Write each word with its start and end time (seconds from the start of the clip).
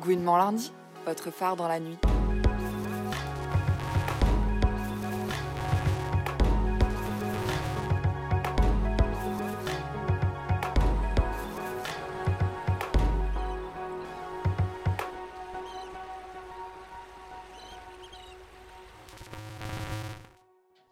Gouinement 0.00 0.36
lundi, 0.36 0.72
votre 1.04 1.32
phare 1.32 1.56
dans 1.56 1.66
la 1.66 1.80
nuit. 1.80 1.98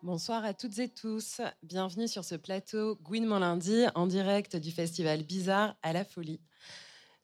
Bonsoir 0.02 0.44
à 0.44 0.52
toutes 0.54 0.78
et 0.78 0.88
tous. 0.88 1.40
Bienvenue 1.62 2.08
sur 2.08 2.24
ce 2.24 2.34
plateau 2.34 2.96
Gouinement 3.02 3.38
lundi 3.38 3.84
en 3.94 4.06
direct 4.06 4.56
du 4.56 4.72
festival 4.72 5.22
Bizarre 5.22 5.76
à 5.82 5.92
la 5.92 6.04
folie. 6.04 6.40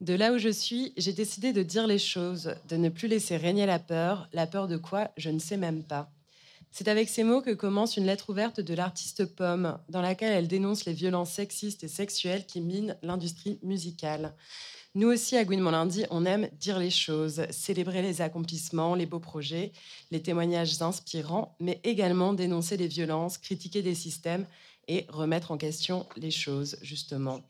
De 0.02 0.15
là 0.15 0.33
où 0.33 0.38
je 0.38 0.48
suis, 0.48 0.92
j'ai 0.97 1.12
décidé 1.12 1.52
de 1.52 1.62
dire 1.62 1.87
les 1.87 2.01
choses, 2.01 2.56
de 2.69 2.77
ne 2.77 2.88
plus 2.88 3.06
laisser 3.06 3.37
régner 3.37 3.66
la 3.66 3.79
peur. 3.79 4.28
La 4.33 4.48
peur 4.48 4.66
de 4.66 4.77
quoi 4.77 5.12
Je 5.16 5.30
ne 5.30 5.38
sais 5.38 5.56
même 5.56 5.84
pas. 5.84 6.11
C'est 6.73 6.88
avec 6.88 7.09
ces 7.09 7.23
mots 7.23 7.41
que 7.41 7.55
commence 7.55 7.97
une 7.97 8.06
lettre 8.06 8.30
ouverte 8.30 8.59
de 8.59 8.75
l'artiste 8.75 9.25
Pomme, 9.25 9.78
dans 9.91 10.02
laquelle 10.02 10.33
elle 10.33 10.48
dénonce 10.48 10.87
les 10.87 10.92
violences 10.92 11.30
sexistes 11.30 11.84
et 11.84 11.88
sexuelles 11.88 12.47
qui 12.47 12.61
minent 12.61 12.97
l'industrie 13.05 13.61
musicale. 13.62 14.34
Nous 14.97 15.06
aussi, 15.06 15.37
à 15.37 15.45
Gouinement 15.45 15.70
Lundi, 15.70 16.05
on 16.11 16.27
aime 16.27 16.48
dire 16.59 16.80
les 16.80 16.91
choses, 16.91 17.47
célébrer 17.50 18.03
les 18.03 18.23
accomplissements, 18.23 18.97
les 18.97 19.06
beaux 19.06 19.20
projets, 19.20 19.70
les 20.11 20.20
témoignages 20.20 20.83
inspirants, 20.83 21.55
mais 21.61 21.80
également 21.84 22.33
dénoncer 22.33 22.77
les 22.77 22.89
violences, 22.89 23.39
critiquer 23.39 23.83
des 23.83 23.95
systèmes 23.95 24.47
et 24.89 25.07
remettre 25.09 25.51
en 25.51 25.59
question 25.59 26.07
les 26.17 26.31
choses, 26.31 26.77
justement. 26.83 27.43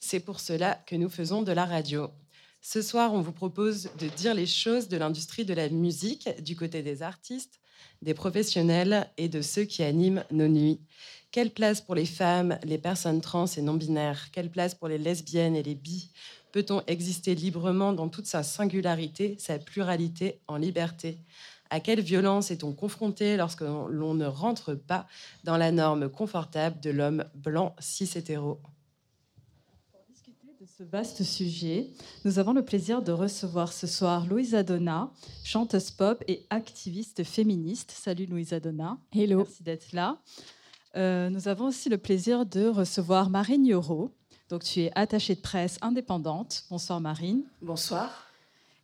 C'est 0.00 0.20
pour 0.20 0.40
cela 0.40 0.82
que 0.86 0.96
nous 0.96 1.08
faisons 1.08 1.42
de 1.42 1.52
la 1.52 1.64
radio. 1.64 2.10
Ce 2.62 2.82
soir, 2.82 3.14
on 3.14 3.22
vous 3.22 3.32
propose 3.32 3.88
de 3.98 4.08
dire 4.08 4.34
les 4.34 4.46
choses 4.46 4.88
de 4.88 4.96
l'industrie 4.96 5.44
de 5.44 5.54
la 5.54 5.68
musique, 5.68 6.28
du 6.42 6.56
côté 6.56 6.82
des 6.82 7.02
artistes, 7.02 7.60
des 8.02 8.14
professionnels 8.14 9.08
et 9.16 9.28
de 9.28 9.40
ceux 9.40 9.64
qui 9.64 9.82
animent 9.82 10.24
nos 10.30 10.48
nuits. 10.48 10.80
Quelle 11.30 11.50
place 11.50 11.80
pour 11.80 11.94
les 11.94 12.06
femmes, 12.06 12.58
les 12.64 12.78
personnes 12.78 13.20
trans 13.20 13.46
et 13.46 13.62
non-binaires? 13.62 14.30
Quelle 14.32 14.50
place 14.50 14.74
pour 14.74 14.88
les 14.88 14.98
lesbiennes 14.98 15.56
et 15.56 15.62
les 15.62 15.74
bi? 15.74 16.10
Peut-on 16.52 16.82
exister 16.88 17.34
librement 17.34 17.92
dans 17.92 18.08
toute 18.08 18.26
sa 18.26 18.42
singularité, 18.42 19.36
sa 19.38 19.58
pluralité, 19.58 20.40
en 20.48 20.56
liberté? 20.56 21.18
À 21.70 21.80
quelle 21.80 22.00
violence 22.00 22.50
est-on 22.50 22.72
confronté 22.72 23.36
lorsque 23.36 23.62
l'on 23.62 24.14
ne 24.14 24.26
rentre 24.26 24.74
pas 24.74 25.06
dans 25.44 25.56
la 25.56 25.70
norme 25.70 26.08
confortable 26.08 26.80
de 26.80 26.90
l'homme 26.90 27.24
blanc 27.34 27.74
cis-hétéro 27.78 28.60
ce 30.80 30.84
vaste 30.84 31.22
sujet, 31.24 31.90
nous 32.24 32.38
avons 32.38 32.54
le 32.54 32.64
plaisir 32.64 33.02
de 33.02 33.12
recevoir 33.12 33.70
ce 33.70 33.86
soir 33.86 34.24
Louisa 34.24 34.62
Donna, 34.62 35.10
chanteuse 35.44 35.90
pop 35.90 36.24
et 36.26 36.46
activiste 36.48 37.22
féministe. 37.22 37.90
Salut 37.90 38.24
Louisa 38.24 38.60
Donna. 38.60 38.96
Hello. 39.12 39.38
Merci 39.38 39.62
d'être 39.62 39.92
là. 39.92 40.16
Euh, 40.96 41.28
nous 41.28 41.48
avons 41.48 41.66
aussi 41.66 41.90
le 41.90 41.98
plaisir 41.98 42.46
de 42.46 42.66
recevoir 42.66 43.28
Marine 43.28 43.66
Yoro. 43.66 44.10
Donc 44.48 44.64
tu 44.64 44.80
es 44.80 44.92
attachée 44.94 45.34
de 45.34 45.40
presse 45.40 45.76
indépendante. 45.82 46.64
Bonsoir 46.70 46.98
Marine. 46.98 47.42
Bonsoir. 47.60 48.29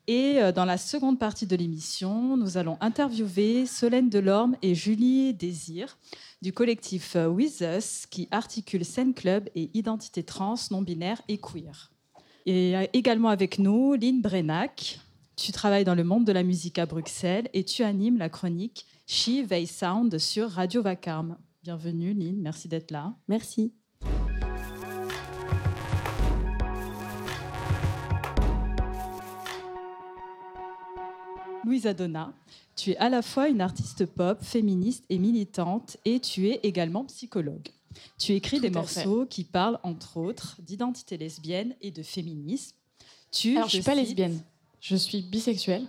Et 0.08 0.40
euh, 0.40 0.52
dans 0.52 0.64
la 0.64 0.78
seconde 0.78 1.18
partie 1.18 1.46
de 1.46 1.56
l'émission, 1.56 2.36
nous 2.36 2.56
allons 2.56 2.78
interviewer 2.80 3.66
Solène 3.66 4.08
Delorme 4.08 4.56
et 4.62 4.74
Julie 4.74 5.34
Désir 5.34 5.98
du 6.42 6.52
collectif 6.52 7.16
euh, 7.16 7.26
With 7.26 7.60
Us 7.60 8.06
qui 8.06 8.28
articule 8.30 8.84
scène 8.84 9.14
club 9.14 9.48
et 9.56 9.70
identité 9.74 10.22
trans, 10.22 10.54
non-binaire 10.70 11.20
et 11.26 11.38
queer. 11.38 11.90
Et 12.46 12.76
euh, 12.76 12.86
également 12.92 13.30
avec 13.30 13.58
nous, 13.58 13.94
Lynn 13.94 14.22
Brenac. 14.22 15.00
Tu 15.34 15.50
travailles 15.50 15.84
dans 15.84 15.96
le 15.96 16.04
monde 16.04 16.24
de 16.24 16.32
la 16.32 16.44
musique 16.44 16.78
à 16.78 16.86
Bruxelles 16.86 17.48
et 17.52 17.64
tu 17.64 17.82
animes 17.82 18.16
la 18.16 18.28
chronique 18.28 18.86
She 19.06 19.46
They 19.48 19.66
Sound 19.66 20.16
sur 20.18 20.50
Radio 20.50 20.82
Vacarme. 20.82 21.36
Bienvenue 21.64 22.14
Lynn, 22.14 22.40
merci 22.40 22.68
d'être 22.68 22.92
là. 22.92 23.12
Merci. 23.26 23.72
Louisa 31.66 31.92
Donna, 31.92 32.32
tu 32.76 32.92
es 32.92 32.96
à 32.98 33.08
la 33.08 33.22
fois 33.22 33.48
une 33.48 33.60
artiste 33.60 34.06
pop, 34.06 34.40
féministe 34.40 35.04
et 35.10 35.18
militante, 35.18 35.96
et 36.04 36.20
tu 36.20 36.48
es 36.48 36.60
également 36.62 37.04
psychologue. 37.06 37.68
Tu 38.18 38.32
écris 38.32 38.60
des 38.60 38.70
morceaux 38.70 39.26
qui 39.26 39.42
parlent, 39.42 39.80
entre 39.82 40.18
autres, 40.18 40.56
d'identité 40.60 41.16
lesbienne 41.16 41.74
et 41.80 41.90
de 41.90 42.04
féminisme. 42.04 42.76
Tu, 43.32 43.56
Alors, 43.56 43.68
je 43.68 43.78
ne 43.78 43.82
suis 43.82 43.90
pas 43.90 43.96
lesbienne, 43.96 44.40
je 44.80 44.94
suis 44.94 45.22
bisexuelle. 45.22 45.86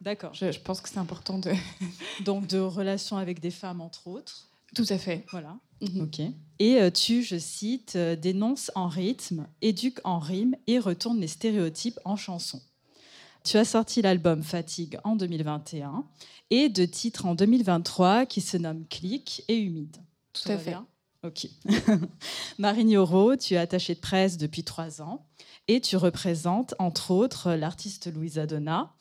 D'accord. 0.00 0.32
Je, 0.32 0.50
je, 0.50 0.60
pense 0.60 0.80
que 0.80 0.88
c'est 0.88 0.98
important 0.98 1.38
de. 1.38 1.52
Donc, 2.24 2.46
de 2.46 2.58
relations 2.58 3.18
avec 3.18 3.40
des 3.40 3.50
femmes, 3.50 3.82
entre 3.82 4.06
autres. 4.06 4.48
Tout 4.74 4.86
à 4.88 4.96
fait. 4.96 5.26
Voilà. 5.30 5.58
Mhm. 5.82 6.02
Ok. 6.02 6.20
Et 6.58 6.80
euh, 6.80 6.90
tu, 6.90 7.22
je 7.22 7.36
cite, 7.36 7.96
euh, 7.96 8.16
dénonce 8.16 8.70
en 8.74 8.88
rythme, 8.88 9.46
éduque 9.60 10.00
en 10.04 10.20
rime 10.20 10.56
et 10.66 10.78
retourne 10.78 11.20
les 11.20 11.28
stéréotypes 11.28 11.98
en 12.04 12.16
chanson. 12.16 12.62
Tu 13.44 13.56
as 13.56 13.64
sorti 13.64 14.02
l'album 14.02 14.42
Fatigue 14.42 14.98
en 15.04 15.16
2021 15.16 16.04
et 16.50 16.68
deux 16.68 16.86
titres 16.86 17.26
en 17.26 17.34
2023 17.34 18.26
qui 18.26 18.40
se 18.40 18.56
nomment 18.56 18.86
Clic 18.88 19.44
et 19.48 19.56
Humide. 19.56 19.96
Tout, 20.32 20.50
à 20.50 20.58
fait. 20.58 20.76
Ok. 21.24 21.48
Marine 22.58 22.90
Yoro, 22.90 23.36
tu 23.36 23.54
es 23.54 23.56
attachée 23.56 23.94
de 23.94 24.00
presse 24.00 24.36
depuis 24.36 24.62
trois 24.62 25.02
ans 25.02 25.26
et 25.66 25.80
tu 25.80 25.96
représentes 25.96 26.74
entre 26.78 27.10
autres 27.10 27.52
l'artiste 27.52 28.12
Louisa 28.12 28.46
Donna. 28.46 28.94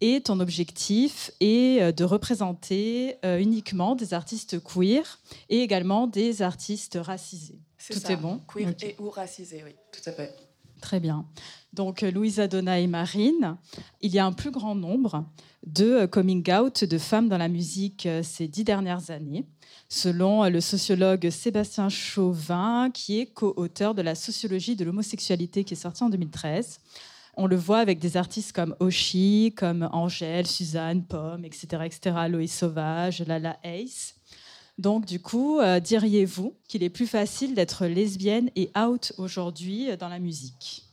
Et 0.00 0.20
ton 0.20 0.40
objectif 0.40 1.30
est 1.40 1.80
euh, 1.80 1.92
de 1.92 2.02
représenter 2.02 3.16
euh, 3.24 3.38
uniquement 3.38 3.94
des 3.94 4.14
artistes 4.14 4.60
queer 4.62 5.20
et 5.48 5.60
également 5.60 6.08
des 6.08 6.42
artistes 6.42 6.98
racisés. 7.00 7.60
Tout 7.88 7.98
ça. 7.98 8.12
est 8.12 8.16
bon 8.16 8.40
Queer 8.52 8.74
et 8.82 8.96
ou 8.98 9.10
racisés, 9.10 9.62
oui, 9.64 9.74
tout 9.92 10.10
à 10.10 10.12
fait. 10.12 10.34
Très 10.82 11.00
bien. 11.00 11.24
Donc, 11.72 12.02
Louisa 12.02 12.48
Donna 12.48 12.78
et 12.78 12.86
Marine, 12.86 13.56
il 14.02 14.12
y 14.12 14.18
a 14.18 14.26
un 14.26 14.32
plus 14.32 14.50
grand 14.50 14.74
nombre 14.74 15.24
de 15.64 16.04
coming 16.06 16.52
out 16.52 16.84
de 16.84 16.98
femmes 16.98 17.28
dans 17.28 17.38
la 17.38 17.48
musique 17.48 18.04
euh, 18.04 18.22
ces 18.22 18.48
dix 18.48 18.64
dernières 18.64 19.10
années, 19.10 19.46
selon 19.88 20.44
le 20.50 20.60
sociologue 20.60 21.30
Sébastien 21.30 21.88
Chauvin, 21.88 22.90
qui 22.92 23.20
est 23.20 23.26
co-auteur 23.26 23.94
de 23.94 24.02
la 24.02 24.16
sociologie 24.16 24.74
de 24.74 24.84
l'homosexualité 24.84 25.62
qui 25.64 25.74
est 25.74 25.76
sortie 25.76 26.02
en 26.02 26.10
2013. 26.10 26.80
On 27.36 27.46
le 27.46 27.56
voit 27.56 27.78
avec 27.78 28.00
des 28.00 28.16
artistes 28.16 28.52
comme 28.52 28.74
Oshi, 28.80 29.54
comme 29.56 29.88
Angèle, 29.92 30.46
Suzanne, 30.46 31.04
Pomme, 31.04 31.44
etc., 31.44 31.84
etc., 31.86 32.16
Loïs 32.28 32.52
Sauvage, 32.52 33.20
Lala 33.20 33.56
Ace. 33.62 34.16
Donc, 34.82 35.06
du 35.06 35.20
coup, 35.20 35.60
euh, 35.60 35.78
diriez-vous 35.78 36.54
qu'il 36.66 36.82
est 36.82 36.90
plus 36.90 37.06
facile 37.06 37.54
d'être 37.54 37.86
lesbienne 37.86 38.50
et 38.56 38.68
out 38.76 39.12
aujourd'hui 39.16 39.96
dans 39.96 40.08
la 40.08 40.18
musique? 40.18 40.84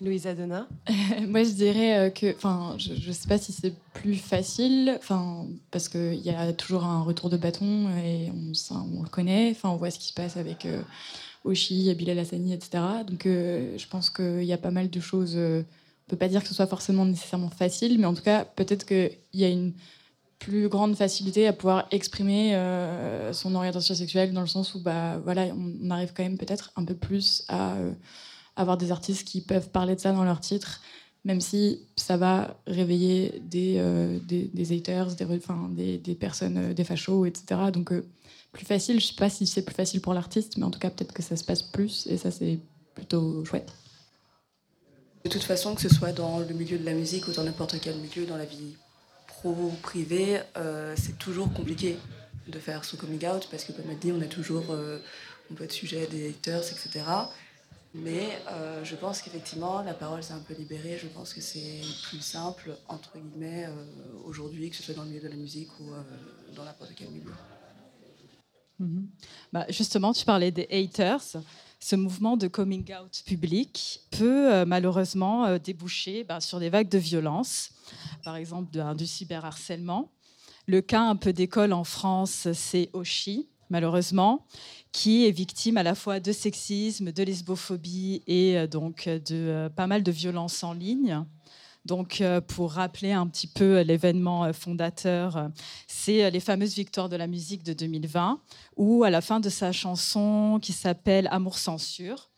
Louisa 0.00 0.34
Donna 0.34 0.66
Moi, 1.28 1.44
je 1.44 1.50
dirais 1.50 1.98
euh, 1.98 2.10
que, 2.10 2.34
enfin, 2.34 2.74
je 2.76 2.94
ne 2.94 3.12
sais 3.12 3.28
pas 3.28 3.38
si 3.38 3.52
c'est 3.52 3.72
plus 3.94 4.16
facile, 4.16 4.96
enfin, 4.98 5.46
parce 5.70 5.88
qu'il 5.88 6.20
y 6.20 6.30
a 6.30 6.52
toujours 6.54 6.82
un 6.82 7.02
retour 7.02 7.30
de 7.30 7.36
bâton 7.36 7.88
et 8.04 8.32
on, 8.34 8.74
on, 8.98 9.02
le 9.04 9.08
connaît, 9.08 9.52
enfin, 9.52 9.68
on 9.68 9.76
voit 9.76 9.92
ce 9.92 10.00
qui 10.00 10.08
se 10.08 10.14
passe 10.14 10.36
avec 10.36 10.66
euh, 10.66 10.82
Oshi, 11.44 11.94
Bilal 11.94 12.18
Hassani, 12.18 12.52
etc. 12.52 12.82
Donc, 13.06 13.26
euh, 13.26 13.78
je 13.78 13.86
pense 13.86 14.10
qu'il 14.10 14.42
y 14.42 14.52
a 14.52 14.58
pas 14.58 14.72
mal 14.72 14.90
de 14.90 15.00
choses. 15.00 15.36
on 15.36 15.64
peut 16.08 16.16
pas 16.16 16.28
dire 16.28 16.42
que 16.42 16.48
ce 16.48 16.54
soit 16.54 16.66
forcément 16.66 17.06
nécessairement 17.06 17.50
facile, 17.50 18.00
mais 18.00 18.06
en 18.06 18.14
tout 18.14 18.24
cas, 18.24 18.44
peut-être 18.44 18.86
qu'il 18.86 19.12
y 19.34 19.44
a 19.44 19.48
une 19.48 19.72
plus 20.40 20.68
grande 20.68 20.96
facilité 20.96 21.46
à 21.46 21.52
pouvoir 21.52 21.86
exprimer 21.92 22.54
son 23.32 23.54
orientation 23.54 23.94
sexuelle 23.94 24.32
dans 24.32 24.40
le 24.40 24.48
sens 24.48 24.74
où, 24.74 24.80
bah, 24.80 25.18
voilà, 25.18 25.46
on, 25.54 25.90
arrive 25.90 26.12
quand 26.16 26.22
même 26.22 26.38
peut-être 26.38 26.72
un 26.76 26.84
peu 26.84 26.94
plus 26.94 27.44
à 27.48 27.76
avoir 28.56 28.76
des 28.76 28.90
artistes 28.90 29.26
qui 29.26 29.40
peuvent 29.40 29.70
parler 29.70 29.94
de 29.94 30.00
ça 30.00 30.12
dans 30.12 30.24
leur 30.24 30.40
titre, 30.40 30.80
même 31.24 31.40
si 31.40 31.86
ça 31.96 32.16
va 32.16 32.56
réveiller 32.66 33.42
des, 33.44 33.76
euh, 33.78 34.18
des, 34.20 34.72
haters, 34.72 35.14
des, 35.14 35.24
enfin, 35.24 35.68
des, 35.70 35.98
des, 35.98 36.14
personnes, 36.14 36.56
euh, 36.56 36.74
des 36.74 36.84
fachos, 36.84 37.26
etc. 37.26 37.60
Donc, 37.72 37.92
euh, 37.92 38.06
plus 38.52 38.64
facile, 38.64 39.00
je 39.00 39.06
sais 39.06 39.14
pas 39.14 39.30
si 39.30 39.46
c'est 39.46 39.62
plus 39.62 39.74
facile 39.74 40.00
pour 40.00 40.14
l'artiste, 40.14 40.56
mais 40.56 40.64
en 40.64 40.70
tout 40.70 40.78
cas, 40.78 40.90
peut-être 40.90 41.12
que 41.12 41.22
ça 41.22 41.36
se 41.36 41.44
passe 41.44 41.62
plus, 41.62 42.06
et 42.06 42.16
ça, 42.16 42.30
c'est 42.30 42.58
plutôt 42.94 43.44
chouette. 43.44 43.72
De 45.24 45.30
toute 45.30 45.42
façon, 45.42 45.74
que 45.74 45.82
ce 45.82 45.90
soit 45.90 46.12
dans 46.12 46.38
le 46.38 46.54
milieu 46.54 46.78
de 46.78 46.84
la 46.84 46.94
musique 46.94 47.28
ou 47.28 47.32
dans 47.32 47.44
n'importe 47.44 47.76
quel 47.80 47.96
milieu, 47.96 48.24
dans 48.26 48.38
la 48.38 48.46
vie 48.46 48.74
pro 49.40 49.50
ou 49.50 49.70
privée, 49.82 50.40
c'est 50.96 51.18
toujours 51.18 51.52
compliqué 51.52 51.96
de 52.46 52.58
faire 52.58 52.84
son 52.84 52.96
coming 52.96 53.26
out 53.26 53.48
parce 53.50 53.64
que, 53.64 53.72
comme 53.72 53.90
elle 53.90 53.98
dit, 53.98 54.12
on 54.12 54.20
a 54.20 54.26
toujours, 54.26 54.64
on 55.50 55.54
peut 55.54 55.64
être 55.64 55.72
sujet 55.72 56.04
à 56.04 56.06
des 56.06 56.28
haters, 56.28 56.64
etc. 56.70 57.02
Mais 57.92 58.38
euh, 58.48 58.84
je 58.84 58.94
pense 58.94 59.20
qu'effectivement, 59.20 59.82
la 59.82 59.94
parole 59.94 60.22
s'est 60.22 60.32
un 60.32 60.38
peu 60.38 60.54
libérée. 60.54 60.96
Je 60.96 61.08
pense 61.08 61.34
que 61.34 61.40
c'est 61.40 61.80
plus 62.08 62.20
simple, 62.20 62.76
entre 62.88 63.18
guillemets, 63.18 63.66
euh, 63.66 63.72
aujourd'hui, 64.24 64.70
que 64.70 64.76
ce 64.76 64.82
soit 64.82 64.94
dans 64.94 65.02
le 65.02 65.08
milieu 65.08 65.22
de 65.22 65.28
la 65.28 65.36
musique 65.36 65.68
ou 65.80 65.92
euh, 65.92 66.02
dans 66.54 66.64
n'importe 66.64 66.92
quel 66.94 67.08
milieu. 67.08 67.32
Bah 69.52 69.66
justement, 69.68 70.12
tu 70.14 70.24
parlais 70.24 70.50
des 70.52 70.66
haters. 70.70 71.42
Ce 71.80 71.96
mouvement 71.96 72.36
de 72.36 72.46
coming 72.46 72.84
out 72.94 73.22
public 73.26 74.02
peut 74.10 74.64
malheureusement 74.66 75.58
déboucher 75.58 76.24
ben, 76.24 76.38
sur 76.38 76.60
des 76.60 76.68
vagues 76.68 76.90
de 76.90 76.98
violence, 76.98 77.70
par 78.22 78.36
exemple 78.36 78.78
du 78.94 79.06
cyberharcèlement. 79.06 80.10
Le 80.66 80.80
cas 80.82 81.00
un 81.02 81.16
peu 81.16 81.32
d'école 81.32 81.72
en 81.72 81.84
France, 81.84 82.46
c'est 82.52 82.90
Oshi, 82.92 83.48
malheureusement, 83.70 84.46
qui 84.92 85.26
est 85.26 85.30
victime 85.30 85.76
à 85.76 85.82
la 85.82 85.94
fois 85.94 86.20
de 86.20 86.32
sexisme, 86.32 87.12
de 87.12 87.22
lesbophobie 87.22 88.22
et 88.26 88.58
euh, 88.58 88.66
donc 88.66 89.06
de 89.06 89.20
euh, 89.34 89.68
pas 89.68 89.86
mal 89.86 90.02
de 90.02 90.12
violences 90.12 90.62
en 90.62 90.74
ligne. 90.74 91.24
Donc, 91.84 92.20
euh, 92.20 92.40
pour 92.40 92.72
rappeler 92.72 93.12
un 93.12 93.26
petit 93.26 93.46
peu 93.46 93.80
l'événement 93.80 94.52
fondateur, 94.52 95.50
c'est 95.86 96.30
les 96.30 96.40
fameuses 96.40 96.74
victoires 96.74 97.08
de 97.08 97.16
la 97.16 97.26
musique 97.26 97.62
de 97.62 97.72
2020, 97.72 98.40
où 98.76 99.04
à 99.04 99.10
la 99.10 99.20
fin 99.20 99.40
de 99.40 99.48
sa 99.48 99.72
chanson 99.72 100.58
qui 100.60 100.72
s'appelle 100.72 101.28
Amour 101.30 101.58
censure, 101.58 102.30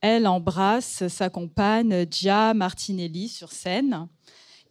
elle 0.00 0.26
embrasse 0.26 1.06
sa 1.08 1.30
compagne 1.30 2.06
Gia 2.10 2.54
Martinelli 2.54 3.28
sur 3.28 3.52
scène. 3.52 4.08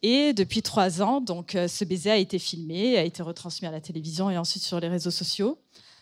Et 0.04 0.34
depuis 0.34 0.62
trois 0.62 1.02
ans, 1.02 1.22
donc, 1.22 1.58
ce 1.68 1.86
baiser 1.86 2.12
a 2.12 2.18
été 2.18 2.38
filmé, 2.38 2.98
a 2.98 3.04
été 3.04 3.24
retransmis 3.24 3.68
à 3.68 3.72
la 3.72 3.82
télévision 3.82 4.30
et 4.30 4.38
ensuite 4.38 4.64
sur 4.64 4.80
les 4.80 4.88
réseaux 4.88 5.12
sociaux. 5.12 5.58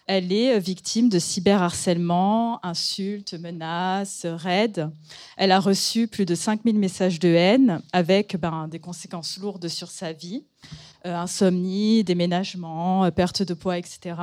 Elle 0.08 0.32
est 0.32 0.60
victime 0.60 1.10
de 1.10 1.18
cyberharcèlement, 1.18 2.64
insultes, 2.64 3.34
menaces, 3.34 4.26
raids. 4.26 4.88
Elle 5.36 5.52
a 5.52 5.60
reçu 5.60 6.08
plus 6.08 6.26
de 6.26 6.36
5000 6.36 6.78
messages 6.78 7.20
de 7.20 7.30
haine 7.30 7.82
avec 7.92 8.38
ben, 8.38 8.68
des 8.68 8.80
conséquences 8.80 9.38
lourdes 9.40 9.68
sur 9.68 9.90
sa 9.90 10.14
vie, 10.14 10.46
euh, 11.08 11.16
insomnie, 11.16 12.04
déménagement, 12.04 13.10
perte 13.12 13.42
de 13.42 13.56
poids, 13.56 13.80
etc. 13.80 14.16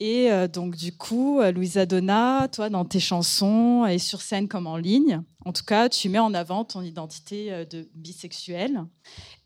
Et 0.00 0.30
euh, 0.30 0.48
donc, 0.48 0.76
du 0.76 0.96
coup, 0.96 1.40
euh, 1.40 1.52
Louisa 1.52 1.86
Donna, 1.86 2.48
toi, 2.48 2.68
dans 2.68 2.84
tes 2.84 3.00
chansons 3.00 3.86
et 3.86 3.98
sur 3.98 4.22
scène 4.22 4.48
comme 4.48 4.66
en 4.66 4.76
ligne, 4.76 5.22
en 5.44 5.52
tout 5.52 5.64
cas, 5.64 5.88
tu 5.88 6.08
mets 6.08 6.18
en 6.18 6.34
avant 6.34 6.64
ton 6.64 6.82
identité 6.82 7.52
euh, 7.52 7.64
de 7.64 7.88
bisexuelle. 7.94 8.84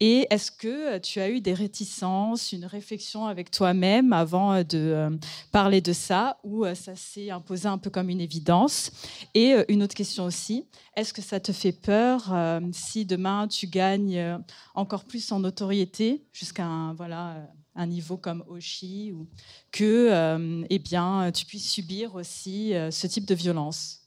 Et 0.01 0.27
est-ce 0.31 0.51
que 0.51 0.99
tu 0.99 1.21
as 1.21 1.29
eu 1.29 1.41
des 1.41 1.53
réticences, 1.53 2.53
une 2.53 2.65
réflexion 2.65 3.27
avec 3.27 3.51
toi-même 3.51 4.13
avant 4.13 4.63
de 4.63 5.19
parler 5.51 5.81
de 5.81 5.93
ça, 5.93 6.39
ou 6.45 6.65
ça 6.77 6.95
s'est 6.95 7.31
imposé 7.31 7.67
un 7.67 7.79
peu 7.79 7.91
comme 7.91 8.09
une 8.09 8.21
évidence? 8.21 8.93
Et 9.35 9.57
une 9.69 9.83
autre 9.83 9.97
question 9.97 10.25
aussi, 10.25 10.69
est-ce 10.97 11.13
que 11.13 11.21
ça 11.21 11.41
te 11.41 11.51
fait 11.51 11.73
peur 11.73 12.33
si 12.71 13.07
demain 13.07 13.49
tu 13.49 13.67
gagnes 13.67 14.39
encore 14.77 15.05
plus 15.05 15.33
en 15.33 15.41
notoriété 15.41 16.25
jusqu'à 16.33 16.67
un, 16.67 16.95
voilà, 16.95 17.49
un 17.79 17.87
niveau 17.87 18.17
comme 18.17 18.45
Oshi, 18.49 19.13
ou 19.13 19.27
que 19.73 20.09
euh, 20.11 20.65
eh 20.69 20.79
bien, 20.79 21.31
tu 21.33 21.47
puisses 21.47 21.71
subir 21.71 22.17
aussi 22.17 22.75
euh, 22.75 22.91
ce 22.91 23.07
type 23.07 23.25
de 23.25 23.35
violence 23.35 24.03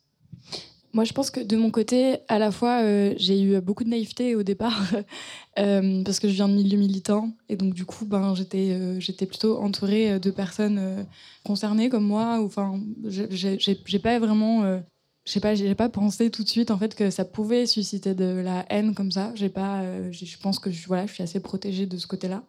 moi, 0.94 1.06
je 1.06 1.13
pense 1.13 1.31
que 1.31 1.39
de 1.39 1.56
mon 1.56 1.71
côté, 1.71 2.18
à 2.27 2.38
la 2.38 2.51
fois, 2.51 2.81
euh, 2.81 3.13
j'ai 3.15 3.41
eu 3.41 3.62
beaucoup 3.62 3.85
de 3.85 3.89
naïveté 3.89 4.35
au 4.35 4.44
départ, 4.44 4.77
parce 5.56 6.19
que 6.19 6.27
je 6.27 6.33
viens 6.33 6.50
de 6.50 6.53
milieu 6.53 6.77
militant, 6.77 7.31
et 7.47 7.56
donc 7.56 7.73
du 7.73 7.85
coup, 7.85 8.06
ben, 8.06 8.35
j'étais, 8.35 9.00
j'étais 9.00 9.25
plutôt 9.25 9.57
entourée 9.59 10.19
de 10.19 10.31
personnes 10.31 11.07
concernées 11.45 11.88
comme 11.88 12.03
moi. 12.03 12.41
Enfin, 12.44 12.77
j'ai 13.07 14.00
pas 14.00 14.19
vraiment, 14.19 14.81
je 15.24 15.31
sais 15.31 15.39
pas, 15.39 15.56
j'ai 15.56 15.75
pas 15.75 15.88
pensé 15.88 16.29
tout 16.29 16.44
de 16.44 16.50
suite 16.50 16.71
en 16.71 16.77
fait 16.77 16.94
que 16.94 17.09
ça 17.09 17.24
pouvait 17.24 17.67
susciter 17.67 18.13
de 18.13 18.25
la 18.25 18.65
haine 18.69 18.94
comme 18.94 19.13
ça. 19.13 19.31
J'ai 19.35 19.47
pas, 19.47 19.85
je 20.12 20.38
pense 20.39 20.59
que 20.59 20.69
voilà, 20.88 21.06
je 21.06 21.13
suis 21.13 21.24
assez 21.24 21.39
protégée 21.39 21.85
de 21.85 21.97
ce 21.97 22.06
côté-là. 22.06 22.44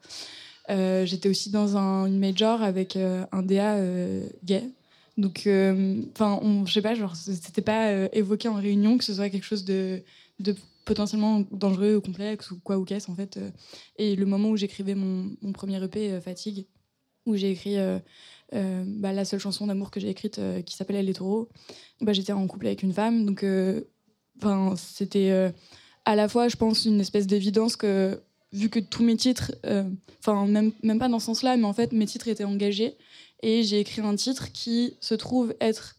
Euh, 0.70 1.04
j'étais 1.04 1.28
aussi 1.28 1.50
dans 1.50 1.76
un, 1.76 2.06
une 2.06 2.18
major 2.18 2.62
avec 2.62 2.96
euh, 2.96 3.26
un 3.32 3.42
DA 3.42 3.76
euh, 3.76 4.26
gay. 4.44 4.64
Donc, 5.18 5.46
enfin, 6.14 6.40
je 6.64 6.72
sais 6.72 6.80
pas, 6.80 6.94
genre, 6.94 7.14
c'était 7.14 7.60
pas 7.60 7.92
évoqué 8.14 8.48
en 8.48 8.54
réunion 8.54 8.96
que 8.96 9.04
ce 9.04 9.12
soit 9.12 9.28
quelque 9.28 9.44
chose 9.44 9.62
de, 9.62 10.02
de 10.40 10.56
potentiellement 10.86 11.44
dangereux 11.50 11.96
ou 11.96 12.00
complexe 12.00 12.50
ou 12.50 12.58
quoi 12.60 12.78
ou 12.78 12.86
qu'est-ce 12.86 13.10
en 13.10 13.14
fait. 13.14 13.38
Et 13.98 14.16
le 14.16 14.24
moment 14.24 14.48
où 14.48 14.56
j'écrivais 14.56 14.94
mon, 14.94 15.30
mon, 15.42 15.52
premier 15.52 15.84
EP, 15.84 16.18
Fatigue, 16.22 16.66
où 17.26 17.36
j'ai 17.36 17.50
écrit 17.50 17.76
bah, 18.52 19.12
la 19.12 19.26
seule 19.26 19.38
chanson 19.38 19.66
d'amour 19.66 19.90
que 19.90 20.00
j'ai 20.00 20.08
écrite 20.08 20.40
qui 20.64 20.74
s'appelle 20.74 21.04
Les 21.04 21.12
taureaux, 21.12 21.50
bah, 22.00 22.14
j'étais 22.14 22.32
en 22.32 22.46
couple 22.46 22.68
avec 22.68 22.82
une 22.82 22.94
femme. 22.94 23.26
Donc, 23.26 23.44
enfin, 24.38 24.76
c'était 24.78 25.52
à 26.06 26.16
la 26.16 26.26
fois, 26.26 26.48
je 26.48 26.56
pense, 26.56 26.86
une 26.86 27.02
espèce 27.02 27.26
d'évidence 27.26 27.76
que 27.76 28.18
vu 28.52 28.68
que 28.68 28.78
tous 28.78 29.02
mes 29.02 29.16
titres, 29.16 29.52
euh, 29.66 29.84
enfin 30.20 30.46
même, 30.46 30.72
même 30.82 30.98
pas 30.98 31.08
dans 31.08 31.18
ce 31.18 31.26
sens-là, 31.26 31.56
mais 31.56 31.64
en 31.64 31.72
fait 31.72 31.92
mes 31.92 32.06
titres 32.06 32.28
étaient 32.28 32.44
engagés 32.44 32.96
et 33.42 33.62
j'ai 33.62 33.80
écrit 33.80 34.02
un 34.02 34.14
titre 34.14 34.52
qui 34.52 34.96
se 35.00 35.14
trouve 35.14 35.54
être 35.60 35.96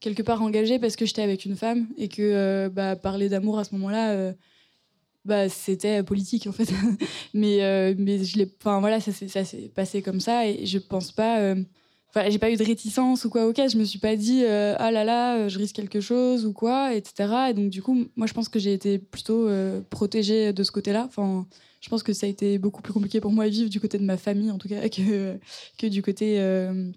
quelque 0.00 0.22
part 0.22 0.42
engagé 0.42 0.78
parce 0.78 0.96
que 0.96 1.04
j'étais 1.04 1.22
avec 1.22 1.44
une 1.44 1.56
femme 1.56 1.86
et 1.98 2.08
que 2.08 2.22
euh, 2.22 2.68
bah, 2.70 2.96
parler 2.96 3.28
d'amour 3.28 3.58
à 3.58 3.64
ce 3.64 3.74
moment-là, 3.74 4.12
euh, 4.12 4.32
bah, 5.26 5.48
c'était 5.50 6.02
politique 6.02 6.46
en 6.46 6.52
fait. 6.52 6.70
mais 7.34 7.94
mais 7.98 8.24
je 8.24 8.38
l'ai, 8.38 8.50
voilà, 8.62 8.98
ça 9.00 9.12
s'est 9.12 9.70
passé 9.74 10.00
comme 10.00 10.20
ça 10.20 10.48
et 10.48 10.64
je 10.64 10.78
pense 10.78 11.12
pas. 11.12 11.54
Enfin, 12.08 12.28
j'ai 12.28 12.40
pas 12.40 12.50
eu 12.50 12.56
de 12.56 12.64
réticence 12.64 13.24
ou 13.24 13.30
quoi, 13.30 13.46
ok, 13.46 13.60
je 13.70 13.76
me 13.76 13.84
suis 13.84 14.00
pas 14.00 14.16
dit 14.16 14.42
ah 14.46 14.90
là 14.90 15.04
là, 15.04 15.48
je 15.48 15.58
risque 15.58 15.76
quelque 15.76 16.00
chose 16.00 16.46
ou 16.46 16.54
quoi, 16.54 16.94
etc. 16.94 17.50
Et 17.50 17.54
donc, 17.54 17.68
du 17.68 17.82
coup, 17.82 18.06
moi 18.16 18.26
je 18.26 18.32
pense 18.32 18.48
que 18.48 18.58
j'ai 18.58 18.72
été 18.72 18.98
plutôt 18.98 19.48
protégée 19.90 20.54
de 20.54 20.62
ce 20.64 20.72
côté-là. 20.72 21.04
Enfin, 21.06 21.46
je 21.80 21.88
pense 21.88 22.02
que 22.02 22.12
ça 22.12 22.26
a 22.26 22.28
été 22.28 22.58
beaucoup 22.58 22.82
plus 22.82 22.92
compliqué 22.92 23.20
pour 23.20 23.32
moi 23.32 23.44
à 23.44 23.48
vivre 23.48 23.70
du 23.70 23.80
côté 23.80 23.98
de 23.98 24.04
ma 24.04 24.16
famille, 24.16 24.50
en 24.50 24.58
tout 24.58 24.68
cas, 24.68 24.88
que, 24.88 25.38
que 25.78 25.86
du 25.86 26.02
côté 26.02 26.38
euh, 26.40 26.90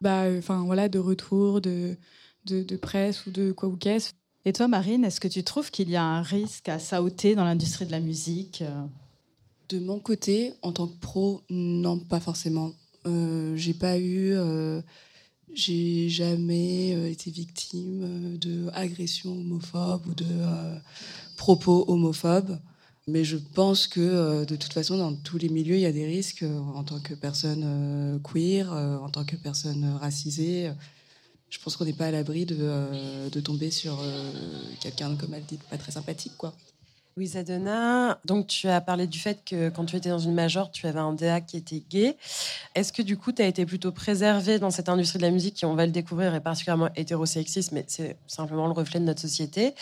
bah, 0.00 0.24
enfin, 0.38 0.64
voilà, 0.64 0.88
de 0.88 0.98
retour, 0.98 1.60
de, 1.60 1.96
de, 2.46 2.76
presse 2.76 3.26
ou 3.26 3.30
de 3.30 3.52
quoi 3.52 3.68
ou 3.68 3.76
qu'est-ce. 3.76 4.12
Et 4.44 4.52
toi, 4.52 4.66
Marine, 4.66 5.04
est-ce 5.04 5.20
que 5.20 5.28
tu 5.28 5.44
trouves 5.44 5.70
qu'il 5.70 5.88
y 5.88 5.96
a 5.96 6.02
un 6.02 6.22
risque 6.22 6.68
à 6.68 6.78
sauter 6.78 7.36
dans 7.36 7.44
l'industrie 7.44 7.86
de 7.86 7.92
la 7.92 8.00
musique 8.00 8.62
euh? 8.62 8.84
De 9.68 9.78
mon 9.78 10.00
côté, 10.00 10.52
en 10.62 10.72
tant 10.72 10.86
que 10.86 10.98
pro, 10.98 11.42
non, 11.48 11.98
pas 11.98 12.20
forcément. 12.20 12.72
Euh, 13.06 13.56
j'ai 13.56 13.72
pas 13.72 13.98
eu. 13.98 14.32
Euh, 14.32 14.82
j'ai 15.54 16.08
jamais 16.08 17.10
été 17.10 17.30
victime 17.30 18.36
de 18.38 18.68
agressions 18.72 19.32
homophobes 19.32 20.06
ou 20.06 20.14
de 20.14 20.26
propos 21.36 21.84
homophobes. 21.88 22.58
Mais 23.08 23.24
je 23.24 23.36
pense 23.36 23.88
que 23.88 24.00
euh, 24.00 24.44
de 24.44 24.54
toute 24.54 24.72
façon, 24.72 24.96
dans 24.96 25.14
tous 25.14 25.36
les 25.36 25.48
milieux, 25.48 25.74
il 25.74 25.80
y 25.80 25.86
a 25.86 25.92
des 25.92 26.06
risques 26.06 26.44
euh, 26.44 26.58
en 26.74 26.84
tant 26.84 27.00
que 27.00 27.14
personne 27.14 27.62
euh, 27.64 28.18
queer, 28.20 28.72
en 28.72 29.08
tant 29.08 29.24
que 29.24 29.34
personne 29.34 29.96
racisée. 30.00 30.70
Je 31.50 31.58
pense 31.58 31.76
qu'on 31.76 31.84
n'est 31.84 31.92
pas 31.92 32.06
à 32.06 32.10
l'abri 32.10 32.46
de, 32.46 33.28
de, 33.28 33.40
tomber 33.40 33.70
sur 33.70 34.02
quelqu'un, 34.80 35.14
comme 35.16 35.34
elle 35.34 35.44
dit, 35.44 35.58
pas 35.68 35.76
très 35.76 35.92
sympathique. 35.92 36.32
quoi. 36.38 36.54
Oui, 37.18 37.26
Zadona, 37.26 38.18
donc 38.24 38.46
tu 38.46 38.68
as 38.68 38.80
parlé 38.80 39.06
du 39.06 39.18
fait 39.18 39.44
que 39.44 39.68
quand 39.68 39.84
tu 39.84 39.96
étais 39.96 40.08
dans 40.08 40.18
une 40.18 40.32
major, 40.32 40.70
tu 40.70 40.86
avais 40.86 40.98
un 40.98 41.12
DA 41.12 41.42
qui 41.42 41.58
était 41.58 41.82
gay. 41.90 42.16
Est-ce 42.74 42.90
que 42.90 43.02
du 43.02 43.18
coup, 43.18 43.32
tu 43.32 43.42
as 43.42 43.46
été 43.46 43.66
plutôt 43.66 43.92
préservé 43.92 44.58
dans 44.58 44.70
cette 44.70 44.88
industrie 44.88 45.18
de 45.18 45.24
la 45.24 45.30
musique 45.30 45.54
qui, 45.54 45.66
on 45.66 45.74
va 45.74 45.84
le 45.84 45.92
découvrir, 45.92 46.34
est 46.34 46.40
particulièrement 46.40 46.88
hétérosexiste, 46.96 47.72
mais 47.72 47.84
c'est 47.86 48.16
simplement 48.26 48.66
le 48.66 48.72
reflet 48.72 48.98
de 48.98 49.04
notre 49.04 49.20
société? 49.20 49.74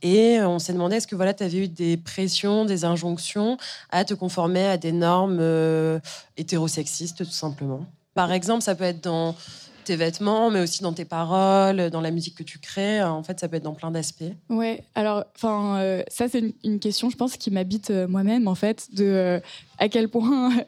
Et 0.00 0.40
on 0.40 0.58
s'est 0.58 0.72
demandé, 0.72 0.96
est-ce 0.96 1.06
que 1.06 1.14
voilà, 1.14 1.34
tu 1.34 1.42
avais 1.42 1.58
eu 1.58 1.68
des 1.68 1.98
pressions, 1.98 2.64
des 2.64 2.86
injonctions 2.86 3.58
à 3.90 4.06
te 4.06 4.14
conformer 4.14 4.64
à 4.64 4.78
des 4.78 4.92
normes 4.92 5.40
euh, 5.40 6.00
hétérosexistes, 6.38 7.18
tout 7.18 7.30
simplement? 7.30 7.84
Par 8.14 8.32
exemple, 8.32 8.62
ça 8.62 8.74
peut 8.74 8.84
être 8.84 9.04
dans 9.04 9.34
tes 9.84 9.96
vêtements, 9.96 10.50
mais 10.50 10.60
aussi 10.60 10.82
dans 10.82 10.92
tes 10.92 11.04
paroles, 11.04 11.90
dans 11.90 12.00
la 12.00 12.10
musique 12.10 12.36
que 12.36 12.42
tu 12.42 12.58
crées. 12.58 13.02
En 13.02 13.22
fait, 13.22 13.40
ça 13.40 13.48
peut 13.48 13.56
être 13.56 13.62
dans 13.62 13.74
plein 13.74 13.90
d'aspects. 13.90 14.24
Ouais, 14.48 14.84
alors, 14.94 15.24
enfin, 15.36 15.78
euh, 15.80 16.02
ça, 16.08 16.28
c'est 16.28 16.54
une, 16.64 16.78
question, 16.78 17.10
je 17.10 17.16
pense, 17.16 17.36
qui 17.36 17.50
m'habite 17.50 17.90
euh, 17.90 18.08
moi-même, 18.08 18.48
en 18.48 18.54
fait, 18.54 18.88
de 18.94 19.04
euh, 19.04 19.40
à 19.82 19.88
quel 19.88 20.08
point. 20.08 20.52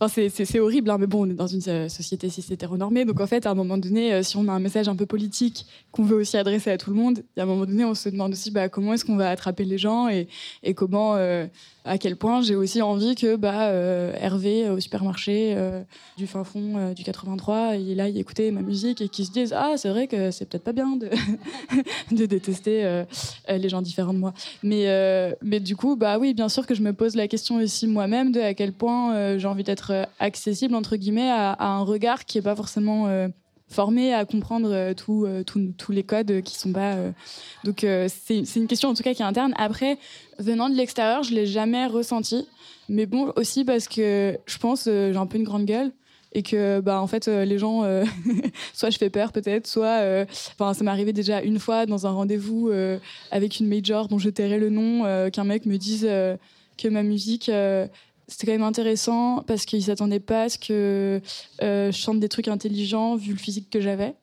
Enfin, 0.00 0.22
c'est 0.28 0.60
horrible, 0.60 0.90
hein, 0.90 0.96
mais 0.98 1.06
bon, 1.06 1.26
on 1.26 1.30
est 1.30 1.34
dans 1.34 1.46
une 1.46 1.88
société 1.88 2.30
cis 2.30 2.44
hétéronormée, 2.50 3.04
donc 3.04 3.20
en 3.20 3.26
fait, 3.26 3.46
à 3.46 3.50
un 3.50 3.54
moment 3.54 3.76
donné, 3.76 4.22
si 4.22 4.36
on 4.36 4.48
a 4.48 4.52
un 4.52 4.58
message 4.58 4.88
un 4.88 4.96
peu 4.96 5.06
politique 5.06 5.66
qu'on 5.92 6.04
veut 6.04 6.16
aussi 6.16 6.36
adresser 6.36 6.70
à 6.70 6.78
tout 6.78 6.90
le 6.90 6.96
monde, 6.96 7.22
à 7.36 7.42
un 7.42 7.46
moment 7.46 7.66
donné, 7.66 7.84
on 7.84 7.94
se 7.94 8.08
demande 8.08 8.32
aussi 8.32 8.50
bah, 8.50 8.68
comment 8.68 8.94
est-ce 8.94 9.04
qu'on 9.04 9.16
va 9.16 9.28
attraper 9.30 9.64
les 9.64 9.78
gens 9.78 10.08
et, 10.08 10.26
comment 10.74 11.16
à 11.88 11.96
quel 11.96 12.16
point 12.16 12.42
j'ai 12.42 12.54
aussi 12.54 12.82
envie 12.82 13.14
que 13.14 13.36
bah, 13.36 13.68
euh, 13.68 14.12
Hervé 14.20 14.68
au 14.68 14.78
supermarché 14.78 15.54
euh, 15.56 15.82
du 16.16 16.26
fin 16.26 16.44
fond 16.44 16.76
euh, 16.76 16.94
du 16.94 17.02
83, 17.02 17.76
il 17.76 18.00
aille 18.00 18.18
écouter 18.18 18.50
ma 18.50 18.60
musique 18.60 19.00
et 19.00 19.08
qu'il 19.08 19.24
se 19.24 19.32
dise 19.32 19.54
Ah, 19.56 19.72
c'est 19.76 19.88
vrai 19.88 20.06
que 20.06 20.30
c'est 20.30 20.48
peut-être 20.48 20.64
pas 20.64 20.72
bien 20.72 20.96
de, 20.96 21.08
détester 22.26 23.04
les 23.48 23.68
gens 23.68 23.80
différents 23.80 24.12
de 24.12 24.18
moi. 24.18 24.34
Mais, 24.62 24.86
mais 25.42 25.60
du 25.60 25.76
coup, 25.76 25.96
bah 25.96 26.18
oui, 26.18 26.34
bien 26.34 26.48
sûr 26.48 26.66
que 26.66 26.74
je 26.74 26.82
me 26.82 26.92
pose 26.92 27.16
la 27.16 27.26
question 27.26 27.56
aussi 27.56 27.86
moi-même 27.98 28.30
de 28.30 28.40
à 28.40 28.54
quel 28.54 28.72
point 28.72 29.38
j'ai 29.38 29.48
envie 29.48 29.64
d'être 29.64 30.06
accessible, 30.20 30.74
entre 30.74 30.96
guillemets, 30.96 31.30
à, 31.30 31.56
un 31.58 31.82
regard 31.82 32.24
qui 32.24 32.38
est 32.38 32.42
pas 32.42 32.54
forcément 32.54 33.08
formé 33.68 34.14
à 34.14 34.24
comprendre 34.24 34.70
euh, 34.72 34.94
euh, 35.08 35.42
tous 35.44 35.92
les 35.92 36.02
codes 36.02 36.42
qui 36.42 36.58
sont 36.58 36.72
pas. 36.72 36.94
Euh, 36.94 37.12
donc 37.64 37.84
c'est 38.08 38.56
une 38.56 38.66
question 38.66 38.88
en 38.88 38.94
tout 38.94 39.02
cas 39.02 39.14
qui 39.14 39.22
est 39.22 39.26
interne. 39.26 39.54
Après, 39.56 39.98
venant 40.38 40.68
de 40.68 40.74
l'extérieur, 40.74 41.22
je 41.22 41.34
l'ai 41.34 41.46
jamais 41.46 41.86
ressenti. 41.86 42.46
Mais 42.88 43.06
bon, 43.06 43.32
aussi 43.36 43.64
parce 43.64 43.86
que 43.86 44.38
je 44.46 44.58
pense 44.58 44.84
j'ai 44.84 45.16
un 45.16 45.26
peu 45.26 45.36
une 45.36 45.44
grande 45.44 45.66
gueule. 45.66 45.92
et 46.32 46.42
que 46.42 46.80
bah 46.80 47.00
en 47.00 47.06
fait 47.06 47.26
les 47.26 47.58
gens 47.58 47.84
soit 48.74 48.90
je 48.90 48.98
fais 48.98 49.08
peur 49.08 49.32
peut-être 49.32 49.66
soit 49.66 50.26
enfin 50.52 50.74
ça 50.74 50.84
m'est 50.84 50.90
arrivé 50.90 51.14
déjà 51.14 51.40
une 51.42 51.58
fois 51.58 51.86
dans 51.86 52.06
un 52.06 52.10
rendez-vous 52.10 52.70
avec 53.30 53.60
une 53.60 53.68
major 53.68 54.08
dont 54.08 54.18
je 54.18 54.28
tairai 54.30 54.58
le 54.58 54.68
nom 54.68 55.30
qu'un 55.30 55.44
mec 55.44 55.64
me 55.64 55.76
dise 55.76 56.06
que 56.78 56.88
ma 56.88 57.02
musique 57.02 57.50
c'était 58.30 58.46
quand 58.46 58.52
même 58.52 58.62
intéressant 58.62 59.42
parce 59.46 59.64
qu'ils 59.64 59.84
s'attendaient 59.84 60.20
pas 60.20 60.44
à 60.44 60.48
ce 60.48 60.58
que 60.58 61.20
je 61.60 61.90
chante 61.92 62.20
des 62.20 62.28
trucs 62.28 62.48
intelligents 62.48 63.16
vu 63.16 63.32
le 63.32 63.38
physique 63.38 63.70
que 63.70 63.80
j'avais 63.80 64.14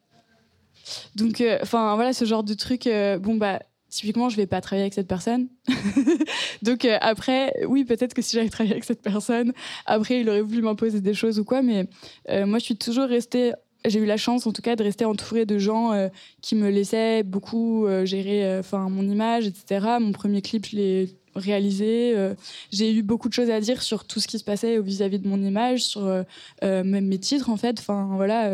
donc 1.15 1.43
enfin 1.61 1.95
voilà 1.95 2.13
ce 2.13 2.25
genre 2.25 2.43
de 2.43 2.53
truc 2.53 2.89
bon 3.19 3.35
bah 3.35 3.59
typiquement, 3.95 4.29
je 4.29 4.35
vais 4.35 4.45
pas 4.45 4.61
travailler 4.61 4.83
avec 4.83 4.93
cette 4.93 5.07
personne. 5.07 5.47
Donc 6.61 6.85
euh, 6.85 6.97
après, 7.01 7.53
oui, 7.67 7.85
peut-être 7.85 8.13
que 8.13 8.21
si 8.21 8.35
j'avais 8.35 8.49
travaillé 8.49 8.73
avec 8.73 8.83
cette 8.83 9.01
personne, 9.01 9.53
après, 9.85 10.21
il 10.21 10.29
aurait 10.29 10.41
voulu 10.41 10.61
m'imposer 10.61 11.01
des 11.01 11.13
choses 11.13 11.39
ou 11.39 11.45
quoi. 11.45 11.61
Mais 11.61 11.87
euh, 12.29 12.45
moi, 12.45 12.59
je 12.59 12.65
suis 12.65 12.77
toujours 12.77 13.05
restée. 13.05 13.53
J'ai 13.85 13.99
eu 13.99 14.05
la 14.05 14.17
chance, 14.17 14.47
en 14.47 14.51
tout 14.51 14.61
cas, 14.61 14.75
de 14.75 14.83
rester 14.83 15.05
entourée 15.05 15.45
de 15.45 15.57
gens 15.57 15.93
euh, 15.93 16.09
qui 16.41 16.55
me 16.55 16.69
laissaient 16.69 17.23
beaucoup 17.23 17.87
gérer, 18.03 18.57
enfin, 18.59 18.89
mon 18.89 19.07
image, 19.07 19.47
etc. 19.47 19.97
Mon 19.99 20.11
premier 20.11 20.41
clip, 20.41 20.65
je 20.65 20.75
l'ai 20.75 21.17
réalisé. 21.35 22.13
Euh, 22.15 22.33
j'ai 22.71 22.93
eu 22.93 23.03
beaucoup 23.03 23.29
de 23.29 23.33
choses 23.33 23.49
à 23.49 23.59
dire 23.59 23.81
sur 23.81 24.05
tout 24.05 24.19
ce 24.19 24.27
qui 24.27 24.39
se 24.39 24.43
passait 24.43 24.79
vis-à-vis 24.79 25.19
de 25.19 25.27
mon 25.27 25.41
image, 25.41 25.83
sur 25.83 26.05
euh, 26.05 26.23
euh, 26.63 26.83
même 26.83 27.05
mes 27.07 27.19
titres 27.19 27.49
en 27.49 27.57
fait. 27.57 27.79
Enfin 27.79 28.09
voilà, 28.15 28.49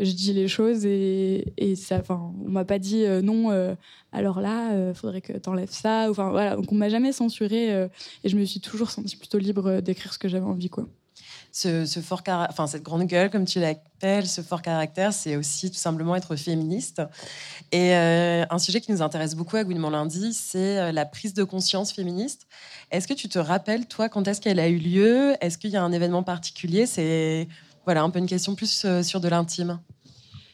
je 0.00 0.12
dis 0.12 0.32
les 0.32 0.48
choses 0.48 0.84
et, 0.86 1.52
et 1.56 1.76
ça. 1.76 1.98
Enfin, 1.98 2.32
on 2.44 2.50
m'a 2.50 2.64
pas 2.64 2.78
dit 2.78 3.04
non. 3.22 3.50
alors 4.12 4.40
là, 4.40 4.92
faudrait 4.94 5.20
que 5.20 5.32
t'enlèves 5.34 5.70
ça. 5.70 6.08
Enfin 6.10 6.30
voilà, 6.30 6.56
donc 6.56 6.70
on 6.72 6.74
m'a 6.74 6.88
jamais 6.88 7.12
censuré 7.12 7.70
et 8.24 8.28
je 8.28 8.36
me 8.36 8.44
suis 8.44 8.60
toujours 8.60 8.90
sentie 8.90 9.16
plutôt 9.16 9.38
libre 9.38 9.80
d'écrire 9.80 10.12
ce 10.12 10.18
que 10.18 10.28
j'avais 10.28 10.46
envie 10.46 10.70
quoi 10.70 10.86
ce, 11.52 12.00
fort 12.00 12.22
enfin 12.26 12.66
cette 12.66 12.82
grande 12.82 13.04
gueule 13.04 13.30
comme 13.30 13.44
tu 13.44 13.60
l'appelles, 13.60 14.26
ce 14.26 14.40
fort 14.40 14.62
caractère, 14.62 15.12
c'est 15.12 15.36
aussi 15.36 15.70
tout 15.70 15.78
simplement 15.78 16.14
être 16.16 16.36
féministe. 16.36 17.02
Et 17.72 17.94
euh, 17.94 18.44
un 18.50 18.58
sujet 18.58 18.80
qui 18.80 18.92
nous 18.92 19.02
intéresse 19.02 19.34
beaucoup 19.34 19.56
à 19.56 19.64
Gouinement 19.64 19.90
lundi, 19.90 20.32
c'est 20.34 20.78
euh, 20.78 20.92
la 20.92 21.06
prise 21.06 21.34
de 21.34 21.44
conscience 21.44 21.92
féministe. 21.92 22.46
Est-ce 22.90 23.08
que 23.08 23.14
tu 23.14 23.28
te 23.28 23.38
rappelles 23.38 23.86
toi 23.86 24.08
quand 24.08 24.26
est-ce 24.28 24.40
qu'elle 24.40 24.60
a 24.60 24.68
eu 24.68 24.78
lieu? 24.78 25.34
Est-ce 25.40 25.58
qu'il 25.58 25.70
y 25.70 25.76
a 25.76 25.82
un 25.82 25.92
événement 25.92 26.22
particulier? 26.22 26.86
C'est 26.86 27.48
voilà 27.84 28.02
un 28.02 28.10
peu 28.10 28.18
une 28.18 28.26
question 28.26 28.54
plus 28.54 28.84
euh, 28.84 29.02
sur 29.02 29.20
de 29.20 29.28
l'intime. 29.28 29.80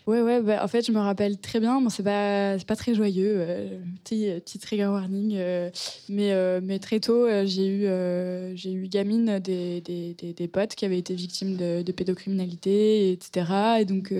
Ouais, 0.06 0.20
ouais, 0.20 0.42
bah, 0.42 0.62
en 0.62 0.68
fait, 0.68 0.86
je 0.86 0.92
me 0.92 0.98
rappelle 0.98 1.38
très 1.38 1.60
bien. 1.60 1.80
Bon, 1.80 1.88
c'est 1.88 2.02
pas, 2.02 2.58
pas 2.66 2.76
très 2.76 2.94
joyeux, 2.94 3.36
euh, 3.38 3.78
petit, 4.04 4.28
petit 4.44 4.58
trigger 4.58 4.88
warning. 4.88 5.32
Euh, 5.34 5.70
mais, 6.10 6.32
euh, 6.32 6.60
mais 6.62 6.78
très 6.78 7.00
tôt, 7.00 7.24
euh, 7.24 7.46
j'ai 7.46 7.66
eu, 7.66 8.54
j'ai 8.54 8.72
eu 8.72 8.86
gamine 8.88 9.38
des, 9.38 9.80
des, 9.80 10.14
des, 10.14 10.48
potes 10.48 10.74
qui 10.74 10.84
avaient 10.84 10.98
été 10.98 11.14
victimes 11.14 11.56
de, 11.56 11.90
pédocriminalité, 11.92 13.12
etc. 13.12 13.78
Et 13.80 13.86
donc, 13.86 14.12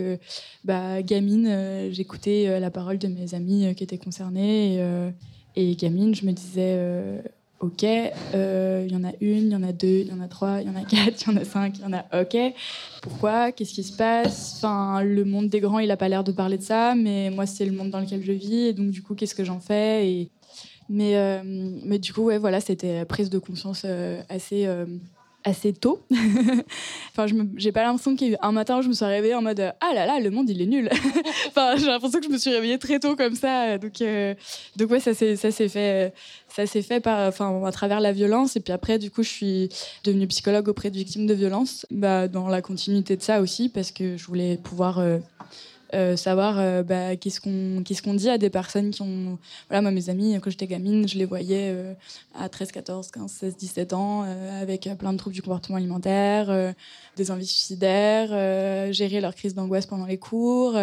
bah, 0.64 1.02
gamine, 1.02 1.90
j'écoutais 1.92 2.58
la 2.58 2.70
parole 2.70 2.96
de 2.96 3.08
mes 3.08 3.34
amis 3.34 3.74
qui 3.74 3.84
étaient 3.84 3.98
concernés. 3.98 4.82
Et 5.56 5.76
gamine, 5.76 6.14
je 6.14 6.24
me 6.24 6.32
disais 6.32 7.22
ok, 7.64 7.82
il 7.82 8.12
euh, 8.34 8.86
y 8.90 8.96
en 8.96 9.04
a 9.04 9.12
une, 9.20 9.46
il 9.46 9.50
y 9.50 9.56
en 9.56 9.62
a 9.62 9.72
deux, 9.72 10.00
il 10.00 10.08
y 10.08 10.12
en 10.12 10.20
a 10.20 10.28
trois, 10.28 10.60
il 10.60 10.66
y 10.66 10.70
en 10.70 10.76
a 10.76 10.84
quatre, 10.84 11.22
il 11.22 11.32
y 11.32 11.36
en 11.36 11.36
a 11.40 11.44
cinq, 11.44 11.78
il 11.78 11.82
y 11.82 11.84
en 11.84 11.92
a 11.92 12.04
ok. 12.22 12.54
Pourquoi? 13.02 13.52
Qu'est-ce 13.52 13.74
qui 13.74 13.82
se 13.82 13.96
passe? 13.96 14.56
Enfin, 14.56 15.02
le 15.02 15.24
monde 15.24 15.48
des 15.48 15.60
grands, 15.60 15.78
il 15.78 15.90
a 15.90 15.96
pas 15.96 16.08
l'air 16.08 16.24
de 16.24 16.32
parler 16.32 16.58
de 16.58 16.62
ça, 16.62 16.94
mais 16.94 17.30
moi, 17.30 17.46
c'est 17.46 17.66
le 17.66 17.72
monde 17.72 17.90
dans 17.90 18.00
lequel 18.00 18.22
je 18.22 18.32
vis, 18.32 18.66
et 18.66 18.72
donc 18.72 18.90
du 18.90 19.02
coup, 19.02 19.14
qu'est-ce 19.14 19.34
que 19.34 19.44
j'en 19.44 19.60
fais? 19.60 20.08
Et... 20.08 20.30
mais, 20.88 21.16
euh, 21.16 21.42
mais 21.44 21.98
du 21.98 22.12
coup, 22.12 22.22
ouais, 22.22 22.38
voilà, 22.38 22.60
c'était 22.60 23.04
prise 23.04 23.30
de 23.30 23.38
conscience 23.38 23.82
euh, 23.84 24.20
assez 24.28 24.66
assez 25.44 25.72
tôt. 25.72 26.02
enfin, 27.12 27.26
je 27.26 27.34
j'ai 27.56 27.70
pas 27.70 27.82
l'impression 27.82 28.16
qu'il 28.16 28.28
y 28.28 28.30
a 28.30 28.34
eu 28.34 28.38
un 28.42 28.52
matin 28.52 28.78
où 28.78 28.82
je 28.82 28.88
me 28.88 28.94
suis 28.94 29.04
réveillée 29.04 29.34
en 29.34 29.42
mode 29.42 29.60
ah 29.60 29.94
là 29.94 30.06
là, 30.06 30.18
le 30.18 30.30
monde 30.30 30.48
il 30.48 30.60
est 30.60 30.66
nul. 30.66 30.88
enfin, 31.48 31.76
j'ai 31.76 31.86
l'impression 31.86 32.18
que 32.18 32.26
je 32.26 32.30
me 32.30 32.38
suis 32.38 32.50
réveillée 32.50 32.78
très 32.78 32.98
tôt 32.98 33.14
comme 33.14 33.34
ça. 33.34 33.78
Donc, 33.78 34.00
euh, 34.00 34.34
donc 34.76 34.90
ouais, 34.90 35.00
ça 35.00 35.14
s'est 35.14 35.36
fait 35.36 36.12
ça 36.48 36.66
fait 36.66 37.00
par 37.00 37.28
enfin 37.28 37.64
à 37.64 37.72
travers 37.72 38.00
la 38.00 38.12
violence 38.12 38.56
et 38.56 38.60
puis 38.60 38.72
après 38.72 38.98
du 38.98 39.10
coup 39.10 39.22
je 39.22 39.28
suis 39.28 39.68
devenue 40.04 40.26
psychologue 40.28 40.68
auprès 40.68 40.90
de 40.90 40.96
victimes 40.96 41.26
de 41.26 41.34
violence. 41.34 41.86
Bah 41.90 42.28
dans 42.28 42.48
la 42.48 42.62
continuité 42.62 43.16
de 43.16 43.22
ça 43.22 43.40
aussi 43.40 43.68
parce 43.68 43.90
que 43.90 44.16
je 44.16 44.26
voulais 44.26 44.56
pouvoir 44.56 44.98
euh, 44.98 45.18
euh, 45.94 46.16
savoir 46.16 46.58
euh, 46.58 46.82
bah, 46.82 47.14
qu'est-ce 47.14 47.40
qu'on 47.40 47.82
qu'est-ce 47.84 48.02
qu'on 48.02 48.14
dit 48.14 48.28
à 48.28 48.36
des 48.36 48.50
personnes 48.50 48.90
qui 48.90 49.00
ont 49.02 49.38
voilà 49.68 49.80
moi 49.80 49.92
mes 49.92 50.10
amis 50.10 50.36
quand 50.42 50.50
j'étais 50.50 50.66
gamine 50.66 51.06
je 51.06 51.16
les 51.16 51.24
voyais 51.24 51.70
euh, 51.72 51.94
à 52.34 52.48
13 52.48 52.72
14 52.72 53.10
15 53.12 53.30
16 53.30 53.56
17 53.56 53.92
ans 53.92 54.22
avec 54.60 54.88
plein 54.98 55.12
de 55.12 55.18
troubles 55.18 55.34
du 55.34 55.42
comportement 55.42 55.78
alimentaire 55.78 56.74
des 57.16 57.30
envies 57.30 57.46
suicidaires 57.46 58.92
gérer 58.92 59.20
leur 59.20 59.34
crise 59.34 59.54
d'angoisse 59.54 59.86
pendant 59.86 60.06
les 60.06 60.18
cours 60.18 60.76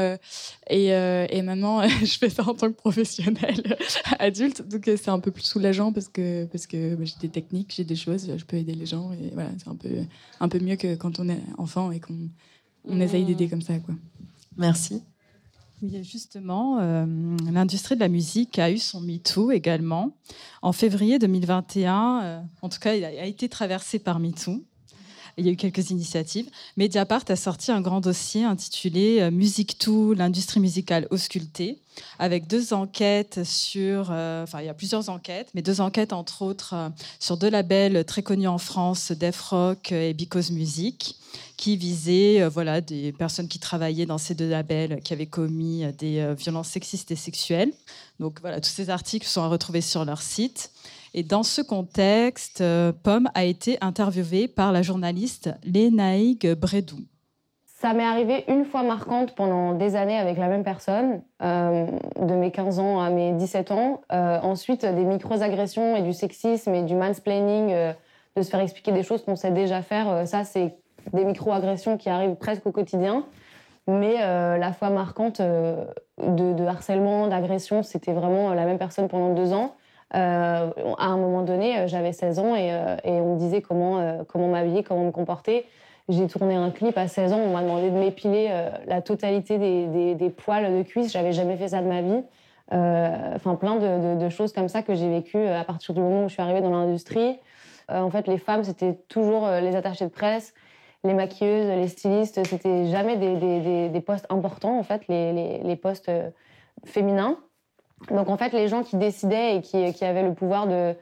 et, 0.70 0.86
et 0.88 1.42
maintenant 1.42 1.88
je 2.04 2.18
fais 2.18 2.30
ça 2.30 2.48
en 2.48 2.54
tant 2.54 2.68
que 2.68 2.78
professionnelle 2.78 3.78
adulte. 4.20 4.68
Donc 4.68 4.84
c'est 4.86 5.10
un 5.10 5.20
peu 5.20 5.32
plus 5.32 5.44
soulageant 5.44 5.92
parce 5.92 6.08
que 6.08 6.46
parce 6.46 6.68
que 6.68 6.96
bah, 6.96 7.04
j'ai 7.04 7.16
des 7.22 7.30
techniques 7.30 7.74
j'ai 7.76 7.84
des 7.84 7.98
choses 7.98 8.32
je 8.38 8.46
peux 8.46 8.58
aider 8.58 8.74
les 8.74 8.86
gens 8.86 9.12
et 9.12 9.32
voilà 9.34 9.50
c'est 9.58 9.70
un 9.70 9.76
peu 9.76 9.90
un 10.40 10.48
peu 10.48 10.60
mieux 10.60 10.78
que 10.78 10.96
quand 10.96 11.20
on 11.20 11.28
est 11.28 11.42
enfant 11.58 11.92
et 11.92 12.00
qu'on 12.00 12.30
on 12.86 13.02
essaye 13.02 13.26
d'aider 13.26 13.50
comme 13.50 13.62
ça 13.62 13.78
quoi 13.80 13.96
Merci. 14.58 15.02
Oui, 15.82 16.04
justement, 16.04 16.78
euh, 16.80 17.06
l'industrie 17.52 17.96
de 17.96 18.02
la 18.02 18.08
musique 18.08 18.60
a 18.60 18.70
eu 18.70 18.78
son 18.78 19.02
MeToo 19.02 19.52
également. 19.52 20.12
En 20.62 20.74
février 20.74 21.18
2021, 21.18 22.22
euh, 22.22 22.40
en 22.62 22.70
tout 22.70 22.80
cas, 22.80 22.94
il 22.94 23.04
a, 23.04 23.26
été 23.26 23.50
traversé 23.50 23.98
par 23.98 24.20
MeToo. 24.20 24.64
Il 25.38 25.46
y 25.46 25.50
a 25.50 25.54
eu 25.54 25.56
quelques 25.56 25.90
initiatives. 25.90 26.50
Mediapart 26.78 27.24
a 27.30 27.36
sorti 27.36 27.72
un 27.72 27.82
grand 27.82 28.00
dossier 28.00 28.44
intitulé 28.44 29.22
euh, 29.22 29.32
Musique 29.32 29.80
tout, 29.80 30.14
l'industrie 30.14 30.60
musicale 30.60 31.08
auscultée, 31.10 31.80
avec 32.20 32.46
deux 32.46 32.74
enquêtes 32.74 33.44
sur. 33.44 34.12
enfin, 34.12 34.60
il 34.60 34.66
y 34.66 34.70
a 34.70 34.76
plusieurs 34.76 35.10
enquêtes, 35.10 35.50
mais 35.56 35.64
deux 35.64 35.82
enquêtes, 35.82 36.14
entre 36.14 36.44
autres, 36.44 36.76
sur 37.20 37.38
deux 37.38 37.50
labels 37.50 38.06
très 38.06 38.22
connus 38.22 38.48
en 38.48 38.60
France, 38.60 39.12
Def 39.14 39.42
Rock 39.42 39.92
et 39.92 40.14
Because 40.14 40.52
Music 40.52 41.16
qui 41.62 41.78
visait 41.78 42.42
euh, 42.42 42.50
voilà, 42.50 42.82
des 42.82 43.12
personnes 43.12 43.48
qui 43.48 43.60
travaillaient 43.60 44.08
dans 44.08 44.18
ces 44.18 44.34
deux 44.34 44.50
labels, 44.50 45.00
qui 45.02 45.14
avaient 45.14 45.28
commis 45.28 45.86
euh, 45.86 45.92
des 45.92 46.20
euh, 46.20 46.34
violences 46.34 46.70
sexistes 46.70 47.12
et 47.12 47.16
sexuelles. 47.16 47.72
Donc 48.20 48.42
voilà, 48.42 48.60
tous 48.60 48.72
ces 48.72 48.90
articles 48.90 49.28
sont 49.28 49.44
à 49.44 49.48
retrouver 49.48 49.82
sur 49.82 50.04
leur 50.04 50.24
site. 50.24 50.72
Et 51.14 51.22
dans 51.22 51.44
ce 51.44 51.62
contexte, 51.62 52.64
Pomme 53.04 53.30
a 53.36 53.44
été 53.44 53.78
interviewée 53.82 54.48
par 54.48 54.72
la 54.72 54.82
journaliste 54.82 55.52
Lénaïg 55.64 56.56
Bredou. 56.56 57.00
Ça 57.66 57.94
m'est 57.94 58.06
arrivé 58.06 58.46
une 58.48 58.64
fois 58.64 58.82
marquante 58.82 59.36
pendant 59.36 59.74
des 59.74 59.98
années 59.98 60.18
avec 60.18 60.38
la 60.38 60.48
même 60.48 60.64
personne, 60.64 61.22
de 61.42 62.36
mes 62.36 62.52
15 62.52 62.80
ans 62.80 63.02
à 63.02 63.10
mes 63.10 63.34
17 63.34 63.72
ans. 63.72 64.00
ensuite, 64.10 64.86
des 64.86 65.04
micro-agressions 65.04 65.98
et 65.98 66.02
du 66.02 66.14
sexisme 66.14 66.74
et 66.74 66.84
du 66.84 66.96
mansplaining, 66.96 67.76
de 68.38 68.42
se 68.42 68.50
faire 68.50 68.62
expliquer 68.62 68.94
des 68.94 69.04
choses 69.04 69.22
qu'on 69.26 69.36
sait 69.36 69.52
déjà 69.52 69.82
faire. 69.82 70.26
ça, 70.26 70.46
c'est 70.46 70.81
des 71.14 71.26
micro-agressions 71.26 71.98
qui 71.98 72.10
arrivent 72.10 72.36
presque 72.36 72.66
au 72.66 72.72
quotidien. 72.72 73.26
Mais 73.88 74.18
euh, 74.20 74.58
la 74.58 74.74
fois 74.74 74.90
marquante 74.90 75.40
euh, 75.40 75.86
de, 76.22 76.66
harcèlement, 76.66 77.28
d'agression, 77.28 77.84
c'était 77.84 78.14
vraiment 78.14 78.54
la 78.54 78.66
même 78.66 78.78
personne 78.78 79.08
pendant 79.08 79.34
deux 79.34 79.54
ans. 79.54 79.76
Euh, 80.14 80.70
à 80.98 81.06
un 81.06 81.18
moment 81.18 81.42
donné, 81.42 81.88
j'avais 81.88 82.14
16 82.14 82.40
ans 82.40 82.56
et, 82.56 82.72
on 83.06 83.34
me 83.34 83.40
disait 83.40 83.62
comment, 83.62 84.24
comment 84.28 84.48
m'habiller, 84.50 84.84
comment 84.84 85.06
me 85.06 85.12
comporter. 85.12 85.66
J'ai 86.10 86.28
tourné 86.28 86.56
un 86.56 86.70
clip 86.70 86.98
à 86.98 87.08
16 87.08 87.34
ans, 87.34 87.40
on 87.40 87.54
m'a 87.54 87.62
demandé 87.62 87.90
de 87.90 87.96
m'épiler 87.96 88.50
la 88.88 89.02
totalité 89.02 89.58
des, 89.58 90.16
des, 90.16 90.30
poils 90.30 90.78
de 90.78 90.84
cuisse. 90.84 91.12
J'avais 91.14 91.32
jamais 91.32 91.56
fait 91.56 91.70
ça 91.70 91.82
de 91.82 91.88
ma 91.88 92.02
vie. 92.02 92.24
Enfin, 92.72 93.56
plein 93.56 93.78
de, 93.78 94.22
de, 94.22 94.30
choses 94.30 94.52
comme 94.52 94.68
ça 94.68 94.82
que 94.82 94.96
j'ai 94.96 95.10
vécues 95.10 95.46
à 95.48 95.64
partir 95.64 95.94
du 95.94 96.02
moment 96.02 96.26
où 96.26 96.28
je 96.28 96.34
suis 96.34 96.42
arrivée 96.42 96.62
dans 96.62 96.72
l'industrie. 96.72 97.40
en 97.88 98.10
fait, 98.10 98.28
les 98.28 98.38
femmes, 98.38 98.66
c'était 98.66 98.96
toujours 99.08 99.48
les 99.48 99.78
attachés 99.78 100.06
de 100.06 100.12
presse, 100.12 100.54
les 101.04 101.14
maquilleuses, 101.14 101.68
les 101.68 101.88
stylistes, 101.88 102.46
c'était 102.46 102.88
jamais 102.88 103.18
des, 103.18 103.90
des, 103.90 104.02
postes 104.02 104.26
importants, 104.30 104.78
en 104.78 104.84
fait, 104.84 105.08
les, 105.08 105.60
les, 105.64 105.76
postes 105.76 106.10
euh, 106.10 106.30
féminins. 106.86 107.38
Donc, 108.10 108.30
en 108.30 108.38
fait, 108.38 108.54
les 108.54 108.68
gens 108.68 108.84
qui 108.84 108.98
décidaient 108.98 109.58
et 109.58 109.62
qui, 109.62 109.94
qui 109.94 110.06
avaient 110.06 110.24
le 110.24 110.34
pouvoir 110.34 110.68
de, 110.68 110.96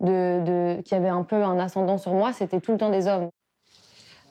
de, 0.00 0.42
de, 0.44 0.82
qui 0.82 0.94
avaient 0.94 1.08
un 1.08 1.22
peu 1.22 1.36
un 1.36 1.58
ascendant 1.58 1.98
sur 1.98 2.12
moi, 2.12 2.32
c'était 2.32 2.60
tout 2.60 2.72
le 2.72 2.78
temps 2.78 2.90
des 2.90 3.06
hommes. 3.06 3.30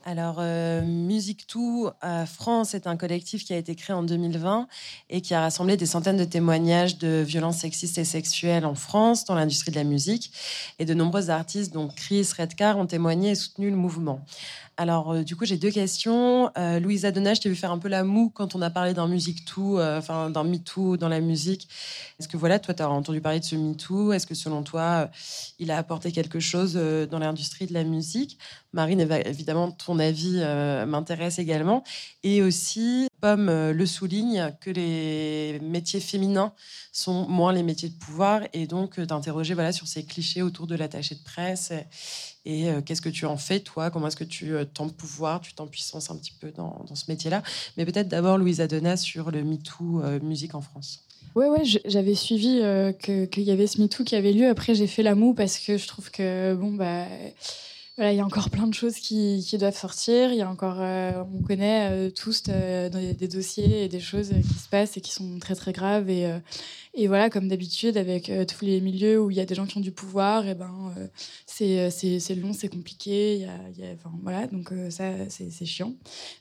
Alors, 0.07 0.35
euh, 0.37 0.83
Musique 0.83 1.47
Tout 1.47 1.89
France 2.27 2.75
est 2.75 2.85
un 2.85 2.95
collectif 2.95 3.43
qui 3.43 3.53
a 3.53 3.57
été 3.57 3.73
créé 3.73 3.95
en 3.95 4.03
2020 4.03 4.67
et 5.09 5.21
qui 5.21 5.33
a 5.33 5.41
rassemblé 5.41 5.77
des 5.77 5.87
centaines 5.87 6.17
de 6.17 6.23
témoignages 6.23 6.99
de 6.99 7.23
violences 7.25 7.57
sexistes 7.57 7.97
et 7.97 8.05
sexuelles 8.05 8.67
en 8.67 8.75
France 8.75 9.25
dans 9.25 9.33
l'industrie 9.33 9.71
de 9.71 9.77
la 9.77 9.83
musique. 9.83 10.31
Et 10.77 10.85
de 10.85 10.93
nombreux 10.93 11.31
artistes, 11.31 11.73
dont 11.73 11.87
Chris 11.87 12.29
Redcar, 12.37 12.77
ont 12.77 12.85
témoigné 12.85 13.31
et 13.31 13.35
soutenu 13.35 13.71
le 13.71 13.77
mouvement. 13.77 14.21
Alors, 14.77 15.13
euh, 15.13 15.23
du 15.23 15.37
coup, 15.37 15.45
j'ai 15.45 15.57
deux 15.57 15.71
questions. 15.71 16.51
Euh, 16.57 16.81
Louisa 16.81 17.11
Donna, 17.11 17.33
je 17.33 17.39
t'ai 17.39 17.47
vu 17.47 17.55
faire 17.55 17.71
un 17.71 17.77
peu 17.77 17.87
la 17.87 18.03
moue 18.03 18.29
quand 18.29 18.55
on 18.55 18.61
a 18.61 18.69
parlé 18.69 18.93
d'un 18.93 19.07
musique 19.07 19.45
tout, 19.45 19.77
euh, 19.77 19.99
enfin 19.99 20.29
d'un 20.29 20.43
MeToo 20.43 20.97
dans 20.97 21.07
la 21.07 21.21
musique. 21.21 21.69
Est-ce 22.19 22.27
que 22.27 22.35
voilà, 22.35 22.59
toi, 22.59 22.73
tu 22.73 22.83
as 22.83 22.89
entendu 22.89 23.21
parler 23.21 23.39
de 23.39 23.45
ce 23.45 23.55
MeToo 23.55 24.11
Est-ce 24.11 24.27
que 24.27 24.35
selon 24.35 24.63
toi, 24.63 25.09
il 25.59 25.71
a 25.71 25.77
apporté 25.77 26.11
quelque 26.11 26.41
chose 26.41 26.73
dans 26.73 27.19
l'industrie 27.19 27.67
de 27.67 27.73
la 27.73 27.85
musique? 27.85 28.37
Marine, 28.73 28.99
évidemment, 29.25 29.71
ton 29.71 29.94
ton 29.95 29.99
avis 29.99 30.37
m'intéresse 30.87 31.39
également. 31.39 31.83
Et 32.23 32.41
aussi, 32.41 33.07
Pomme 33.21 33.71
le 33.71 33.85
souligne, 33.85 34.53
que 34.61 34.69
les 34.69 35.59
métiers 35.61 35.99
féminins 35.99 36.53
sont 36.91 37.27
moins 37.27 37.53
les 37.53 37.63
métiers 37.63 37.89
de 37.89 37.95
pouvoir 37.95 38.41
et 38.53 38.67
donc 38.67 38.99
d'interroger 38.99 39.53
voilà, 39.53 39.71
sur 39.71 39.87
ces 39.87 40.03
clichés 40.03 40.41
autour 40.41 40.67
de 40.67 40.75
l'attaché 40.75 41.15
de 41.15 41.23
presse 41.23 41.71
et 42.45 42.69
euh, 42.69 42.81
qu'est-ce 42.81 43.01
que 43.01 43.09
tu 43.09 43.25
en 43.25 43.37
fais, 43.37 43.59
toi? 43.59 43.89
Comment 43.89 44.07
est-ce 44.07 44.15
que 44.15 44.23
tu 44.23 44.53
euh, 44.53 44.65
pouvoir, 44.97 45.41
tu 45.41 45.53
puissance 45.69 46.11
un 46.11 46.15
petit 46.15 46.33
peu 46.39 46.51
dans, 46.51 46.85
ce 46.93 47.05
métier-là 47.09 47.41
Mais 47.75 47.85
peut-être 47.85 48.07
d'abord, 48.07 48.37
Louise 48.37 48.61
Adona, 48.61 48.97
sur 48.97 49.31
le 49.31 49.43
MeToo 49.43 50.01
euh, 50.03 50.19
musique 50.21 50.53
en 50.53 50.61
France. 50.61 51.01
Ouais, 51.33 51.47
ouais, 51.47 51.63
j'avais 51.85 52.15
suivi 52.15 52.59
euh, 52.61 52.93
qu'il 52.93 53.43
y 53.43 53.51
avait 53.51 53.67
ce 53.67 53.81
MeToo 53.81 54.03
qui 54.03 54.15
avait 54.15 54.31
lieu. 54.31 54.47
Après, 54.47 54.75
j'ai 54.75 54.87
fait 54.87 55.03
la 55.03 55.15
moue 55.15 55.33
parce 55.33 55.57
que 55.57 55.77
je 55.77 55.87
trouve 55.87 56.11
que, 56.11 56.53
bon, 56.53 56.71
bah. 56.71 57.07
Voilà, 57.97 58.11
il 58.11 58.17
y 58.17 58.19
a 58.19 58.25
encore 58.25 58.49
plein 58.49 58.67
de 58.67 58.73
choses 58.73 58.95
qui, 58.95 59.41
doivent 59.57 59.77
sortir. 59.77 60.31
Il 60.31 60.37
y 60.37 60.41
a 60.41 60.49
encore, 60.49 60.79
on 60.79 61.41
connaît 61.43 62.11
tous 62.11 62.43
des, 62.43 62.89
des, 63.13 63.27
dossiers 63.29 63.85
et 63.85 63.87
des 63.87 64.01
choses 64.01 64.29
qui 64.29 64.59
se 64.59 64.67
passent 64.67 64.97
et 64.97 65.01
qui 65.01 65.13
sont 65.13 65.39
très 65.39 65.55
très 65.55 65.71
graves. 65.71 66.09
Et, 66.09 66.29
et 66.97 67.07
voilà, 67.07 67.29
comme 67.29 67.49
d'habitude, 67.49 67.97
avec 67.97 68.29
euh, 68.29 68.45
tous 68.45 68.63
les 68.63 68.79
milieux 68.79 69.19
où 69.21 69.29
il 69.29 69.35
y 69.35 69.41
a 69.41 69.45
des 69.45 69.53
gens 69.53 69.65
qui 69.65 69.77
ont 69.77 69.81
du 69.81 69.91
pouvoir, 69.91 70.45
et 70.45 70.51
eh 70.51 70.53
ben, 70.53 70.93
euh, 70.97 71.07
euh, 71.61 71.89
c'est 71.91 72.35
long, 72.35 72.53
c'est 72.53 72.69
compliqué. 72.69 73.39
Y 73.39 73.43
a, 73.43 73.93
enfin, 73.95 74.11
voilà, 74.23 74.47
donc 74.47 74.71
ça, 74.89 75.11
c'est 75.27 75.65
chiant. 75.65 75.93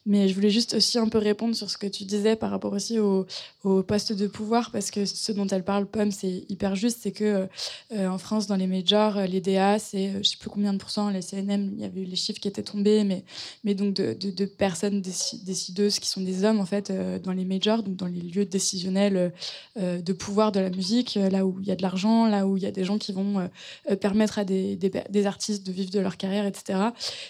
Mais 0.07 0.29
je 0.29 0.35
voulais 0.35 0.51
juste 0.51 0.75
aussi 0.75 0.97
un 0.99 1.09
peu 1.09 1.19
répondre 1.19 1.57
sur 1.57 1.71
ce 1.71 1.77
que 1.77 1.89
tu 1.89 2.05
disais 2.05 2.37
par 2.37 2.53
rapport 2.53 2.73
aussi 2.73 3.01
au, 3.01 3.27
au 3.65 3.83
poste 3.83 4.13
de 4.13 4.29
pouvoir, 4.29 4.71
parce 4.71 4.93
que 4.93 5.05
ce 5.07 5.33
dont 5.33 5.49
elle 5.49 5.65
parle, 5.65 5.87
Pomme, 5.87 6.13
c'est 6.13 6.45
hyper 6.49 6.77
juste. 6.77 7.01
C'est 7.03 7.13
que 7.13 7.49
en 7.93 8.19
France, 8.19 8.47
dans 8.47 8.57
les 8.57 8.69
majors, 8.69 9.23
les 9.23 9.41
DA, 9.41 9.81
c'est 9.81 10.23
je 10.23 10.29
sais 10.29 10.37
plus 10.39 10.51
combien 10.51 10.73
de 10.73 10.79
pourcents, 10.79 11.11
les 11.11 11.23
CNM, 11.23 11.73
il 11.75 11.81
y 11.81 11.85
avait 11.85 12.01
eu 12.03 12.05
les 12.05 12.17
chiffres 12.17 12.41
qui 12.41 12.49
étaient 12.49 12.63
tombés, 12.63 13.03
mais, 13.03 13.25
mais 13.65 13.75
donc 13.75 13.95
de, 13.95 14.45
personnes 14.45 15.01
décideuses 15.01 15.99
qui 15.99 16.09
sont 16.09 16.21
des 16.21 16.45
hommes, 16.45 16.61
en 16.61 16.67
fait, 16.67 16.93
dans 17.23 17.33
les 17.33 17.45
majors, 17.45 17.83
donc 17.83 17.97
dans 17.97 18.07
les 18.07 18.21
lieux 18.21 18.45
décisionnels 18.45 19.33
de 19.77 20.13
pouvoir 20.13 20.44
de 20.53 20.61
la 20.61 20.71
musique, 20.71 21.17
euh, 21.17 21.31
là 21.31 21.47
où 21.47 21.59
il 21.61 21.67
y 21.67 21.71
a 21.71 21.77
de 21.77 21.83
l'argent, 21.83 22.27
là 22.27 22.47
où 22.47 22.57
il 22.57 22.63
y 22.63 22.67
a 22.67 22.71
des 22.71 22.85
gens 22.85 22.99
qui 22.99 23.13
vont 23.13 23.39
euh, 23.39 23.47
euh, 23.91 23.97
permettre 23.97 24.39
à 24.39 24.45
des, 24.45 24.77
des, 24.77 25.27
artistes 25.27 25.67
de 25.67 25.73
vivre 25.73 25.91
de 25.91 26.01
leur 26.01 26.17
carrière, 26.17 26.47
etc. 26.47 26.79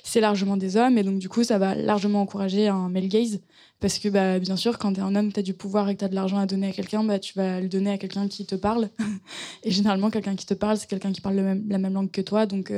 C'est 0.02 0.20
largement 0.20 0.56
des 0.56 0.76
hommes, 0.76 0.98
et 0.98 1.02
donc 1.02 1.18
du 1.18 1.28
coup, 1.28 1.44
ça 1.44 1.58
va 1.58 1.74
largement 1.74 2.20
encourager 2.22 2.68
un 2.68 2.88
male 2.88 3.08
gaze. 3.08 3.40
Parce 3.80 3.98
que 3.98 4.08
bah, 4.08 4.38
bien 4.38 4.56
sûr, 4.56 4.78
quand 4.78 4.94
tu 4.94 5.00
es 5.00 5.02
un 5.02 5.14
homme, 5.14 5.32
tu 5.32 5.40
as 5.40 5.42
du 5.42 5.52
pouvoir 5.52 5.88
et 5.88 5.94
que 5.94 5.98
tu 6.00 6.04
as 6.04 6.08
de 6.08 6.14
l'argent 6.14 6.38
à 6.38 6.46
donner 6.46 6.68
à 6.68 6.72
quelqu'un, 6.72 7.04
bah, 7.04 7.18
tu 7.18 7.34
vas 7.34 7.60
le 7.60 7.68
donner 7.68 7.90
à 7.90 7.98
quelqu'un 7.98 8.28
qui 8.28 8.46
te 8.46 8.54
parle. 8.54 8.88
et 9.62 9.70
généralement, 9.70 10.10
quelqu'un 10.10 10.36
qui 10.36 10.46
te 10.46 10.54
parle, 10.54 10.78
c'est 10.78 10.88
quelqu'un 10.88 11.12
qui 11.12 11.20
parle 11.20 11.36
la 11.36 11.78
même 11.78 11.92
langue 11.92 12.10
que 12.10 12.22
toi. 12.22 12.46
Donc, 12.46 12.72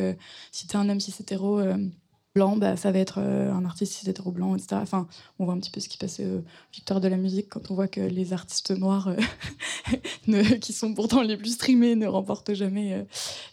si 0.51 0.67
tu 0.67 0.77
es 0.77 0.79
un 0.79 0.89
homme 0.89 1.01
cis 1.01 1.15
hétéro, 1.21 1.61
blanc, 2.37 2.55
bah, 2.57 2.77
ça 2.77 2.93
va 2.93 2.99
être 2.99 3.19
euh, 3.19 3.51
un 3.51 3.65
artiste 3.65 4.07
hétéro 4.07 4.31
blanc, 4.31 4.55
etc. 4.55 4.77
Enfin, 4.83 5.09
on 5.39 5.47
voit 5.47 5.55
un 5.55 5.59
petit 5.59 5.71
peu 5.71 5.81
ce 5.81 5.89
qui 5.89 5.97
passe 5.97 6.19
euh, 6.21 6.43
victoire 6.71 7.01
de 7.01 7.09
la 7.09 7.17
musique 7.17 7.49
quand 7.49 7.71
on 7.71 7.75
voit 7.75 7.89
que 7.89 8.01
les 8.03 8.35
artistes 8.35 8.73
noirs, 8.73 9.09
euh, 10.29 10.45
qui 10.61 10.75
sont 10.75 10.93
pourtant 10.93 11.23
les 11.23 11.39
plus 11.39 11.55
streamés, 11.55 11.95
ne 11.95 12.07
remportent 12.07 12.53
jamais 12.53 13.07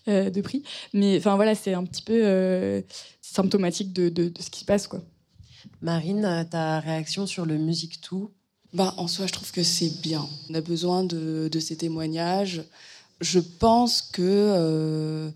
de 0.07 0.41
prix. 0.41 0.63
Mais 0.93 1.17
enfin 1.17 1.37
voilà, 1.37 1.55
c'est 1.55 1.73
un 1.73 1.85
petit 1.85 2.01
peu 2.01 2.83
symptomatique 3.21 3.93
de, 3.93 4.09
de, 4.09 4.31
ce 4.37 4.49
qui 4.49 4.61
se 4.61 4.65
passe, 4.65 4.87
quoi. 4.87 4.99
Marine, 5.81 6.45
ta 6.51 6.81
réaction 6.81 7.25
sur 7.25 7.45
le 7.45 7.57
Music 7.57 8.01
Tout? 8.01 8.31
Bah, 8.73 8.93
En 8.97 9.07
soi, 9.07 9.27
je 9.27 9.31
trouve 9.31 9.51
que 9.51 9.63
c'est 9.63 10.01
bien. 10.01 10.27
On 10.49 10.55
a 10.55 10.61
besoin 10.61 11.05
de, 11.05 11.47
de 11.49 11.59
ces 11.61 11.77
témoignages. 11.77 12.63
Je 13.21 13.39
pense 13.39 14.01
que 14.01 15.31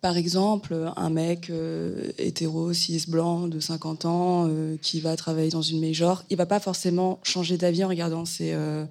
par 0.00 0.16
exemple, 0.16 0.90
un 0.96 1.10
mec 1.10 1.50
euh, 1.50 2.10
hétéro, 2.16 2.72
cis, 2.72 3.04
blanc, 3.06 3.48
de 3.48 3.60
50 3.60 4.06
ans, 4.06 4.46
euh, 4.48 4.78
qui 4.80 5.00
va 5.00 5.14
travailler 5.14 5.50
dans 5.50 5.62
une 5.62 5.80
major, 5.80 6.24
il 6.30 6.38
va 6.38 6.46
pas 6.46 6.60
forcément 6.60 7.20
changer 7.22 7.58
d'avis 7.58 7.84
en 7.84 7.88
regardant 7.88 8.24
ses, 8.24 8.52
euh, 8.54 8.86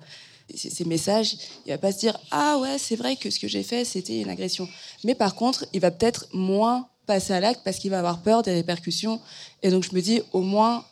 messages. 0.85 1.35
Il 1.65 1.71
va 1.71 1.79
pas 1.79 1.91
se 1.91 1.99
dire 1.99 2.19
Ah 2.29 2.59
ouais, 2.59 2.77
c'est 2.77 2.95
vrai 2.95 3.15
que 3.15 3.31
ce 3.31 3.39
que 3.39 3.47
j'ai 3.47 3.63
fait, 3.63 3.85
c'était 3.85 4.21
une 4.21 4.29
agression. 4.29 4.67
Mais 5.03 5.15
par 5.15 5.33
contre, 5.33 5.65
il 5.73 5.79
va 5.79 5.89
peut-être 5.89 6.27
moins 6.33 6.87
passer 7.07 7.33
à 7.33 7.39
l'acte 7.39 7.61
parce 7.65 7.79
qu'il 7.79 7.89
va 7.89 7.99
avoir 7.99 8.21
peur 8.21 8.43
des 8.43 8.53
répercussions. 8.53 9.19
Et 9.63 9.71
donc, 9.71 9.83
je 9.83 9.95
me 9.95 10.01
dis, 10.01 10.21
au 10.31 10.41
moins, 10.41 10.85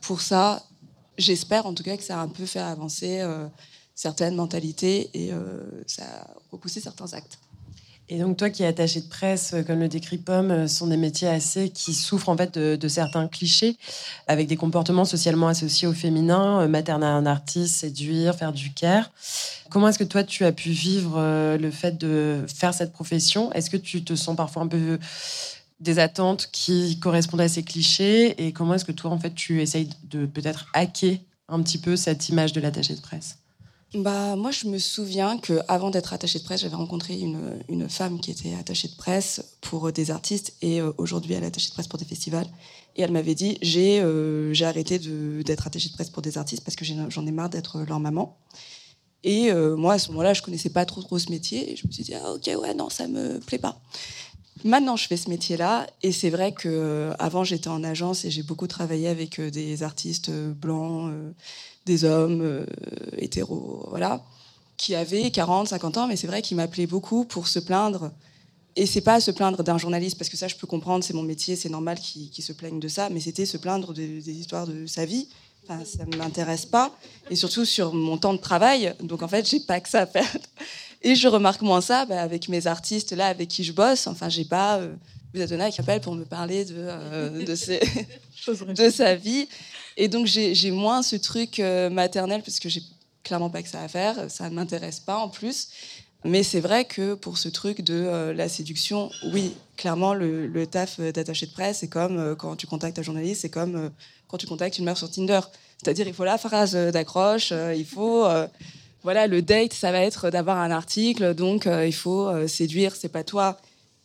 pour 0.00 0.20
ça, 0.20 0.62
j'espère 1.18 1.66
en 1.66 1.74
tout 1.74 1.82
cas 1.82 1.96
que 1.96 2.04
ça 2.04 2.20
a 2.20 2.22
un 2.22 2.28
peu 2.28 2.46
fait 2.46 2.60
avancer 2.60 3.20
certaines 3.96 4.36
mentalités 4.36 5.10
et 5.14 5.32
ça 5.86 6.04
a 6.04 6.34
repoussé 6.52 6.80
certains 6.80 7.12
actes. 7.14 7.38
Et 8.08 8.18
donc 8.20 8.36
toi 8.36 8.50
qui 8.50 8.62
es 8.62 8.66
attaché 8.66 9.00
de 9.00 9.08
presse, 9.08 9.52
euh, 9.52 9.62
comme 9.62 9.80
le 9.80 9.88
décrit 9.88 10.18
Pomme, 10.18 10.50
euh, 10.52 10.68
sont 10.68 10.86
des 10.86 10.96
métiers 10.96 11.26
assez 11.26 11.70
qui 11.70 11.92
souffrent 11.92 12.28
en 12.28 12.36
fait 12.36 12.56
de, 12.56 12.88
certains 12.88 13.26
clichés, 13.26 13.76
avec 14.28 14.46
des 14.46 14.56
comportements 14.56 15.04
socialement 15.04 15.48
associés 15.48 15.88
au 15.88 15.92
féminin, 15.92 16.60
euh, 16.60 16.68
materner 16.68 17.06
un 17.06 17.26
artiste, 17.26 17.80
séduire, 17.80 18.36
faire 18.36 18.52
du 18.52 18.72
care. 18.72 19.10
Comment 19.70 19.88
est-ce 19.88 19.98
que 19.98 20.04
toi 20.04 20.22
tu 20.22 20.44
as 20.44 20.52
pu 20.52 20.70
vivre 20.70 21.20
le 21.56 21.70
fait 21.72 21.98
de 21.98 22.44
faire 22.46 22.72
cette 22.72 22.92
profession? 22.92 23.52
Est-ce 23.52 23.68
que 23.68 23.76
tu 23.76 24.04
te 24.04 24.14
sens 24.14 24.36
parfois 24.36 24.62
un 24.62 24.68
peu 24.68 25.00
des 25.80 25.98
attentes 25.98 26.48
qui 26.52 27.00
correspondent 27.00 27.40
à 27.40 27.48
ces 27.48 27.64
clichés? 27.64 28.46
Et 28.46 28.52
comment 28.52 28.74
est-ce 28.74 28.84
que 28.84 28.92
toi 28.92 29.10
en 29.10 29.18
fait 29.18 29.34
tu 29.34 29.60
essayes 29.60 29.88
de 30.04 30.24
peut-être 30.24 30.66
hacker 30.72 31.18
un 31.48 31.60
petit 31.62 31.78
peu 31.78 31.96
cette 31.96 32.28
image 32.28 32.52
de 32.52 32.60
l'attaché 32.60 32.94
de 32.94 33.00
presse? 33.00 33.38
Bah, 34.02 34.36
moi, 34.36 34.50
je 34.50 34.66
me 34.66 34.78
souviens 34.78 35.38
qu'avant 35.38 35.90
d'être 35.90 36.12
attachée 36.12 36.38
de 36.38 36.44
presse, 36.44 36.60
j'avais 36.60 36.76
rencontré 36.76 37.18
une, 37.18 37.62
une, 37.68 37.88
femme 37.88 38.20
qui 38.20 38.30
était 38.30 38.54
attachée 38.54 38.88
de 38.88 38.94
presse 38.94 39.56
pour 39.60 39.92
des 39.92 40.10
artistes 40.10 40.54
et 40.62 40.80
euh, 40.80 40.92
aujourd'hui, 40.98 41.34
elle 41.34 41.44
est 41.44 41.46
attachée 41.46 41.68
de 41.68 41.74
presse 41.74 41.88
pour 41.88 41.98
des 41.98 42.04
festivals. 42.04 42.46
Et 42.96 43.02
elle 43.02 43.12
m'avait 43.12 43.34
dit 43.34 43.58
J'ai 43.62 44.00
euh, 44.00 44.52
j'ai 44.52 44.64
arrêté 44.64 44.98
d'être 44.98 45.66
attachée 45.66 45.88
de 45.88 45.94
presse 45.94 46.10
pour 46.10 46.22
des 46.22 46.38
artistes 46.38 46.64
parce 46.64 46.76
que 46.76 46.84
j'en 46.84 47.26
ai, 47.26 47.32
marre 47.32 47.50
d'être 47.50 47.80
leur 47.86 48.00
maman. 48.00 48.36
Et 49.24 49.50
euh, 49.50 49.76
moi, 49.76 49.94
à 49.94 49.98
ce 49.98 50.08
moment-là, 50.10 50.34
je 50.34 50.42
connaissais 50.42 50.70
pas 50.70 50.84
trop, 50.84 51.02
trop 51.02 51.18
ce 51.18 51.30
métier. 51.30 51.72
Et 51.72 51.76
je 51.76 51.86
me 51.86 51.92
suis 51.92 52.04
dit 52.04 52.14
ah, 52.14 52.32
Ok, 52.32 52.46
ouais, 52.46 52.74
non, 52.74 52.90
ça 52.90 53.08
me 53.08 53.40
plaît 53.40 53.58
pas. 53.58 53.80
Maintenant, 54.64 54.96
je 54.96 55.06
fais 55.06 55.16
ce 55.16 55.28
métier-là, 55.28 55.86
et 56.02 56.12
c'est 56.12 56.30
vrai 56.30 56.52
que 56.52 57.12
avant 57.18 57.44
j'étais 57.44 57.68
en 57.68 57.84
agence 57.84 58.24
et 58.24 58.30
j'ai 58.30 58.42
beaucoup 58.42 58.66
travaillé 58.66 59.06
avec 59.06 59.38
des 59.38 59.82
artistes 59.82 60.30
blancs, 60.30 61.12
des 61.86 62.04
hommes 62.04 62.42
euh, 62.42 62.66
hétéros, 63.16 63.86
voilà, 63.88 64.22
qui 64.76 64.94
avaient 64.94 65.30
40, 65.30 65.68
50 65.68 65.96
ans, 65.96 66.06
mais 66.06 66.16
c'est 66.16 66.26
vrai 66.26 66.42
qu'ils 66.42 66.58
m'appelaient 66.58 66.86
beaucoup 66.86 67.24
pour 67.24 67.48
se 67.48 67.58
plaindre. 67.58 68.10
Et 68.78 68.84
c'est 68.84 69.00
pas 69.00 69.20
se 69.20 69.30
plaindre 69.30 69.62
d'un 69.62 69.78
journaliste, 69.78 70.18
parce 70.18 70.28
que 70.28 70.36
ça, 70.36 70.48
je 70.48 70.56
peux 70.56 70.66
comprendre, 70.66 71.02
c'est 71.02 71.14
mon 71.14 71.22
métier, 71.22 71.56
c'est 71.56 71.70
normal 71.70 71.98
qu'ils 71.98 72.44
se 72.44 72.52
plaignent 72.52 72.80
de 72.80 72.88
ça, 72.88 73.08
mais 73.08 73.20
c'était 73.20 73.46
se 73.46 73.56
plaindre 73.56 73.94
des 73.94 74.30
histoires 74.30 74.66
de 74.66 74.86
sa 74.86 75.06
vie. 75.06 75.28
Enfin, 75.68 75.84
ça 75.84 76.04
ne 76.04 76.16
m'intéresse 76.16 76.66
pas, 76.66 76.92
et 77.30 77.34
surtout 77.34 77.64
sur 77.64 77.92
mon 77.92 78.18
temps 78.18 78.34
de 78.34 78.38
travail. 78.38 78.94
Donc 79.02 79.22
en 79.22 79.28
fait, 79.28 79.48
j'ai 79.48 79.60
pas 79.60 79.80
que 79.80 79.88
ça 79.88 80.02
à 80.02 80.06
faire. 80.06 80.36
Et 81.02 81.14
je 81.14 81.26
remarque 81.28 81.62
moins 81.62 81.80
ça 81.80 82.06
bah, 82.06 82.22
avec 82.22 82.48
mes 82.48 82.66
artistes 82.66 83.12
là 83.12 83.26
avec 83.26 83.48
qui 83.48 83.64
je 83.64 83.72
bosse. 83.72 84.06
Enfin, 84.06 84.28
j'ai 84.28 84.44
pas 84.44 84.78
euh, 84.78 84.94
Adona 85.34 85.70
qui 85.70 85.80
appelle 85.80 86.00
pour 86.00 86.14
me 86.14 86.24
parler 86.24 86.64
de, 86.64 86.74
euh, 86.76 87.44
de, 87.44 88.74
de 88.74 88.90
sa 88.90 89.14
vie. 89.16 89.48
Et 89.96 90.08
donc, 90.08 90.26
j'ai 90.26 90.70
moins 90.70 91.02
ce 91.02 91.16
truc 91.16 91.58
euh, 91.58 91.88
maternel 91.88 92.42
parce 92.42 92.60
que 92.60 92.68
j'ai 92.68 92.82
clairement 93.24 93.50
pas 93.50 93.62
que 93.62 93.68
ça 93.68 93.82
à 93.82 93.88
faire. 93.88 94.30
Ça 94.30 94.50
ne 94.50 94.54
m'intéresse 94.54 95.00
pas 95.00 95.16
en 95.16 95.28
plus. 95.28 95.68
Mais 96.24 96.42
c'est 96.42 96.60
vrai 96.60 96.84
que 96.84 97.14
pour 97.14 97.38
ce 97.38 97.48
truc 97.48 97.82
de 97.82 97.94
euh, 97.94 98.34
la 98.34 98.48
séduction, 98.48 99.10
oui, 99.32 99.54
clairement, 99.76 100.12
le, 100.12 100.66
taf 100.66 101.00
d'attaché 101.00 101.46
de 101.46 101.52
presse, 101.52 101.78
c'est 101.78 101.88
comme 101.88 102.18
euh, 102.18 102.34
quand 102.34 102.56
tu 102.56 102.66
contactes 102.66 102.98
un 102.98 103.02
journaliste, 103.02 103.42
c'est 103.42 103.50
comme 103.50 103.90
quand 104.28 104.38
tu 104.38 104.46
contactes 104.46 104.78
une 104.78 104.84
meuf 104.84 104.98
sur 104.98 105.10
Tinder. 105.10 105.40
C'est-à-dire, 105.82 106.06
il 106.08 106.14
faut 106.14 106.24
la 106.24 106.38
phrase 106.38 106.74
d'accroche, 106.74 107.52
il 107.76 107.84
faut. 107.84 108.26
voilà, 109.02 109.26
le 109.26 109.42
date, 109.42 109.72
ça 109.72 109.92
va 109.92 110.00
être 110.00 110.30
d'avoir 110.30 110.56
un 110.56 110.70
article, 110.70 111.34
donc 111.34 111.66
il 111.66 111.92
faut 111.92 112.48
séduire, 112.48 112.96
c'est 112.96 113.10
pas 113.10 113.24
toi. 113.24 113.58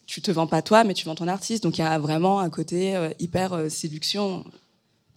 Tu 0.06 0.22
te 0.22 0.30
vends 0.30 0.48
pas 0.48 0.62
toi, 0.62 0.84
mais 0.84 0.94
tu 0.94 1.06
vends 1.06 1.16
ton 1.16 1.30
artiste. 1.30 1.64
Donc 1.64 1.78
il 1.78 1.82
y 1.82 1.84
a 1.86 1.98
vraiment 1.98 2.42
un 2.42 2.50
côté 2.50 3.00
hyper 3.20 3.72
séduction. 3.72 4.44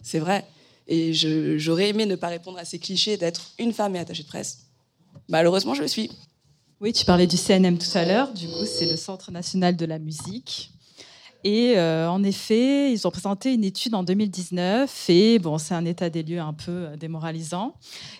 C'est 0.01 0.19
vrai. 0.19 0.45
Et 0.87 1.13
j'aurais 1.13 1.89
aimé 1.89 2.05
ne 2.05 2.15
pas 2.15 2.27
répondre 2.27 2.57
à 2.57 2.65
ces 2.65 2.79
clichés 2.79 3.17
d'être 3.17 3.51
une 3.57 3.73
femme 3.73 3.95
et 3.95 3.99
attachée 3.99 4.23
de 4.23 4.27
presse. 4.27 4.67
Malheureusement, 5.27 5.73
je 5.73 5.81
le 5.81 5.87
suis. 5.87 6.11
Oui, 6.81 6.93
tu 6.93 7.05
parlais 7.05 7.25
du 7.25 7.37
CNM 7.37 7.77
tout 7.77 7.97
à 7.97 8.05
l'heure. 8.05 8.31
Du 8.33 8.47
coup, 8.47 8.65
c'est 8.65 8.85
le 8.85 8.97
Centre 8.97 9.31
national 9.31 9.75
de 9.75 9.85
la 9.85 9.97
musique. 9.97 10.71
Et 11.47 11.77
euh, 11.77 12.09
en 12.09 12.23
effet, 12.23 12.91
ils 12.91 13.07
ont 13.07 13.11
présenté 13.11 13.53
une 13.53 13.63
étude 13.63 13.93
en 13.93 14.01
2019 14.01 15.11
et 15.11 15.37
bon, 15.37 15.59
c'est 15.59 15.75
un 15.75 15.85
état 15.85 16.09
des 16.09 16.23
lieux 16.23 16.39
un 16.39 16.53
peu 16.53 16.71
euh, 16.71 16.97
démoralisant. 16.97 17.75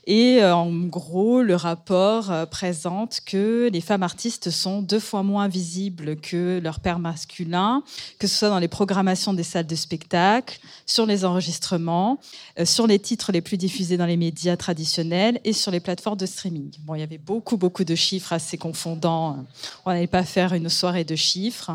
Et 0.06 0.44
euh, 0.44 0.56
en 0.56 0.72
gros, 0.72 1.42
le 1.42 1.56
rapport 1.56 2.32
présente 2.52 3.22
que 3.26 3.68
les 3.74 3.82
femmes 3.82 4.04
artistes 4.04 4.52
sont 4.52 4.84
deux 4.84 5.00
fois 5.00 5.24
moins 5.24 5.48
visibles 5.48 6.18
que 6.18 6.60
leurs 6.60 6.80
pères 6.80 7.00
masculins, 7.00 7.82
que 8.20 8.28
ce 8.28 8.38
soit 8.38 8.50
dans 8.50 8.60
les 8.60 8.68
programmations 8.68 9.34
des 9.34 9.42
salles 9.42 9.66
de 9.66 9.76
spectacle, 9.76 10.60
sur 10.86 11.08
les 11.08 11.26
enregistrements, 11.26 12.20
sur 12.64 12.86
les 12.86 13.00
titres 13.00 13.32
les 13.32 13.42
plus 13.42 13.58
diffusés 13.58 13.98
dans 13.98 14.06
les 14.06 14.18
médias 14.18 14.56
traditionnels 14.56 15.42
et 15.44 15.54
sur 15.54 15.72
les 15.72 15.80
plateformes 15.80 16.18
de 16.18 16.28
streaming. 16.28 16.70
Bon, 16.82 16.94
il 16.94 17.00
y 17.00 17.04
avait 17.04 17.18
beaucoup, 17.18 17.58
beaucoup 17.58 17.86
de 17.86 17.96
chiffres 17.96 18.34
assez 18.34 18.60
confondants. 18.60 19.44
On 19.84 19.92
n'allait 19.92 20.06
pas 20.06 20.24
faire 20.24 20.54
une 20.54 20.70
soirée 20.70 21.06
de 21.06 21.16
chiffres, 21.16 21.72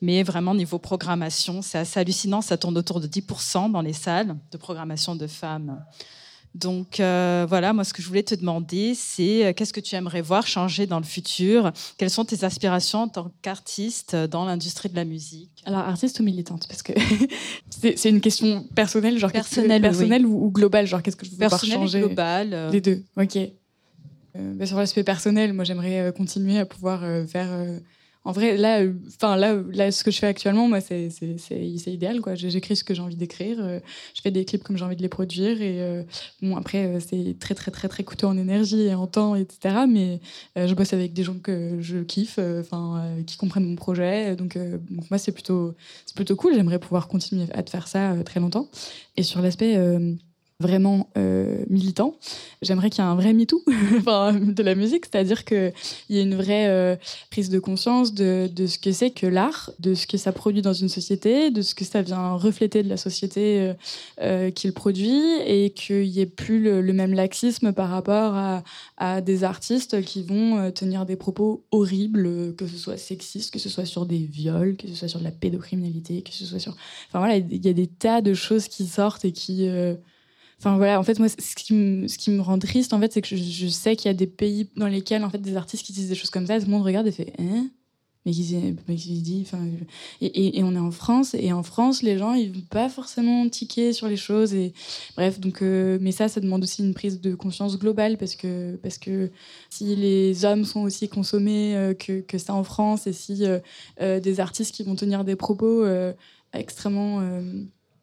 mais 0.00 0.22
vraiment 0.22 0.54
niveau 0.54 0.78
programmation, 0.78 0.93
programmation. 0.96 1.60
C'est 1.60 1.78
assez 1.78 1.98
hallucinant, 1.98 2.40
ça 2.40 2.56
tourne 2.56 2.78
autour 2.78 3.00
de 3.00 3.08
10% 3.08 3.72
dans 3.72 3.80
les 3.80 3.92
salles 3.92 4.36
de 4.52 4.56
programmation 4.56 5.16
de 5.16 5.26
femmes. 5.26 5.84
Donc 6.54 7.00
euh, 7.00 7.46
voilà, 7.48 7.72
moi 7.72 7.82
ce 7.82 7.92
que 7.92 8.00
je 8.00 8.06
voulais 8.06 8.22
te 8.22 8.36
demander, 8.36 8.94
c'est 8.94 9.44
euh, 9.44 9.52
qu'est-ce 9.52 9.72
que 9.72 9.80
tu 9.80 9.96
aimerais 9.96 10.22
voir 10.22 10.46
changer 10.46 10.86
dans 10.86 11.00
le 11.00 11.04
futur? 11.04 11.72
Quelles 11.98 12.10
sont 12.10 12.24
tes 12.24 12.44
aspirations 12.44 13.00
en 13.00 13.08
tant 13.08 13.32
qu'artiste 13.42 14.14
dans 14.14 14.44
l'industrie 14.44 14.88
de 14.88 14.94
la 14.94 15.04
musique? 15.04 15.50
Alors 15.66 15.80
artiste 15.80 16.20
ou 16.20 16.22
militante? 16.22 16.68
Parce 16.68 16.84
que 16.84 16.92
c'est 17.96 18.08
une 18.08 18.20
question 18.20 18.64
personnelle, 18.76 19.18
genre 19.18 19.32
personnelle, 19.32 19.82
personnelle 19.82 20.24
ou, 20.24 20.48
globale, 20.52 20.86
genre 20.86 21.02
qu'est-ce 21.02 21.16
que 21.16 21.26
je 21.26 21.32
veux 21.32 21.48
voir 21.48 21.64
changer? 21.64 21.98
global. 21.98 22.70
Les 22.70 22.80
deux, 22.80 23.02
ok. 23.16 23.36
Bah, 24.36 24.66
sur 24.66 24.78
l'aspect 24.78 25.04
personnel, 25.04 25.52
moi 25.54 25.64
j'aimerais 25.64 26.12
continuer 26.16 26.58
à 26.58 26.66
pouvoir 26.66 27.00
faire 27.26 27.50
en 28.24 28.32
vrai, 28.32 28.56
là, 28.56 28.80
euh, 28.80 28.94
enfin 29.08 29.36
là, 29.36 29.54
là, 29.72 29.92
ce 29.92 30.02
que 30.02 30.10
je 30.10 30.18
fais 30.18 30.26
actuellement, 30.26 30.66
moi, 30.66 30.80
c'est 30.80 31.10
idéal, 31.86 32.22
quoi. 32.22 32.34
J'écris 32.34 32.76
ce 32.76 32.82
que 32.82 32.94
j'ai 32.94 33.02
envie 33.02 33.16
d'écrire, 33.16 33.58
euh, 33.60 33.80
je 34.14 34.22
fais 34.22 34.30
des 34.30 34.46
clips 34.46 34.62
comme 34.62 34.78
j'ai 34.78 34.84
envie 34.84 34.96
de 34.96 35.02
les 35.02 35.10
produire, 35.10 35.60
et 35.60 35.82
euh, 35.82 36.02
bon, 36.40 36.56
après, 36.56 37.00
c'est 37.00 37.36
très, 37.38 37.54
très, 37.54 37.70
très, 37.70 37.88
très 37.88 38.02
coûteux 38.02 38.26
en 38.26 38.38
énergie 38.38 38.82
et 38.82 38.94
en 38.94 39.06
temps, 39.06 39.34
etc. 39.34 39.84
Mais 39.88 40.20
je 40.56 40.72
bosse 40.74 40.94
avec 40.94 41.12
des 41.12 41.22
gens 41.22 41.38
que 41.38 41.76
je 41.80 41.98
kiffe, 41.98 42.38
enfin, 42.38 43.14
qui 43.26 43.36
comprennent 43.36 43.66
mon 43.66 43.76
projet, 43.76 44.36
donc, 44.36 44.56
donc 44.56 45.10
moi, 45.10 45.18
c'est 45.18 45.32
plutôt, 45.32 45.74
c'est 46.06 46.16
plutôt 46.16 46.36
cool. 46.36 46.54
J'aimerais 46.54 46.78
pouvoir 46.78 47.08
continuer 47.08 47.46
à 47.52 47.62
te 47.62 47.70
faire 47.70 47.88
ça 47.88 48.14
très 48.24 48.40
longtemps. 48.40 48.70
Et 49.16 49.22
sur 49.22 49.42
l'aspect 49.42 49.76
vraiment 50.60 51.10
euh, 51.18 51.64
militant. 51.68 52.14
J'aimerais 52.62 52.88
qu'il 52.88 53.02
y 53.02 53.06
ait 53.06 53.10
un 53.10 53.16
vrai 53.16 53.32
MeToo 53.32 53.60
de 53.66 54.62
la 54.62 54.76
musique, 54.76 55.06
c'est-à-dire 55.06 55.44
qu'il 55.44 55.72
y 56.10 56.18
ait 56.18 56.22
une 56.22 56.36
vraie 56.36 56.68
euh, 56.68 56.96
prise 57.30 57.50
de 57.50 57.58
conscience 57.58 58.14
de, 58.14 58.48
de 58.52 58.66
ce 58.68 58.78
que 58.78 58.92
c'est 58.92 59.10
que 59.10 59.26
l'art, 59.26 59.72
de 59.80 59.94
ce 59.94 60.06
que 60.06 60.16
ça 60.16 60.30
produit 60.30 60.62
dans 60.62 60.72
une 60.72 60.88
société, 60.88 61.50
de 61.50 61.60
ce 61.60 61.74
que 61.74 61.84
ça 61.84 62.02
vient 62.02 62.34
refléter 62.34 62.84
de 62.84 62.88
la 62.88 62.96
société 62.96 63.60
euh, 63.60 63.74
euh 64.20 64.50
qu'il 64.50 64.72
produit, 64.72 65.22
et 65.44 65.70
qu'il 65.70 66.08
n'y 66.08 66.20
ait 66.20 66.26
plus 66.26 66.62
le, 66.62 66.92
même 66.92 67.14
laxisme 67.14 67.72
par 67.72 67.90
rapport 67.90 68.34
à, 68.36 68.62
à 68.96 69.20
des 69.20 69.42
artistes 69.42 70.02
qui 70.02 70.22
vont 70.22 70.58
euh, 70.58 70.70
tenir 70.70 71.04
des 71.04 71.16
propos 71.16 71.64
horribles, 71.72 72.54
que 72.54 72.68
ce 72.68 72.76
soit 72.76 72.96
sexiste, 72.96 73.52
que 73.52 73.58
ce 73.58 73.68
soit 73.68 73.86
sur 73.86 74.06
des 74.06 74.18
viols, 74.18 74.76
que 74.76 74.86
ce 74.86 74.94
soit 74.94 75.08
sur 75.08 75.18
de 75.18 75.24
la 75.24 75.32
pédocriminalité, 75.32 76.22
que 76.22 76.32
ce 76.32 76.44
soit 76.44 76.60
sur... 76.60 76.76
Enfin 77.08 77.18
voilà, 77.18 77.36
il 77.36 77.64
y 77.64 77.68
a 77.68 77.72
des 77.72 77.88
tas 77.88 78.20
de 78.20 78.34
choses 78.34 78.68
qui 78.68 78.86
sortent 78.86 79.24
et 79.24 79.32
qui... 79.32 79.68
Enfin 80.64 80.78
voilà, 80.78 80.98
en 80.98 81.02
fait, 81.02 81.18
moi, 81.18 81.28
ce 81.28 81.54
qui 81.54 81.74
me, 81.74 82.06
qui 82.06 82.38
rend 82.38 82.58
triste, 82.58 82.94
en 82.94 83.00
fait, 83.00 83.12
c'est 83.12 83.20
que 83.20 83.36
je, 83.36 83.66
sais 83.66 83.96
qu'il 83.96 84.06
y 84.10 84.10
a 84.10 84.14
des 84.14 84.26
pays 84.26 84.70
dans 84.76 84.86
lesquels, 84.86 85.22
en 85.22 85.28
fait, 85.28 85.36
des 85.36 85.56
artistes 85.56 85.84
qui 85.84 85.92
disent 85.92 86.08
des 86.08 86.14
choses 86.14 86.30
comme 86.30 86.46
ça, 86.46 86.58
tout 86.58 86.64
le 86.64 86.70
monde 86.70 86.84
regarde 86.84 87.06
et 87.06 87.12
fait, 87.12 87.34
hein? 87.38 87.68
Mais 88.24 88.32
qui 88.32 89.20
dit, 89.20 89.42
enfin, 89.46 89.62
et, 90.22 90.58
et, 90.58 90.64
on 90.64 90.74
est 90.74 90.78
en 90.78 90.90
France, 90.90 91.34
et 91.34 91.52
en 91.52 91.62
France, 91.62 92.02
les 92.02 92.16
gens, 92.16 92.32
ils 92.32 92.50
vont 92.50 92.62
pas 92.70 92.88
forcément 92.88 93.46
tiquer 93.50 93.92
sur 93.92 94.08
les 94.08 94.16
choses, 94.16 94.54
et 94.54 94.72
bref, 95.18 95.38
donc, 95.38 95.60
euh, 95.60 95.98
mais 96.00 96.12
ça, 96.12 96.28
ça 96.28 96.40
demande 96.40 96.62
aussi 96.62 96.82
une 96.82 96.94
prise 96.94 97.20
de 97.20 97.34
conscience 97.34 97.78
globale, 97.78 98.16
parce 98.16 98.34
que, 98.34 98.76
parce 98.76 98.96
que 98.96 99.30
si 99.68 99.94
les 99.94 100.46
hommes 100.46 100.64
sont 100.64 100.80
aussi 100.80 101.10
consommés 101.10 101.76
euh, 101.76 101.92
que, 101.92 102.22
que, 102.22 102.38
ça 102.38 102.54
en 102.54 102.64
France, 102.64 103.06
et 103.06 103.12
si 103.12 103.44
euh, 103.44 104.20
des 104.20 104.40
artistes 104.40 104.74
qui 104.74 104.82
vont 104.82 104.94
tenir 104.94 105.24
des 105.24 105.36
propos 105.36 105.84
extrêmement 106.54 107.20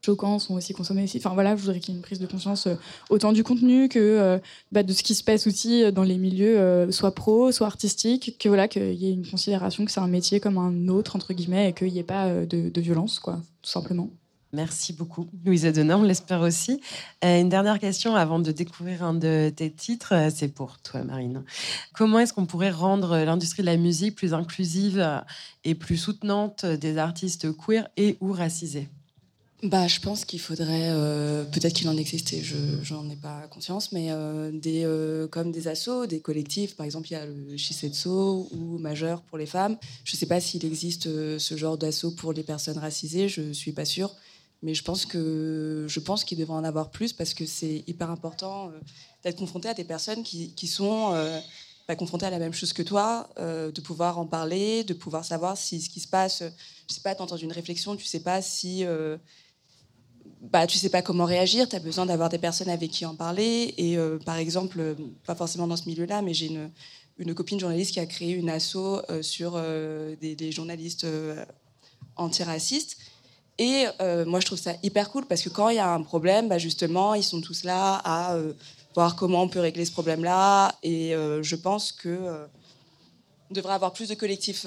choquants 0.04 0.40
sont 0.40 0.56
aussi 0.56 0.74
consommés 0.74 1.04
ici. 1.04 1.18
Enfin 1.24 1.34
voilà, 1.34 1.56
je 1.56 1.62
voudrais 1.62 1.80
qu'il 1.80 1.94
y 1.94 1.98
ait 1.98 2.00
une 2.00 2.04
prise 2.04 2.20
de 2.20 2.26
conscience 2.26 2.68
euh, 2.68 2.76
autant 3.10 3.32
du 3.32 3.44
contenu 3.44 3.88
que 3.88 4.00
euh, 4.00 4.40
bah, 4.72 4.84
de 4.84 4.94
ce 4.94 5.04
qui 5.04 5.16
se 5.16 5.24
passe 5.24 5.48
aussi 5.48 5.84
euh, 5.84 5.92
dans 5.92 6.04
les 6.04 6.18
milieux, 6.18 6.92
soit 6.92 7.14
pro, 7.14 7.52
soit 7.52 7.68
artistique, 7.68 8.38
que 8.40 8.48
voilà, 8.48 8.68
qu'il 8.68 8.94
y 8.94 9.08
ait 9.08 9.14
une 9.14 9.28
considération 9.28 9.86
que 9.86 9.92
c'est 9.92 10.00
un 10.00 10.08
métier 10.08 10.40
comme 10.40 10.58
un 10.58 10.88
autre 10.88 11.16
entre 11.16 11.34
guillemets 11.34 11.70
et 11.70 11.74
qu'il 11.74 11.92
n'y 11.92 12.00
ait 12.00 12.04
pas 12.04 12.46
de, 12.46 12.82
violence, 12.82 13.20
quoi, 13.20 13.42
tout 13.62 13.70
simplement. 13.70 14.10
Merci 14.54 14.92
beaucoup, 14.92 15.28
Louise 15.46 15.66
Adona, 15.66 15.98
on 15.98 16.04
l'espère 16.04 16.42
aussi. 16.42 16.82
une 17.22 17.48
dernière 17.48 17.80
question 17.80 18.16
avant 18.16 18.40
de 18.40 18.52
découvrir 18.52 19.04
un 19.04 19.14
de 19.14 19.52
tes 19.56 19.72
titres, 19.72 20.14
c'est 20.34 20.50
pour 20.50 20.80
toi, 20.80 21.04
Marine. 21.04 21.44
Comment 21.94 22.20
est-ce 22.20 22.34
qu'on 22.34 22.46
pourrait 22.46 22.72
rendre 22.72 23.18
l'industrie 23.18 23.62
de 23.62 23.68
la 23.68 23.78
musique 23.78 24.16
plus 24.16 24.34
inclusive 24.34 25.24
et 25.64 25.76
plus 25.76 25.98
soutenante 25.98 26.66
des 26.66 26.98
artistes 26.98 27.56
queer 27.56 27.88
et 27.98 28.18
ou 28.20 28.34
racisés? 28.34 28.90
Bah, 29.63 29.88
je 29.88 30.00
pense 30.00 30.26
qu'il 30.26 30.39
faudrait, 30.39 30.89
euh, 30.89 31.43
peut-être 31.43 31.74
qu'il 31.74 31.88
en 31.88 31.95
existait, 31.95 32.41
je 32.41 32.93
n'en 32.95 33.08
ai 33.12 33.15
pas 33.15 33.47
conscience, 33.47 33.91
mais 33.91 34.08
euh, 34.10 34.50
des, 34.52 34.86
euh, 34.86 35.28
comme 35.28 35.52
des 35.52 35.67
assos, 35.67 36.08
des 36.08 36.19
collectifs, 36.19 36.76
par 36.76 36.84
exemple, 36.84 37.10
il 37.10 37.12
y 37.12 37.15
a 37.15 37.28
le 37.28 37.58
Shisetso 37.58 38.50
ou 38.52 38.80
Majeur 38.80 39.21
pour 39.21 39.38
les 39.38 39.45
femmes. 39.45 39.78
Je 40.04 40.15
ne 40.15 40.19
sais 40.19 40.26
pas 40.26 40.39
s'il 40.39 40.65
existe 40.65 41.04
ce 41.38 41.58
genre 41.58 41.78
d'assaut 41.78 42.10
pour 42.10 42.34
les 42.34 42.41
personnes 42.41 42.80
racisées, 42.80 43.30
je 43.30 43.41
ne 43.41 43.54
suis 43.54 43.71
pas 43.71 43.86
sûre, 43.86 44.15
mais 44.63 44.74
je 44.74 44.84
pense 44.84 45.06
que 45.06 45.86
je 45.88 46.00
qu'il 46.26 46.39
devrait 46.39 46.58
en 46.58 46.63
avoir 46.63 46.89
plus 46.89 47.13
parce 47.13 47.36
que 47.36 47.45
c'est 47.45 47.84
hyper 47.86 48.10
important 48.10 48.71
d'être 49.24 49.38
confronté 49.38 49.69
à 49.69 49.76
des 49.76 49.84
personnes 49.84 50.24
qui, 50.24 50.54
qui 50.56 50.65
sont 50.65 51.13
pas 51.86 51.95
confrontées 51.95 52.26
à 52.26 52.32
la 52.32 52.39
même 52.39 52.54
chose 52.54 52.74
que 52.74 52.82
toi, 52.82 53.30
de 53.38 53.82
pouvoir 53.82 54.17
en 54.17 54.26
parler, 54.26 54.84
de 54.84 54.93
pouvoir 54.93 55.24
savoir 55.24 55.56
si 55.56 55.82
ce 55.82 55.89
qui 55.89 56.00
se 56.00 56.08
passe, 56.08 56.41
je 56.89 56.93
sais 56.95 57.02
pas, 57.02 57.13
tu 57.13 57.21
entends 57.21 57.38
une 57.38 57.52
réflexion, 57.52 57.95
tu 57.95 58.06
sais 58.06 58.21
pas 58.21 58.41
si 58.41 58.84
bah, 60.41 60.65
tu 60.65 60.80
sais 60.80 60.89
pas 60.89 61.04
comment 61.04 61.25
réagir, 61.25 61.69
tu 61.69 61.75
as 61.75 61.80
besoin 61.80 62.08
d'avoir 62.08 62.30
des 62.30 62.39
personnes 62.39 62.69
avec 62.69 62.89
qui 62.89 63.06
en 63.06 63.15
parler. 63.15 63.75
Et 63.77 63.97
euh, 63.97 64.17
par 64.17 64.38
exemple, 64.38 64.80
euh, 64.80 64.95
pas 65.25 65.36
forcément 65.36 65.67
dans 65.67 65.77
ce 65.77 65.88
milieu-là, 65.88 66.23
mais 66.23 66.34
j'ai 66.34 66.47
une, 66.47 66.71
une, 67.19 67.36
copine 67.36 67.60
journaliste 67.60 67.91
qui 67.91 67.99
a 67.99 68.08
créé 68.08 68.32
une 68.32 68.49
asso 68.49 68.75
euh, 68.75 69.21
sur 69.21 69.62
des, 70.19 70.51
journalistes 70.51 71.06
antiracistes. 72.15 72.97
Et 73.60 73.86
moi, 74.25 74.39
je 74.39 74.47
trouve 74.47 74.58
ça 74.58 74.73
hyper 74.82 75.12
cool 75.12 75.27
parce 75.27 75.43
que 75.43 75.49
quand 75.49 75.69
il 75.69 75.75
y 75.75 75.80
a 75.80 75.93
un 75.93 76.01
problème, 76.01 76.49
bah, 76.49 76.58
justement, 76.58 77.13
ils 77.13 77.23
sont 77.23 77.41
tous 77.41 77.63
là 77.63 78.01
à 78.04 78.36
voir 78.95 79.15
comment 79.15 79.43
on 79.43 79.47
peut 79.47 79.60
régler 79.60 79.86
ce 79.86 79.91
problème-là. 79.91 80.73
Et 80.82 81.13
je 81.41 81.56
pense 81.56 81.91
que 81.91 82.47
devrait 83.51 83.73
avoir 83.73 83.93
plus 83.93 84.10
de 84.10 84.15
collectifs 84.15 84.65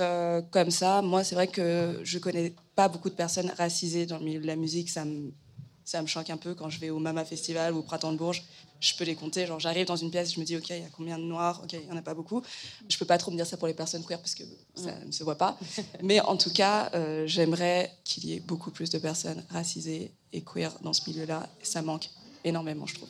comme 0.53 0.71
ça. 0.71 1.03
Moi, 1.03 1.25
c'est 1.25 1.35
vrai 1.35 1.49
que 1.49 1.99
je 2.05 2.21
connais 2.21 2.55
pas 2.77 2.87
beaucoup 2.87 3.11
de 3.11 3.17
personnes 3.17 3.51
racisées 3.59 4.07
dans 4.07 4.19
le 4.19 4.25
milieu 4.25 4.41
de 4.41 4.47
la 4.47 4.57
musique. 4.57 4.91
Ça 5.85 6.01
me 6.03 6.07
choque 6.07 6.31
un 6.31 6.37
peu 6.37 6.55
quand 6.55 6.71
je 6.71 6.79
vais 6.81 6.91
au 6.91 6.99
Mama 6.99 7.25
Festival 7.25 7.75
ou 7.75 7.79
au 7.79 7.83
Printemps 7.83 8.13
de 8.13 8.19
Bourges. 8.19 8.45
Je 8.81 8.95
peux 8.97 9.05
les 9.05 9.15
compter. 9.15 9.47
Genre, 9.47 9.61
j'arrive 9.61 9.87
dans 9.87 9.97
une 9.97 10.11
pièce, 10.11 10.35
je 10.35 10.41
me 10.41 10.45
dis, 10.45 10.57
OK, 10.57 10.69
il 10.71 10.79
y 10.79 10.83
a 10.83 10.89
combien 10.93 11.19
de 11.19 11.25
noirs? 11.25 11.61
OK, 11.63 11.73
il 11.73 11.87
n'y 11.87 11.93
en 11.93 11.97
a 11.97 12.03
pas 12.03 12.15
beaucoup. 12.15 12.43
Je 12.89 12.99
peux 12.99 13.05
pas 13.05 13.19
trop 13.19 13.31
me 13.31 13.37
dire 13.37 13.47
ça 13.47 13.57
pour 13.57 13.67
les 13.67 13.75
personnes 13.75 14.05
queer 14.05 14.19
parce 14.19 14.35
que 14.35 14.45
ça 14.75 14.93
ne 15.05 15.13
se 15.13 15.25
voit 15.25 15.39
pas. 15.39 15.59
Mais 16.03 16.21
en 16.21 16.37
tout 16.37 16.53
cas, 16.53 16.91
euh, 16.95 17.27
j'aimerais 17.27 17.93
qu'il 18.05 18.27
y 18.27 18.35
ait 18.35 18.41
beaucoup 18.41 18.71
plus 18.71 18.91
de 18.91 18.99
personnes 18.99 19.45
racisées 19.51 20.13
et 20.33 20.43
queer 20.43 20.73
dans 20.83 20.93
ce 20.93 21.09
milieu-là. 21.09 21.49
Ça 21.63 21.83
manque 21.83 22.11
énormément, 22.45 22.87
je 22.87 22.95
trouve. 22.95 23.09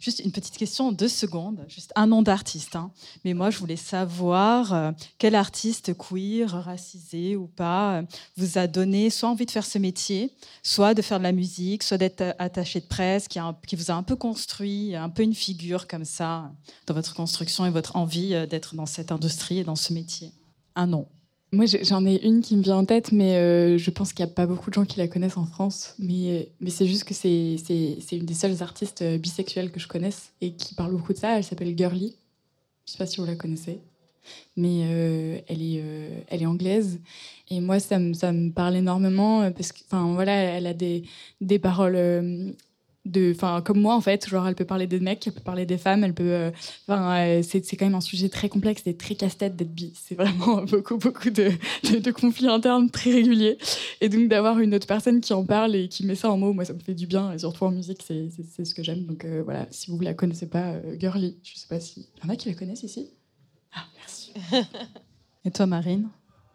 Juste 0.00 0.20
une 0.20 0.32
petite 0.32 0.56
question, 0.56 0.92
deux 0.92 1.08
secondes, 1.08 1.64
juste 1.68 1.92
un 1.96 2.06
nom 2.06 2.22
d'artiste. 2.22 2.76
Hein. 2.76 2.90
Mais 3.24 3.34
moi, 3.34 3.50
je 3.50 3.58
voulais 3.58 3.76
savoir 3.76 4.72
euh, 4.72 4.92
quel 5.18 5.34
artiste 5.34 5.94
queer, 5.96 6.50
racisé 6.50 7.36
ou 7.36 7.46
pas, 7.46 7.98
euh, 7.98 8.02
vous 8.36 8.58
a 8.58 8.66
donné 8.66 9.10
soit 9.10 9.28
envie 9.28 9.46
de 9.46 9.50
faire 9.50 9.66
ce 9.66 9.78
métier, 9.78 10.32
soit 10.62 10.94
de 10.94 11.02
faire 11.02 11.18
de 11.18 11.24
la 11.24 11.32
musique, 11.32 11.82
soit 11.82 11.98
d'être 11.98 12.20
euh, 12.20 12.32
attaché 12.38 12.80
de 12.80 12.86
presse, 12.86 13.28
qui, 13.28 13.38
qui, 13.66 13.76
vous 13.76 13.90
a 13.90 13.94
un 13.94 14.02
peu 14.02 14.16
construit, 14.16 14.94
un 14.94 15.08
peu 15.08 15.22
une 15.22 15.34
figure 15.34 15.86
comme 15.86 16.04
ça 16.04 16.52
dans 16.86 16.94
votre 16.94 17.14
construction 17.14 17.66
et 17.66 17.70
votre 17.70 17.96
envie 17.96 18.30
d'être 18.48 18.74
dans 18.74 18.86
cette 18.86 19.12
industrie 19.12 19.58
et 19.58 19.64
dans 19.64 19.76
ce 19.76 19.92
métier? 19.92 20.32
Un 20.76 20.86
nom. 20.86 21.06
Moi, 21.54 21.66
j'en 21.82 22.04
ai 22.04 22.16
une 22.24 22.40
qui 22.40 22.56
me 22.56 22.62
vient 22.62 22.76
en 22.76 22.84
tête, 22.84 23.12
mais 23.12 23.36
euh, 23.36 23.78
je 23.78 23.90
pense 23.90 24.12
qu'il 24.12 24.24
n'y 24.24 24.30
a 24.32 24.34
pas 24.34 24.46
beaucoup 24.46 24.70
de 24.70 24.74
gens 24.74 24.84
qui 24.84 24.98
la 24.98 25.06
connaissent 25.06 25.36
en 25.36 25.46
France. 25.46 25.94
Mais, 25.98 26.48
mais 26.60 26.70
c'est 26.70 26.86
juste 26.86 27.04
que 27.04 27.14
c'est 27.14 27.56
une 28.12 28.26
des 28.26 28.34
seules 28.34 28.62
artistes 28.62 29.02
euh, 29.02 29.18
bisexuelles 29.18 29.70
que 29.70 29.78
je 29.78 29.86
connaisse 29.86 30.32
et 30.40 30.52
qui 30.54 30.74
parle 30.74 30.90
beaucoup 30.90 31.12
de 31.12 31.18
ça. 31.18 31.36
Elle 31.36 31.44
s'appelle 31.44 31.76
Girly. 31.76 32.16
Je 32.86 32.90
ne 32.90 32.92
sais 32.92 32.98
pas 32.98 33.06
si 33.06 33.20
vous 33.20 33.26
la 33.26 33.36
connaissez. 33.36 33.78
Mais 34.56 34.82
euh, 34.84 35.38
elle, 35.46 35.62
est, 35.62 35.82
elle 36.28 36.42
est 36.42 36.46
anglaise. 36.46 36.98
Et 37.50 37.60
moi, 37.60 37.78
ça 37.78 37.98
me, 37.98 38.14
ça 38.14 38.32
me 38.32 38.50
parle 38.50 38.76
énormément 38.76 39.50
parce 39.52 39.70
que, 39.70 39.78
enfin, 39.86 40.12
voilà, 40.14 40.32
elle 40.32 40.66
a 40.66 40.74
des, 40.74 41.04
des 41.40 41.58
paroles 41.58 42.54
enfin 43.32 43.60
comme 43.60 43.80
moi 43.80 43.94
en 43.94 44.00
fait 44.00 44.28
genre 44.28 44.46
elle 44.48 44.54
peut 44.54 44.64
parler 44.64 44.86
des 44.86 44.98
mecs 44.98 45.26
elle 45.26 45.34
peut 45.34 45.40
parler 45.40 45.66
des 45.66 45.76
femmes 45.76 46.04
elle 46.04 46.14
peut 46.14 46.24
euh, 46.24 46.50
enfin 46.88 47.16
euh, 47.18 47.42
c'est 47.42 47.76
quand 47.76 47.84
même 47.84 47.94
un 47.94 48.00
sujet 48.00 48.28
très 48.28 48.48
complexe 48.48 48.82
et 48.86 48.96
très 48.96 49.14
casse-tête 49.14 49.56
d'être 49.56 49.74
bi. 49.74 49.92
C'est 49.94 50.14
vraiment 50.14 50.62
beaucoup 50.70 50.96
beaucoup 50.96 51.30
de, 51.30 51.50
de, 51.82 52.10
conflits 52.10 52.48
internes 52.48 52.90
très 52.90 53.10
réguliers. 53.10 53.58
Et 54.00 54.08
donc 54.08 54.28
d'avoir 54.28 54.58
une 54.58 54.74
autre 54.74 54.86
personne 54.86 55.20
qui 55.20 55.32
en 55.32 55.44
parle 55.44 55.74
et 55.74 55.88
qui 55.88 56.06
met 56.06 56.14
ça 56.14 56.30
en 56.30 56.38
mots 56.38 56.52
moi 56.52 56.64
ça 56.64 56.72
me 56.72 56.78
fait 56.78 56.94
du 56.94 57.06
bien. 57.06 57.32
Et 57.32 57.38
surtout 57.38 57.64
en 57.64 57.70
musique 57.70 58.02
c'est 58.06 58.64
ce 58.64 58.74
que 58.74 58.82
j'aime. 58.82 59.04
Donc 59.04 59.24
euh, 59.24 59.42
voilà. 59.44 59.66
Si 59.70 59.90
vous 59.90 60.00
la 60.00 60.14
connaissez 60.14 60.46
pas 60.46 60.74
Girly 60.98 61.36
je 61.42 61.58
sais 61.58 61.68
pas 61.68 61.80
si 61.80 62.08
il 62.16 62.24
y 62.24 62.30
en 62.30 62.32
a 62.32 62.36
qui 62.36 62.48
la 62.48 62.54
connaissent 62.54 62.84
ici? 62.84 63.10
Ah 63.74 63.84
merci. 63.98 64.32
Et 65.44 65.50
toi 65.50 65.66
Marine? 65.66 66.08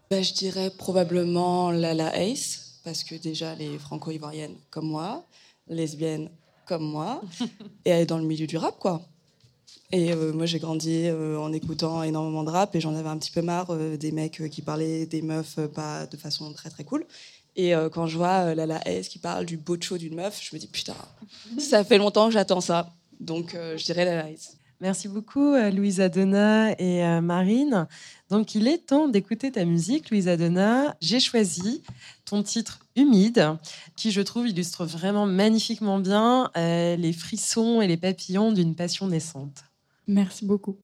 Bah, 0.10 0.24
je 0.24 0.34
dirais 0.34 0.72
probablement 0.76 1.70
Lala 1.70 2.16
Ace 2.18 2.80
parce 2.84 3.04
que 3.04 3.14
déjà 3.14 3.54
les 3.54 3.78
franco-ivoiriennes 3.78 4.56
comme 4.72 4.88
moi 4.88 5.28
lesbienne 5.68 6.30
comme 6.69 6.88
moi 6.88 7.21
et 7.86 7.89
elle 7.89 8.03
est 8.03 8.05
dans 8.05 8.19
le 8.19 8.23
milieu 8.25 8.45
du 8.45 8.58
rap, 8.58 8.77
quoi. 8.79 9.01
Et 9.91 10.13
euh, 10.13 10.32
moi, 10.34 10.45
j'ai 10.45 10.60
grandi 10.60 11.08
euh, 11.08 11.39
en 11.39 11.51
écoutant 11.51 12.03
énormément 12.03 12.43
de 12.43 12.51
rap 12.51 12.75
et 12.75 12.79
j'en 12.79 12.95
avais 12.95 13.10
un 13.10 13.17
petit 13.17 13.32
peu 13.32 13.41
marre 13.41 13.71
euh, 13.71 13.97
des 13.97 14.12
mecs 14.12 14.43
qui 14.51 14.62
parlaient 14.62 15.08
des 15.08 15.23
meufs 15.23 15.60
pas 15.73 16.05
de 16.05 16.15
façon 16.15 16.53
très 16.53 16.69
très 16.69 16.84
cool. 16.84 17.05
Et 17.55 17.73
euh, 17.73 17.89
quand 17.89 18.05
je 18.05 18.17
vois 18.17 18.53
Lala 18.53 18.88
S 18.88 19.10
qui 19.10 19.17
parle 19.17 19.45
du 19.45 19.58
bocho 19.58 19.97
d'une 19.97 20.13
meuf, 20.13 20.39
je 20.43 20.55
me 20.55 20.60
dis 20.60 20.67
putain, 20.67 20.95
ça 21.58 21.84
fait 21.84 21.97
longtemps 21.97 22.27
que 22.27 22.34
j'attends 22.34 22.62
ça. 22.62 22.93
Donc 23.19 23.55
je 23.55 23.84
dirais 23.84 24.05
Lala 24.05 24.29
S. 24.29 24.55
Merci 24.79 25.08
beaucoup, 25.10 25.55
Louisa 25.73 26.08
Donna 26.08 26.71
et 26.79 27.01
Marine. 27.19 27.88
Donc, 28.30 28.54
il 28.56 28.68
est 28.68 28.86
temps 28.86 29.08
d'écouter 29.08 29.52
ta 29.52 29.65
musique, 29.65 30.12
Louisa 30.12 30.38
Donna. 30.38 30.96
J'ai 31.02 31.20
choisi 31.20 31.82
ton 32.26 32.44
titre 32.44 32.80
Humide, 32.96 33.58
qui, 33.96 34.12
je 34.12 34.22
trouve, 34.22 34.48
illustre 34.48 34.86
vraiment 34.86 35.26
magnifiquement 35.26 36.00
bien 36.00 36.52
les 36.56 37.13
frissons 37.13 37.82
et 37.82 37.88
les 37.88 37.98
papillons 37.98 38.52
d'une 38.52 38.76
passion 38.76 39.08
naissante. 39.08 39.63
Merci 40.08 40.46
beaucoup. 40.46 40.78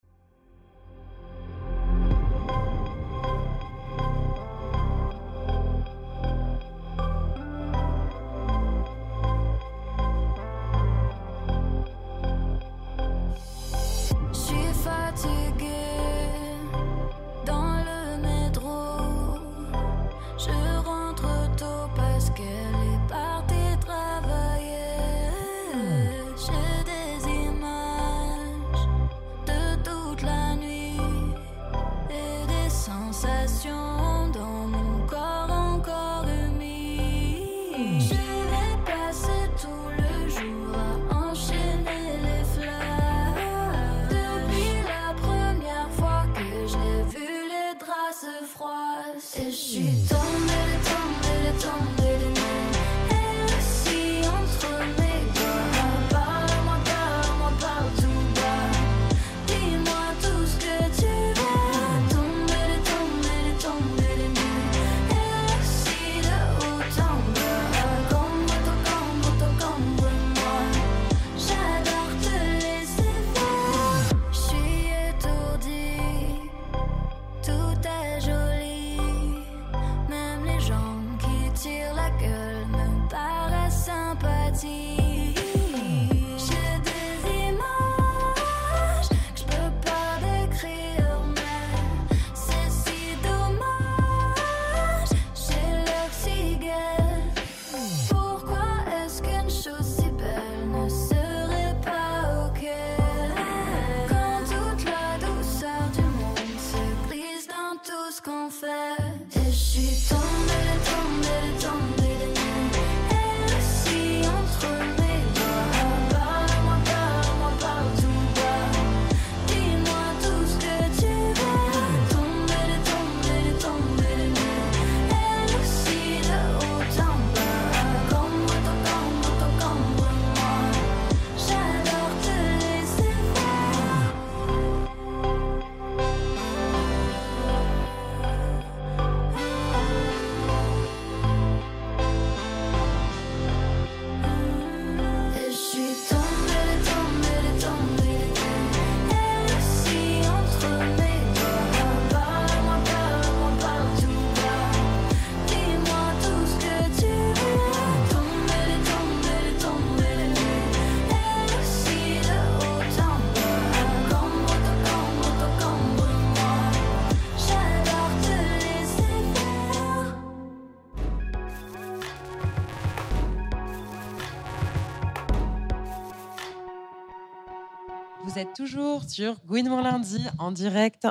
Sur 179.04 179.36
lundi 179.82 180.20
en 180.40 180.52
direct 180.52 181.08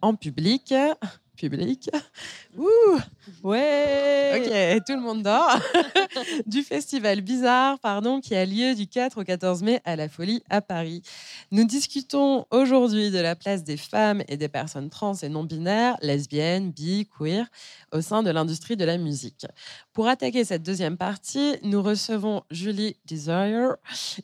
en 0.00 0.14
public. 0.14 0.74
Public. 1.36 1.90
Ouh 2.56 3.00
Ouais 3.42 4.32
Ok, 4.34 4.84
tout 4.86 4.94
le 4.94 5.00
monde 5.00 5.22
dort. 5.22 5.58
du 6.46 6.62
festival 6.62 7.20
Bizarre, 7.20 7.78
pardon, 7.78 8.20
qui 8.20 8.34
a 8.34 8.44
lieu 8.44 8.74
du 8.74 8.86
4 8.86 9.20
au 9.20 9.24
14 9.24 9.62
mai 9.62 9.80
à 9.84 9.96
la 9.96 10.08
Folie 10.08 10.42
à 10.50 10.60
Paris. 10.60 11.02
Nous 11.50 11.64
discutons 11.64 12.46
aujourd'hui 12.50 13.10
de 13.10 13.18
la 13.18 13.36
place 13.36 13.64
des 13.64 13.76
femmes 13.76 14.22
et 14.28 14.36
des 14.36 14.48
personnes 14.48 14.90
trans 14.90 15.14
et 15.14 15.28
non 15.28 15.44
binaires, 15.44 15.96
lesbiennes, 16.02 16.72
bi, 16.72 17.08
queer, 17.18 17.46
au 17.92 18.00
sein 18.00 18.22
de 18.22 18.30
l'industrie 18.30 18.76
de 18.76 18.84
la 18.84 18.98
musique. 18.98 19.46
Pour 19.92 20.08
attaquer 20.08 20.44
cette 20.44 20.62
deuxième 20.62 20.96
partie, 20.96 21.56
nous 21.62 21.82
recevons 21.82 22.42
Julie 22.50 22.96
Desire 23.06 23.76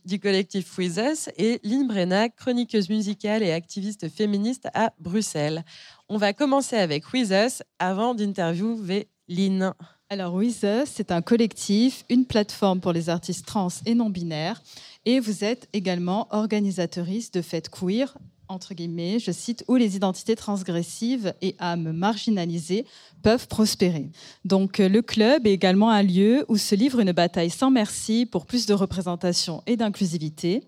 du 0.05 0.19
collectif 0.19 0.77
With 0.77 0.99
Us 0.99 1.29
et 1.37 1.61
Lynn 1.62 1.87
Brennac, 1.87 2.37
chroniqueuse 2.37 2.88
musicale 2.88 3.43
et 3.43 3.53
activiste 3.53 4.09
féministe 4.09 4.69
à 4.75 4.93
Bruxelles. 4.99 5.64
On 6.11 6.17
va 6.17 6.33
commencer 6.33 6.77
avec 6.77 7.12
With 7.12 7.31
Us 7.31 7.62
avant 7.79 8.14
d'interviewer 8.18 9.09
Lynn. 9.28 9.72
Alors, 10.11 10.40
Us, 10.40 10.64
c'est 10.87 11.12
un 11.12 11.22
collectif, 11.22 12.04
une 12.09 12.24
plateforme 12.24 12.81
pour 12.81 12.92
les 12.92 13.09
artistes 13.09 13.46
trans 13.46 13.68
et 13.87 13.94
non 13.94 14.11
binaires. 14.11 14.62
Et 15.04 15.20
vous 15.20 15.44
êtes 15.44 15.68
également 15.72 16.26
organisatrice 16.31 17.31
de 17.31 17.42
fêtes 17.42 17.68
queer, 17.68 18.16
entre 18.48 18.74
guillemets, 18.74 19.18
je 19.18 19.31
cite, 19.31 19.64
où 19.68 19.76
les 19.76 19.96
identités 19.96 20.35
transgressives 20.35 21.35
et 21.42 21.54
âmes 21.59 21.92
marginalisées 21.92 22.87
peuvent 23.22 23.46
prospérer. 23.46 24.09
Donc, 24.44 24.78
le 24.78 25.02
club 25.02 25.46
est 25.46 25.52
également 25.52 25.90
un 25.90 26.02
lieu 26.02 26.44
où 26.48 26.57
se 26.57 26.74
livre 26.74 27.00
une 27.00 27.12
bataille 27.12 27.50
sans 27.50 27.70
merci 27.70 28.26
pour 28.26 28.46
plus 28.46 28.66
de 28.66 28.74
représentation 28.74 29.62
et 29.66 29.76
d'inclusivité. 29.76 30.62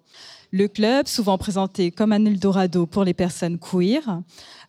Le 0.52 0.66
club, 0.66 1.06
souvent 1.06 1.38
présenté 1.38 1.92
comme 1.92 2.12
un 2.12 2.24
Eldorado 2.24 2.84
pour 2.84 3.04
les 3.04 3.14
personnes 3.14 3.58
queer, 3.58 4.20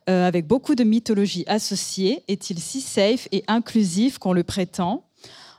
euh, 0.10 0.28
avec 0.28 0.48
beaucoup 0.48 0.76
de 0.76 0.84
mythologie 0.84 1.44
associée, 1.48 2.24
est-il 2.28 2.60
si 2.60 2.82
safe 2.82 3.28
et 3.32 3.44
inclusif 3.48 4.18
qu'on 4.18 4.34
le 4.34 4.44
prétend? 4.44 5.04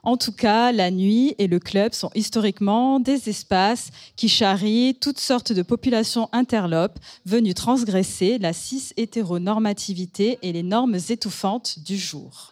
En 0.04 0.16
tout 0.16 0.32
cas, 0.32 0.72
la 0.72 0.90
nuit 0.90 1.36
et 1.38 1.46
le 1.46 1.60
club 1.60 1.92
sont 1.92 2.10
historiquement 2.16 2.98
des 2.98 3.28
espaces 3.28 3.90
qui 4.16 4.28
charrient 4.28 4.96
toutes 5.00 5.20
sortes 5.20 5.52
de 5.52 5.62
populations 5.62 6.28
interlopes 6.32 6.98
venues 7.24 7.54
transgresser 7.54 8.38
la 8.38 8.52
cis-hétéronormativité 8.52 10.40
et 10.42 10.52
les 10.52 10.64
normes 10.64 10.98
étouffantes 11.08 11.78
du 11.78 11.96
jour. 11.96 12.51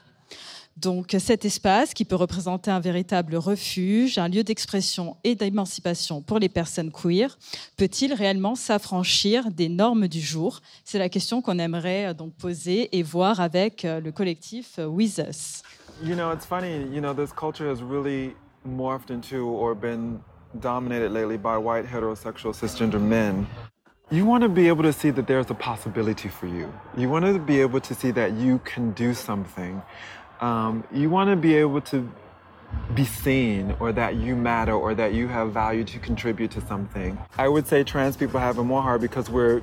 Donc 0.77 1.15
cet 1.19 1.45
espace 1.45 1.93
qui 1.93 2.05
peut 2.05 2.17
représenter 2.17 2.71
un 2.71 2.81
véritable 2.81 3.37
refuge, 3.37 4.19
un 4.19 4.29
lieu 4.29 4.43
d'expression 4.43 5.17
et 5.25 5.35
d'émancipation 5.35 6.23
pour 6.23 6.39
les 6.39 6.49
personnes 6.49 6.91
queer, 6.91 7.37
peut-il 7.77 8.15
réellement 8.15 8.55
s'affranchir 8.55 9.51
des 9.51 9.69
normes 9.69 10.09
du 10.09 10.21
jour? 10.21 10.61
C'est 10.85 10.99
la 10.99 11.09
question 11.09 11.43
qu'on 11.43 11.59
aimerait 11.59 12.07
euh, 12.07 12.15
donc 12.15 12.33
poser 12.35 12.97
et 12.97 13.03
voir 13.03 13.41
avec 13.41 13.85
euh, 13.85 14.01
le 14.01 14.13
collectif 14.13 14.79
euh, 14.79 14.87
With 14.87 15.19
Us. 15.29 15.63
You 16.03 16.15
know, 16.15 16.33
it's 16.33 16.47
funny, 16.47 16.87
you 16.91 17.01
know, 17.01 17.13
this 17.13 17.33
culture 17.33 17.69
has 17.69 17.83
really 17.83 18.35
morphed 18.65 19.11
into 19.11 19.47
or 19.47 19.75
been 19.75 20.21
dominated 20.55 21.13
lately 21.13 21.37
by 21.37 21.59
white 21.59 21.85
heterosexual 21.85 22.55
cisgender 22.55 22.99
men. 22.99 23.47
You 24.11 24.27
want 24.27 24.43
to 24.43 24.49
be 24.49 24.67
able 24.67 24.83
to 24.83 24.93
see 24.93 25.11
that 25.11 25.29
there's 25.29 25.51
a 25.51 25.55
possibility 25.55 26.29
for 26.29 26.47
you. 26.49 26.73
You 26.97 27.09
want 27.09 27.27
to 27.27 27.39
be 27.39 27.61
able 27.61 27.81
to 27.81 27.95
see 27.95 28.11
that 28.13 28.33
you 28.33 28.59
can 28.65 28.91
do 28.93 29.15
something. 29.15 29.81
Um, 30.41 30.85
you 30.91 31.11
want 31.11 31.31
to 31.31 31.37
be 31.37 31.55
able 31.55 31.83
to 31.83 32.11
be 32.95 33.05
seen 33.05 33.77
or 33.81 33.93
that 33.93 34.17
you 34.17 34.37
matter 34.37 34.73
or 34.73 34.95
that 34.95 35.13
you 35.13 35.29
have 35.29 35.53
value 35.53 35.85
to 35.85 35.99
contribute 35.99 36.51
to 36.53 36.61
something. 36.67 37.19
I 37.37 37.49
would 37.49 37.67
say 37.67 37.85
trans 37.85 38.17
people 38.17 38.41
have 38.41 38.59
it 38.59 38.63
more 38.63 38.83
hard 38.83 39.01
because 39.01 39.29
we're 39.29 39.63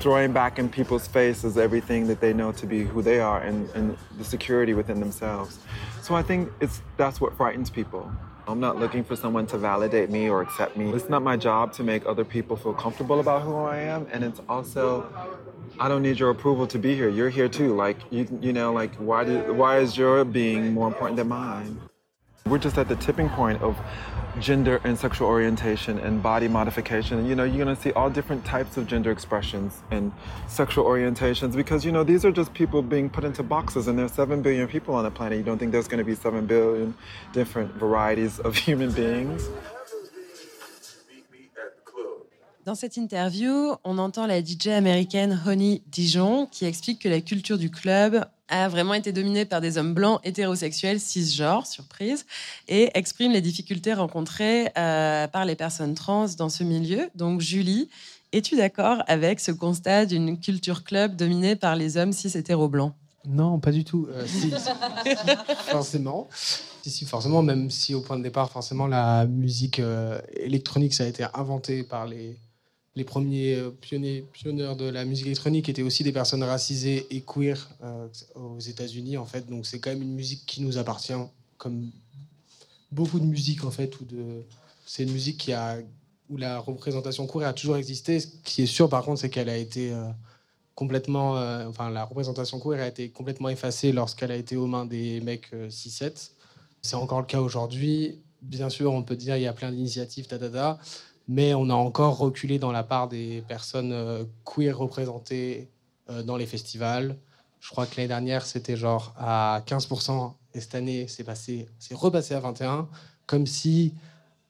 throwing 0.00 0.32
back 0.32 0.58
in 0.58 0.68
people's 0.68 1.06
faces 1.06 1.56
everything 1.56 2.06
that 2.06 2.20
they 2.20 2.32
know 2.32 2.52
to 2.52 2.66
be 2.66 2.84
who 2.84 3.02
they 3.02 3.18
are 3.18 3.40
and, 3.40 3.68
and 3.70 3.96
the 4.18 4.24
security 4.24 4.74
within 4.74 5.00
themselves. 5.00 5.58
So 6.02 6.14
I 6.14 6.22
think 6.22 6.52
it's 6.60 6.82
that's 6.96 7.20
what 7.20 7.36
frightens 7.36 7.70
people. 7.70 8.10
I'm 8.48 8.60
not 8.60 8.78
looking 8.78 9.02
for 9.02 9.16
someone 9.16 9.46
to 9.48 9.58
validate 9.58 10.08
me 10.08 10.28
or 10.28 10.40
accept 10.40 10.76
me. 10.76 10.92
It's 10.92 11.08
not 11.08 11.22
my 11.22 11.36
job 11.36 11.72
to 11.74 11.82
make 11.82 12.06
other 12.06 12.24
people 12.24 12.56
feel 12.56 12.74
comfortable 12.74 13.18
about 13.18 13.42
who 13.42 13.56
I 13.56 13.78
am. 13.78 14.06
And 14.12 14.22
it's 14.22 14.40
also, 14.48 15.10
I 15.78 15.88
don't 15.88 16.02
need 16.02 16.18
your 16.18 16.30
approval 16.30 16.66
to 16.68 16.78
be 16.78 16.94
here. 16.94 17.08
You're 17.08 17.28
here 17.28 17.48
too. 17.48 17.74
Like, 17.74 17.98
you, 18.10 18.26
you 18.40 18.52
know, 18.52 18.72
like, 18.72 18.94
why, 18.96 19.24
do, 19.24 19.52
why 19.52 19.78
is 19.78 19.96
your 19.96 20.24
being 20.24 20.72
more 20.72 20.88
important 20.88 21.16
than 21.16 21.28
mine? 21.28 21.78
We're 22.46 22.58
just 22.58 22.78
at 22.78 22.88
the 22.88 22.96
tipping 22.96 23.28
point 23.28 23.60
of 23.60 23.76
gender 24.38 24.80
and 24.84 24.98
sexual 24.98 25.26
orientation 25.28 25.98
and 25.98 26.22
body 26.22 26.48
modification. 26.48 27.26
You 27.26 27.34
know, 27.34 27.44
you're 27.44 27.58
gonna 27.58 27.76
see 27.76 27.92
all 27.92 28.08
different 28.08 28.44
types 28.44 28.76
of 28.76 28.86
gender 28.86 29.10
expressions 29.10 29.82
and 29.90 30.12
sexual 30.46 30.84
orientations 30.84 31.56
because, 31.56 31.84
you 31.84 31.92
know, 31.92 32.04
these 32.04 32.24
are 32.24 32.32
just 32.32 32.54
people 32.54 32.82
being 32.82 33.10
put 33.10 33.24
into 33.24 33.42
boxes 33.42 33.88
and 33.88 33.98
there's 33.98 34.12
7 34.12 34.42
billion 34.42 34.68
people 34.68 34.94
on 34.94 35.04
the 35.04 35.10
planet. 35.10 35.38
You 35.38 35.44
don't 35.44 35.58
think 35.58 35.72
there's 35.72 35.88
gonna 35.88 36.04
be 36.04 36.14
7 36.14 36.46
billion 36.46 36.94
different 37.32 37.74
varieties 37.74 38.38
of 38.38 38.56
human 38.68 38.92
beings? 38.92 39.48
Dans 42.66 42.74
cette 42.74 42.96
interview, 42.96 43.76
on 43.84 43.96
entend 43.96 44.26
la 44.26 44.44
DJ 44.44 44.70
américaine 44.74 45.40
Honey 45.46 45.82
Dijon 45.86 46.48
qui 46.50 46.64
explique 46.64 47.00
que 47.00 47.08
la 47.08 47.20
culture 47.20 47.58
du 47.58 47.70
club 47.70 48.26
a 48.48 48.68
vraiment 48.68 48.94
été 48.94 49.12
dominée 49.12 49.44
par 49.44 49.60
des 49.60 49.78
hommes 49.78 49.94
blancs 49.94 50.18
hétérosexuels 50.24 50.98
cisgenres, 50.98 51.64
surprise, 51.68 52.26
et 52.66 52.90
exprime 52.94 53.30
les 53.30 53.40
difficultés 53.40 53.94
rencontrées 53.94 54.72
euh, 54.76 55.28
par 55.28 55.44
les 55.44 55.54
personnes 55.54 55.94
trans 55.94 56.26
dans 56.36 56.48
ce 56.48 56.64
milieu. 56.64 57.08
Donc 57.14 57.40
Julie, 57.40 57.88
es-tu 58.32 58.56
d'accord 58.56 59.00
avec 59.06 59.38
ce 59.38 59.52
constat 59.52 60.04
d'une 60.04 60.40
culture 60.40 60.82
club 60.82 61.14
dominée 61.14 61.54
par 61.54 61.76
les 61.76 61.96
hommes 61.96 62.12
cis 62.12 62.36
hétéro 62.36 62.68
blancs? 62.68 62.94
Non, 63.24 63.60
pas 63.60 63.70
du 63.70 63.84
tout. 63.84 64.08
Euh, 64.10 64.26
si, 64.26 64.50
forcément. 65.68 66.26
Si, 66.82 67.04
forcément, 67.04 67.42
même 67.42 67.70
si 67.70 67.94
au 67.94 68.00
point 68.00 68.16
de 68.16 68.24
départ, 68.24 68.50
forcément, 68.50 68.88
la 68.88 69.24
musique 69.26 69.78
euh, 69.78 70.20
électronique, 70.34 70.94
ça 70.94 71.04
a 71.04 71.06
été 71.06 71.26
inventé 71.34 71.82
par 71.82 72.06
les, 72.06 72.36
les 72.96 73.04
premiers 73.04 73.54
euh, 73.54 73.70
pionniers, 73.70 74.24
pionniers 74.32 74.74
de 74.74 74.86
la 74.86 75.04
musique 75.04 75.26
électronique 75.26 75.68
étaient 75.68 75.82
aussi 75.82 76.02
des 76.02 76.12
personnes 76.12 76.42
racisées 76.42 77.06
et 77.10 77.20
queer 77.20 77.68
euh, 77.82 78.08
aux 78.34 78.58
États-Unis, 78.58 79.18
en 79.18 79.26
fait. 79.26 79.46
Donc 79.48 79.66
c'est 79.66 79.78
quand 79.78 79.90
même 79.90 80.02
une 80.02 80.14
musique 80.14 80.44
qui 80.46 80.62
nous 80.62 80.78
appartient, 80.78 81.12
comme 81.58 81.90
beaucoup 82.90 83.20
de 83.20 83.26
musique, 83.26 83.64
en 83.64 83.70
fait. 83.70 83.92
De... 84.10 84.42
C'est 84.86 85.02
une 85.02 85.12
musique 85.12 85.36
qui 85.36 85.52
a... 85.52 85.78
où 86.30 86.38
la 86.38 86.58
représentation 86.58 87.26
queer 87.26 87.46
a 87.46 87.52
toujours 87.52 87.76
existé. 87.76 88.18
Ce 88.18 88.28
qui 88.42 88.62
est 88.62 88.66
sûr, 88.66 88.88
par 88.88 89.04
contre, 89.04 89.20
c'est 89.20 89.30
qu'elle 89.30 89.50
a 89.50 89.58
été 89.58 89.92
euh, 89.92 90.08
complètement... 90.74 91.32
enfin, 91.68 91.90
la 91.90 92.04
représentation 92.04 92.58
queer 92.58 92.80
a 92.80 92.88
été 92.88 93.10
complètement 93.10 93.50
effacée 93.50 93.92
lorsqu'elle 93.92 94.32
a 94.32 94.36
été 94.36 94.56
aux 94.56 94.66
mains 94.66 94.86
des 94.86 95.20
mecs 95.20 95.52
6-7. 95.52 96.30
C'est 96.80 96.96
encore 96.96 97.20
le 97.20 97.26
cas 97.26 97.40
aujourd'hui. 97.42 98.20
Bien 98.40 98.70
sûr, 98.70 98.92
on 98.92 99.02
peut 99.02 99.16
dire 99.16 99.36
il 99.36 99.42
y 99.42 99.46
a 99.46 99.52
plein 99.52 99.72
d'initiatives, 99.72 100.28
ta, 100.28 100.38
ta, 100.38 100.48
ta 100.48 100.78
mais 101.28 101.54
on 101.54 101.68
a 101.70 101.74
encore 101.74 102.18
reculé 102.18 102.58
dans 102.58 102.72
la 102.72 102.82
part 102.82 103.08
des 103.08 103.42
personnes 103.48 103.92
euh, 103.92 104.24
queer 104.44 104.76
représentées 104.76 105.68
euh, 106.10 106.22
dans 106.22 106.36
les 106.36 106.46
festivals. 106.46 107.16
Je 107.60 107.70
crois 107.70 107.86
que 107.86 107.96
l'année 107.96 108.08
dernière, 108.08 108.46
c'était 108.46 108.76
genre 108.76 109.12
à 109.18 109.62
15%, 109.66 110.34
et 110.54 110.60
cette 110.60 110.74
année, 110.74 111.08
c'est 111.08 111.24
passé, 111.24 111.68
c'est 111.78 111.94
repassé 111.94 112.34
à 112.34 112.40
21%, 112.40 112.86
comme 113.26 113.46
si 113.46 113.92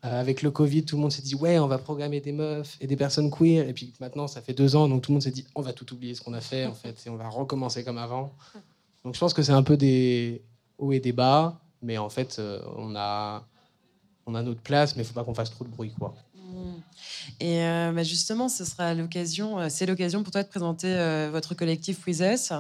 euh, 0.04 0.20
avec 0.20 0.42
le 0.42 0.50
Covid, 0.50 0.84
tout 0.84 0.96
le 0.96 1.02
monde 1.02 1.12
s'est 1.12 1.22
dit 1.22 1.34
ouais, 1.34 1.58
on 1.58 1.66
va 1.66 1.78
programmer 1.78 2.20
des 2.20 2.32
meufs 2.32 2.76
et 2.80 2.86
des 2.86 2.96
personnes 2.96 3.30
queer, 3.30 3.66
et 3.66 3.72
puis 3.72 3.94
maintenant, 4.00 4.26
ça 4.26 4.42
fait 4.42 4.52
deux 4.52 4.76
ans, 4.76 4.88
donc 4.88 5.02
tout 5.02 5.12
le 5.12 5.14
monde 5.14 5.22
s'est 5.22 5.30
dit 5.30 5.46
on 5.54 5.62
va 5.62 5.72
tout 5.72 5.90
oublier 5.94 6.14
ce 6.14 6.20
qu'on 6.20 6.34
a 6.34 6.42
fait 6.42 6.66
en 6.66 6.74
fait, 6.74 7.02
et 7.06 7.10
on 7.10 7.16
va 7.16 7.28
recommencer 7.28 7.84
comme 7.84 7.98
avant. 7.98 8.34
Donc 9.04 9.14
je 9.14 9.20
pense 9.20 9.32
que 9.32 9.42
c'est 9.42 9.52
un 9.52 9.62
peu 9.62 9.76
des 9.76 10.42
hauts 10.78 10.92
et 10.92 11.00
des 11.00 11.12
bas, 11.12 11.58
mais 11.80 11.96
en 11.96 12.10
fait, 12.10 12.40
on 12.76 12.94
a 12.96 13.46
on 14.26 14.34
a 14.34 14.42
notre 14.42 14.60
place, 14.60 14.96
mais 14.96 15.02
il 15.04 15.06
faut 15.06 15.14
pas 15.14 15.24
qu'on 15.24 15.34
fasse 15.34 15.50
trop 15.50 15.64
de 15.64 15.70
bruit 15.70 15.94
quoi. 15.98 16.14
Et 17.40 17.62
euh, 17.62 17.92
bah, 17.92 18.02
justement, 18.02 18.48
ce 18.48 18.64
sera 18.64 18.94
l'occasion, 18.94 19.58
euh, 19.58 19.66
c'est 19.68 19.86
l'occasion 19.86 20.22
pour 20.22 20.32
toi 20.32 20.42
de 20.42 20.48
présenter 20.48 20.88
euh, 20.88 21.28
votre 21.30 21.54
collectif 21.54 22.06
With 22.06 22.20
Us. 22.20 22.52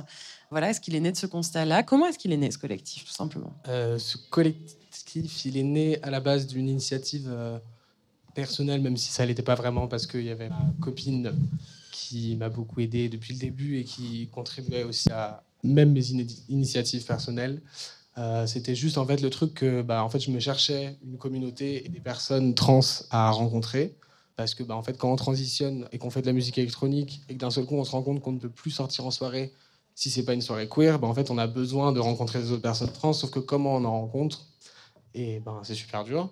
Voilà, 0.50 0.70
est-ce 0.70 0.80
qu'il 0.80 0.94
est 0.94 1.00
né 1.00 1.12
de 1.12 1.16
ce 1.16 1.26
constat-là? 1.26 1.82
Comment 1.82 2.06
est-ce 2.06 2.18
qu'il 2.18 2.32
est 2.32 2.36
né 2.36 2.50
ce 2.50 2.58
collectif, 2.58 3.04
tout 3.04 3.12
simplement? 3.12 3.52
Ce 3.66 4.16
collectif, 4.30 5.44
il 5.44 5.56
est 5.56 5.64
né 5.64 6.02
à 6.02 6.10
la 6.10 6.20
base 6.20 6.46
d'une 6.46 6.68
initiative 6.68 7.28
personnelle, 8.32 8.80
même 8.80 8.96
si 8.96 9.10
ça 9.10 9.26
l'était 9.26 9.42
pas 9.42 9.56
vraiment, 9.56 9.88
parce 9.88 10.06
qu'il 10.06 10.22
y 10.22 10.30
avait 10.30 10.48
ma 10.48 10.72
copine 10.80 11.32
qui 11.90 12.36
m'a 12.36 12.48
beaucoup 12.48 12.80
aidé 12.80 13.08
depuis 13.08 13.32
le 13.32 13.40
début 13.40 13.78
et 13.78 13.84
qui 13.84 14.28
contribuait 14.28 14.84
aussi 14.84 15.10
à 15.10 15.42
même 15.64 15.92
mes 15.92 16.10
initiatives 16.48 17.04
personnelles. 17.04 17.60
c'était 18.46 18.76
juste 18.76 18.98
en 18.98 19.06
fait 19.06 19.20
le 19.20 19.30
truc 19.30 19.54
que 19.54 19.82
bah, 19.82 20.04
en 20.04 20.08
fait 20.08 20.20
je 20.20 20.30
me 20.30 20.38
cherchais 20.38 20.96
une 21.04 21.18
communauté 21.18 21.84
et 21.84 21.88
des 21.88 21.98
personnes 21.98 22.54
trans 22.54 22.80
à 23.10 23.32
rencontrer 23.32 23.96
parce 24.36 24.54
que 24.54 24.62
bah, 24.62 24.76
en 24.76 24.82
fait, 24.82 24.96
quand 24.98 25.10
on 25.10 25.16
transitionne 25.16 25.88
et 25.92 25.98
qu'on 25.98 26.10
fait 26.10 26.20
de 26.20 26.26
la 26.26 26.32
musique 26.32 26.58
électronique 26.58 27.22
et 27.28 27.34
que 27.34 27.38
d'un 27.38 27.50
seul 27.50 27.64
coup 27.64 27.76
on 27.76 27.84
se 27.84 27.90
rend 27.90 28.02
compte 28.02 28.20
qu'on 28.20 28.32
ne 28.32 28.38
peut 28.38 28.50
plus 28.50 28.70
sortir 28.70 29.06
en 29.06 29.10
soirée 29.10 29.52
si 29.94 30.10
c'est 30.10 30.24
pas 30.24 30.34
une 30.34 30.42
soirée 30.42 30.68
queer, 30.68 30.98
bah, 30.98 31.08
en 31.08 31.14
fait 31.14 31.30
on 31.30 31.38
a 31.38 31.46
besoin 31.46 31.92
de 31.92 32.00
rencontrer 32.00 32.40
des 32.40 32.52
autres 32.52 32.62
personnes 32.62 32.92
trans, 32.92 33.14
sauf 33.14 33.30
que 33.30 33.38
comment 33.38 33.76
on 33.76 33.84
en 33.84 33.92
rencontre? 33.92 34.46
Et 35.14 35.40
ben 35.40 35.60
c'est 35.62 35.74
super 35.74 36.04
dur. 36.04 36.28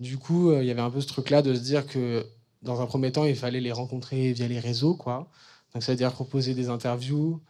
Du 0.00 0.18
coup, 0.18 0.50
euh, 0.50 0.62
il 0.62 0.66
y 0.66 0.70
avait 0.72 0.80
un 0.80 0.90
peu 0.90 1.00
ce 1.00 1.06
truc-là 1.06 1.40
de 1.40 1.54
se 1.54 1.60
dire 1.60 1.86
que 1.86 2.26
dans 2.62 2.80
un 2.80 2.86
premier 2.86 3.12
temps, 3.12 3.24
il 3.24 3.36
fallait 3.36 3.60
les 3.60 3.70
rencontrer 3.72 4.32
via 4.32 4.48
les 4.48 4.58
réseaux, 4.58 4.94
quoi. 4.94 5.30
Donc 5.72 5.84
ça 5.84 5.92
veut 5.92 5.96
dire 5.96 6.12
proposer 6.12 6.54
des 6.54 6.68
interviews, 6.68 7.40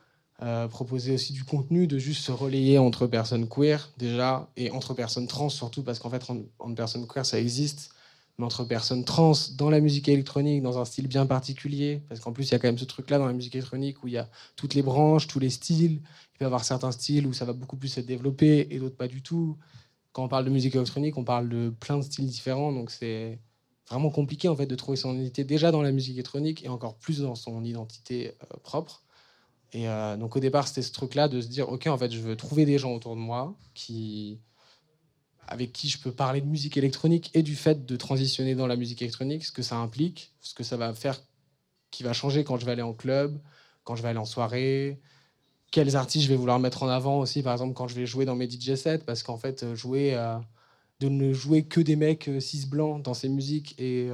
euh, 0.43 0.69
proposer 0.69 1.15
aussi 1.15 1.33
du 1.33 1.45
contenu, 1.45 1.87
de 1.87 1.99
juste 1.99 2.23
se 2.23 2.33
relayer 2.33 2.77
entre 2.77 3.07
personnes 3.07 3.49
queer 3.49 3.89
déjà 3.97 4.51
et 4.57 4.71
entre 4.71 4.93
personnes 4.93 5.27
trans 5.27 5.49
surtout 5.49 5.83
parce 5.83 5.99
qu'en 5.99 6.11
fait 6.11 6.23
entre 6.59 6.75
personnes 6.75 7.07
queer 7.07 7.25
ça 7.25 7.41
existe 7.41 7.95
entre 8.45 8.65
personnes 8.65 9.05
trans 9.05 9.33
dans 9.57 9.71
la 9.71 9.81
musique 9.81 10.09
électronique, 10.09 10.63
dans 10.63 10.79
un 10.79 10.85
style 10.85 11.09
bien 11.09 11.25
particulier, 11.25 12.03
parce 12.09 12.21
qu'en 12.21 12.33
plus 12.33 12.49
il 12.49 12.53
y 12.53 12.55
a 12.55 12.59
quand 12.59 12.69
même 12.69 12.79
ce 12.79 12.85
truc-là 12.85 13.19
dans 13.19 13.27
la 13.27 13.33
musique 13.33 13.55
électronique 13.55 14.03
où 14.03 14.09
il 14.09 14.15
y 14.15 14.19
a 14.19 14.29
toutes 14.57 14.75
les 14.75 14.83
branches, 14.83 15.27
tous 15.27 15.39
les 15.39 15.51
styles. 15.51 15.93
Il 15.93 16.39
peut 16.39 16.45
y 16.45 16.47
avoir 16.47 16.65
certains 16.65 16.93
styles 16.93 17.27
où 17.27 17.33
ça 17.33 17.47
va 17.47 17.55
beaucoup 17.55 17.77
plus 17.77 17.97
être 17.97 18.07
développé 18.07 18.69
et 18.71 18.79
d'autres 18.79 18.97
pas 18.97 19.09
du 19.09 19.23
tout. 19.23 19.57
Quand 20.13 20.25
on 20.25 20.29
parle 20.29 20.45
de 20.45 20.51
musique 20.51 20.75
électronique, 20.75 21.17
on 21.17 21.25
parle 21.25 21.49
de 21.49 21.71
plein 21.81 21.97
de 21.97 22.03
styles 22.03 22.27
différents, 22.27 22.73
donc 22.73 22.91
c'est 22.91 23.39
vraiment 23.89 24.11
compliqué 24.11 24.49
en 24.49 24.57
fait 24.57 24.67
de 24.67 24.75
trouver 24.75 24.97
son 24.97 25.15
identité 25.15 25.45
déjà 25.45 25.71
dans 25.71 25.83
la 25.83 25.93
musique 25.93 26.15
électronique 26.15 26.65
et 26.65 26.69
encore 26.69 26.97
plus 26.97 27.21
dans 27.21 27.35
son 27.35 27.65
identité 27.65 28.35
euh, 28.43 28.57
propre. 28.63 29.03
Et 29.73 29.89
euh, 29.89 30.17
donc 30.17 30.37
au 30.37 30.41
départ, 30.41 30.69
c'était 30.69 30.83
ce 30.83 30.93
truc-là 30.93 31.29
de 31.29 31.41
se 31.41 31.49
dire, 31.49 31.69
ok, 31.71 31.87
en 31.87 31.99
fait, 31.99 32.11
je 32.11 32.21
veux 32.21 32.37
trouver 32.37 32.65
des 32.65 32.79
gens 32.79 32.93
autour 32.93 33.15
de 33.15 33.21
moi 33.21 33.55
qui 33.75 34.41
avec 35.49 35.73
qui 35.73 35.89
je 35.89 35.99
peux 35.99 36.13
parler 36.13 36.41
de 36.41 36.47
musique 36.47 36.77
électronique 36.77 37.31
et 37.35 37.43
du 37.43 37.57
fait 37.57 37.87
de 37.87 37.97
transitionner 37.97 38.55
dans 38.55 38.67
la 38.67 38.77
musique 38.77 39.03
électronique, 39.03 39.45
ce 39.45 39.53
que 39.53 39.63
ça 39.63 39.77
implique, 39.77 40.33
ce 40.41 40.55
que 40.55 40.65
ça 40.65 40.77
va 40.77 40.93
faire, 40.93 41.21
qui 41.91 42.03
va 42.03 42.13
changer 42.13 42.45
quand 42.45 42.59
je 42.59 42.67
vais 42.67 42.73
aller 42.73 42.83
en 42.83 42.95
club, 42.95 43.39
quand 43.85 43.97
je 43.97 44.03
vais 44.03 44.09
aller 44.09 44.19
en 44.19 44.25
soirée, 44.25 45.01
quels 45.71 45.97
artistes 45.97 46.25
je 46.25 46.31
vais 46.31 46.37
vouloir 46.37 46.59
mettre 46.59 46.83
en 46.83 46.89
avant 46.89 47.19
aussi, 47.21 47.43
par 47.43 47.53
exemple 47.53 47.75
quand 47.75 47.89
je 47.89 47.95
vais 47.95 48.07
jouer 48.07 48.25
dans 48.25 48.37
mes 48.37 48.49
DJ 48.49 48.75
sets, 48.75 48.99
parce 48.99 49.23
qu'en 49.23 49.37
fait, 49.37 49.63
euh, 49.63 49.75
jouer, 49.75 50.15
euh, 50.15 50.39
de 51.01 51.09
ne 51.09 51.33
jouer 51.33 51.65
que 51.65 51.81
des 51.81 51.97
mecs 51.97 52.29
euh, 52.29 52.41
cis 52.41 52.67
blancs 52.67 53.03
dans 53.03 53.15
ces 53.15 53.29
musiques 53.29 53.75
et, 53.79 54.09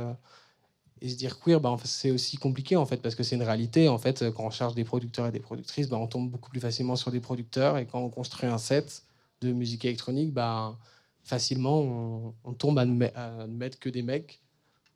et 1.01 1.09
se 1.09 1.17
dire 1.17 1.39
queer, 1.41 1.61
bah, 1.61 1.77
c'est 1.85 2.11
aussi 2.11 2.37
compliqué 2.37 2.77
en 2.77 2.87
fait, 2.87 2.99
parce 2.99 3.15
que 3.15 3.23
c'est 3.23 3.37
une 3.37 3.43
réalité. 3.43 3.89
En 3.89 3.99
fait, 3.99 4.25
quand 4.33 4.45
on 4.47 4.51
cherche 4.51 4.75
des 4.75 4.85
producteurs 4.85 5.27
et 5.27 5.33
des 5.33 5.41
productrices, 5.41 5.89
bah, 5.89 5.99
on 5.99 6.07
tombe 6.07 6.31
beaucoup 6.31 6.51
plus 6.51 6.61
facilement 6.61 6.97
sur 6.97 7.11
des 7.11 7.21
producteurs, 7.21 7.79
et 7.79 7.87
quand 7.87 8.01
on 8.01 8.11
construit 8.11 8.49
un 8.49 8.59
set 8.59 9.05
de 9.41 9.53
musique 9.53 9.85
électronique, 9.85 10.33
bah, 10.33 10.77
facilement, 11.23 12.35
on, 12.45 12.53
tombe 12.55 12.79
à 12.79 12.85
ne, 12.85 13.47
mettre 13.47 13.79
que 13.79 13.89
des 13.89 14.03
mecs. 14.03 14.43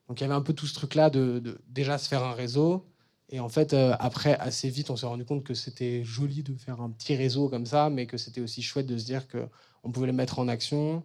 Donc 0.08 0.20
il 0.20 0.22
y 0.22 0.24
avait 0.24 0.34
un 0.34 0.40
peu 0.42 0.52
tout 0.52 0.66
ce 0.66 0.74
truc-là 0.74 1.10
de, 1.10 1.60
déjà 1.68 1.98
se 1.98 2.08
faire 2.08 2.24
un 2.24 2.32
réseau. 2.32 2.86
Et 3.28 3.40
en 3.40 3.48
fait, 3.48 3.72
euh, 3.72 3.94
après, 3.98 4.34
assez 4.38 4.68
vite, 4.68 4.90
on 4.90 4.96
s'est 4.96 5.06
rendu 5.06 5.24
compte 5.24 5.42
que 5.42 5.54
c'était 5.54 6.04
joli 6.04 6.42
de 6.44 6.54
faire 6.54 6.80
un 6.80 6.90
petit 6.90 7.16
réseau 7.16 7.48
comme 7.48 7.66
ça, 7.66 7.90
mais 7.90 8.06
que 8.06 8.16
c'était 8.16 8.40
aussi 8.40 8.62
chouette 8.62 8.86
de 8.86 8.96
se 8.96 9.04
dire 9.04 9.26
qu'on 9.28 9.90
pouvait 9.90 10.06
le 10.06 10.12
mettre 10.12 10.38
en 10.38 10.46
action. 10.46 11.02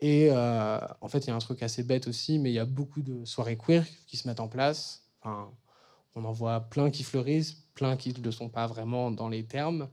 Et 0.00 0.28
euh, 0.30 0.78
en 1.00 1.08
fait, 1.08 1.26
il 1.26 1.28
y 1.28 1.30
a 1.30 1.34
un 1.34 1.40
truc 1.40 1.62
assez 1.62 1.82
bête 1.82 2.06
aussi, 2.06 2.38
mais 2.38 2.50
il 2.50 2.54
y 2.54 2.58
a 2.58 2.64
beaucoup 2.64 3.02
de 3.02 3.24
soirées 3.24 3.58
queer 3.58 3.84
qui 4.06 4.16
se 4.16 4.26
mettent 4.26 4.40
en 4.40 4.48
place. 4.48 5.02
on 5.24 6.24
en 6.24 6.32
voit 6.32 6.60
plein 6.60 6.90
qui 6.90 7.02
fleurissent, 7.02 7.64
plein 7.74 7.96
qui 7.96 8.18
ne 8.18 8.30
sont 8.30 8.48
pas 8.48 8.66
vraiment 8.66 9.10
dans 9.10 9.28
les 9.28 9.44
termes. 9.44 9.88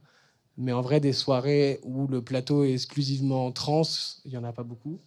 Mais 0.58 0.72
en 0.72 0.80
vrai, 0.80 1.00
des 1.00 1.12
soirées 1.12 1.80
où 1.82 2.06
le 2.06 2.22
plateau 2.22 2.64
est 2.64 2.72
exclusivement 2.72 3.52
trans, 3.52 3.82
il 4.24 4.30
n'y 4.30 4.36
en 4.36 4.44
a 4.44 4.52
pas 4.52 4.62
beaucoup. 4.62 4.98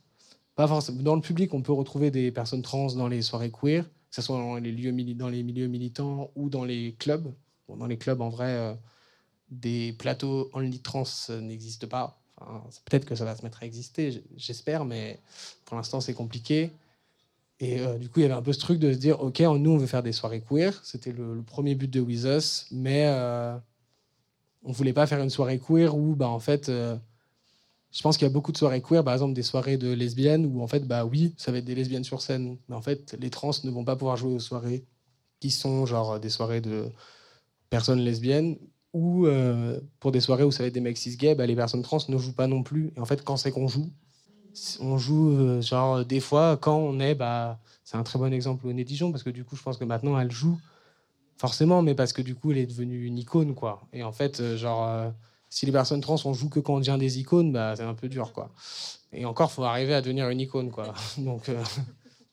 Pas 0.55 0.67
forcément. 0.67 1.01
Dans 1.01 1.15
le 1.15 1.21
public, 1.21 1.53
on 1.53 1.61
peut 1.61 1.71
retrouver 1.71 2.11
des 2.11 2.31
personnes 2.31 2.61
trans 2.61 2.93
dans 2.93 3.07
les 3.07 3.21
soirées 3.21 3.51
queer, 3.51 3.83
que 3.83 4.15
ce 4.15 4.21
soit 4.21 4.37
dans 4.37 4.55
les, 4.55 4.71
lieux, 4.71 4.91
dans 5.15 5.29
les 5.29 5.43
milieux 5.43 5.67
militants 5.67 6.31
ou 6.35 6.49
dans 6.49 6.65
les 6.65 6.95
clubs. 6.99 7.31
dans 7.67 7.87
les 7.87 7.97
clubs, 7.97 8.21
en 8.21 8.29
vrai, 8.29 8.51
euh, 8.51 8.73
des 9.49 9.93
plateaux 9.93 10.49
only 10.53 10.79
trans 10.79 11.03
n'existent 11.41 11.87
pas. 11.87 12.19
Peut-être 12.85 13.05
que 13.05 13.15
ça 13.15 13.25
va 13.25 13.35
se 13.35 13.43
mettre 13.43 13.63
à 13.63 13.65
exister, 13.65 14.23
j'espère, 14.37 14.85
mais 14.85 15.19
pour 15.65 15.75
l'instant, 15.77 15.99
c'est 15.99 16.13
compliqué. 16.13 16.71
Et 17.59 17.81
euh, 17.81 17.97
du 17.97 18.07
coup, 18.09 18.19
il 18.19 18.23
y 18.23 18.25
avait 18.25 18.35
un 18.35 18.41
peu 18.41 18.53
ce 18.53 18.59
truc 18.59 18.79
de 18.79 18.93
se 18.93 18.97
dire, 18.97 19.21
OK, 19.21 19.39
nous, 19.41 19.71
on 19.71 19.77
veut 19.77 19.87
faire 19.87 20.03
des 20.03 20.13
soirées 20.13 20.41
queer. 20.41 20.79
C'était 20.83 21.11
le, 21.11 21.41
premier 21.41 21.75
but 21.75 21.91
de 21.91 21.99
With 21.99 22.23
Us, 22.23 22.67
mais 22.71 23.07
euh, 23.07 23.57
on 24.63 24.71
voulait 24.71 24.93
pas 24.93 25.07
faire 25.07 25.21
une 25.21 25.29
soirée 25.29 25.59
queer 25.59 25.95
où, 25.95 26.15
bah, 26.15 26.27
en 26.29 26.39
fait, 26.39 26.69
euh, 26.69 26.95
je 27.91 28.01
pense 28.01 28.17
qu'il 28.17 28.27
y 28.27 28.29
a 28.29 28.33
beaucoup 28.33 28.51
de 28.51 28.57
soirées 28.57 28.81
queer, 28.81 29.03
par 29.03 29.13
exemple 29.13 29.33
des 29.33 29.43
soirées 29.43 29.77
de 29.77 29.91
lesbiennes, 29.91 30.45
où, 30.45 30.61
en 30.61 30.67
fait, 30.67 30.87
bah 30.87 31.05
oui, 31.05 31.33
ça 31.37 31.51
va 31.51 31.59
être 31.59 31.65
des 31.65 31.75
lesbiennes 31.75 32.03
sur 32.03 32.21
scène. 32.21 32.57
Mais 32.67 32.75
en 32.75 32.81
fait, 32.81 33.15
les 33.19 33.29
trans 33.29 33.51
ne 33.63 33.71
vont 33.71 33.83
pas 33.83 33.95
pouvoir 33.95 34.17
jouer 34.17 34.33
aux 34.33 34.39
soirées 34.39 34.85
qui 35.39 35.51
sont 35.51 35.85
genre 35.85 36.19
des 36.19 36.29
soirées 36.29 36.61
de 36.61 36.89
personnes 37.69 38.01
lesbiennes, 38.01 38.57
ou 38.93 39.27
pour 39.99 40.11
des 40.11 40.19
soirées 40.19 40.43
où 40.43 40.51
ça 40.51 40.63
va 40.63 40.67
être 40.67 40.73
des 40.73 40.81
mecs 40.81 40.97
cis-gays, 40.97 41.35
bah, 41.35 41.45
les 41.45 41.55
personnes 41.55 41.83
trans 41.83 41.99
ne 42.09 42.17
jouent 42.17 42.33
pas 42.33 42.47
non 42.47 42.63
plus. 42.63 42.91
Et 42.95 42.99
en 42.99 43.05
fait, 43.05 43.23
quand 43.23 43.37
c'est 43.37 43.51
qu'on 43.51 43.67
joue, 43.67 43.89
on 44.79 44.97
joue 44.97 45.31
euh, 45.31 45.61
genre 45.61 46.05
des 46.05 46.19
fois 46.19 46.57
quand 46.57 46.77
on 46.77 46.99
est 46.99 47.15
bah 47.15 47.59
c'est 47.83 47.97
un 47.97 48.03
très 48.03 48.19
bon 48.19 48.33
exemple 48.33 48.67
au 48.67 48.73
Dijon 48.73 49.11
parce 49.11 49.23
que 49.23 49.29
du 49.29 49.43
coup 49.43 49.55
je 49.55 49.63
pense 49.63 49.77
que 49.77 49.85
maintenant 49.85 50.19
elle 50.19 50.31
joue 50.31 50.59
forcément 51.39 51.81
mais 51.81 51.95
parce 51.95 52.13
que 52.13 52.21
du 52.21 52.35
coup 52.35 52.51
elle 52.51 52.59
est 52.59 52.67
devenue 52.67 53.05
une 53.05 53.17
icône 53.17 53.55
quoi. 53.55 53.81
Et 53.93 54.03
en 54.03 54.11
fait 54.11 54.39
euh, 54.39 54.57
genre 54.57 54.87
euh, 54.87 55.09
si 55.49 55.65
les 55.65 55.71
personnes 55.71 56.01
trans 56.01 56.17
on 56.25 56.33
joue 56.33 56.49
que 56.49 56.59
quand 56.59 56.75
on 56.75 56.79
devient 56.79 56.97
des 56.99 57.19
icônes 57.19 57.51
bah 57.51 57.75
c'est 57.75 57.83
un 57.83 57.95
peu 57.95 58.09
dur 58.09 58.33
quoi. 58.33 58.51
Et 59.13 59.25
encore 59.25 59.51
faut 59.51 59.63
arriver 59.63 59.93
à 59.93 60.01
devenir 60.01 60.29
une 60.29 60.41
icône 60.41 60.69
quoi. 60.69 60.93
Donc 61.17 61.49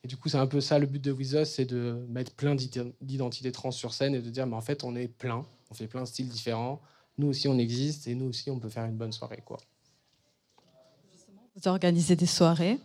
et 0.05 0.09
du 0.09 0.17
coup 0.17 0.29
c'est 0.29 0.39
un 0.39 0.49
peu 0.49 0.61
ça 0.61 0.79
le 0.79 0.87
but 0.87 1.03
de 1.03 1.13
With 1.13 1.45
c'est 1.45 1.65
de 1.65 2.05
mettre 2.09 2.33
plein 2.33 2.57
d'identités 3.01 3.53
trans 3.53 3.71
sur 3.71 3.95
scène 3.95 4.15
et 4.15 4.21
de 4.21 4.29
dire 4.29 4.47
mais 4.47 4.57
en 4.57 4.61
fait 4.61 4.85
on 4.85 4.97
est 4.97 5.09
plein. 5.09 5.47
On 5.71 5.75
fait 5.75 5.87
plein 5.87 6.03
de 6.03 6.07
styles 6.07 6.29
différents. 6.29 6.81
Nous 7.17 7.29
aussi 7.29 7.49
on 7.49 7.59
existe 7.59 8.09
et 8.09 8.15
nous 8.15 8.27
aussi 8.27 8.51
on 8.51 8.59
peut 8.59 8.69
faire 8.69 8.85
une 8.85 8.97
bonne 8.97 9.13
soirée 9.13 9.43
quoi. 9.45 9.59
Vous 11.55 11.69
organisez 11.69 12.17
des 12.17 12.27
soirées. 12.27 12.79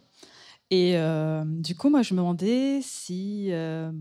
Et 0.73 0.93
euh, 0.95 1.43
du 1.45 1.75
coup, 1.75 1.89
moi, 1.89 2.01
je 2.01 2.13
me 2.13 2.19
demandais 2.19 2.79
si 2.81 3.47
euh, 3.51 3.91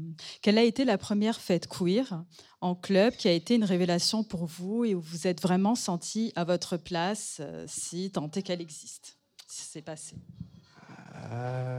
quelle 0.41 0.57
a 0.57 0.63
été 0.63 0.85
la 0.85 0.99
première 0.99 1.41
fête 1.41 1.67
queer 1.67 2.23
en 2.61 2.77
club 2.77 3.13
qui 3.17 3.27
a 3.27 3.33
été 3.33 3.57
une 3.57 3.65
révélation 3.65 4.23
pour 4.23 4.47
vous 4.47 4.85
et 4.85 4.95
où 4.95 5.01
vous 5.01 5.27
êtes 5.27 5.43
vraiment 5.43 5.75
senti 5.75 6.33
à 6.37 6.45
votre 6.45 6.77
place, 6.77 7.39
euh, 7.41 7.65
si 7.67 8.13
tant 8.13 8.31
est 8.31 8.43
qu'elle 8.43 8.61
existe, 8.61 9.19
si 9.49 9.65
c'est 9.65 9.83
passé? 9.83 10.17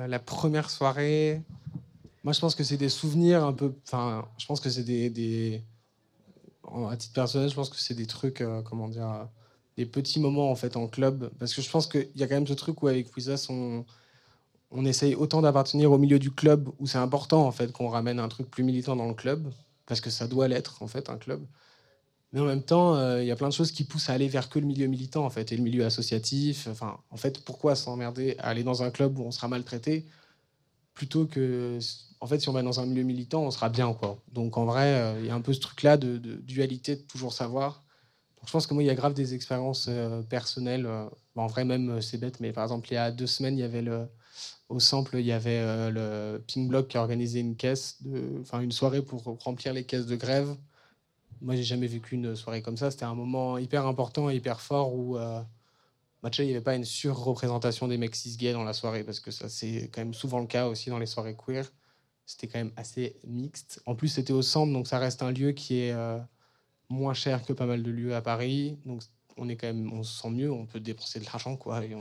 la 0.08 0.20
première 0.20 0.70
soirée, 0.70 1.42
moi, 2.24 2.32
je 2.32 2.40
pense 2.40 2.54
que 2.54 2.64
c'est 2.64 2.78
des 2.78 2.90
souvenirs 2.90 3.44
un 3.44 3.54
peu. 3.54 3.74
Enfin, 3.88 4.28
je 4.38 4.46
pense 4.46 4.60
que 4.60 4.70
c'est 4.70 4.84
des, 4.84 5.10
des, 5.10 5.64
À 6.90 6.96
titre 6.96 7.14
personnel, 7.14 7.50
je 7.50 7.56
pense 7.56 7.70
que 7.70 7.78
c'est 7.78 7.96
des 7.96 8.06
trucs, 8.06 8.44
comment 8.66 8.88
dire 8.88 9.28
des 9.78 9.86
petits 9.86 10.20
moments 10.20 10.52
en 10.52 10.56
fait 10.56 10.76
en 10.76 10.88
club 10.88 11.32
parce 11.40 11.54
que 11.54 11.62
je 11.62 11.70
pense 11.70 11.88
qu'il 11.88 12.10
y 12.16 12.24
a 12.24 12.28
quand 12.28 12.36
même 12.36 12.46
ce 12.46 12.54
truc 12.54 12.84
où 12.84 12.88
avec 12.88 13.16
Wizas 13.16 13.48
on, 13.50 13.86
on 14.72 14.86
essaye 14.86 15.16
autant 15.16 15.42
d'appartenir 15.42 15.92
au 15.92 15.98
milieu 15.98 16.18
du 16.18 16.32
club 16.32 16.70
où 16.80 16.88
c'est 16.88 16.98
important 16.98 17.46
en 17.46 17.52
fait 17.52 17.72
qu'on 17.72 17.90
ramène 17.90 18.20
un 18.20 18.30
truc 18.30 18.50
plus 18.50 18.64
militant 18.64 18.96
dans 18.96 19.08
le 19.08 19.14
club 19.14 19.52
parce 19.86 20.02
que 20.02 20.10
ça 20.10 20.28
doit 20.28 20.48
l'être 20.48 20.82
en 20.82 20.88
fait 20.88 21.10
un 21.10 21.18
club. 21.18 21.46
Mais 22.32 22.40
en 22.40 22.46
même 22.46 22.64
temps 22.64 22.96
euh, 22.96 23.22
il 23.22 23.28
y 23.28 23.32
a 23.32 23.36
plein 23.36 23.50
de 23.50 23.54
choses 23.54 23.72
qui 23.72 23.84
poussent 23.84 24.10
à 24.10 24.14
aller 24.14 24.30
vers 24.30 24.50
que 24.50 24.60
le 24.60 24.66
milieu 24.66 24.88
militant 24.88 25.26
en 25.26 25.30
fait 25.30 25.52
et 25.52 25.58
le 25.58 25.64
milieu 25.64 25.86
associatif. 25.86 26.68
Enfin 26.72 26.98
en 27.10 27.18
fait 27.18 27.44
pourquoi 27.44 27.76
s'emmerder 27.76 28.36
à 28.40 28.48
aller 28.48 28.64
dans 28.64 28.82
un 28.84 28.92
club 28.92 29.20
où 29.20 29.24
on 29.24 29.32
sera 29.32 29.48
maltraité 29.50 30.06
plutôt 30.94 31.26
que 31.26 31.78
en 32.22 32.28
fait 32.28 32.40
si 32.40 32.50
on 32.50 32.54
va 32.54 32.64
dans 32.64 32.80
un 32.80 32.86
milieu 32.86 33.04
militant 33.04 33.44
on 33.44 33.52
sera 33.52 33.70
bien 33.70 33.94
quoi. 33.94 34.20
Donc 34.32 34.58
en 34.58 34.66
vrai 34.66 34.94
euh, 34.94 35.20
il 35.20 35.26
y 35.26 35.30
a 35.30 35.36
un 35.36 35.42
peu 35.42 35.54
ce 35.54 35.60
truc 35.60 35.84
là 35.84 35.98
de, 35.98 36.18
dualité 36.18 36.96
de 36.96 37.02
toujours 37.02 37.34
savoir. 37.34 37.84
Je 38.46 38.52
pense 38.52 38.66
que 38.66 38.74
moi, 38.74 38.82
il 38.82 38.88
y 38.88 38.90
a 38.90 38.96
grave 38.96 39.14
des 39.14 39.36
expériences 39.36 39.86
euh, 39.88 40.24
personnelles. 40.24 40.90
En 41.36 41.46
vrai, 41.46 41.64
même, 41.64 42.02
c'est 42.02 42.18
bête, 42.18 42.40
mais 42.40 42.52
par 42.52 42.64
exemple, 42.64 42.88
il 42.90 42.96
y 42.96 42.98
a 42.98 43.12
deux 43.12 43.28
semaines, 43.28 43.56
il 43.56 43.62
y 43.62 43.64
avait 43.64 43.84
le, 43.84 44.08
au 44.72 44.80
sample, 44.80 45.18
il 45.18 45.26
y 45.26 45.32
avait 45.32 45.92
le 45.92 46.42
Pink 46.48 46.70
Block 46.70 46.88
qui 46.88 46.98
a 46.98 47.02
organisé 47.02 47.40
une 47.40 47.56
caisse, 47.56 48.00
enfin 48.42 48.62
une 48.62 48.72
soirée 48.72 49.02
pour 49.02 49.24
remplir 49.44 49.74
les 49.74 49.84
caisses 49.84 50.06
de 50.06 50.16
grève. 50.16 50.56
Moi, 51.42 51.56
j'ai 51.56 51.64
jamais 51.64 51.88
vécu 51.88 52.16
une 52.16 52.36
soirée 52.36 52.62
comme 52.62 52.78
ça. 52.78 52.92
C'était 52.92 53.06
un 53.06 53.16
moment 53.16 53.58
hyper 53.58 53.86
important 53.86 54.30
et 54.30 54.36
hyper 54.36 54.62
fort 54.62 54.94
où, 54.94 55.18
euh, 55.18 55.42
il 56.24 56.46
n'y 56.46 56.52
avait 56.52 56.62
pas 56.62 56.76
une 56.76 56.86
surreprésentation 56.86 57.88
des 57.88 57.98
mecs 57.98 58.16
cis-gays 58.16 58.54
dans 58.54 58.64
la 58.64 58.74
soirée, 58.74 59.04
parce 59.04 59.20
que 59.20 59.32
ça, 59.32 59.50
c'est 59.50 59.90
quand 59.92 60.02
même 60.02 60.14
souvent 60.14 60.40
le 60.40 60.48
cas 60.48 60.68
aussi 60.68 60.90
dans 60.90 61.00
les 61.00 61.08
soirées 61.08 61.36
queer. 61.36 61.66
C'était 62.26 62.48
quand 62.48 62.60
même 62.60 62.72
assez 62.78 63.18
mixte. 63.26 63.82
En 63.86 63.96
plus, 63.96 64.08
c'était 64.08 64.34
au 64.34 64.44
centre, 64.44 64.72
donc 64.72 64.88
ça 64.88 65.00
reste 65.00 65.24
un 65.24 65.32
lieu 65.32 65.52
qui 65.52 65.80
est 65.80 65.96
moins 66.90 67.14
cher 67.14 67.44
que 67.44 67.54
pas 67.54 67.66
mal 67.66 67.82
de 67.82 67.92
lieux 67.92 68.16
à 68.16 68.22
Paris. 68.22 68.78
Donc 68.86 69.02
on 69.38 69.50
est 69.50 69.56
quand 69.56 69.68
même, 69.68 69.92
on 69.92 70.04
se 70.04 70.22
sent 70.22 70.30
mieux, 70.30 70.52
on 70.52 70.66
peut 70.66 70.80
dépenser 70.80 71.20
de 71.20 71.26
l'argent, 71.26 71.58
quoi. 71.58 71.84
Et, 71.84 71.96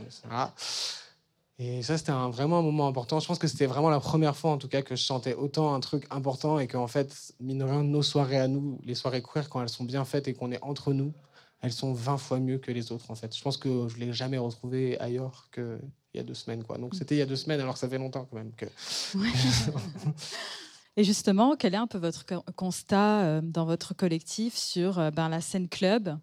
et 1.63 1.83
ça, 1.83 1.99
c'était 1.99 2.13
vraiment 2.13 2.61
un 2.61 2.63
moment 2.63 2.89
important. 2.89 3.21
Je 3.21 3.27
pense 3.27 3.39
que 3.39 3.47
c'était 3.47 3.67
vraiment 3.67 3.91
la 3.91 4.01
première 4.01 4.35
fois, 4.35 4.51
en 4.51 4.57
tout 4.57 4.67
cas, 4.67 4.81
que 4.81 4.97
je 4.97 5.05
sentais 5.05 5.35
autant 5.35 5.75
un 5.75 5.81
truc 5.81 6.07
important 6.11 6.59
et 6.59 6.67
qu'en 6.67 6.87
fait, 6.87 7.35
mine 7.39 7.59
de 7.59 7.65
rien, 7.65 7.83
nos 7.83 8.03
soirées 8.03 8.39
à 8.39 8.49
nous, 8.49 8.81
les 8.83 8.95
soirées 8.95 9.23
queer, 9.23 9.51
quand 9.51 9.61
elles 9.61 9.69
sont 9.69 9.85
bien 9.85 10.07
faites 10.07 10.27
et 10.27 10.33
qu'on 10.33 10.53
est 10.53 10.63
entre 10.63 10.95
nous, 10.95 11.13
elles 11.61 11.75
sont 11.75 11.93
20 11.93 12.17
fois 12.17 12.41
mieux 12.41 12.57
que 12.57 12.73
les 12.73 12.93
autres, 12.93 13.11
en 13.11 13.15
fait. 13.15 13.37
Je 13.37 13.43
pense 13.43 13.59
que 13.59 13.89
je 13.89 13.99
l'ai 13.99 14.11
jamais 14.15 14.39
retrouvé 14.39 14.99
ailleurs 15.01 15.49
qu'il 15.53 15.81
y 16.15 16.19
a 16.19 16.23
deux 16.23 16.33
semaines, 16.33 16.65
quoi. 16.65 16.79
Donc 16.79 16.95
c'était 16.95 17.17
il 17.17 17.19
y 17.19 17.23
a 17.23 17.27
deux 17.27 17.37
semaines, 17.37 17.61
alors 17.61 17.77
ça 17.77 17.91
fait 17.91 17.99
longtemps 17.99 18.27
quand 18.31 18.39
même 18.39 18.53
que. 18.57 18.65
Et 21.01 21.05
justement, 21.05 21.57
quel 21.57 21.73
est 21.73 21.79
un 21.79 21.87
peu 21.87 21.97
votre 21.97 22.27
constat 22.57 23.23
euh, 23.23 23.41
dans 23.43 23.65
votre 23.65 23.95
collectif 23.95 24.55
sur 24.55 24.99
euh, 24.99 25.11
ben, 25.11 25.31
la 25.31 25.41
scène 25.41 25.67
club 25.67 26.19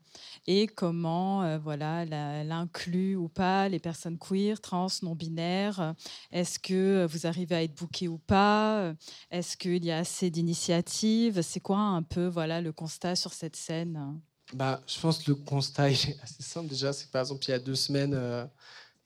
et 0.46 0.68
comment 0.68 1.42
euh, 1.42 1.58
voilà, 1.58 2.06
l'inclut 2.44 3.16
ou 3.16 3.28
pas 3.28 3.70
les 3.70 3.80
personnes 3.80 4.20
queer, 4.20 4.62
trans, 4.62 4.86
non-binaires 5.02 5.96
Est-ce 6.32 6.60
que 6.60 7.08
vous 7.08 7.26
arrivez 7.26 7.56
à 7.56 7.64
être 7.64 7.74
booké 7.74 8.08
ou 8.08 8.20
pas 8.20 8.94
Est-ce 9.32 9.58
qu'il 9.58 9.84
y 9.84 9.90
a 9.90 9.98
assez 9.98 10.30
d'initiatives? 10.30 11.42
C'est 11.42 11.60
quoi 11.60 11.80
un 11.80 12.04
peu 12.04 12.28
voilà, 12.28 12.62
le 12.62 12.72
constat 12.72 13.16
sur 13.16 13.34
cette 13.34 13.56
scène? 13.56 14.22
Bah, 14.54 14.84
Je 14.86 15.00
pense 15.00 15.24
que 15.24 15.32
le 15.32 15.38
constat 15.38 15.90
est 15.90 16.22
assez 16.22 16.44
simple 16.44 16.68
déjà. 16.68 16.94
C'est 16.94 17.10
par 17.10 17.22
exemple, 17.22 17.44
il 17.48 17.50
y 17.50 17.56
a 17.56 17.60
deux 17.60 17.74
semaines 17.74 18.16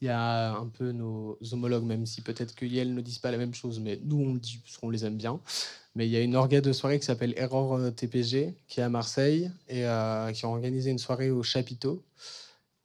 il 0.01 0.07
y 0.07 0.09
a 0.09 0.53
un 0.53 0.67
peu 0.67 0.91
nos 0.91 1.37
homologues, 1.51 1.85
même 1.85 2.07
si 2.07 2.21
peut-être 2.21 2.55
que 2.55 2.65
Yale 2.65 2.93
ne 2.93 3.01
disent 3.01 3.19
pas 3.19 3.29
la 3.29 3.37
même 3.37 3.53
chose, 3.53 3.79
mais 3.79 3.99
nous 4.03 4.17
on 4.17 4.33
le 4.33 4.39
dit 4.39 4.59
parce 4.63 4.77
qu'on 4.77 4.89
les 4.89 5.05
aime 5.05 5.17
bien. 5.17 5.39
Mais 5.95 6.07
il 6.07 6.11
y 6.11 6.17
a 6.17 6.21
une 6.21 6.35
orga 6.35 6.61
de 6.61 6.73
soirée 6.73 6.99
qui 6.99 7.05
s'appelle 7.05 7.33
Error 7.37 7.75
euh, 7.75 7.91
TPG, 7.91 8.55
qui 8.67 8.79
est 8.79 8.83
à 8.83 8.89
Marseille, 8.89 9.51
et 9.67 9.85
euh, 9.85 10.31
qui 10.31 10.45
a 10.45 10.49
organisé 10.49 10.89
une 10.89 10.97
soirée 10.97 11.29
au 11.29 11.43
Chapiteau. 11.43 12.03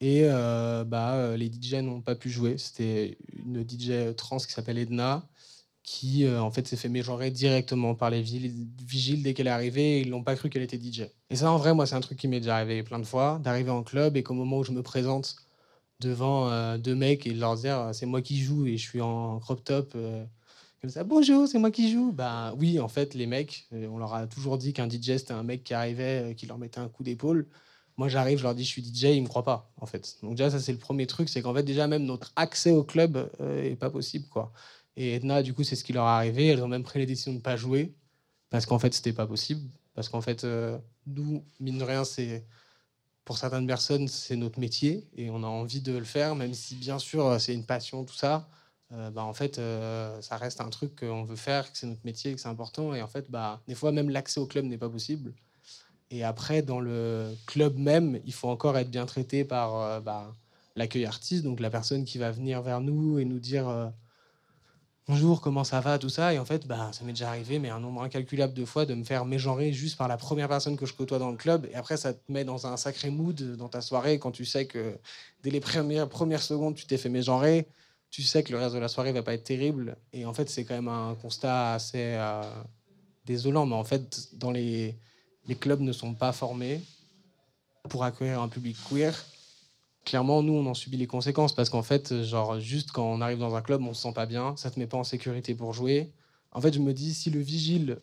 Et 0.00 0.22
euh, 0.24 0.84
bah, 0.84 1.36
les 1.36 1.46
DJ 1.46 1.74
n'ont 1.76 2.02
pas 2.02 2.16
pu 2.16 2.28
jouer. 2.28 2.58
C'était 2.58 3.16
une 3.46 3.64
DJ 3.66 4.14
trans 4.14 4.38
qui 4.38 4.52
s'appelle 4.52 4.76
Edna, 4.76 5.26
qui 5.82 6.28
en 6.28 6.50
fait 6.50 6.66
s'est 6.66 6.76
fait 6.76 6.88
mégenrer 6.90 7.30
directement 7.30 7.94
par 7.94 8.10
les 8.10 8.20
vigiles 8.20 9.22
dès 9.22 9.32
qu'elle 9.32 9.46
est 9.46 9.50
arrivée. 9.50 10.00
ils 10.00 10.10
n'ont 10.10 10.22
pas 10.22 10.36
cru 10.36 10.50
qu'elle 10.50 10.62
était 10.62 10.78
DJ. 10.78 11.04
Et 11.30 11.36
ça, 11.36 11.50
en 11.50 11.56
vrai, 11.56 11.72
moi, 11.72 11.86
c'est 11.86 11.94
un 11.94 12.00
truc 12.00 12.18
qui 12.18 12.28
m'est 12.28 12.40
déjà 12.40 12.56
arrivé 12.56 12.82
plein 12.82 12.98
de 12.98 13.06
fois, 13.06 13.40
d'arriver 13.42 13.70
en 13.70 13.82
club 13.82 14.16
et 14.18 14.22
qu'au 14.22 14.34
moment 14.34 14.58
où 14.58 14.64
je 14.64 14.72
me 14.72 14.82
présente, 14.82 15.36
devant 16.00 16.50
euh, 16.50 16.78
deux 16.78 16.94
mecs 16.94 17.26
et 17.26 17.32
leur 17.32 17.56
dire 17.56 17.78
euh, 17.78 17.92
c'est 17.92 18.06
moi 18.06 18.22
qui 18.22 18.40
joue 18.40 18.66
et 18.66 18.76
je 18.76 18.88
suis 18.88 19.00
en 19.00 19.38
crop 19.38 19.64
top. 19.64 19.92
Euh, 19.94 20.24
comme 20.80 20.90
ça, 20.90 21.04
bonjour, 21.04 21.48
c'est 21.48 21.58
moi 21.58 21.70
qui 21.70 21.90
joue. 21.90 22.12
Bah 22.12 22.54
oui, 22.58 22.78
en 22.80 22.88
fait, 22.88 23.14
les 23.14 23.26
mecs, 23.26 23.66
on 23.72 23.98
leur 23.98 24.14
a 24.14 24.26
toujours 24.26 24.58
dit 24.58 24.72
qu'un 24.72 24.88
DJ 24.88 25.16
c'était 25.16 25.32
un 25.32 25.42
mec 25.42 25.64
qui 25.64 25.74
arrivait, 25.74 26.34
qui 26.36 26.46
leur 26.46 26.58
mettait 26.58 26.80
un 26.80 26.88
coup 26.88 27.02
d'épaule. 27.02 27.46
Moi, 27.96 28.08
j'arrive, 28.08 28.38
je 28.38 28.42
leur 28.42 28.54
dis 28.54 28.62
je 28.64 28.68
suis 28.68 28.84
DJ, 28.84 29.04
ils 29.04 29.22
me 29.22 29.26
croient 29.28 29.42
pas, 29.42 29.72
en 29.80 29.86
fait. 29.86 30.18
Donc 30.22 30.32
déjà, 30.32 30.50
ça 30.50 30.60
c'est 30.60 30.72
le 30.72 30.78
premier 30.78 31.06
truc, 31.06 31.30
c'est 31.30 31.40
qu'en 31.40 31.54
fait 31.54 31.62
déjà 31.62 31.86
même 31.86 32.04
notre 32.04 32.32
accès 32.36 32.70
au 32.72 32.84
club 32.84 33.30
est 33.40 33.76
pas 33.76 33.90
possible, 33.90 34.26
quoi. 34.28 34.52
Et 34.96 35.14
Edna, 35.14 35.42
du 35.42 35.54
coup, 35.54 35.64
c'est 35.64 35.76
ce 35.76 35.84
qui 35.84 35.92
leur 35.92 36.04
est 36.04 36.10
arrivé. 36.10 36.46
Elles 36.48 36.62
ont 36.62 36.68
même 36.68 36.82
pris 36.82 36.98
les 36.98 37.06
décisions 37.06 37.34
de 37.34 37.40
pas 37.40 37.56
jouer 37.56 37.94
parce 38.50 38.66
qu'en 38.66 38.78
fait, 38.78 38.94
c'était 38.94 39.12
pas 39.12 39.26
possible. 39.26 39.62
Parce 39.94 40.08
qu'en 40.08 40.20
fait, 40.20 40.46
nous, 41.06 41.44
mine 41.60 41.78
de 41.78 41.84
rien, 41.84 42.04
c'est 42.04 42.44
pour 43.26 43.38
certaines 43.38 43.66
personnes, 43.66 44.06
c'est 44.06 44.36
notre 44.36 44.60
métier 44.60 45.04
et 45.16 45.30
on 45.30 45.42
a 45.42 45.48
envie 45.48 45.80
de 45.80 45.92
le 45.92 46.04
faire, 46.04 46.36
même 46.36 46.54
si 46.54 46.76
bien 46.76 47.00
sûr 47.00 47.38
c'est 47.40 47.52
une 47.52 47.66
passion, 47.66 48.04
tout 48.04 48.14
ça. 48.14 48.48
Euh, 48.92 49.10
bah, 49.10 49.24
en 49.24 49.32
fait, 49.34 49.58
euh, 49.58 50.20
ça 50.22 50.36
reste 50.36 50.60
un 50.60 50.70
truc 50.70 51.00
qu'on 51.00 51.24
veut 51.24 51.34
faire, 51.34 51.70
que 51.72 51.76
c'est 51.76 51.88
notre 51.88 52.04
métier, 52.04 52.32
que 52.34 52.40
c'est 52.40 52.48
important. 52.48 52.94
Et 52.94 53.02
en 53.02 53.08
fait, 53.08 53.28
bah, 53.28 53.60
des 53.66 53.74
fois, 53.74 53.90
même 53.90 54.10
l'accès 54.10 54.38
au 54.38 54.46
club 54.46 54.64
n'est 54.66 54.78
pas 54.78 54.88
possible. 54.88 55.34
Et 56.12 56.22
après, 56.22 56.62
dans 56.62 56.78
le 56.78 57.34
club 57.46 57.76
même, 57.76 58.20
il 58.24 58.32
faut 58.32 58.48
encore 58.48 58.78
être 58.78 58.90
bien 58.90 59.06
traité 59.06 59.44
par 59.44 59.76
euh, 59.76 60.00
bah, 60.00 60.32
l'accueil 60.76 61.04
artiste, 61.04 61.42
donc 61.42 61.58
la 61.58 61.70
personne 61.70 62.04
qui 62.04 62.18
va 62.18 62.30
venir 62.30 62.62
vers 62.62 62.80
nous 62.80 63.18
et 63.18 63.24
nous 63.24 63.40
dire 63.40 63.92
bonjour, 65.08 65.40
comment 65.40 65.64
ça 65.64 65.80
va, 65.80 65.98
tout 65.98 66.08
ça. 66.08 66.34
Et 66.34 66.38
en 66.38 66.44
fait, 66.44 66.66
bah, 66.66 66.90
ça 66.92 67.04
m'est 67.04 67.12
déjà 67.12 67.28
arrivé, 67.28 67.58
mais 67.58 67.70
un 67.70 67.80
nombre 67.80 68.02
incalculable 68.02 68.54
de 68.54 68.64
fois, 68.64 68.86
de 68.86 68.94
me 68.94 69.04
faire 69.04 69.24
mégenrer 69.24 69.72
juste 69.72 69.96
par 69.96 70.08
la 70.08 70.16
première 70.16 70.48
personne 70.48 70.76
que 70.76 70.86
je 70.86 70.94
côtoie 70.94 71.18
dans 71.18 71.30
le 71.30 71.36
club. 71.36 71.66
Et 71.70 71.74
après, 71.74 71.96
ça 71.96 72.14
te 72.14 72.30
met 72.30 72.44
dans 72.44 72.66
un 72.66 72.76
sacré 72.76 73.10
mood 73.10 73.56
dans 73.56 73.68
ta 73.68 73.80
soirée 73.80 74.18
quand 74.18 74.32
tu 74.32 74.44
sais 74.44 74.66
que 74.66 74.98
dès 75.42 75.50
les 75.50 75.60
premières, 75.60 76.08
premières 76.08 76.42
secondes, 76.42 76.74
tu 76.74 76.86
t'es 76.86 76.98
fait 76.98 77.08
mégenrer. 77.08 77.66
Tu 78.10 78.22
sais 78.22 78.42
que 78.42 78.52
le 78.52 78.58
reste 78.58 78.74
de 78.74 78.80
la 78.80 78.88
soirée 78.88 79.12
va 79.12 79.22
pas 79.22 79.34
être 79.34 79.44
terrible. 79.44 79.96
Et 80.12 80.26
en 80.26 80.32
fait, 80.32 80.48
c'est 80.48 80.64
quand 80.64 80.74
même 80.74 80.88
un 80.88 81.14
constat 81.20 81.74
assez 81.74 82.14
euh, 82.14 82.42
désolant. 83.24 83.66
Mais 83.66 83.74
en 83.74 83.84
fait, 83.84 84.28
dans 84.34 84.50
les, 84.50 84.96
les 85.46 85.54
clubs 85.54 85.80
ne 85.80 85.92
sont 85.92 86.14
pas 86.14 86.32
formés 86.32 86.80
pour 87.88 88.04
accueillir 88.04 88.40
un 88.40 88.48
public 88.48 88.76
queer 88.88 89.14
clairement, 90.06 90.42
nous, 90.42 90.54
on 90.54 90.64
en 90.66 90.72
subit 90.72 90.96
les 90.96 91.06
conséquences 91.06 91.54
parce 91.54 91.68
qu'en 91.68 91.82
fait, 91.82 92.22
genre, 92.22 92.58
juste 92.60 92.92
quand 92.92 93.04
on 93.04 93.20
arrive 93.20 93.38
dans 93.38 93.54
un 93.56 93.60
club, 93.60 93.82
on 93.82 93.92
se 93.92 94.02
sent 94.02 94.12
pas 94.14 94.24
bien, 94.24 94.56
ça 94.56 94.70
te 94.70 94.78
met 94.78 94.86
pas 94.86 94.96
en 94.96 95.04
sécurité 95.04 95.54
pour 95.54 95.74
jouer. 95.74 96.12
En 96.52 96.60
fait, 96.62 96.72
je 96.72 96.78
me 96.78 96.94
dis, 96.94 97.12
si 97.12 97.28
le 97.28 97.40
vigile, 97.40 97.98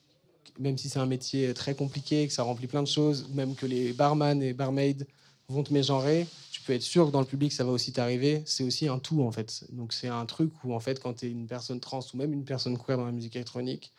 même 0.59 0.77
si 0.77 0.89
c'est 0.89 0.99
un 0.99 1.07
métier 1.07 1.53
très 1.53 1.73
compliqué, 1.73 2.27
que 2.27 2.33
ça 2.33 2.43
remplit 2.43 2.67
plein 2.67 2.83
de 2.83 2.87
choses, 2.87 3.29
même 3.33 3.55
que 3.55 3.65
les 3.65 3.93
barman 3.93 4.43
et 4.43 4.53
barmaids 4.53 5.07
vont 5.47 5.63
te 5.63 5.73
mégenrer, 5.73 6.27
tu 6.51 6.61
peux 6.61 6.73
être 6.73 6.83
sûr 6.83 7.07
que 7.07 7.11
dans 7.11 7.21
le 7.21 7.25
public, 7.25 7.53
ça 7.53 7.63
va 7.63 7.71
aussi 7.71 7.93
t'arriver. 7.93 8.43
C'est 8.45 8.65
aussi 8.65 8.87
un 8.87 8.99
tout, 8.99 9.23
en 9.23 9.31
fait. 9.31 9.65
Donc, 9.71 9.93
c'est 9.93 10.09
un 10.09 10.25
truc 10.25 10.51
où, 10.63 10.73
en 10.73 10.79
fait, 10.81 11.01
quand 11.01 11.13
tu 11.13 11.27
es 11.27 11.31
une 11.31 11.47
personne 11.47 11.79
trans 11.79 12.01
ou 12.13 12.17
même 12.17 12.33
une 12.33 12.45
personne 12.45 12.77
queer 12.77 12.97
dans 12.97 13.05
la 13.05 13.11
musique 13.13 13.35
électronique 13.37 13.93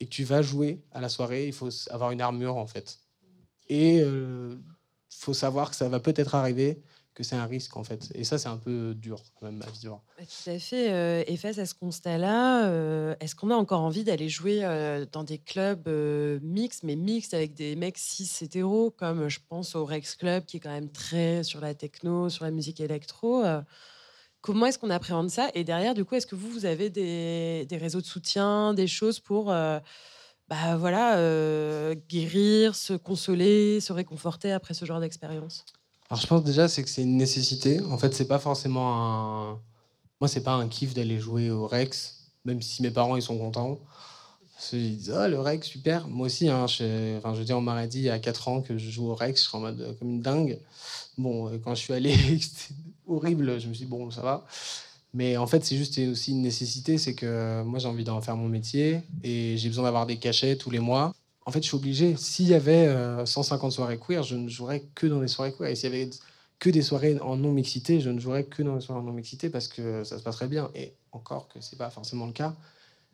et 0.00 0.04
que 0.04 0.10
tu 0.10 0.24
vas 0.24 0.42
jouer 0.42 0.82
à 0.92 1.00
la 1.00 1.08
soirée, 1.08 1.46
il 1.46 1.52
faut 1.54 1.70
avoir 1.90 2.10
une 2.10 2.20
armure, 2.20 2.56
en 2.56 2.66
fait. 2.66 2.98
Et 3.68 3.96
il 3.96 4.04
euh, 4.04 4.56
faut 5.08 5.34
savoir 5.34 5.70
que 5.70 5.76
ça 5.76 5.88
va 5.88 5.98
peut-être 5.98 6.34
arriver 6.34 6.82
que 7.14 7.22
c'est 7.22 7.36
un 7.36 7.46
risque 7.46 7.76
en 7.76 7.84
fait. 7.84 8.10
Et 8.14 8.24
ça, 8.24 8.38
c'est 8.38 8.48
un 8.48 8.56
peu 8.56 8.94
dur 8.94 9.20
quand 9.34 9.46
même 9.46 9.62
à 9.62 9.70
vivre. 9.70 10.02
Bah, 10.18 10.24
tout 10.24 10.50
à 10.50 10.58
fait. 10.58 10.92
Euh, 10.92 11.22
et 11.26 11.36
face 11.36 11.58
à 11.58 11.66
ce 11.66 11.74
constat-là, 11.74 12.66
euh, 12.66 13.14
est-ce 13.20 13.34
qu'on 13.34 13.50
a 13.50 13.54
encore 13.54 13.82
envie 13.82 14.04
d'aller 14.04 14.28
jouer 14.28 14.60
euh, 14.64 15.04
dans 15.10 15.24
des 15.24 15.38
clubs 15.38 15.88
mixtes, 16.42 16.84
mais 16.84 16.96
mixtes 16.96 17.34
avec 17.34 17.54
des 17.54 17.76
mecs 17.76 17.98
cis 17.98 18.30
hétéros, 18.40 18.90
comme 18.90 19.28
je 19.28 19.40
pense 19.48 19.74
au 19.74 19.84
Rex 19.84 20.16
Club, 20.16 20.44
qui 20.46 20.56
est 20.56 20.60
quand 20.60 20.70
même 20.70 20.90
très 20.90 21.42
sur 21.42 21.60
la 21.60 21.74
techno, 21.74 22.28
sur 22.28 22.44
la 22.44 22.50
musique 22.50 22.80
électro 22.80 23.44
Comment 24.40 24.66
est-ce 24.66 24.76
qu'on 24.76 24.90
appréhende 24.90 25.30
ça? 25.30 25.50
Et 25.54 25.62
derrière, 25.62 25.94
du 25.94 26.04
coup, 26.04 26.16
est-ce 26.16 26.26
que 26.26 26.34
vous, 26.34 26.50
vous 26.50 26.64
avez 26.66 26.90
des, 26.90 27.64
des, 27.68 27.76
réseaux 27.76 28.00
de 28.00 28.06
soutien, 28.06 28.74
des 28.74 28.88
choses 28.88 29.20
pour 29.20 29.46
bah, 29.46 30.76
voilà, 30.76 31.94
guérir, 32.08 32.74
se 32.74 32.94
consoler, 32.94 33.80
se 33.80 33.92
réconforter 33.92 34.50
après 34.50 34.74
ce 34.74 34.84
genre 34.84 34.98
d'expérience? 34.98 35.64
Alors 36.12 36.20
je 36.20 36.26
pense 36.26 36.44
déjà 36.44 36.68
c'est 36.68 36.82
que 36.82 36.90
c'est 36.90 37.00
une 37.00 37.16
nécessité. 37.16 37.80
En 37.84 37.96
fait, 37.96 38.12
c'est 38.12 38.26
pas 38.26 38.38
forcément 38.38 39.52
un. 39.52 39.60
Moi, 40.20 40.28
c'est 40.28 40.42
pas 40.42 40.52
un 40.52 40.68
kiff 40.68 40.92
d'aller 40.92 41.18
jouer 41.18 41.50
au 41.50 41.66
Rex, 41.66 42.32
même 42.44 42.60
si 42.60 42.82
mes 42.82 42.90
parents 42.90 43.16
ils 43.16 43.22
sont 43.22 43.38
contents. 43.38 43.80
Ils 44.74 44.98
disent 44.98 45.10
Ah, 45.10 45.26
le 45.26 45.40
Rex, 45.40 45.66
super. 45.66 46.08
Moi 46.08 46.26
aussi, 46.26 46.50
hein, 46.50 46.66
je... 46.66 47.16
Enfin, 47.16 47.34
je 47.34 47.42
dis, 47.42 47.54
on 47.54 47.62
m'a 47.62 47.86
dit 47.86 48.00
il 48.00 48.04
y 48.04 48.10
a 48.10 48.18
4 48.18 48.48
ans 48.48 48.60
que 48.60 48.76
je 48.76 48.90
joue 48.90 49.08
au 49.08 49.14
Rex, 49.14 49.42
je 49.42 49.48
suis 49.48 49.56
en 49.56 49.60
mode 49.60 49.80
euh, 49.80 49.94
comme 49.94 50.10
une 50.10 50.20
dingue. 50.20 50.58
Bon, 51.16 51.48
euh, 51.48 51.58
quand 51.64 51.74
je 51.74 51.80
suis 51.80 51.94
allé, 51.94 52.14
c'était 52.40 52.74
horrible. 53.06 53.58
Je 53.58 53.68
me 53.68 53.72
suis 53.72 53.86
dit 53.86 53.90
Bon, 53.90 54.10
ça 54.10 54.20
va. 54.20 54.44
Mais 55.14 55.38
en 55.38 55.46
fait, 55.46 55.64
c'est 55.64 55.78
juste 55.78 55.98
aussi 55.98 56.32
une 56.32 56.42
nécessité 56.42 56.98
c'est 56.98 57.14
que 57.14 57.62
moi, 57.62 57.78
j'ai 57.78 57.88
envie 57.88 58.04
d'en 58.04 58.20
faire 58.20 58.36
mon 58.36 58.48
métier 58.48 59.00
et 59.24 59.56
j'ai 59.56 59.68
besoin 59.70 59.84
d'avoir 59.84 60.04
des 60.04 60.18
cachets 60.18 60.56
tous 60.56 60.70
les 60.70 60.78
mois 60.78 61.14
en 61.44 61.50
fait, 61.50 61.62
je 61.62 61.68
suis 61.68 61.76
obligé. 61.76 62.16
S'il 62.16 62.48
y 62.48 62.54
avait 62.54 62.86
150 63.26 63.68
euh, 63.68 63.74
soirées 63.74 63.98
queer, 63.98 64.22
je 64.22 64.36
ne 64.36 64.48
jouerais 64.48 64.84
que 64.94 65.06
dans 65.06 65.20
des 65.20 65.28
soirées 65.28 65.52
queer. 65.52 65.68
Et 65.70 65.74
s'il 65.74 65.92
y 65.92 65.94
avait 65.94 66.10
que 66.58 66.70
des 66.70 66.82
soirées 66.82 67.18
en 67.20 67.36
non-mixité, 67.36 68.00
je 68.00 68.10
ne 68.10 68.20
jouerais 68.20 68.44
que 68.44 68.62
dans 68.62 68.76
des 68.76 68.80
soirées 68.80 69.00
en 69.00 69.04
non-mixité 69.04 69.50
parce 69.50 69.66
que 69.66 70.04
ça 70.04 70.18
se 70.18 70.22
passerait 70.22 70.48
bien. 70.48 70.70
Et 70.74 70.92
encore 71.10 71.48
que 71.48 71.60
c'est 71.60 71.76
pas 71.76 71.90
forcément 71.90 72.26
le 72.26 72.32
cas. 72.32 72.54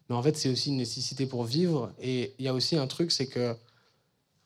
Mais 0.09 0.15
en 0.15 0.23
fait, 0.23 0.37
c'est 0.37 0.51
aussi 0.51 0.71
une 0.71 0.77
nécessité 0.77 1.27
pour 1.27 1.45
vivre. 1.45 1.93
Et 2.01 2.35
il 2.39 2.45
y 2.45 2.49
a 2.49 2.55
aussi 2.55 2.77
un 2.77 2.87
truc, 2.87 3.13
c'est 3.13 3.27
que, 3.27 3.57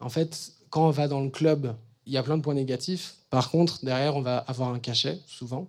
en 0.00 0.08
fait, 0.08 0.52
quand 0.70 0.86
on 0.86 0.90
va 0.90 1.08
dans 1.08 1.20
le 1.20 1.30
club, 1.30 1.74
il 2.06 2.12
y 2.12 2.16
a 2.16 2.22
plein 2.22 2.36
de 2.36 2.42
points 2.42 2.54
négatifs. 2.54 3.16
Par 3.30 3.50
contre, 3.50 3.84
derrière, 3.84 4.16
on 4.16 4.22
va 4.22 4.38
avoir 4.38 4.72
un 4.72 4.78
cachet, 4.78 5.20
souvent. 5.26 5.68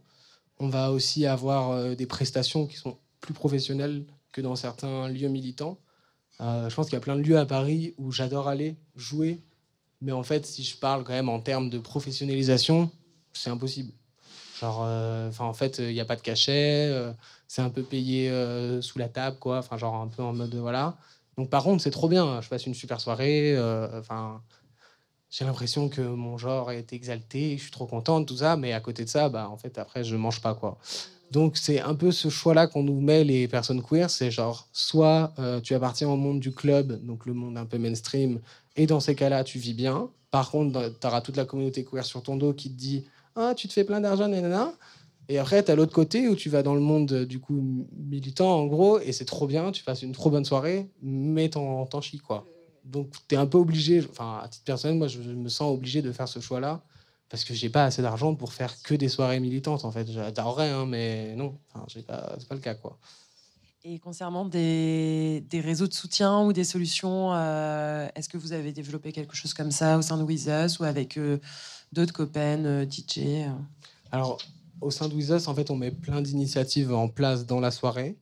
On 0.59 0.67
va 0.67 0.91
aussi 0.91 1.25
avoir 1.25 1.71
euh, 1.71 1.95
des 1.95 2.05
prestations 2.05 2.67
qui 2.67 2.77
sont 2.77 2.97
plus 3.21 3.33
professionnelles 3.33 4.05
que 4.31 4.41
dans 4.41 4.55
certains 4.55 5.07
lieux 5.07 5.29
militants. 5.29 5.77
Euh, 6.41 6.69
je 6.69 6.75
pense 6.75 6.87
qu'il 6.87 6.93
y 6.93 6.97
a 6.97 7.01
plein 7.01 7.15
de 7.15 7.21
lieux 7.21 7.37
à 7.37 7.45
Paris 7.45 7.93
où 7.97 8.11
j'adore 8.11 8.47
aller 8.47 8.75
jouer, 8.95 9.39
mais 10.01 10.11
en 10.11 10.23
fait, 10.23 10.45
si 10.45 10.63
je 10.63 10.77
parle 10.77 11.03
quand 11.03 11.13
même 11.13 11.29
en 11.29 11.39
termes 11.39 11.69
de 11.69 11.77
professionnalisation, 11.79 12.89
c'est 13.33 13.49
impossible. 13.49 13.91
Genre, 14.59 14.83
euh, 14.85 15.29
enfin, 15.29 15.45
en 15.45 15.53
fait, 15.53 15.79
il 15.79 15.93
n'y 15.93 15.99
a 15.99 16.05
pas 16.05 16.15
de 16.15 16.21
cachet, 16.21 16.87
euh, 16.91 17.11
c'est 17.47 17.61
un 17.61 17.69
peu 17.69 17.83
payé 17.83 18.31
sous 18.81 18.99
la 18.99 19.09
table, 19.09 19.37
quoi. 19.39 19.59
Enfin, 19.59 19.77
genre 19.77 19.95
un 19.95 20.07
peu 20.07 20.23
en 20.23 20.33
mode 20.33 20.55
voilà. 20.55 20.97
Donc, 21.37 21.49
par 21.49 21.63
contre, 21.63 21.81
c'est 21.83 21.91
trop 21.91 22.07
bien. 22.07 22.41
Je 22.41 22.49
passe 22.49 22.65
une 22.65 22.73
super 22.73 22.99
soirée. 23.01 23.57
Enfin, 23.97 24.41
j'ai 25.29 25.45
l'impression 25.45 25.89
que 25.89 26.01
mon 26.01 26.37
genre 26.37 26.71
est 26.71 26.93
exalté. 26.93 27.57
Je 27.57 27.63
suis 27.63 27.71
trop 27.71 27.85
contente, 27.85 28.27
tout 28.27 28.37
ça. 28.37 28.55
Mais 28.55 28.73
à 28.73 28.79
côté 28.79 29.03
de 29.03 29.09
ça, 29.09 29.29
bah, 29.29 29.49
en 29.49 29.57
fait, 29.57 29.77
après, 29.77 30.03
je 30.03 30.15
mange 30.15 30.41
pas, 30.41 30.55
quoi. 30.55 30.79
Donc 31.33 31.57
c'est 31.57 31.81
un 31.81 31.95
peu 31.95 32.11
ce 32.11 32.29
choix-là 32.29 32.67
qu'on 32.67 32.83
nous 32.83 33.01
met 33.01 33.23
les 33.23 33.47
personnes 33.47 33.81
queer, 33.81 34.07
c'est 34.11 34.29
genre 34.29 34.67
soit 34.71 35.33
euh, 35.39 35.59
tu 35.61 35.73
appartiens 35.73 36.07
au 36.07 36.15
monde 36.15 36.39
du 36.39 36.51
club, 36.51 37.03
donc 37.03 37.25
le 37.25 37.33
monde 37.33 37.57
un 37.57 37.65
peu 37.65 37.79
mainstream, 37.79 38.39
et 38.75 38.85
dans 38.85 38.99
ces 38.99 39.15
cas-là 39.15 39.43
tu 39.43 39.57
vis 39.57 39.73
bien. 39.73 40.11
Par 40.29 40.51
contre, 40.51 40.93
tu 41.01 41.07
auras 41.07 41.21
toute 41.21 41.35
la 41.35 41.45
communauté 41.45 41.83
queer 41.85 42.05
sur 42.05 42.21
ton 42.21 42.37
dos 42.37 42.53
qui 42.53 42.69
te 42.69 42.77
dit 42.77 43.05
ah 43.35 43.55
tu 43.57 43.67
te 43.67 43.73
fais 43.73 43.83
plein 43.83 43.99
d'argent, 43.99 44.27
nanana. 44.27 44.73
Et 45.27 45.39
après, 45.39 45.63
tu 45.63 45.71
as 45.71 45.75
l'autre 45.75 45.93
côté 45.93 46.27
où 46.27 46.35
tu 46.35 46.49
vas 46.49 46.61
dans 46.61 46.75
le 46.75 46.81
monde 46.81 47.25
du 47.25 47.39
coup 47.39 47.87
militant 47.97 48.51
en 48.51 48.67
gros, 48.67 48.99
et 48.99 49.11
c'est 49.11 49.25
trop 49.25 49.47
bien, 49.47 49.71
tu 49.71 49.83
passes 49.83 50.03
une 50.03 50.11
trop 50.11 50.29
bonne 50.29 50.45
soirée, 50.45 50.87
mais 51.01 51.49
t'en 51.49 52.01
chies 52.01 52.19
quoi. 52.19 52.45
Donc 52.85 53.07
tu 53.27 53.33
es 53.33 53.39
un 53.39 53.47
peu 53.47 53.57
obligé, 53.57 54.05
enfin 54.07 54.41
à 54.43 54.47
titre 54.49 54.65
personnel, 54.65 54.99
moi 54.99 55.07
je 55.07 55.19
me 55.19 55.49
sens 55.49 55.73
obligé 55.73 56.03
de 56.03 56.11
faire 56.11 56.27
ce 56.27 56.39
choix-là 56.39 56.83
parce 57.29 57.43
que 57.43 57.53
j'ai 57.53 57.69
pas 57.69 57.85
assez 57.85 58.01
d'argent 58.01 58.35
pour 58.35 58.53
faire 58.53 58.81
que 58.83 58.93
des 58.93 59.09
soirées 59.09 59.39
militantes 59.39 59.85
en 59.85 59.91
fait. 59.91 60.11
J'adorerais, 60.11 60.69
hein, 60.69 60.85
mais 60.85 61.35
non, 61.35 61.57
enfin, 61.73 61.85
c'est 61.91 62.05
pas, 62.05 62.37
pas 62.47 62.55
le 62.55 62.61
cas 62.61 62.75
quoi. 62.75 62.99
Et 63.85 63.99
concernant 63.99 64.45
des, 64.45 65.43
des, 65.49 65.59
réseaux 65.59 65.87
de 65.87 65.93
soutien 65.93 66.41
ou 66.43 66.53
des 66.53 66.63
solutions, 66.63 67.33
euh, 67.33 68.07
est-ce 68.15 68.29
que 68.29 68.37
vous 68.37 68.53
avez 68.53 68.71
développé 68.71 69.11
quelque 69.11 69.35
chose 69.35 69.53
comme 69.53 69.71
ça 69.71 69.97
au 69.97 70.01
sein 70.01 70.17
de 70.17 70.23
Wizus 70.23 70.79
ou 70.79 70.85
avec 70.85 71.17
euh, 71.17 71.37
d'autres 71.91 72.13
copains 72.13 72.63
euh, 72.63 72.85
DJ 72.89 73.45
Alors, 74.09 74.37
au 74.79 74.89
sein 74.89 75.09
de 75.09 75.13
Wizus, 75.13 75.49
en 75.49 75.53
fait, 75.55 75.69
on 75.69 75.75
met 75.75 75.91
plein 75.91 76.21
d'initiatives 76.21 76.93
en 76.93 77.09
place 77.09 77.45
dans 77.45 77.59
la 77.59 77.71
soirée. 77.71 78.17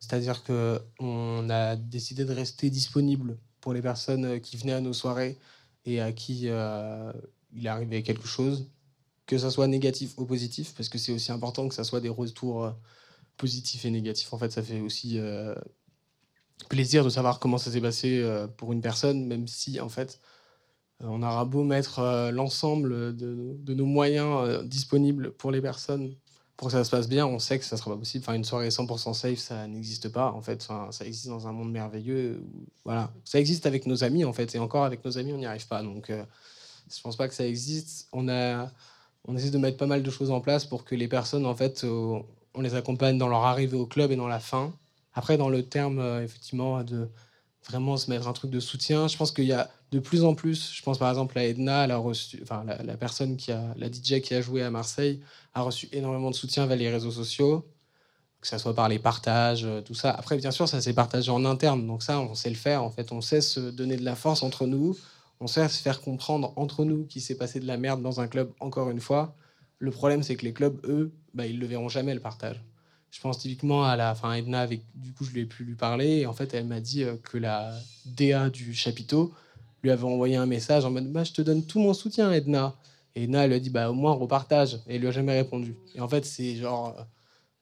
C'est-à-dire 0.00 0.42
que 0.42 0.82
on 0.98 1.48
a 1.48 1.76
décidé 1.76 2.24
de 2.24 2.32
rester 2.32 2.68
disponible 2.68 3.38
pour 3.60 3.72
les 3.72 3.82
personnes 3.82 4.40
qui 4.40 4.56
venaient 4.56 4.72
à 4.72 4.80
nos 4.80 4.92
soirées 4.92 5.38
et 5.84 6.00
à 6.00 6.10
qui 6.10 6.48
il 7.54 7.66
est 7.66 7.68
arrivé 7.68 8.02
quelque 8.02 8.26
chose, 8.26 8.68
que 9.26 9.38
ça 9.38 9.50
soit 9.50 9.66
négatif 9.66 10.14
ou 10.18 10.26
positif, 10.26 10.74
parce 10.76 10.88
que 10.88 10.98
c'est 10.98 11.12
aussi 11.12 11.32
important 11.32 11.68
que 11.68 11.74
ça 11.74 11.84
soit 11.84 12.00
des 12.00 12.08
retours 12.08 12.64
euh, 12.64 12.70
positifs 13.36 13.84
et 13.84 13.90
négatifs. 13.90 14.32
En 14.32 14.38
fait, 14.38 14.52
ça 14.52 14.62
fait 14.62 14.80
aussi 14.80 15.18
euh, 15.18 15.54
plaisir 16.68 17.04
de 17.04 17.10
savoir 17.10 17.38
comment 17.38 17.58
ça 17.58 17.70
s'est 17.70 17.80
passé 17.80 18.20
euh, 18.22 18.46
pour 18.46 18.72
une 18.72 18.80
personne, 18.80 19.26
même 19.26 19.46
si, 19.48 19.80
en 19.80 19.88
fait, 19.88 20.20
on 21.00 21.22
aura 21.22 21.44
beau 21.44 21.64
mettre 21.64 22.30
l'ensemble 22.32 23.16
de, 23.16 23.74
nos 23.74 23.84
moyens 23.84 24.64
disponibles 24.64 25.32
pour 25.32 25.50
les 25.50 25.60
personnes 25.60 26.14
pour 26.56 26.68
que 26.68 26.72
ça 26.72 26.84
se 26.84 26.90
passe 26.90 27.08
bien, 27.08 27.26
on 27.26 27.40
sait 27.40 27.58
que 27.58 27.64
ça 27.64 27.76
sera 27.76 27.90
pas 27.90 27.96
possible. 27.96 28.22
Enfin, 28.22 28.34
une 28.34 28.44
soirée 28.44 28.68
100% 28.68 29.12
safe, 29.12 29.38
ça 29.38 29.66
n'existe 29.66 30.08
pas. 30.08 30.30
En 30.30 30.40
fait, 30.40 30.62
ça 30.62 31.04
existe 31.04 31.26
dans 31.26 31.48
un 31.48 31.52
monde 31.52 31.72
merveilleux. 31.72 32.44
voilà, 32.84 33.12
ça 33.24 33.40
existe 33.40 33.66
avec 33.66 33.86
nos 33.86 34.04
amis 34.04 34.24
en 34.24 34.32
fait, 34.32 34.54
et 34.54 34.60
encore 34.60 34.84
avec 34.84 35.04
nos 35.04 35.18
amis, 35.18 35.32
on 35.32 35.38
n'y 35.38 35.46
arrive 35.46 35.66
pas. 35.66 35.82
Donc, 35.82 36.12
je 36.92 37.00
pense 37.02 37.16
pas 37.16 37.28
que 37.28 37.34
ça 37.34 37.46
existe. 37.46 38.08
On 38.12 38.28
a, 38.28 38.70
on 39.26 39.36
essaie 39.36 39.50
de 39.50 39.58
mettre 39.58 39.76
pas 39.76 39.86
mal 39.86 40.02
de 40.02 40.10
choses 40.10 40.30
en 40.30 40.40
place 40.40 40.64
pour 40.64 40.84
que 40.84 40.94
les 40.94 41.08
personnes, 41.08 41.46
en 41.46 41.54
fait, 41.54 41.84
on 41.84 42.60
les 42.60 42.74
accompagne 42.74 43.18
dans 43.18 43.28
leur 43.28 43.44
arrivée 43.44 43.76
au 43.76 43.86
club 43.86 44.10
et 44.10 44.16
dans 44.16 44.28
la 44.28 44.40
fin. 44.40 44.72
Après, 45.14 45.36
dans 45.36 45.48
le 45.48 45.62
terme, 45.64 45.98
euh, 46.00 46.22
effectivement, 46.22 46.82
de 46.82 47.08
vraiment 47.68 47.96
se 47.96 48.10
mettre 48.10 48.28
un 48.28 48.32
truc 48.32 48.50
de 48.50 48.60
soutien, 48.60 49.08
je 49.08 49.16
pense 49.16 49.32
qu'il 49.32 49.44
y 49.44 49.52
a 49.52 49.70
de 49.90 49.98
plus 49.98 50.24
en 50.24 50.34
plus, 50.34 50.72
je 50.74 50.82
pense 50.82 50.98
par 50.98 51.08
exemple 51.08 51.38
à 51.38 51.44
Edna, 51.44 51.86
la, 51.86 52.96
personne 52.98 53.36
qui 53.36 53.52
a, 53.52 53.74
la 53.76 53.86
DJ 53.86 54.20
qui 54.20 54.34
a 54.34 54.40
joué 54.42 54.62
à 54.62 54.70
Marseille, 54.70 55.22
a 55.54 55.62
reçu 55.62 55.88
énormément 55.92 56.30
de 56.30 56.34
soutien 56.34 56.66
via 56.66 56.76
les 56.76 56.90
réseaux 56.90 57.12
sociaux, 57.12 57.64
que 58.40 58.48
ce 58.48 58.58
soit 58.58 58.74
par 58.74 58.88
les 58.88 58.98
partages, 58.98 59.64
euh, 59.64 59.80
tout 59.80 59.94
ça. 59.94 60.10
Après, 60.10 60.36
bien 60.36 60.50
sûr, 60.50 60.68
ça 60.68 60.80
s'est 60.80 60.92
partagé 60.92 61.30
en 61.30 61.44
interne, 61.44 61.86
donc 61.86 62.02
ça, 62.02 62.20
on 62.20 62.34
sait 62.34 62.50
le 62.50 62.56
faire, 62.56 62.82
en 62.82 62.90
fait, 62.90 63.12
on 63.12 63.20
sait 63.20 63.40
se 63.40 63.60
donner 63.60 63.96
de 63.96 64.04
la 64.04 64.16
force 64.16 64.42
entre 64.42 64.66
nous, 64.66 64.98
on 65.44 65.46
sait 65.46 65.68
se 65.68 65.82
faire 65.82 66.00
comprendre 66.00 66.54
entre 66.56 66.86
nous 66.86 67.04
qu'il 67.04 67.20
s'est 67.20 67.36
passé 67.36 67.60
de 67.60 67.66
la 67.66 67.76
merde 67.76 68.00
dans 68.00 68.18
un 68.18 68.28
club 68.28 68.50
encore 68.60 68.88
une 68.88 69.00
fois. 69.00 69.36
Le 69.78 69.90
problème, 69.90 70.22
c'est 70.22 70.36
que 70.36 70.44
les 70.46 70.54
clubs, 70.54 70.80
eux, 70.86 71.12
bah, 71.34 71.46
ils 71.46 71.58
le 71.58 71.66
verront 71.66 71.90
jamais 71.90 72.14
le 72.14 72.20
partage. 72.20 72.64
Je 73.10 73.20
pense 73.20 73.40
typiquement 73.40 73.84
à 73.84 73.94
la 73.94 74.14
fin 74.14 74.32
Edna, 74.32 74.62
avec 74.62 74.84
du 74.94 75.12
coup, 75.12 75.22
je 75.22 75.32
lui 75.32 75.42
ai 75.42 75.44
pu 75.44 75.64
lui 75.64 75.74
parler. 75.74 76.20
Et 76.20 76.26
en 76.26 76.32
fait, 76.32 76.54
elle 76.54 76.64
m'a 76.64 76.80
dit 76.80 77.04
euh, 77.04 77.16
que 77.22 77.36
la 77.36 77.78
DA 78.06 78.48
du 78.48 78.72
chapiteau 78.72 79.34
lui 79.82 79.90
avait 79.90 80.04
envoyé 80.04 80.36
un 80.36 80.46
message 80.46 80.86
en 80.86 80.90
mode 80.90 81.12
bah, 81.12 81.24
Je 81.24 81.32
te 81.32 81.42
donne 81.42 81.62
tout 81.66 81.78
mon 81.78 81.92
soutien, 81.92 82.32
Edna. 82.32 82.74
Et 83.14 83.24
Edna, 83.24 83.44
elle 83.44 83.50
lui 83.50 83.56
a 83.56 83.60
dit 83.60 83.68
bah, 83.68 83.90
Au 83.90 83.94
moins, 83.94 84.12
repartage. 84.12 84.76
Et 84.86 84.94
elle 84.94 85.02
lui 85.02 85.08
a 85.08 85.10
jamais 85.10 85.36
répondu. 85.36 85.76
Et 85.94 86.00
en 86.00 86.08
fait, 86.08 86.24
c'est 86.24 86.56
genre. 86.56 86.96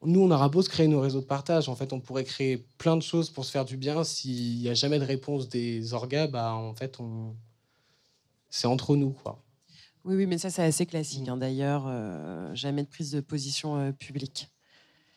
nous, 0.05 0.21
on 0.21 0.31
aura 0.31 0.49
beau 0.49 0.63
se 0.63 0.69
créer 0.69 0.87
nos 0.87 1.01
réseaux 1.01 1.21
de 1.21 1.27
partage. 1.27 1.69
En 1.69 1.75
fait, 1.75 1.93
on 1.93 1.99
pourrait 1.99 2.23
créer 2.23 2.65
plein 2.79 2.97
de 2.97 3.03
choses 3.03 3.29
pour 3.29 3.45
se 3.45 3.51
faire 3.51 3.65
du 3.65 3.77
bien. 3.77 4.05
S'il 4.05 4.61
n'y 4.61 4.69
a 4.69 4.75
jamais 4.75 5.01
de 5.01 5.05
réponse 5.05 5.49
des 5.49 5.95
orgas, 5.95 6.29
bah, 6.29 6.55
en 6.55 6.75
fait, 6.75 7.01
on... 7.01 7.35
c'est 8.53 8.69
entre 8.69 8.95
nous. 8.95 9.11
Quoi. 9.11 9.43
Oui, 10.05 10.15
oui, 10.15 10.27
mais 10.27 10.39
ça, 10.39 10.51
c'est 10.51 10.63
assez 10.63 10.87
classique. 10.87 11.29
Hein. 11.29 11.37
D'ailleurs, 11.37 11.87
euh, 11.87 12.55
jamais 12.55 12.83
de 12.83 12.89
prise 12.89 13.11
de 13.11 13.21
position 13.21 13.77
euh, 13.77 13.93
publique. 13.93 14.53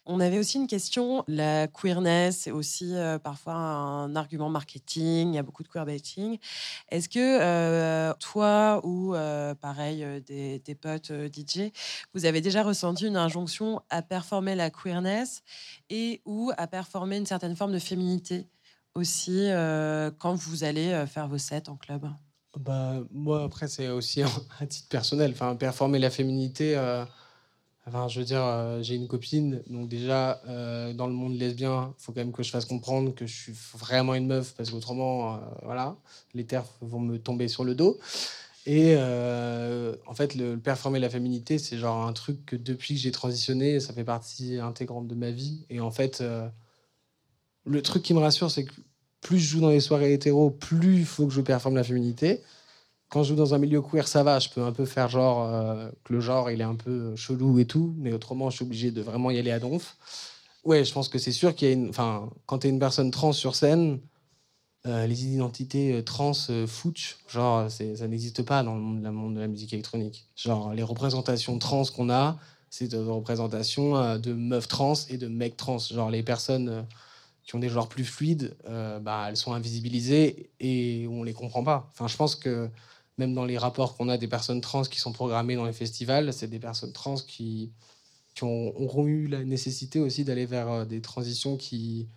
On 0.08 0.20
avait 0.20 0.38
aussi 0.38 0.58
une 0.58 0.68
question. 0.68 1.24
La 1.28 1.68
queerness, 1.68 2.42
c'est 2.42 2.52
aussi 2.52 2.96
euh, 2.96 3.18
parfois 3.18 3.56
un 3.56 4.16
argument 4.16 4.50
marketing. 4.50 5.30
Il 5.30 5.36
y 5.36 5.38
a 5.40 5.44
beaucoup 5.44 5.64
de 5.64 5.68
queerbaiting. 5.68 6.38
Est-ce 6.90 7.10
que 7.10 7.20
euh, 7.20 8.14
toi 8.20 8.82
ou 8.84 9.16
euh, 9.16 9.56
pareil 9.56 10.06
des, 10.28 10.76
potes 10.80 11.12
DJ, 11.12 11.72
vous 12.14 12.26
avez 12.26 12.42
déjà 12.42 12.62
ressenti 12.62 13.08
une 13.08 13.18
injonction 13.18 13.82
à 13.90 14.04
performer 14.04 14.54
la 14.54 14.70
queerness 14.70 15.42
et 15.90 16.22
ou 16.26 16.52
à 16.58 16.68
performer 16.68 17.18
une 17.18 17.26
certaine 17.26 17.56
forme 17.56 17.72
de 17.72 17.80
féminité 17.80 18.48
aussi 18.94 19.50
quand 20.20 20.36
vous 20.36 20.64
allez 20.64 21.06
faire 21.08 21.28
vos 21.28 21.38
sets 21.38 21.68
en 21.68 21.76
club? 21.76 22.08
Bah, 22.60 22.96
moi, 23.12 23.44
après, 23.44 23.68
c'est 23.68 23.90
aussi 23.90 24.22
un, 24.62 24.66
titre 24.66 24.90
personnel. 24.90 25.32
Enfin, 25.32 25.56
performer 25.56 26.00
la 26.00 26.10
féminité, 26.10 26.76
Enfin, 27.88 28.08
je 28.08 28.20
veux 28.20 28.26
dire, 28.26 28.42
euh, 28.44 28.82
j'ai 28.82 28.96
une 28.96 29.08
copine, 29.08 29.62
donc 29.68 29.88
déjà, 29.88 30.42
euh, 30.48 30.92
dans 30.94 31.06
le 31.06 31.14
monde 31.14 31.38
lesbien, 31.38 31.94
il 31.98 32.04
faut 32.04 32.12
quand 32.12 32.22
même 32.22 32.32
que 32.32 32.42
je 32.42 32.50
fasse 32.50 32.66
comprendre 32.66 33.14
que 33.14 33.28
je 33.28 33.34
suis 33.34 33.54
vraiment 33.78 34.16
une 34.16 34.26
meuf, 34.26 34.56
parce 34.56 34.72
qu'autrement, 34.72 35.36
euh, 35.36 35.38
voilà, 35.64 35.96
les 36.34 36.46
terres 36.46 36.66
vont 36.82 37.00
me 37.00 37.20
tomber 37.20 37.48
sur 37.48 37.64
le 37.64 37.76
dos. 37.76 38.00
Et 38.66 38.96
en 38.98 40.16
fait, 40.16 40.34
le, 40.34 40.58
performer 40.58 41.00
la 41.00 41.10
féminité, 41.10 41.60
c'est 41.60 41.78
genre 41.78 42.08
un 42.08 42.14
truc 42.14 42.44
que 42.48 42.56
depuis 42.56 42.96
que 42.96 43.00
j'ai 43.02 43.12
transitionné, 43.12 43.80
ça 43.80 43.94
fait 43.94 44.04
partie 44.04 44.58
intégrante 44.58 45.08
de 45.08 45.14
ma 45.14 45.30
vie. 45.30 45.66
Et 45.70 45.80
en 45.80 45.92
fait, 45.92 46.24
le 47.66 47.82
truc 47.84 48.02
qui 48.02 48.16
me 48.16 48.20
rassure, 48.20 48.50
c'est 48.50 48.66
que 48.66 48.74
plus 49.26 49.40
je 49.40 49.48
joue 49.50 49.62
dans 49.62 49.70
les 49.70 49.80
soirées 49.80 50.14
hétéro, 50.14 50.50
plus 50.50 51.00
il 51.00 51.06
faut 51.06 51.28
que 51.28 51.34
je 51.34 51.42
performe 51.42 51.76
la 51.76 51.84
féminité 51.84 52.42
quand 53.10 53.24
je 53.24 53.30
joue 53.30 53.36
dans 53.36 53.54
un 53.54 53.58
milieu 53.58 53.82
queer, 53.82 54.08
ça 54.08 54.24
va, 54.24 54.40
je 54.40 54.50
peux 54.50 54.62
un 54.62 54.72
peu 54.72 54.86
faire 54.86 55.10
genre 55.10 55.44
euh, 55.46 55.90
que 56.04 56.14
le 56.14 56.20
genre 56.20 56.50
il 56.52 56.62
est 56.62 56.66
un 56.66 56.76
peu 56.76 57.16
chelou 57.16 57.60
et 57.60 57.66
tout, 57.66 57.94
mais 57.98 58.14
autrement 58.14 58.50
je 58.50 58.58
suis 58.58 58.66
obligé 58.66 58.92
de 58.92 59.02
vraiment 59.02 59.32
y 59.32 59.40
aller 59.40 59.52
à 59.52 59.60
donf. 59.60 59.96
Ouais, 60.64 60.84
je 60.84 60.92
pense 60.92 61.10
que 61.10 61.20
c'est 61.20 61.32
sûr 61.32 61.56
qu'il 61.56 61.68
y 61.68 61.72
a 61.72 61.74
une. 61.74 61.90
Enfin, 61.90 62.30
quand 62.46 62.60
tu 62.60 62.68
es 62.68 62.70
une 62.70 62.80
personne 62.80 63.12
trans 63.12 63.32
sur 63.34 63.56
scène, 63.56 64.00
euh, 64.88 65.06
les 65.08 65.26
identités 65.28 65.94
euh, 65.94 66.02
trans 66.02 66.34
fouch, 66.68 67.18
genre 67.28 67.70
ça 67.70 68.08
n'existe 68.08 68.44
pas 68.44 68.64
dans 68.64 68.76
le 68.76 68.82
monde, 68.82 69.36
de 69.36 69.40
la 69.40 69.48
musique 69.48 69.74
électronique. 69.74 70.28
Genre 70.36 70.74
les 70.74 70.84
représentations 70.84 71.58
trans 71.60 71.86
qu'on 71.86 72.10
a, 72.10 72.38
c'est 72.70 72.88
des 72.88 72.98
représentations 72.98 74.18
de 74.18 74.34
meufs 74.34 74.68
trans 74.68 74.96
et 75.10 75.18
de 75.18 75.28
mecs 75.28 75.56
trans. 75.56 75.78
Genre 75.78 76.10
les 76.10 76.24
personnes 76.24 76.86
qui 77.46 77.56
ont 77.56 77.60
des 77.60 77.70
genres 77.70 77.88
plus 77.88 78.06
fluides, 78.06 78.58
bah, 79.02 79.28
elles 79.30 79.38
sont 79.38 79.54
invisibilisées 79.54 80.50
et 80.60 81.08
on 81.10 81.24
les 81.24 81.34
comprend 81.34 81.64
pas. 81.64 81.88
Enfin, 81.92 82.08
je 82.08 82.18
pense 82.18 82.36
que 82.36 82.70
même 83.18 83.34
dans 83.34 83.46
les 83.46 83.58
rapports 83.58 83.96
qu'on 83.96 84.10
a 84.10 84.18
des 84.18 84.28
personnes 84.28 84.62
trans 84.62 84.84
qui 84.84 85.00
sont 85.00 85.12
programmées 85.12 85.56
dans 85.56 85.66
les 85.66 85.74
festivals, 85.74 86.34
c'est 86.34 86.48
des 86.48 86.60
personnes 86.60 86.92
trans 86.92 87.16
qui, 87.16 87.72
ont, 88.42 88.74
auront 88.76 89.08
eu 89.08 89.28
la 89.28 89.44
nécessité 89.44 90.00
aussi 90.00 90.24
d'aller 90.24 90.46
vers 90.46 90.70
euh, 90.70 90.86
des 90.86 91.02
transitions 91.02 91.56
qui, 91.56 92.08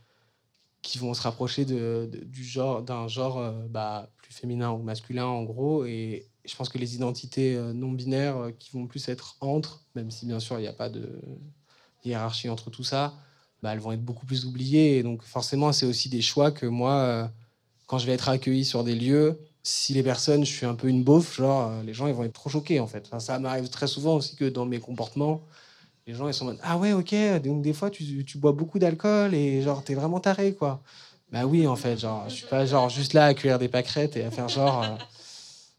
qui 0.82 0.98
vont 0.98 1.14
se 1.14 1.22
rapprocher 1.22 1.64
de, 1.64 2.10
du 2.24 2.44
genre 2.44 2.82
d'un 2.82 3.06
genre 3.06 3.38
euh, 3.38 3.52
bah, 3.68 4.10
plus 4.16 4.34
féminin 4.34 4.70
ou 4.72 4.82
masculin 4.82 5.26
en 5.26 5.44
gros. 5.44 5.84
Et 5.84 6.26
je 6.44 6.56
pense 6.56 6.68
que 6.68 6.78
les 6.78 6.96
identités 6.96 7.54
euh, 7.54 7.72
non 7.72 7.92
binaires 7.92 8.50
qui 8.58 8.72
vont 8.72 8.86
plus 8.86 9.08
être 9.08 9.36
entre, 9.40 9.84
même 9.94 10.10
si 10.10 10.26
bien 10.26 10.40
sûr 10.40 10.58
il 10.58 10.62
n'y 10.62 10.68
a 10.68 10.72
pas 10.72 10.88
de 10.88 11.20
hiérarchie 12.04 12.48
entre 12.48 12.70
tout 12.70 12.84
ça, 12.84 13.14
bah, 13.62 13.72
elles 13.72 13.80
vont 13.80 13.92
être 13.92 14.04
beaucoup 14.04 14.26
plus 14.26 14.44
oubliées. 14.44 15.02
Donc 15.02 15.22
forcément, 15.22 15.72
c'est 15.72 15.86
aussi 15.86 16.08
des 16.08 16.22
choix 16.22 16.50
que 16.50 16.66
moi, 16.66 17.30
quand 17.86 17.98
je 17.98 18.06
vais 18.06 18.12
être 18.12 18.28
accueilli 18.28 18.64
sur 18.64 18.84
des 18.84 18.94
lieux, 18.94 19.38
si 19.68 19.92
les 19.92 20.02
personnes, 20.02 20.44
je 20.44 20.52
suis 20.52 20.66
un 20.66 20.74
peu 20.74 20.88
une 20.88 21.04
beauf, 21.04 21.36
genre, 21.36 21.70
euh, 21.70 21.82
les 21.82 21.92
gens, 21.92 22.06
ils 22.06 22.14
vont 22.14 22.24
être 22.24 22.32
trop 22.32 22.48
choqués, 22.48 22.80
en 22.80 22.86
fait. 22.86 23.10
ça 23.18 23.38
m'arrive 23.38 23.68
très 23.68 23.86
souvent 23.86 24.16
aussi 24.16 24.36
que 24.36 24.46
dans 24.46 24.66
mes 24.66 24.80
comportements, 24.80 25.42
les 26.06 26.14
gens, 26.14 26.28
ils 26.28 26.34
sont 26.34 26.44
en 26.44 26.48
mode, 26.48 26.58
ah 26.62 26.78
ouais, 26.78 26.92
ok, 26.92 27.14
donc 27.42 27.62
des 27.62 27.74
fois, 27.74 27.90
tu, 27.90 28.24
tu 28.24 28.38
bois 28.38 28.52
beaucoup 28.52 28.78
d'alcool 28.78 29.34
et 29.34 29.62
genre, 29.62 29.84
t'es 29.84 29.94
vraiment 29.94 30.20
taré, 30.20 30.54
quoi. 30.54 30.82
Bah 31.30 31.44
oui, 31.44 31.66
en 31.66 31.76
fait, 31.76 31.98
genre, 31.98 32.24
je 32.28 32.34
suis 32.34 32.46
pas 32.46 32.64
genre 32.64 32.88
juste 32.88 33.12
là 33.12 33.26
à 33.26 33.34
cuire 33.34 33.58
des 33.58 33.68
pâquerettes 33.68 34.16
et 34.16 34.24
à 34.24 34.30
faire 34.30 34.48
genre. 34.48 34.98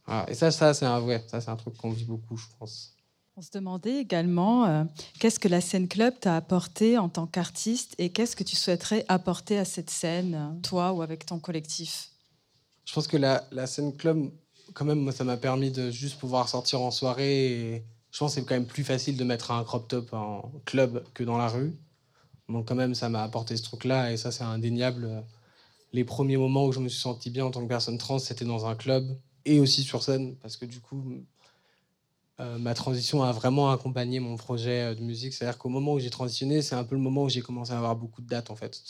Euh, 0.09 0.25
et 0.27 0.36
ça, 0.36 0.51
ça 0.51 0.73
c'est 0.73 0.86
un 0.86 0.99
vrai, 0.99 1.23
ça, 1.27 1.41
c'est 1.41 1.49
un 1.49 1.55
truc 1.55 1.75
qu'on 1.77 1.91
vit 1.91 2.05
beaucoup, 2.05 2.38
je 2.38 2.45
pense. 2.59 2.95
On 3.39 3.41
se 3.41 3.51
demandait 3.53 4.01
également 4.01 4.65
euh, 4.65 4.83
qu'est-ce 5.17 5.39
que 5.39 5.47
la 5.47 5.61
scène 5.61 5.87
club 5.87 6.13
t'a 6.19 6.35
apporté 6.35 6.97
en 6.97 7.07
tant 7.07 7.25
qu'artiste 7.25 7.95
et 7.97 8.09
qu'est-ce 8.09 8.35
que 8.35 8.43
tu 8.43 8.57
souhaiterais 8.57 9.05
apporter 9.07 9.57
à 9.57 9.63
cette 9.63 9.89
scène, 9.89 10.59
toi 10.61 10.91
ou 10.91 11.01
avec 11.01 11.25
ton 11.25 11.39
collectif? 11.39 12.09
Je 12.83 12.93
pense 12.93 13.07
que 13.07 13.15
la, 13.15 13.41
scène 13.65 13.95
club, 13.95 14.29
quand 14.73 14.83
même, 14.83 14.99
moi, 14.99 15.13
ça 15.13 15.23
m'a 15.23 15.37
permis 15.37 15.71
de 15.71 15.89
juste 15.89 16.19
pouvoir 16.19 16.49
sortir 16.49 16.81
en 16.81 16.91
soirée. 16.91 17.75
Et 17.75 17.85
je 18.11 18.19
pense 18.19 18.35
que 18.35 18.41
c'est 18.41 18.45
quand 18.45 18.55
même 18.55 18.67
plus 18.67 18.83
facile 18.83 19.15
de 19.15 19.23
mettre 19.23 19.51
un 19.51 19.63
crop 19.63 19.87
top 19.87 20.11
en 20.11 20.51
club 20.65 21.05
que 21.13 21.23
dans 21.23 21.37
la 21.37 21.47
rue. 21.47 21.73
Donc, 22.49 22.67
quand 22.67 22.75
même, 22.75 22.93
ça 22.93 23.07
m'a 23.07 23.23
apporté 23.23 23.55
ce 23.55 23.63
truc-là. 23.63 24.11
Et 24.11 24.17
ça, 24.17 24.33
c'est 24.33 24.43
indéniable. 24.43 25.23
Les 25.93 26.03
premiers 26.03 26.35
moments 26.35 26.65
où 26.65 26.73
je 26.73 26.81
me 26.81 26.89
suis 26.89 26.99
senti 26.99 27.29
bien 27.29 27.45
en 27.45 27.51
tant 27.51 27.63
que 27.63 27.69
personne 27.69 27.97
trans, 27.97 28.19
c'était 28.19 28.43
dans 28.43 28.65
un 28.65 28.75
club 28.75 29.17
et 29.45 29.61
aussi 29.61 29.83
sur 29.83 30.03
scène. 30.03 30.35
Parce 30.41 30.57
que 30.57 30.65
du 30.65 30.81
coup, 30.81 31.23
euh, 32.39 32.57
ma 32.57 32.73
transition 32.73 33.23
a 33.23 33.31
vraiment 33.31 33.71
accompagné 33.71 34.19
mon 34.19 34.35
projet 34.37 34.95
de 34.95 35.01
musique. 35.01 35.33
C'est-à-dire 35.33 35.57
qu'au 35.57 35.69
moment 35.69 35.93
où 35.93 35.99
j'ai 35.99 36.09
transitionné, 36.09 36.61
c'est 36.61 36.75
un 36.75 36.83
peu 36.83 36.95
le 36.95 37.01
moment 37.01 37.23
où 37.23 37.29
j'ai 37.29 37.41
commencé 37.41 37.71
à 37.73 37.77
avoir 37.77 37.95
beaucoup 37.95 38.21
de 38.21 38.27
dates, 38.27 38.49
en 38.49 38.55
fait 38.55 38.81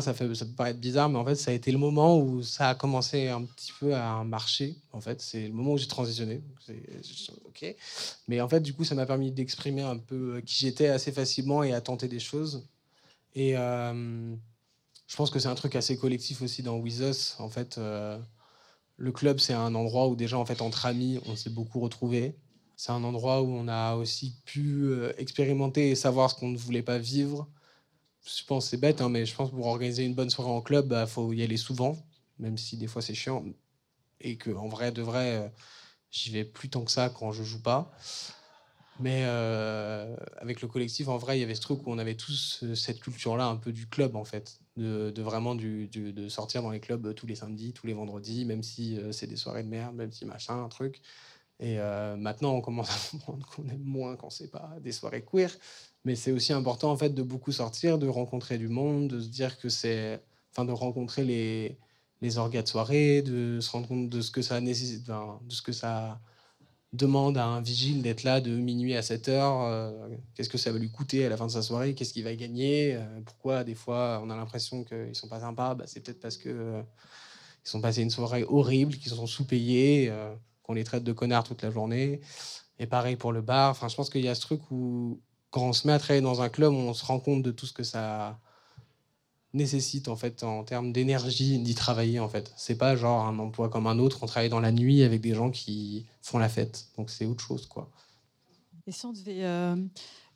ça, 0.00 0.14
fait, 0.14 0.34
ça 0.34 0.44
peut 0.46 0.52
paraître 0.52 0.80
bizarre, 0.80 1.08
mais 1.08 1.18
en 1.18 1.24
fait, 1.24 1.34
ça 1.34 1.50
a 1.50 1.54
été 1.54 1.70
le 1.70 1.78
moment 1.78 2.18
où 2.18 2.42
ça 2.42 2.70
a 2.70 2.74
commencé 2.74 3.28
un 3.28 3.42
petit 3.42 3.72
peu 3.78 3.94
à 3.94 4.24
marcher. 4.24 4.76
En 4.92 5.00
fait, 5.00 5.20
c'est 5.20 5.48
le 5.48 5.52
moment 5.52 5.72
où 5.72 5.78
j'ai 5.78 5.86
transitionné. 5.86 6.42
Ok. 7.46 7.74
Mais 8.28 8.40
en 8.40 8.48
fait, 8.48 8.60
du 8.60 8.72
coup, 8.72 8.84
ça 8.84 8.94
m'a 8.94 9.06
permis 9.06 9.30
d'exprimer 9.32 9.82
un 9.82 9.98
peu 9.98 10.40
qui 10.44 10.56
j'étais 10.58 10.88
assez 10.88 11.12
facilement 11.12 11.62
et 11.62 11.72
à 11.72 11.80
tenter 11.80 12.08
des 12.08 12.20
choses. 12.20 12.66
Et 13.34 13.56
euh, 13.56 14.34
je 15.06 15.16
pense 15.16 15.30
que 15.30 15.38
c'est 15.38 15.48
un 15.48 15.54
truc 15.54 15.76
assez 15.76 15.96
collectif 15.98 16.42
aussi 16.42 16.62
dans 16.62 16.76
With 16.78 17.00
Us. 17.00 17.36
En 17.38 17.50
fait, 17.50 17.76
euh, 17.76 18.18
le 18.96 19.12
club, 19.12 19.38
c'est 19.38 19.52
un 19.52 19.74
endroit 19.74 20.08
où 20.08 20.16
déjà, 20.16 20.38
en 20.38 20.44
fait, 20.46 20.62
entre 20.62 20.86
amis, 20.86 21.20
on 21.26 21.36
s'est 21.36 21.50
beaucoup 21.50 21.80
retrouvés. 21.80 22.36
C'est 22.76 22.92
un 22.92 23.04
endroit 23.04 23.42
où 23.42 23.48
on 23.48 23.68
a 23.68 23.94
aussi 23.94 24.34
pu 24.44 24.84
euh, 24.84 25.12
expérimenter 25.18 25.90
et 25.90 25.94
savoir 25.94 26.30
ce 26.30 26.34
qu'on 26.34 26.48
ne 26.48 26.58
voulait 26.58 26.82
pas 26.82 26.98
vivre 26.98 27.48
je 28.26 28.44
pense 28.44 28.70
c'est 28.70 28.76
bête, 28.76 29.00
hein, 29.00 29.08
mais 29.08 29.24
je 29.24 29.34
pense 29.34 29.50
pour 29.50 29.66
organiser 29.66 30.04
une 30.04 30.14
bonne 30.14 30.30
soirée 30.30 30.50
en 30.50 30.60
club, 30.60 30.86
il 30.86 30.88
bah, 30.88 31.06
faut 31.06 31.32
y 31.32 31.42
aller 31.42 31.56
souvent, 31.56 31.96
même 32.38 32.58
si 32.58 32.76
des 32.76 32.86
fois 32.86 33.02
c'est 33.02 33.14
chiant. 33.14 33.44
Et 34.20 34.36
que 34.36 34.50
en 34.50 34.68
vrai, 34.68 34.92
de 34.92 35.02
vrai, 35.02 35.36
euh, 35.36 35.48
j'y 36.10 36.30
vais 36.30 36.44
plus 36.44 36.68
tant 36.68 36.84
que 36.84 36.90
ça 36.90 37.08
quand 37.10 37.32
je 37.32 37.44
joue 37.44 37.62
pas. 37.62 37.92
Mais 38.98 39.22
euh, 39.24 40.16
avec 40.38 40.62
le 40.62 40.68
collectif, 40.68 41.08
en 41.08 41.18
vrai, 41.18 41.38
il 41.38 41.40
y 41.40 41.44
avait 41.44 41.54
ce 41.54 41.60
truc 41.60 41.86
où 41.86 41.90
on 41.90 41.98
avait 41.98 42.14
tous 42.14 42.60
euh, 42.62 42.74
cette 42.74 43.00
culture-là, 43.00 43.46
un 43.46 43.56
peu 43.56 43.72
du 43.72 43.86
club, 43.86 44.16
en 44.16 44.24
fait. 44.24 44.60
De, 44.76 45.22
vraiment 45.22 45.54
de 45.54 46.28
sortir 46.28 46.62
dans 46.62 46.70
les 46.70 46.80
clubs 46.80 47.14
tous 47.14 47.26
les 47.26 47.34
samedis, 47.34 47.72
tous 47.72 47.86
les 47.86 47.94
vendredis, 47.94 48.44
même 48.44 48.62
si 48.62 48.98
c'est 49.10 49.26
des 49.26 49.36
soirées 49.36 49.62
de 49.62 49.68
merde, 49.68 49.96
même 49.96 50.12
si 50.12 50.26
machin, 50.26 50.62
un 50.62 50.68
truc. 50.68 51.00
Et 51.60 51.78
maintenant, 52.18 52.52
on 52.52 52.60
commence 52.60 52.90
à 52.90 53.10
comprendre 53.10 53.46
qu'on 53.46 53.66
aime 53.68 53.82
moins 53.82 54.16
quand 54.16 54.28
c'est 54.28 54.50
pas 54.50 54.76
des 54.82 54.92
soirées 54.92 55.24
queer. 55.24 55.50
Mais 56.04 56.14
c'est 56.14 56.30
aussi 56.30 56.52
important 56.52 56.92
en 56.92 56.96
fait 56.98 57.08
de 57.08 57.22
beaucoup 57.22 57.52
sortir, 57.52 57.98
de 57.98 58.06
rencontrer 58.06 58.58
du 58.58 58.68
monde, 58.68 59.08
de 59.08 59.18
se 59.18 59.28
dire 59.28 59.58
que 59.58 59.70
c'est, 59.70 60.22
enfin, 60.52 60.66
de 60.66 60.72
rencontrer 60.72 61.24
les 61.24 61.78
les 62.22 62.38
orgas 62.38 62.62
de 62.62 62.68
soirée, 62.68 63.22
de 63.22 63.60
se 63.60 63.70
rendre 63.70 63.88
compte 63.88 64.08
de 64.08 64.20
ce 64.20 64.30
que 64.30 64.42
ça 64.42 64.60
nécessite, 64.60 65.06
de 65.06 65.12
ce 65.48 65.62
que 65.62 65.72
ça 65.72 66.20
demande 66.96 67.38
à 67.38 67.44
un 67.44 67.60
vigile 67.60 68.02
d'être 68.02 68.22
là 68.24 68.40
de 68.40 68.50
minuit 68.50 68.94
à 68.96 69.02
7 69.02 69.28
heures. 69.28 69.62
Euh, 69.62 70.08
qu'est-ce 70.34 70.48
que 70.48 70.58
ça 70.58 70.72
va 70.72 70.78
lui 70.78 70.90
coûter 70.90 71.24
à 71.24 71.28
la 71.28 71.36
fin 71.36 71.46
de 71.46 71.50
sa 71.52 71.62
soirée 71.62 71.94
Qu'est-ce 71.94 72.12
qu'il 72.12 72.24
va 72.24 72.34
gagner 72.34 72.94
euh, 72.94 73.20
Pourquoi 73.24 73.64
des 73.64 73.74
fois 73.74 74.20
on 74.24 74.30
a 74.30 74.36
l'impression 74.36 74.84
qu'ils 74.84 75.14
sont 75.14 75.28
pas 75.28 75.40
sympas 75.40 75.74
bah, 75.74 75.84
C'est 75.86 76.00
peut-être 76.00 76.20
parce 76.20 76.36
que 76.36 76.48
euh, 76.48 76.82
sont 77.64 77.80
passés 77.80 78.02
une 78.02 78.10
soirée 78.10 78.44
horrible, 78.48 78.94
qu'ils 78.94 79.12
sont 79.12 79.26
sous-payés, 79.26 80.12
qu'on 80.62 80.74
les 80.74 80.84
traite 80.84 81.02
de 81.02 81.12
connards 81.12 81.42
toute 81.42 81.62
la 81.62 81.70
journée. 81.72 82.20
Et 82.78 82.86
pareil 82.86 83.16
pour 83.16 83.32
le 83.32 83.40
bar. 83.40 83.72
Enfin, 83.72 83.88
je 83.88 83.96
pense 83.96 84.08
qu'il 84.08 84.24
y 84.24 84.28
a 84.28 84.36
ce 84.36 84.40
truc 84.40 84.60
où 84.70 85.20
quand 85.50 85.62
on 85.62 85.72
se 85.72 85.84
met 85.86 85.92
à 85.92 85.98
travailler 85.98 86.20
dans 86.20 86.42
un 86.42 86.48
club, 86.48 86.72
on 86.72 86.94
se 86.94 87.04
rend 87.04 87.18
compte 87.18 87.42
de 87.42 87.50
tout 87.50 87.66
ce 87.66 87.72
que 87.72 87.82
ça 87.82 88.38
nécessite 89.56 90.08
en 90.08 90.16
fait 90.16 90.42
en 90.42 90.62
termes 90.62 90.92
d'énergie 90.92 91.58
d'y 91.58 91.74
travailler 91.74 92.20
en 92.20 92.28
fait. 92.28 92.52
C'est 92.56 92.76
pas 92.76 92.96
genre 92.96 93.26
un 93.26 93.38
emploi 93.38 93.68
comme 93.68 93.86
un 93.86 93.98
autre, 93.98 94.18
on 94.22 94.26
travaille 94.26 94.48
dans 94.48 94.60
la 94.60 94.72
nuit 94.72 95.02
avec 95.02 95.20
des 95.20 95.34
gens 95.34 95.50
qui 95.50 96.06
font 96.22 96.38
la 96.38 96.48
fête. 96.48 96.86
Donc 96.96 97.10
c'est 97.10 97.26
autre 97.26 97.42
chose 97.42 97.66
quoi. 97.66 97.90
Et 98.86 98.92
si 98.92 99.04
on 99.04 99.12
devait 99.12 99.44
euh, 99.44 99.74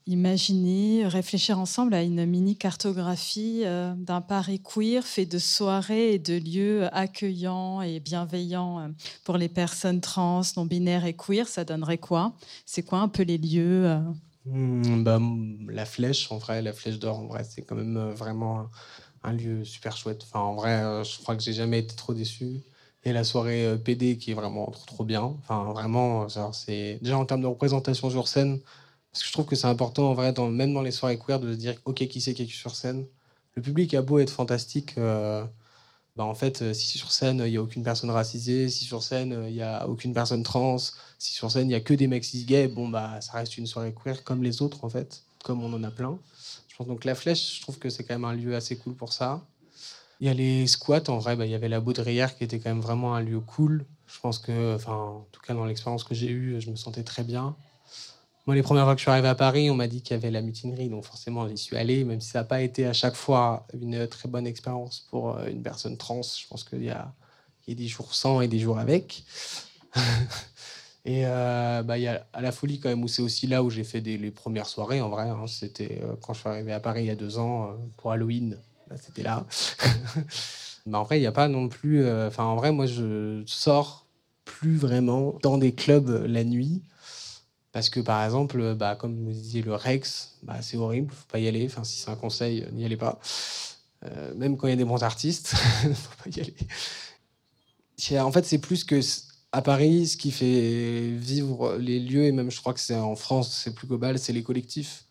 imaginer, 0.07 1.07
réfléchir 1.07 1.61
ensemble 1.61 1.95
à 1.95 2.03
une 2.03 2.27
mini 2.27 2.57
cartographie 2.57 3.63
euh, 3.65 3.95
d'un 3.95 4.21
Paris 4.21 4.61
queer 4.61 5.05
fait 5.05 5.27
de 5.27 5.39
soirées 5.39 6.15
et 6.15 6.19
de 6.19 6.37
lieux 6.37 6.89
accueillants 6.93 7.81
et 7.81 8.01
bienveillants 8.01 8.81
euh, 8.81 8.89
pour 9.25 9.37
les 9.37 9.49
personnes 9.49 10.01
trans, 10.01 10.43
non 10.57 10.65
binaires 10.65 11.05
et 11.05 11.15
queer, 11.15 11.47
ça 11.47 11.65
donnerait 11.65 11.99
quoi? 11.99 12.33
C'est 12.67 12.83
quoi 12.83 12.99
un 12.99 13.09
peu 13.09 13.23
les 13.23 13.39
lieux 13.39 14.01
Hmm, 14.47 15.03
bah, 15.03 15.21
La 15.69 15.85
Flèche, 15.85 16.33
en 16.33 16.39
vrai, 16.39 16.63
la 16.63 16.73
Flèche 16.73 16.99
d'Or, 16.99 17.19
en 17.19 17.27
vrai, 17.27 17.45
c'est 17.45 17.63
quand 17.63 17.77
même 17.77 18.11
vraiment 18.11 18.69
un, 19.23 19.33
lieu 19.33 19.65
super 19.65 19.97
chouette. 19.97 20.23
Enfin, 20.25 20.41
en 20.41 20.55
vrai, 20.55 20.83
euh, 20.83 21.05
je 21.05 21.19
crois 21.19 21.37
que 21.37 21.43
j'ai 21.43 21.53
jamais 21.53 21.81
été 21.81 21.95
trop 21.97 22.15
déçu. 22.15 22.61
Et 23.05 23.13
la 23.13 23.25
soirée 23.25 23.67
euh, 23.67 23.77
PD 23.77 24.19
qui 24.19 24.33
est 24.33 24.35
vraiment 24.35 24.67
trop, 24.87 25.05
bien. 25.05 25.23
Enfin, 25.23 25.65
vraiment, 25.73 26.29
c'est 26.53 26.99
déjà 27.03 27.19
en 27.19 27.25
termes 27.25 27.43
de 27.43 27.47
représentation 27.47 28.11
sur 28.11 28.29
scène, 28.29 28.61
parce 29.13 29.23
que 29.23 29.29
je 29.29 29.33
trouve 29.33 29.47
que 29.47 29.57
c'est 29.57 29.67
important, 29.67 30.11
en 30.11 30.15
vrai, 30.15 30.33
même 30.51 30.75
dans 30.75 30.83
les 30.83 30.91
soirées 30.91 31.19
queer, 31.19 31.41
de 31.41 31.53
se 31.53 31.59
dire, 31.59 31.75
OK, 31.85 32.07
qui 32.07 32.21
c'est 32.21 32.35
qui 32.35 32.43
est 32.45 32.47
sur 32.47 32.77
scène? 32.77 33.07
Le 33.55 33.63
public 33.63 33.95
a 33.95 34.03
beau 34.03 34.19
être 34.19 34.31
fantastique. 34.31 34.95
Bah, 36.17 36.25
en 36.27 36.35
fait, 36.35 36.61
euh, 36.63 36.75
si 36.75 36.99
sur 36.99 37.13
scène, 37.13 37.43
il 37.47 37.51
n'y 37.53 37.57
a 37.57 37.63
aucune 37.63 37.83
personne 37.83 38.11
racisée, 38.11 38.69
si 38.69 38.85
sur 38.85 39.03
scène, 39.03 39.45
il 39.49 39.55
n'y 39.55 39.63
a 39.63 39.89
aucune 39.89 40.13
personne 40.13 40.43
trans, 40.43 40.77
si 41.19 41.33
sur 41.33 41.51
scène, 41.51 41.65
il 41.67 41.69
n'y 41.69 41.75
a 41.75 41.81
que 41.81 41.95
des 41.95 42.09
mecs 42.09 42.25
cis 42.25 42.45
gays, 42.45 42.69
bon, 42.69 42.89
bah, 42.89 43.21
ça 43.21 43.33
reste 43.35 43.57
une 43.59 43.67
soirée 43.67 43.95
queer 43.95 44.23
comme 44.25 44.43
les 44.43 44.61
autres, 44.61 44.85
en 44.85 44.91
fait, 44.91 45.23
comme 45.45 45.63
on 45.63 45.73
en 45.73 45.83
a 45.83 45.91
plein. 45.91 46.19
Donc 46.87 47.05
la 47.05 47.15
flèche, 47.15 47.57
je 47.57 47.63
trouve 47.63 47.79
que 47.79 47.91
c'est 47.91 48.05
quand 48.05 48.15
même 48.15 48.25
un 48.25 48.35
lieu 48.35 48.55
assez 48.55 48.77
cool 48.77 48.95
pour 48.95 49.13
ça. 49.13 49.45
Il 50.21 50.27
y 50.27 50.31
a 50.31 50.35
les 50.35 50.67
squats, 50.67 51.09
en 51.09 51.19
vrai, 51.19 51.37
bah, 51.37 51.47
il 51.47 51.53
y 51.53 51.55
avait 51.55 51.69
la 51.69 51.81
Baudrière 51.81 52.37
qui 52.37 52.45
était 52.45 52.59
quand 52.59 52.69
même 52.71 52.81
vraiment 52.81 53.15
un 53.15 53.23
lieu 53.23 53.41
cool. 53.41 53.87
Je 54.07 54.21
pense 54.21 54.39
que, 54.39 54.75
enfin, 54.75 54.93
en 54.93 55.27
tout 55.33 55.41
cas, 55.41 55.55
dans 55.55 55.65
l'expérience 55.65 56.05
que 56.05 56.15
j'ai 56.15 56.31
eue, 56.31 56.61
je 56.61 56.71
me 56.71 56.77
sentais 56.77 57.05
très 57.05 57.25
bien. 57.25 57.57
Moi, 58.47 58.55
les 58.57 58.63
premières 58.63 58.85
fois 58.85 58.95
que 58.95 58.99
je 58.99 59.05
suis 59.05 59.11
arrivé 59.11 59.29
à 59.29 59.35
Paris, 59.35 59.71
on 59.71 59.77
m'a 59.77 59.87
dit 59.87 60.03
qu'il 60.03 60.15
y 60.15 60.19
avait 60.19 60.31
la 60.31 60.43
mutinerie, 60.43 60.89
donc 60.89 61.05
forcément, 61.05 61.49
j'y 61.49 61.57
suis 61.57 61.77
allé, 61.77 62.05
même 62.05 62.21
si 62.21 62.31
ça 62.31 62.41
n'a 62.41 62.45
pas 62.45 62.63
été 62.63 62.87
à 62.87 62.93
chaque 62.93 63.15
fois 63.15 63.67
une 63.73 64.07
très 64.09 64.29
bonne 64.29 64.47
expérience 64.47 65.07
pour 65.11 65.37
euh, 65.37 65.47
une 65.47 65.63
personne 65.63 65.97
trans. 65.97 66.23
Je 66.23 66.47
pense 66.49 66.65
qu'il 66.65 66.85
y 66.85 66.91
a, 66.91 67.13
des 67.69 67.87
jours 67.87 68.13
sans 68.13 68.41
et 68.41 68.49
des 68.49 68.59
jours 68.59 68.79
avec. 68.79 69.23
et 71.05 71.23
euh, 71.25 71.83
bah, 71.83 71.99
y 71.99 72.07
a 72.07 72.27
à 72.33 72.41
la 72.43 72.53
folie 72.53 72.79
quand 72.79 72.89
même, 72.89 73.03
où 73.03 73.09
c'est 73.09 73.23
aussi 73.23 73.47
là 73.47 73.63
où 73.63 73.71
j'ai 73.71 73.85
fait 73.85 74.01
les 74.01 74.31
premières 74.31 74.67
soirées, 74.67 75.01
en 75.01 75.09
vrai. 75.09 75.29
Hein. 75.29 75.47
C'était 75.47 76.01
euh, 76.03 76.15
quand 76.21 76.35
je 76.35 76.41
suis 76.41 76.49
arrivé 76.49 76.73
à 76.73 76.81
Paris 76.81 77.05
il 77.05 77.07
y 77.07 77.11
a 77.11 77.17
deux 77.17 77.39
ans 77.39 77.77
pour 77.97 78.13
Halloween. 78.13 78.59
C'était 78.97 79.23
là. 79.23 79.47
bah, 80.87 80.99
en 80.99 81.05
vrai, 81.05 81.19
il 81.19 81.21
n'y 81.21 81.27
a 81.27 81.33
pas 81.33 81.49
non 81.49 81.69
plus. 81.69 82.09
Enfin, 82.27 82.45
en 82.45 82.57
vrai, 82.57 82.73
moi, 82.73 82.87
je 82.87 83.43
sors 83.47 84.07
plus 84.45 84.77
vraiment 84.77 85.39
dans 85.43 85.59
des 85.59 85.75
clubs 85.75 86.25
la 86.27 86.45
nuit. 86.45 86.83
Parce 87.73 87.89
que 87.89 88.01
par 88.01 88.25
exemple, 88.25 88.75
bah, 88.75 88.97
comme 88.97 89.25
vous 89.25 89.33
disiez, 89.33 89.63
le 89.63 89.75
Rex, 89.75 90.39
bah, 90.43 90.61
c'est 90.61 90.77
horrible, 90.77 91.13
faut 91.13 91.29
pas 91.31 91.39
y 91.39 91.47
aller. 91.47 91.67
Enfin, 91.67 91.85
si 91.85 91.99
c'est 91.99 92.11
un 92.11 92.17
conseil, 92.17 92.67
n'y 92.73 92.85
allez 92.85 92.97
pas. 92.97 93.21
Euh, 94.05 94.35
même 94.35 94.57
quand 94.57 94.67
il 94.67 94.71
y 94.71 94.73
a 94.73 94.77
des 94.77 94.85
bons 94.85 95.03
artistes, 95.03 95.49
faut 95.95 96.25
pas 96.25 96.31
y 96.37 96.41
aller. 96.41 96.57
En 98.19 98.33
fait, 98.33 98.45
c'est 98.45 98.59
plus 98.59 98.85
que 98.85 99.01
à 99.53 99.63
Paris, 99.63 100.09
ce 100.09 100.17
qui 100.17 100.31
fait 100.31 101.11
vivre 101.17 101.77
les 101.77 102.01
lieux, 102.01 102.25
et 102.25 102.33
même 102.33 102.51
je 102.51 102.61
crois 102.61 102.75
que 102.75 102.81
c'est 102.81 102.95
en 102.95 103.17
France, 103.17 103.53
c'est 103.65 103.75
plus 103.75 103.87
global, 103.87 104.19
c'est 104.19 104.33
les 104.33 104.43
collectifs. 104.43 105.07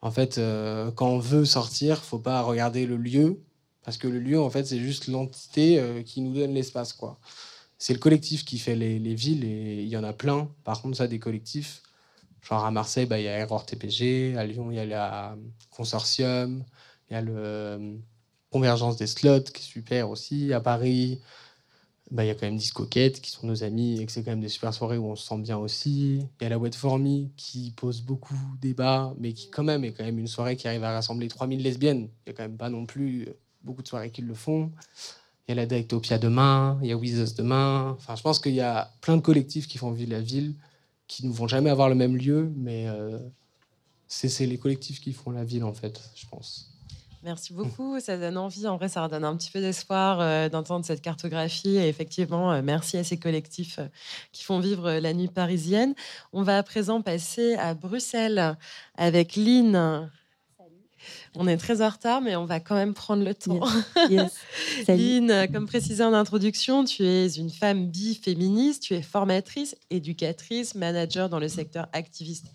En 0.00 0.10
fait, 0.10 0.38
euh, 0.38 0.90
quand 0.92 1.08
on 1.08 1.18
veut 1.18 1.44
sortir, 1.44 2.02
faut 2.04 2.18
pas 2.18 2.42
regarder 2.42 2.86
le 2.86 2.96
lieu, 2.96 3.40
parce 3.84 3.98
que 3.98 4.08
le 4.08 4.20
lieu, 4.20 4.40
en 4.40 4.50
fait, 4.50 4.64
c'est 4.66 4.78
juste 4.78 5.08
l'entité 5.08 5.78
euh, 5.80 6.02
qui 6.02 6.20
nous 6.20 6.34
donne 6.34 6.54
l'espace, 6.54 6.92
quoi. 6.92 7.18
C'est 7.78 7.94
le 7.94 7.98
collectif 7.98 8.44
qui 8.44 8.58
fait 8.58 8.76
les, 8.76 8.98
les 8.98 9.14
villes, 9.14 9.44
et 9.44 9.82
il 9.82 9.88
y 9.88 9.96
en 9.96 10.04
a 10.04 10.12
plein. 10.12 10.48
Par 10.64 10.80
contre, 10.82 10.96
ça, 10.96 11.08
des 11.08 11.18
collectifs, 11.18 11.82
Genre 12.44 12.64
à 12.64 12.70
Marseille, 12.70 13.06
bah, 13.06 13.18
il 13.18 13.24
y 13.24 13.28
a 13.28 13.38
Error 13.38 13.64
TPG, 13.64 14.36
à 14.36 14.44
Lyon, 14.44 14.70
il 14.70 14.76
y 14.76 14.78
a 14.78 14.84
la 14.84 15.36
Consortium, 15.70 16.62
il 17.08 17.14
y 17.14 17.16
a 17.16 17.22
le 17.22 17.32
euh, 17.36 17.94
Convergence 18.50 18.96
des 18.96 19.06
Slots 19.06 19.44
qui 19.44 19.62
est 19.62 19.64
super 19.64 20.10
aussi. 20.10 20.52
À 20.52 20.60
Paris, 20.60 21.20
bah, 22.10 22.24
y 22.24 22.30
a 22.30 22.34
quand 22.34 22.46
même 22.46 22.56
Discoquette 22.56 23.20
qui 23.20 23.30
sont 23.30 23.46
nos 23.46 23.64
amis 23.64 24.00
et 24.00 24.06
que 24.06 24.12
c'est 24.12 24.22
quand 24.22 24.30
même 24.30 24.40
des 24.40 24.48
super 24.48 24.72
soirées 24.74 24.98
où 24.98 25.06
on 25.06 25.16
se 25.16 25.26
sent 25.26 25.38
bien 25.38 25.58
aussi. 25.58 26.26
Il 26.40 26.44
y 26.44 26.46
a 26.46 26.48
la 26.48 26.58
Wet 26.58 26.72
For 26.72 26.98
Me 26.98 27.28
qui 27.36 27.72
pose 27.76 28.02
beaucoup 28.02 28.38
débat, 28.60 29.14
mais 29.18 29.32
qui 29.32 29.50
quand 29.50 29.64
même 29.64 29.84
est 29.84 29.92
quand 29.92 30.04
même 30.04 30.18
une 30.18 30.28
soirée 30.28 30.56
qui 30.56 30.68
arrive 30.68 30.84
à 30.84 30.92
rassembler 30.92 31.28
3000 31.28 31.62
lesbiennes. 31.62 32.08
Il 32.26 32.30
n'y 32.30 32.30
a 32.30 32.32
quand 32.34 32.42
même 32.42 32.56
pas 32.56 32.70
non 32.70 32.86
plus 32.86 33.28
beaucoup 33.62 33.82
de 33.82 33.88
soirées 33.88 34.10
qui 34.10 34.22
le 34.22 34.34
font. 34.34 34.70
Il 35.46 35.50
y 35.50 35.52
a 35.52 35.54
la 35.56 35.66
Dictopia 35.66 36.18
demain, 36.18 36.78
il 36.82 36.88
y 36.88 36.92
a 36.92 36.96
With 36.96 37.36
demain. 37.36 37.96
Enfin, 37.98 38.16
je 38.16 38.22
pense 38.22 38.38
qu'il 38.38 38.54
y 38.54 38.60
a 38.60 38.90
plein 39.00 39.16
de 39.16 39.22
collectifs 39.22 39.66
qui 39.66 39.78
font 39.78 39.90
vivre 39.90 40.12
la 40.12 40.20
ville 40.20 40.54
qui 41.06 41.26
ne 41.26 41.32
vont 41.32 41.48
jamais 41.48 41.70
avoir 41.70 41.88
le 41.88 41.94
même 41.94 42.16
lieu, 42.16 42.52
mais 42.56 42.88
euh, 42.88 43.18
c'est 44.08 44.46
les 44.46 44.58
collectifs 44.58 45.00
qui 45.00 45.12
font 45.12 45.30
la 45.30 45.44
ville, 45.44 45.64
en 45.64 45.74
fait, 45.74 46.00
je 46.14 46.26
pense. 46.26 46.73
Merci 47.24 47.54
beaucoup, 47.54 47.98
ça 48.00 48.18
donne 48.18 48.36
envie. 48.36 48.68
En 48.68 48.76
vrai, 48.76 48.90
ça 48.90 49.02
redonne 49.02 49.24
un 49.24 49.34
petit 49.34 49.50
peu 49.50 49.60
d'espoir 49.60 50.20
euh, 50.20 50.50
d'entendre 50.50 50.84
cette 50.84 51.00
cartographie. 51.00 51.78
Et 51.78 51.88
effectivement, 51.88 52.52
euh, 52.52 52.60
merci 52.62 52.98
à 52.98 53.04
ces 53.04 53.16
collectifs 53.16 53.80
qui 54.30 54.44
font 54.44 54.60
vivre 54.60 54.92
la 54.92 55.14
nuit 55.14 55.28
parisienne. 55.28 55.94
On 56.34 56.42
va 56.42 56.58
à 56.58 56.62
présent 56.62 57.00
passer 57.00 57.54
à 57.54 57.72
Bruxelles 57.72 58.58
avec 58.98 59.36
Lynn. 59.36 60.10
On 61.36 61.48
est 61.48 61.56
très 61.56 61.82
en 61.82 61.88
retard, 61.88 62.20
mais 62.20 62.36
on 62.36 62.44
va 62.44 62.60
quand 62.60 62.76
même 62.76 62.94
prendre 62.94 63.24
le 63.24 63.34
temps. 63.34 63.60
Yes. 64.08 64.32
Lynn, 64.88 65.48
comme 65.52 65.66
précisé 65.66 66.04
en 66.04 66.12
introduction, 66.12 66.84
tu 66.84 67.04
es 67.04 67.26
une 67.26 67.50
femme 67.50 67.86
bi-féministe, 67.86 68.82
tu 68.82 68.94
es 68.94 69.02
formatrice, 69.02 69.76
éducatrice, 69.90 70.74
manager 70.74 71.28
dans 71.28 71.40
le 71.40 71.48
secteur 71.48 71.88
activiste 71.92 72.46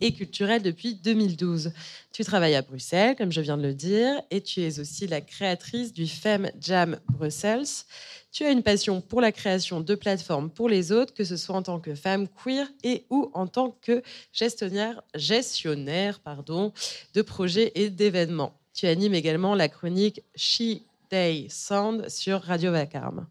et 0.00 0.12
culturel 0.12 0.62
depuis 0.62 0.94
2012. 0.94 1.72
Tu 2.12 2.24
travailles 2.24 2.54
à 2.54 2.62
Bruxelles, 2.62 3.16
comme 3.16 3.32
je 3.32 3.40
viens 3.40 3.56
de 3.56 3.62
le 3.62 3.74
dire, 3.74 4.20
et 4.30 4.40
tu 4.40 4.60
es 4.60 4.78
aussi 4.78 5.06
la 5.06 5.20
créatrice 5.20 5.92
du 5.92 6.06
Femme 6.06 6.50
Jam 6.60 6.98
Brussels 7.08 7.84
tu 8.30 8.44
as 8.44 8.50
une 8.50 8.62
passion 8.62 9.00
pour 9.00 9.20
la 9.20 9.32
création 9.32 9.80
de 9.80 9.94
plateformes 9.94 10.50
pour 10.50 10.68
les 10.68 10.92
autres, 10.92 11.14
que 11.14 11.24
ce 11.24 11.36
soit 11.36 11.56
en 11.56 11.62
tant 11.62 11.80
que 11.80 11.94
femme 11.94 12.28
queer 12.28 12.68
et 12.84 13.04
ou 13.10 13.30
en 13.34 13.46
tant 13.46 13.76
que 13.80 14.02
gestionnaire, 14.32 15.02
gestionnaire 15.14 16.20
pardon, 16.20 16.72
de 17.14 17.22
projets 17.22 17.72
et 17.74 17.90
d'événements. 17.90 18.27
Tu 18.74 18.86
animes 18.86 19.14
également 19.14 19.54
la 19.54 19.68
chronique 19.68 20.22
She 20.36 20.82
Day 21.10 21.46
Sound 21.50 22.08
sur 22.08 22.40
Radio 22.42 22.72
Vacarme. 22.72 23.26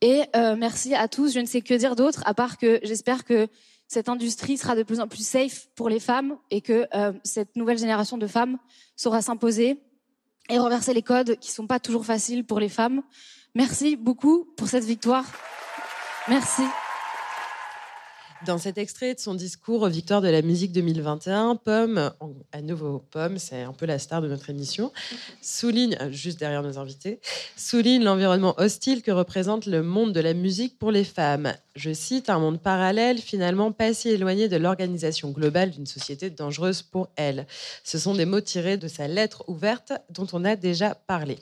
Et 0.00 0.24
euh, 0.34 0.56
merci 0.56 0.94
à 0.94 1.08
tous. 1.08 1.32
Je 1.32 1.40
ne 1.40 1.46
sais 1.46 1.62
que 1.62 1.74
dire 1.74 1.96
d'autre, 1.96 2.22
à 2.26 2.34
part 2.34 2.58
que 2.58 2.80
j'espère 2.82 3.24
que 3.24 3.48
cette 3.88 4.08
industrie 4.08 4.56
sera 4.56 4.74
de 4.74 4.82
plus 4.82 5.00
en 5.00 5.08
plus 5.08 5.26
safe 5.26 5.68
pour 5.74 5.88
les 5.88 6.00
femmes 6.00 6.36
et 6.50 6.60
que 6.60 6.86
euh, 6.94 7.12
cette 7.22 7.56
nouvelle 7.56 7.78
génération 7.78 8.18
de 8.18 8.26
femmes 8.26 8.58
saura 8.96 9.22
s'imposer 9.22 9.80
et 10.48 10.58
renverser 10.58 10.92
les 10.92 11.02
codes 11.02 11.36
qui 11.38 11.50
sont 11.50 11.66
pas 11.66 11.80
toujours 11.80 12.04
faciles 12.04 12.44
pour 12.44 12.60
les 12.60 12.68
femmes. 12.68 13.02
Merci 13.54 13.96
beaucoup 13.96 14.44
pour 14.56 14.68
cette 14.68 14.84
victoire. 14.84 15.24
Merci. 16.28 16.62
Dans 18.44 18.58
cet 18.58 18.76
extrait 18.76 19.14
de 19.14 19.20
son 19.20 19.34
discours 19.34 19.88
Victoire 19.88 20.20
de 20.20 20.28
la 20.28 20.42
musique 20.42 20.72
2021, 20.72 21.56
Pomme, 21.56 22.12
à 22.52 22.60
nouveau 22.60 23.02
Pomme, 23.10 23.38
c'est 23.38 23.62
un 23.62 23.72
peu 23.72 23.86
la 23.86 23.98
star 23.98 24.20
de 24.20 24.28
notre 24.28 24.50
émission, 24.50 24.92
souligne, 25.40 25.96
juste 26.10 26.38
derrière 26.38 26.62
nos 26.62 26.78
invités, 26.78 27.20
souligne 27.56 28.04
l'environnement 28.04 28.54
hostile 28.58 29.02
que 29.02 29.10
représente 29.10 29.64
le 29.66 29.82
monde 29.82 30.12
de 30.12 30.20
la 30.20 30.34
musique 30.34 30.78
pour 30.78 30.90
les 30.90 31.04
femmes. 31.04 31.54
Je 31.76 31.92
cite, 31.92 32.28
un 32.28 32.38
monde 32.38 32.60
parallèle 32.60 33.18
finalement 33.18 33.72
pas 33.72 33.94
si 33.94 34.10
éloigné 34.10 34.48
de 34.48 34.56
l'organisation 34.56 35.30
globale 35.30 35.70
d'une 35.70 35.86
société 35.86 36.28
dangereuse 36.28 36.82
pour 36.82 37.08
elles. 37.16 37.46
Ce 37.84 37.98
sont 37.98 38.14
des 38.14 38.26
mots 38.26 38.40
tirés 38.40 38.76
de 38.76 38.88
sa 38.88 39.08
lettre 39.08 39.44
ouverte 39.48 39.92
dont 40.10 40.26
on 40.32 40.44
a 40.44 40.56
déjà 40.56 40.94
parlé. 40.94 41.38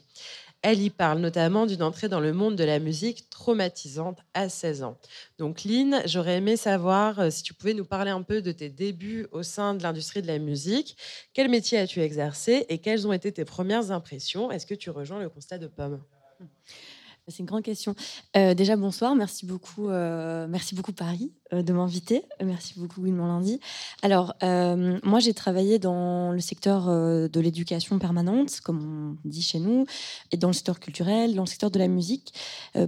Elle 0.67 0.81
y 0.81 0.89
parle 0.89 1.19
notamment 1.19 1.67
d'une 1.67 1.83
entrée 1.83 2.09
dans 2.09 2.21
le 2.21 2.33
monde 2.33 2.57
de 2.57 2.65
la 2.65 2.79
musique 2.79 3.29
traumatisante 3.29 4.21
à 4.33 4.49
16 4.49 4.83
ans. 4.83 4.97
Donc 5.37 5.62
Lynn, 5.65 6.01
j'aurais 6.07 6.39
aimé 6.39 6.57
savoir 6.57 7.21
euh, 7.21 7.29
si 7.29 7.43
tu 7.43 7.53
pouvais 7.53 7.75
nous 7.75 7.85
parler 7.85 8.11
un 8.11 8.23
peu 8.23 8.41
de 8.41 8.51
tes 8.51 8.71
débuts 8.71 9.27
au 9.31 9.43
sein 9.43 9.75
de 9.75 9.83
l'industrie 9.83 10.23
de 10.23 10.27
la 10.27 10.39
musique. 10.39 10.97
Quel 11.35 11.51
métier 11.51 11.77
as-tu 11.77 12.01
exercé 12.01 12.65
et 12.71 12.79
quelles 12.79 13.07
ont 13.07 13.12
été 13.12 13.31
tes 13.31 13.45
premières 13.45 13.91
impressions? 13.91 14.51
Est-ce 14.51 14.65
que 14.65 14.75
tu 14.75 14.89
rejoins 14.89 15.21
le 15.21 15.29
constat 15.29 15.59
de 15.59 15.67
Pomme? 15.67 16.01
C'est 17.29 17.41
une 17.41 17.47
grande 17.47 17.62
question. 17.62 17.95
Euh, 18.35 18.55
déjà, 18.55 18.77
bonsoir. 18.77 19.15
Merci 19.15 19.45
beaucoup, 19.45 19.91
euh, 19.91 20.47
merci 20.49 20.75
beaucoup 20.75 20.93
Paris 20.93 21.31
de 21.63 21.73
m'inviter. 21.73 22.23
Merci 22.43 22.75
beaucoup 22.79 23.03
Wilmont 23.03 23.27
Lundi. 23.27 23.61
Alors, 24.03 24.35
moi, 24.43 25.21
j'ai 25.21 25.35
travaillé 25.35 25.79
dans 25.79 26.33
le 26.33 26.41
secteur 26.41 26.87
de 26.87 27.41
l'éducation 27.41 27.99
permanente, 27.99 28.61
comme 28.63 29.17
on 29.25 29.29
dit 29.29 29.43
chez 29.43 29.59
nous, 29.59 29.87
et 30.33 30.37
dans 30.37 30.49
le 30.49 30.55
secteur 30.55 30.81
culturel, 30.81 31.35
dans 31.35 31.43
le 31.43 31.49
secteur 31.49 31.71
de 31.71 31.79
la 31.79 31.89
musique. 31.89 32.35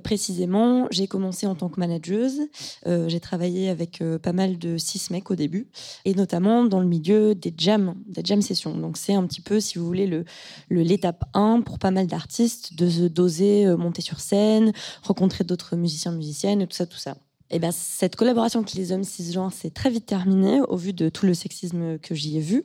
précisément, 0.03 0.87
j'ai 0.91 1.07
commencé 1.07 1.47
en 1.47 1.55
tant 1.55 1.69
que 1.69 1.81
manageuse. 1.81 2.43
j'ai 2.85 3.21
travaillé 3.21 3.69
avec 3.69 4.03
pas 4.23 4.33
mal 4.33 4.59
de 4.59 4.79
six 4.79 5.11
mecs 5.11 5.31
au 5.31 5.35
début, 5.35 5.69
et 6.05 6.15
notamment 6.15 6.65
dans 6.65 6.81
le 6.81 6.87
milieu 6.87 7.35
des 7.35 7.55
jams, 7.57 7.95
des 8.07 8.23
jam 8.25 8.43
sessions. 8.43 8.77
Donc, 8.77 8.97
c'est 8.97 9.15
un 9.15 9.27
petit 9.27 9.41
peu, 9.41 9.61
si 9.61 9.79
vous 9.79 9.87
voulez, 9.87 10.07
le 10.07 10.25
l'étape 10.71 11.25
1 11.35 11.63
pour 11.63 11.79
pas 11.79 11.91
mal 11.91 12.07
d'artistes 12.07 12.75
de 12.75 13.09
d'oser 13.09 13.67
monter 13.77 14.03
sur 14.03 14.21
scène, 14.21 14.73
rencontrer 15.03 15.45
d'autres 15.45 15.77
musiciens, 15.77 16.13
musiciennes, 16.13 16.63
et 16.63 16.67
tout 16.67 16.77
ça, 16.77 16.87
tout 16.87 16.97
ça. 16.99 17.17
Et 17.51 17.59
ben, 17.59 17.71
cette 17.73 18.17
collaboration 18.17 18.61
avec 18.61 18.75
les 18.75 18.93
hommes 18.93 19.05
cisgenres 19.05 19.53
s'est 19.53 19.71
très 19.71 19.91
vite 19.91 20.07
terminée 20.07 20.61
au 20.63 20.77
vu 20.77 20.93
de 20.93 21.09
tout 21.09 21.27
le 21.27 21.35
sexisme 21.35 21.99
que 21.99 22.15
j'y 22.15 22.39
ai 22.39 22.41
vu, 22.41 22.65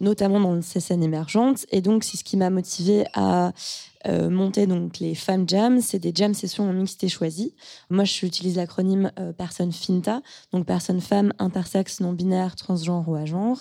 notamment 0.00 0.40
dans 0.40 0.60
ces 0.62 0.80
scènes 0.80 1.02
émergentes. 1.02 1.66
Et 1.70 1.80
donc, 1.80 2.02
c'est 2.02 2.16
ce 2.16 2.24
qui 2.24 2.36
m'a 2.36 2.50
motivée 2.50 3.04
à 3.14 3.52
euh, 4.06 4.28
monter 4.28 4.66
donc 4.66 4.98
les 4.98 5.14
femmes 5.14 5.48
jam. 5.48 5.80
C'est 5.80 5.98
des 5.98 6.12
jam 6.14 6.34
sessions 6.34 6.68
en 6.68 6.72
mixité 6.72 7.08
choisie. 7.08 7.54
Moi, 7.88 8.04
j'utilise 8.04 8.56
l'acronyme 8.56 9.12
euh, 9.18 9.32
personne 9.32 9.72
FINTA, 9.72 10.22
donc 10.52 10.66
personne 10.66 11.00
femme, 11.00 11.32
intersexe, 11.38 12.00
non 12.00 12.12
binaire, 12.12 12.56
transgenre 12.56 13.08
ou 13.08 13.14
à 13.14 13.24
genre. 13.24 13.58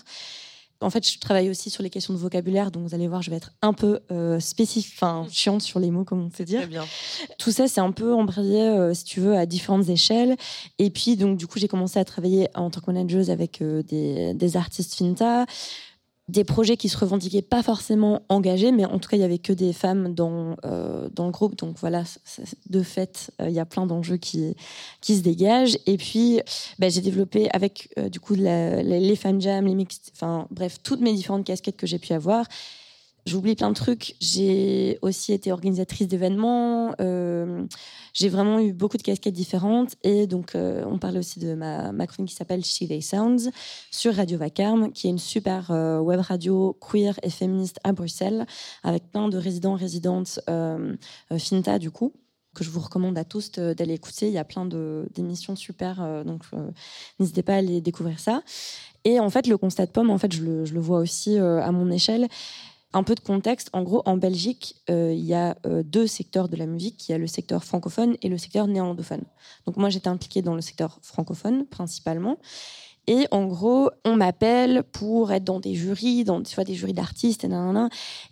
En 0.82 0.90
fait, 0.90 1.10
je 1.10 1.20
travaille 1.20 1.50
aussi 1.50 1.70
sur 1.70 1.84
les 1.84 1.90
questions 1.90 2.14
de 2.14 2.20
vocabulaire, 2.20 2.70
donc 2.70 2.84
vous 2.84 2.94
allez 2.94 3.08
voir, 3.08 3.22
je 3.22 3.30
vais 3.30 3.38
être 3.38 3.52
un 3.62 3.74
peu 3.74 4.02
euh, 4.12 4.40
spécifique, 4.40 4.94
enfin 4.96 5.26
chiante 5.32 5.62
sur 5.62 5.80
les 5.80 5.90
mots, 5.90 6.04
comme 6.04 6.22
on 6.22 6.30
peut 6.30 6.44
dire. 6.44 6.62
Très 6.62 6.68
bien. 6.68 6.86
Tout 7.40 7.52
ça, 7.52 7.68
c'est 7.68 7.82
un 7.82 7.92
peu 7.92 8.14
embrayé, 8.14 8.62
euh, 8.62 8.94
si 8.94 9.06
tu 9.06 9.22
veux, 9.22 9.36
à 9.36 9.46
différentes 9.46 9.88
échelles. 9.88 10.36
Et 10.78 10.90
puis, 10.90 11.16
donc, 11.16 11.38
du 11.38 11.48
coup, 11.48 11.60
j'ai 11.60 11.68
commencé 11.68 11.98
à 11.98 12.06
travailler 12.06 12.50
en 12.56 12.70
tant 12.70 12.82
que 12.82 12.92
manageuse 12.92 13.30
avec 13.30 13.62
euh, 13.62 13.84
des, 13.84 14.34
des 14.34 14.58
artistes 14.58 14.96
finta 14.96 15.46
des 16.28 16.44
projets 16.44 16.76
qui 16.76 16.90
se 16.90 16.98
revendiquaient 16.98 17.44
pas 17.44 17.62
forcément 17.62 18.24
engagés, 18.30 18.72
mais 18.72 18.86
en 18.86 18.98
tout 18.98 19.10
cas, 19.10 19.18
il 19.18 19.20
y 19.20 19.24
avait 19.24 19.38
que 19.38 19.54
des 19.54 19.74
femmes 19.74 20.16
dans, 20.16 20.56
euh, 20.66 21.08
dans 21.14 21.26
le 21.26 21.32
groupe. 21.32 21.56
Donc 21.56 21.78
voilà, 21.80 22.04
de 22.70 22.82
fait, 22.82 23.32
euh, 23.42 23.50
il 23.50 23.54
y 23.54 23.60
a 23.60 23.66
plein 23.66 23.86
d'enjeux 23.86 24.18
qui, 24.18 24.56
qui 25.02 25.16
se 25.16 25.22
dégagent. 25.22 25.78
Et 25.86 25.98
puis, 25.98 26.42
bah, 26.80 26.90
j'ai 26.90 27.02
développé 27.02 27.50
avec 27.52 27.90
euh, 28.00 28.10
du 28.10 28.20
coup 28.20 28.34
les 28.34 29.16
femmes 29.16 29.40
jam, 29.40 29.66
les 29.68 29.76
mix, 29.76 30.02
enfin 30.14 30.48
bref, 30.50 30.78
toutes 30.82 31.02
mes 31.02 31.14
différentes 31.14 31.46
casquettes 31.46 31.78
que 31.78 31.88
j'ai 31.88 32.00
pu 32.00 32.14
avoir. 32.14 32.46
J'oublie 33.28 33.56
plein 33.56 33.70
de 33.70 33.76
trucs. 33.76 34.16
J'ai 34.20 35.00
aussi 35.02 35.34
été 35.34 35.52
organisatrice 35.52 36.08
d'événements. 36.08 36.94
Euh, 38.16 38.26
j'ai 38.26 38.30
vraiment 38.30 38.60
eu 38.60 38.74
beaucoup 38.74 38.98
de 38.98 39.04
casquettes 39.04 39.34
différentes. 39.34 39.96
Et 40.04 40.28
donc, 40.28 40.56
euh, 40.56 40.84
on 40.88 40.98
parle 40.98 41.18
aussi 41.18 41.40
de 41.40 41.54
ma, 41.54 41.92
ma 41.92 42.08
chronique 42.08 42.32
qui 42.32 42.36
s'appelle 42.36 42.64
She 42.64 42.88
They 42.88 43.02
Sounds 43.02 43.50
sur 43.92 44.16
Radio 44.16 44.38
Vacarme, 44.38 44.92
qui 44.92 45.08
est 45.08 45.10
une 45.10 45.20
super 45.20 45.72
euh, 45.72 46.00
web 46.00 46.20
radio 46.20 46.78
queer 46.80 47.20
et 47.24 47.30
féministe 47.30 47.80
à 47.84 47.92
Bruxelles, 47.92 48.46
avec 48.84 49.10
plein 49.12 49.30
de 49.30 49.38
résidents, 49.38 49.76
résidentes 49.76 50.40
Finta, 51.38 51.80
du 51.80 51.92
coup 51.92 52.14
que 52.54 52.64
je 52.64 52.70
vous 52.70 52.80
recommande 52.80 53.18
à 53.18 53.26
tous 53.26 53.52
d'aller 53.52 53.96
écouter. 53.96 54.28
Il 54.28 54.34
y 54.34 54.38
a 54.38 54.46
plein 54.46 54.66
d'émissions 54.66 55.58
super, 55.58 56.24
donc 56.24 56.44
n'hésitez 57.20 57.44
pas 57.44 57.56
à 57.56 57.58
aller 57.58 57.82
découvrir 57.82 58.18
ça. 58.18 58.44
Et 59.04 59.20
en 59.20 59.30
fait, 59.30 59.48
le 59.48 59.58
constat 59.58 59.88
de 59.88 59.92
pomme, 59.92 60.10
en 60.10 60.18
fait, 60.18 60.34
je 60.34 60.42
le, 60.42 60.64
je 60.64 60.74
le 60.74 60.80
vois 60.80 61.00
aussi 61.00 61.38
à 61.38 61.70
mon 61.74 61.92
échelle. 61.92 62.30
Un 62.96 63.04
peu 63.04 63.14
de 63.14 63.20
contexte, 63.20 63.70
en 63.74 63.84
gros, 63.84 64.02
en 64.06 64.16
Belgique, 64.16 64.78
euh, 64.90 65.12
il 65.14 65.26
y 65.26 65.34
a 65.34 65.58
euh, 65.66 65.84
deux 65.84 66.08
secteurs 66.08 66.48
de 66.48 66.56
la 66.56 66.66
musique. 66.66 67.10
Il 67.10 67.12
y 67.12 67.16
a 67.16 67.18
le 67.18 67.28
secteur 67.28 67.66
francophone 67.66 68.16
et 68.22 68.30
le 68.30 68.38
secteur 68.38 68.68
néerlandophone. 68.68 69.26
Donc 69.66 69.76
moi, 69.76 69.90
j'étais 69.90 70.08
impliquée 70.08 70.42
dans 70.42 70.56
le 70.56 70.62
secteur 70.62 70.98
francophone 71.02 71.66
principalement. 71.66 72.38
Et 73.08 73.28
en 73.32 73.46
gros, 73.46 73.92
on 74.04 74.16
m'appelle 74.16 74.84
pour 74.92 75.32
être 75.32 75.44
dans 75.44 75.60
des 75.60 75.76
jurys, 75.76 76.24
dans 76.24 76.42
vois, 76.56 76.64
des 76.64 76.74
jurys 76.74 76.94
d'artistes, 76.94 77.48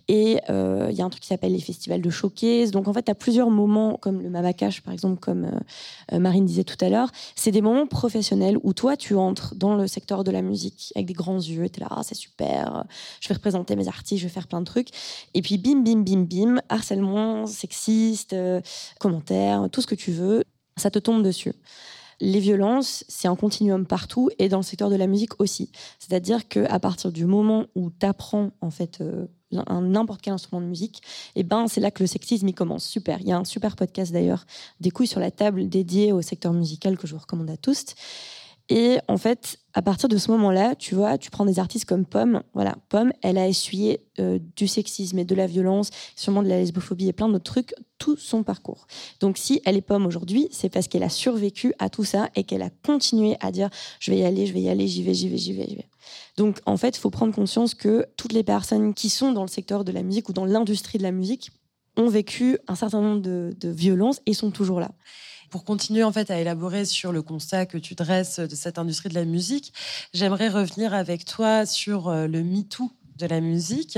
et 0.08 0.40
euh, 0.50 0.88
il 0.90 0.96
y 0.96 1.02
a 1.02 1.04
un 1.04 1.10
truc 1.10 1.22
qui 1.22 1.28
s'appelle 1.28 1.52
les 1.52 1.60
festivals 1.60 2.02
de 2.02 2.10
showcase. 2.10 2.70
Donc 2.72 2.88
en 2.88 2.92
fait, 2.92 3.08
as 3.08 3.14
plusieurs 3.14 3.50
moments, 3.50 3.96
comme 3.96 4.20
le 4.20 4.30
Mavakash, 4.30 4.82
par 4.82 4.92
exemple, 4.92 5.20
comme 5.20 5.44
euh, 5.44 6.14
euh, 6.14 6.18
Marine 6.18 6.44
disait 6.44 6.64
tout 6.64 6.82
à 6.84 6.88
l'heure. 6.88 7.10
C'est 7.36 7.52
des 7.52 7.62
moments 7.62 7.86
professionnels 7.86 8.58
où 8.62 8.72
toi, 8.72 8.96
tu 8.96 9.14
entres 9.14 9.54
dans 9.54 9.76
le 9.76 9.86
secteur 9.86 10.24
de 10.24 10.30
la 10.30 10.42
musique 10.42 10.92
avec 10.96 11.06
des 11.06 11.14
grands 11.14 11.38
yeux. 11.38 11.68
Tu 11.68 11.78
es 11.78 11.80
là, 11.80 11.88
ah, 11.90 12.02
c'est 12.02 12.14
super, 12.14 12.84
je 13.20 13.28
vais 13.28 13.34
représenter 13.34 13.76
mes 13.76 13.88
artistes, 13.88 14.20
je 14.20 14.26
vais 14.26 14.32
faire 14.32 14.48
plein 14.48 14.60
de 14.60 14.66
trucs. 14.66 14.88
Et 15.34 15.42
puis, 15.42 15.58
bim, 15.58 15.82
bim, 15.82 16.02
bim, 16.02 16.24
bim, 16.24 16.60
harcèlement, 16.68 17.46
sexiste, 17.46 18.34
commentaires, 18.98 19.68
tout 19.70 19.80
ce 19.80 19.86
que 19.86 19.94
tu 19.94 20.10
veux, 20.10 20.44
ça 20.76 20.90
te 20.90 20.98
tombe 20.98 21.22
dessus 21.22 21.52
les 22.24 22.40
violences, 22.40 23.04
c'est 23.08 23.28
un 23.28 23.36
continuum 23.36 23.86
partout 23.86 24.30
et 24.38 24.48
dans 24.48 24.56
le 24.56 24.62
secteur 24.62 24.88
de 24.88 24.96
la 24.96 25.06
musique 25.06 25.40
aussi. 25.40 25.70
C'est-à-dire 25.98 26.48
qu'à 26.48 26.80
partir 26.80 27.12
du 27.12 27.26
moment 27.26 27.66
où 27.74 27.90
tu 27.90 28.06
apprends 28.06 28.50
en 28.62 28.70
fait 28.70 29.00
euh, 29.02 29.26
n'importe 29.52 30.22
quel 30.22 30.32
instrument 30.32 30.62
de 30.62 30.66
musique, 30.66 31.02
eh 31.36 31.42
ben 31.42 31.68
c'est 31.68 31.80
là 31.80 31.90
que 31.90 32.02
le 32.02 32.06
sexisme 32.06 32.48
il 32.48 32.54
commence. 32.54 32.86
Super. 32.86 33.20
Il 33.20 33.28
y 33.28 33.32
a 33.32 33.36
un 33.36 33.44
super 33.44 33.76
podcast 33.76 34.10
d'ailleurs, 34.10 34.46
des 34.80 34.90
couilles 34.90 35.06
sur 35.06 35.20
la 35.20 35.30
table 35.30 35.68
dédié 35.68 36.12
au 36.12 36.22
secteur 36.22 36.54
musical 36.54 36.96
que 36.96 37.06
je 37.06 37.14
vous 37.14 37.20
recommande 37.20 37.50
à 37.50 37.58
tous. 37.58 37.94
Et 38.70 38.98
en 39.08 39.18
fait, 39.18 39.58
à 39.74 39.82
partir 39.82 40.08
de 40.08 40.16
ce 40.16 40.30
moment-là, 40.30 40.74
tu 40.74 40.94
vois, 40.94 41.18
tu 41.18 41.30
prends 41.30 41.44
des 41.44 41.58
artistes 41.58 41.84
comme 41.84 42.06
Pomme. 42.06 42.42
Voilà, 42.54 42.76
Pomme, 42.88 43.12
elle 43.22 43.36
a 43.36 43.46
essuyé 43.46 44.00
euh, 44.18 44.38
du 44.56 44.66
sexisme 44.66 45.18
et 45.18 45.24
de 45.26 45.34
la 45.34 45.46
violence, 45.46 45.90
sûrement 46.16 46.42
de 46.42 46.48
la 46.48 46.58
lesbophobie 46.58 47.08
et 47.08 47.12
plein 47.12 47.28
d'autres 47.28 47.44
trucs, 47.44 47.74
tout 47.98 48.16
son 48.16 48.42
parcours. 48.42 48.86
Donc, 49.20 49.36
si 49.36 49.60
elle 49.66 49.76
est 49.76 49.82
Pomme 49.82 50.06
aujourd'hui, 50.06 50.48
c'est 50.50 50.70
parce 50.70 50.88
qu'elle 50.88 51.02
a 51.02 51.10
survécu 51.10 51.74
à 51.78 51.90
tout 51.90 52.04
ça 52.04 52.30
et 52.36 52.44
qu'elle 52.44 52.62
a 52.62 52.70
continué 52.70 53.36
à 53.40 53.52
dire 53.52 53.68
je 54.00 54.10
vais 54.10 54.18
y 54.18 54.24
aller, 54.24 54.46
je 54.46 54.54
vais 54.54 54.62
y 54.62 54.70
aller, 54.70 54.88
j'y 54.88 55.02
vais, 55.02 55.12
j'y 55.12 55.28
vais, 55.28 55.36
j'y 55.36 55.52
vais, 55.52 55.66
j'y 55.68 55.76
vais. 55.76 55.88
Donc, 56.38 56.60
en 56.64 56.78
fait, 56.78 56.96
il 56.96 57.00
faut 57.00 57.10
prendre 57.10 57.34
conscience 57.34 57.74
que 57.74 58.06
toutes 58.16 58.32
les 58.32 58.44
personnes 58.44 58.94
qui 58.94 59.10
sont 59.10 59.32
dans 59.32 59.42
le 59.42 59.48
secteur 59.48 59.84
de 59.84 59.92
la 59.92 60.02
musique 60.02 60.30
ou 60.30 60.32
dans 60.32 60.46
l'industrie 60.46 60.96
de 60.96 61.02
la 61.02 61.12
musique 61.12 61.50
ont 61.96 62.08
vécu 62.08 62.58
un 62.66 62.74
certain 62.74 63.02
nombre 63.02 63.20
de, 63.20 63.54
de 63.60 63.68
violences 63.68 64.22
et 64.24 64.32
sont 64.32 64.50
toujours 64.50 64.80
là 64.80 64.90
pour 65.54 65.64
continuer 65.64 66.02
en 66.02 66.10
fait 66.10 66.32
à 66.32 66.40
élaborer 66.40 66.84
sur 66.84 67.12
le 67.12 67.22
constat 67.22 67.64
que 67.64 67.78
tu 67.78 67.94
dresses 67.94 68.40
de 68.40 68.56
cette 68.56 68.76
industrie 68.76 69.08
de 69.08 69.14
la 69.14 69.24
musique, 69.24 69.72
j'aimerais 70.12 70.48
revenir 70.48 70.92
avec 70.92 71.24
toi 71.24 71.64
sur 71.64 72.08
euh, 72.08 72.26
le 72.26 72.42
MeToo 72.42 72.90
de 73.18 73.26
la 73.26 73.40
musique. 73.40 73.96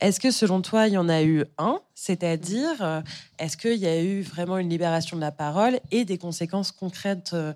Est-ce 0.00 0.20
que 0.20 0.30
selon 0.30 0.60
toi, 0.60 0.88
il 0.88 0.92
y 0.92 0.98
en 0.98 1.08
a 1.08 1.22
eu 1.22 1.46
un 1.56 1.80
C'est-à-dire, 1.94 2.82
euh, 2.82 3.00
est-ce 3.38 3.56
qu'il 3.56 3.78
y 3.78 3.86
a 3.86 4.02
eu 4.02 4.20
vraiment 4.20 4.58
une 4.58 4.68
libération 4.68 5.16
de 5.16 5.22
la 5.22 5.32
parole 5.32 5.80
et 5.90 6.04
des 6.04 6.18
conséquences 6.18 6.70
concrètes 6.70 7.30
euh, 7.32 7.54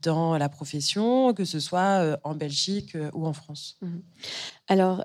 dans 0.00 0.38
la 0.38 0.48
profession, 0.48 1.34
que 1.34 1.44
ce 1.44 1.60
soit 1.60 2.18
en 2.24 2.34
Belgique 2.34 2.96
ou 3.12 3.26
en 3.26 3.34
France? 3.34 3.76
Mhm. 3.82 4.02
Alors, 4.68 5.04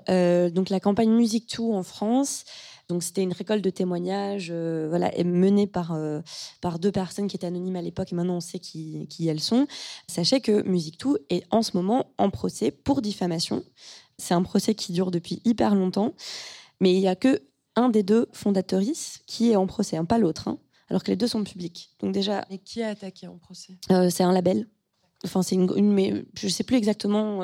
donc 0.50 0.70
la 0.70 0.80
campagne 0.80 1.10
Musique 1.10 1.46
Tout 1.46 1.74
en 1.74 1.82
France, 1.82 2.46
donc 2.88 3.02
c'était 3.02 3.22
une 3.22 3.32
récolte 3.32 3.64
de 3.64 3.70
témoignages, 3.70 4.48
euh, 4.50 4.86
voilà, 4.88 5.10
menée 5.24 5.66
par 5.66 5.92
euh, 5.92 6.20
par 6.60 6.78
deux 6.78 6.92
personnes 6.92 7.28
qui 7.28 7.36
étaient 7.36 7.46
anonymes 7.46 7.76
à 7.76 7.82
l'époque 7.82 8.12
et 8.12 8.14
maintenant 8.14 8.36
on 8.36 8.40
sait 8.40 8.58
qui, 8.58 9.06
qui 9.08 9.28
elles 9.28 9.40
sont. 9.40 9.66
Sachez 10.08 10.40
que 10.40 10.62
Musique 10.62 10.98
Tout 10.98 11.16
est 11.30 11.44
en 11.50 11.62
ce 11.62 11.76
moment 11.76 12.12
en 12.18 12.30
procès 12.30 12.70
pour 12.70 13.00
diffamation. 13.02 13.64
C'est 14.18 14.34
un 14.34 14.42
procès 14.42 14.74
qui 14.74 14.92
dure 14.92 15.10
depuis 15.10 15.40
hyper 15.44 15.74
longtemps, 15.74 16.14
mais 16.80 16.92
il 16.92 17.00
y 17.00 17.08
a 17.08 17.16
que 17.16 17.42
un 17.76 17.88
des 17.88 18.02
deux 18.02 18.26
fondatrices 18.32 19.20
qui 19.26 19.50
est 19.50 19.56
en 19.56 19.66
procès, 19.66 19.96
hein, 19.96 20.04
pas 20.04 20.18
l'autre, 20.18 20.48
hein, 20.48 20.58
alors 20.90 21.02
que 21.02 21.10
les 21.10 21.16
deux 21.16 21.28
sont 21.28 21.42
publics. 21.44 21.90
Donc 22.00 22.12
déjà. 22.12 22.44
Mais 22.50 22.58
qui 22.58 22.82
a 22.82 22.88
attaqué 22.88 23.26
en 23.26 23.38
procès? 23.38 23.78
Euh, 23.90 24.10
C'est 24.10 24.22
un 24.22 24.32
label. 24.32 24.68
Enfin, 25.24 25.42
c'est 25.42 25.54
une, 25.54 25.92
mais 25.92 26.24
je 26.34 26.48
sais 26.48 26.64
plus 26.64 26.76
exactement 26.76 27.40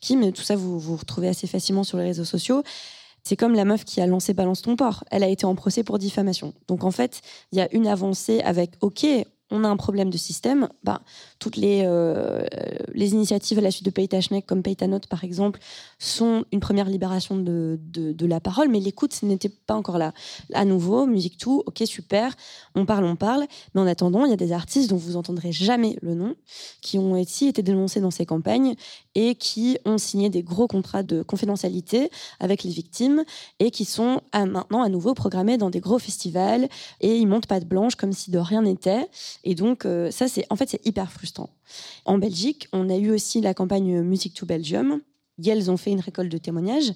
qui, 0.00 0.16
mais 0.16 0.32
tout 0.32 0.40
ça 0.40 0.56
vous 0.56 0.80
vous 0.80 0.96
retrouvez 0.96 1.28
assez 1.28 1.46
facilement 1.46 1.84
sur 1.84 1.98
les 1.98 2.04
réseaux 2.04 2.24
sociaux. 2.24 2.62
C'est 3.22 3.36
comme 3.36 3.54
la 3.54 3.64
meuf 3.64 3.84
qui 3.84 4.00
a 4.00 4.06
lancé 4.06 4.34
Balance 4.34 4.62
ton 4.62 4.76
port. 4.76 5.04
Elle 5.10 5.22
a 5.22 5.28
été 5.28 5.44
en 5.44 5.54
procès 5.54 5.84
pour 5.84 5.98
diffamation. 5.98 6.54
Donc 6.68 6.84
en 6.84 6.90
fait, 6.90 7.20
il 7.52 7.58
y 7.58 7.60
a 7.60 7.72
une 7.72 7.86
avancée 7.86 8.40
avec 8.40 8.72
OK, 8.80 9.06
on 9.50 9.64
a 9.64 9.68
un 9.68 9.76
problème 9.76 10.10
de 10.10 10.16
système, 10.16 10.68
bah, 10.84 11.02
toutes 11.38 11.56
les, 11.56 11.82
euh, 11.84 12.44
les 12.94 13.12
initiatives 13.12 13.58
à 13.58 13.60
la 13.60 13.70
suite 13.70 13.84
de 13.84 13.90
Paytashnek, 13.90 14.46
comme 14.46 14.62
Paytanot 14.62 15.00
par 15.08 15.24
exemple, 15.24 15.60
sont 15.98 16.44
une 16.52 16.60
première 16.60 16.88
libération 16.88 17.36
de, 17.36 17.78
de, 17.82 18.26
la 18.26 18.40
parole, 18.40 18.68
mais 18.68 18.78
l'écoute 18.78 19.22
n'était 19.22 19.48
pas 19.48 19.74
encore 19.74 19.98
là. 19.98 20.12
À 20.54 20.64
nouveau, 20.64 21.06
musique 21.06 21.36
tout, 21.36 21.62
ok, 21.66 21.82
super, 21.84 22.34
on 22.74 22.86
parle, 22.86 23.04
on 23.04 23.16
parle, 23.16 23.46
mais 23.74 23.80
en 23.80 23.86
attendant, 23.86 24.24
il 24.24 24.30
y 24.30 24.34
a 24.34 24.36
des 24.36 24.52
artistes 24.52 24.90
dont 24.90 24.96
vous 24.96 25.16
entendrez 25.16 25.52
jamais 25.52 25.96
le 26.02 26.14
nom, 26.14 26.36
qui 26.80 26.98
ont 26.98 27.12
aussi 27.12 27.48
été 27.48 27.62
dénoncés 27.62 28.00
dans 28.00 28.10
ces 28.10 28.26
campagnes 28.26 28.74
et 29.14 29.34
qui 29.34 29.78
ont 29.84 29.98
signé 29.98 30.30
des 30.30 30.42
gros 30.42 30.68
contrats 30.68 31.02
de 31.02 31.22
confidentialité 31.22 32.10
avec 32.38 32.62
les 32.62 32.70
victimes 32.70 33.24
et 33.58 33.70
qui 33.70 33.84
sont 33.84 34.20
maintenant 34.32 34.82
à 34.82 34.88
nouveau 34.88 35.14
programmés 35.14 35.58
dans 35.58 35.70
des 35.70 35.80
gros 35.80 35.98
festivals 35.98 36.68
et 37.00 37.16
ils 37.16 37.26
montent 37.26 37.46
pas 37.46 37.60
de 37.60 37.64
blanche 37.64 37.96
comme 37.96 38.12
si 38.12 38.30
de 38.30 38.38
rien 38.38 38.62
n'était 38.62 39.08
et 39.44 39.54
donc, 39.54 39.84
euh, 39.84 40.10
ça, 40.10 40.28
c'est 40.28 40.46
en 40.50 40.56
fait, 40.56 40.68
c'est 40.68 40.84
hyper 40.86 41.10
frustrant. 41.12 41.50
En 42.04 42.18
Belgique, 42.18 42.68
on 42.72 42.88
a 42.88 42.96
eu 42.96 43.10
aussi 43.10 43.40
la 43.40 43.54
campagne 43.54 44.02
Music 44.02 44.34
to 44.34 44.46
Belgium. 44.46 45.00
Elles 45.44 45.70
ont 45.70 45.76
fait 45.76 45.90
une 45.90 46.00
récolte 46.00 46.30
de 46.30 46.38
témoignages. 46.38 46.92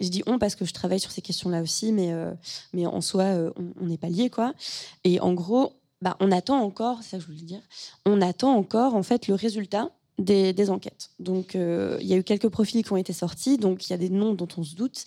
Je 0.00 0.08
dis 0.08 0.22
on 0.26 0.38
parce 0.38 0.54
que 0.54 0.64
je 0.64 0.72
travaille 0.72 1.00
sur 1.00 1.10
ces 1.10 1.22
questions-là 1.22 1.62
aussi, 1.62 1.92
mais, 1.92 2.12
euh, 2.12 2.32
mais 2.72 2.86
en 2.86 3.00
soi, 3.00 3.24
euh, 3.24 3.50
on 3.80 3.86
n'est 3.86 3.98
pas 3.98 4.08
liés, 4.08 4.30
quoi. 4.30 4.54
Et 5.04 5.20
en 5.20 5.34
gros, 5.34 5.72
bah, 6.00 6.16
on 6.20 6.30
attend 6.32 6.60
encore, 6.60 7.02
ça 7.02 7.18
je 7.18 7.26
voulais 7.26 7.42
dire, 7.42 7.60
on 8.04 8.20
attend 8.20 8.54
encore, 8.56 8.94
en 8.94 9.02
fait, 9.02 9.28
le 9.28 9.34
résultat 9.34 9.90
des, 10.18 10.52
des 10.52 10.70
enquêtes. 10.70 11.10
Donc, 11.18 11.54
il 11.54 12.06
y 12.06 12.12
a 12.12 12.16
eu 12.16 12.24
quelques 12.24 12.48
profils 12.48 12.84
qui 12.84 12.92
ont 12.92 12.96
été 12.96 13.12
sortis, 13.12 13.58
donc 13.58 13.88
il 13.88 13.90
y 13.90 13.94
a 13.94 13.98
des 13.98 14.10
noms 14.10 14.34
dont 14.34 14.48
on 14.56 14.62
se 14.62 14.74
doute. 14.74 15.04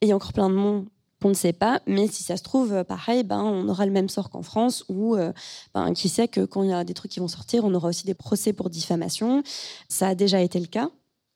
Et 0.00 0.06
il 0.06 0.08
y 0.08 0.12
a 0.12 0.16
encore 0.16 0.32
plein 0.32 0.48
de 0.48 0.54
noms 0.54 0.86
on 1.24 1.30
ne 1.30 1.34
sait 1.34 1.52
pas, 1.52 1.80
mais 1.86 2.06
si 2.06 2.22
ça 2.22 2.36
se 2.36 2.42
trouve, 2.42 2.72
euh, 2.72 2.84
pareil, 2.84 3.24
ben, 3.24 3.42
on 3.42 3.68
aura 3.68 3.86
le 3.86 3.92
même 3.92 4.08
sort 4.08 4.30
qu'en 4.30 4.42
France, 4.42 4.84
où 4.88 5.16
euh, 5.16 5.32
ben, 5.74 5.92
qui 5.92 6.08
sait 6.08 6.28
que 6.28 6.44
quand 6.44 6.62
il 6.62 6.70
y 6.70 6.72
a 6.72 6.84
des 6.84 6.94
trucs 6.94 7.10
qui 7.10 7.20
vont 7.20 7.28
sortir, 7.28 7.64
on 7.64 7.74
aura 7.74 7.88
aussi 7.88 8.06
des 8.06 8.14
procès 8.14 8.52
pour 8.52 8.70
diffamation. 8.70 9.42
Ça 9.88 10.08
a 10.08 10.14
déjà 10.14 10.40
été 10.40 10.60
le 10.60 10.66
cas 10.66 10.90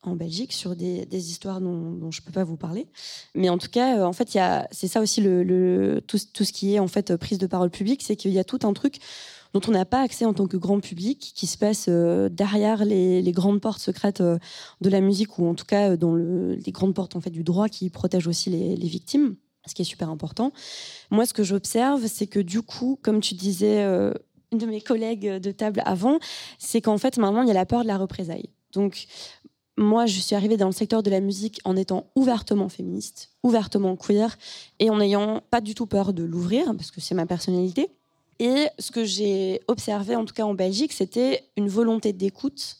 en 0.05 0.16
Belgique 0.16 0.53
sur 0.53 0.74
des, 0.74 1.07
histoires 1.12 1.61
dont, 1.61 2.11
je 2.11 2.20
ne 2.20 2.26
peux 2.26 2.33
pas 2.33 2.45
vous 2.45 2.57
parler. 2.57 2.89
Mais 3.35 3.49
en 3.49 3.59
tout 3.59 3.68
cas, 3.70 3.99
euh, 3.99 4.05
en 4.05 4.12
fait, 4.12 4.37
c'est 4.70 4.89
ça 4.89 5.01
aussi 5.01 5.20
tout, 5.20 6.45
ce 6.45 6.53
qui 6.53 6.74
est 6.74 6.78
en 6.78 6.89
fait 6.89 7.16
prise 7.16 7.39
de 7.39 7.47
parole 7.47 7.70
publique, 7.70 8.03
c'est 8.03 8.16
qu'il 8.16 8.33
y 8.33 8.39
a 8.39 8.45
tout 8.45 8.61
un 8.62 8.72
truc 8.72 8.99
dont 9.53 9.61
on 9.68 9.72
n'a 9.72 9.85
pas 9.85 10.01
accès 10.01 10.24
en 10.24 10.33
tant 10.33 10.47
que 10.47 10.57
grand 10.57 10.80
public, 10.80 11.33
qui 11.35 11.47
se 11.47 11.59
passe 11.59 11.89
derrière 11.89 12.85
les, 12.85 13.33
grandes 13.33 13.61
portes 13.61 13.80
secrètes 13.80 14.22
de 14.22 14.89
la 14.91 15.01
musique, 15.01 15.39
ou 15.39 15.47
en 15.47 15.55
tout 15.55 15.66
cas 15.66 15.97
dans 15.97 16.14
les 16.14 16.72
grandes 16.72 16.95
portes 16.95 17.16
en 17.16 17.20
fait 17.20 17.30
du 17.30 17.45
droit 17.45 17.68
qui 17.68 17.91
protègent 17.91 18.28
aussi 18.28 18.49
les 18.49 18.89
victimes 18.89 19.37
ce 19.66 19.74
qui 19.74 19.82
est 19.82 19.86
super 19.86 20.10
important. 20.10 20.52
Moi, 21.10 21.26
ce 21.26 21.34
que 21.34 21.44
j'observe, 21.44 22.06
c'est 22.06 22.26
que 22.26 22.40
du 22.40 22.62
coup, 22.62 22.98
comme 23.02 23.20
tu 23.20 23.34
disais, 23.34 23.82
euh, 23.82 24.12
une 24.50 24.58
de 24.58 24.66
mes 24.66 24.80
collègues 24.80 25.28
de 25.28 25.50
table 25.50 25.82
avant, 25.84 26.18
c'est 26.58 26.80
qu'en 26.80 26.98
fait, 26.98 27.16
maintenant, 27.18 27.42
il 27.42 27.48
y 27.48 27.50
a 27.50 27.54
la 27.54 27.66
peur 27.66 27.82
de 27.82 27.88
la 27.88 27.96
représaille. 27.96 28.50
Donc, 28.72 29.06
moi, 29.78 30.06
je 30.06 30.20
suis 30.20 30.34
arrivée 30.34 30.56
dans 30.56 30.66
le 30.66 30.72
secteur 30.72 31.02
de 31.02 31.10
la 31.10 31.20
musique 31.20 31.60
en 31.64 31.76
étant 31.76 32.10
ouvertement 32.14 32.68
féministe, 32.68 33.30
ouvertement 33.42 33.96
queer, 33.96 34.36
et 34.78 34.90
en 34.90 34.98
n'ayant 34.98 35.42
pas 35.50 35.60
du 35.60 35.74
tout 35.74 35.86
peur 35.86 36.12
de 36.12 36.22
l'ouvrir, 36.22 36.66
parce 36.76 36.90
que 36.90 37.00
c'est 37.00 37.14
ma 37.14 37.26
personnalité. 37.26 37.88
Et 38.38 38.66
ce 38.78 38.90
que 38.90 39.04
j'ai 39.04 39.60
observé, 39.68 40.16
en 40.16 40.24
tout 40.24 40.34
cas 40.34 40.44
en 40.44 40.54
Belgique, 40.54 40.92
c'était 40.92 41.44
une 41.56 41.68
volonté 41.68 42.12
d'écoute. 42.12 42.76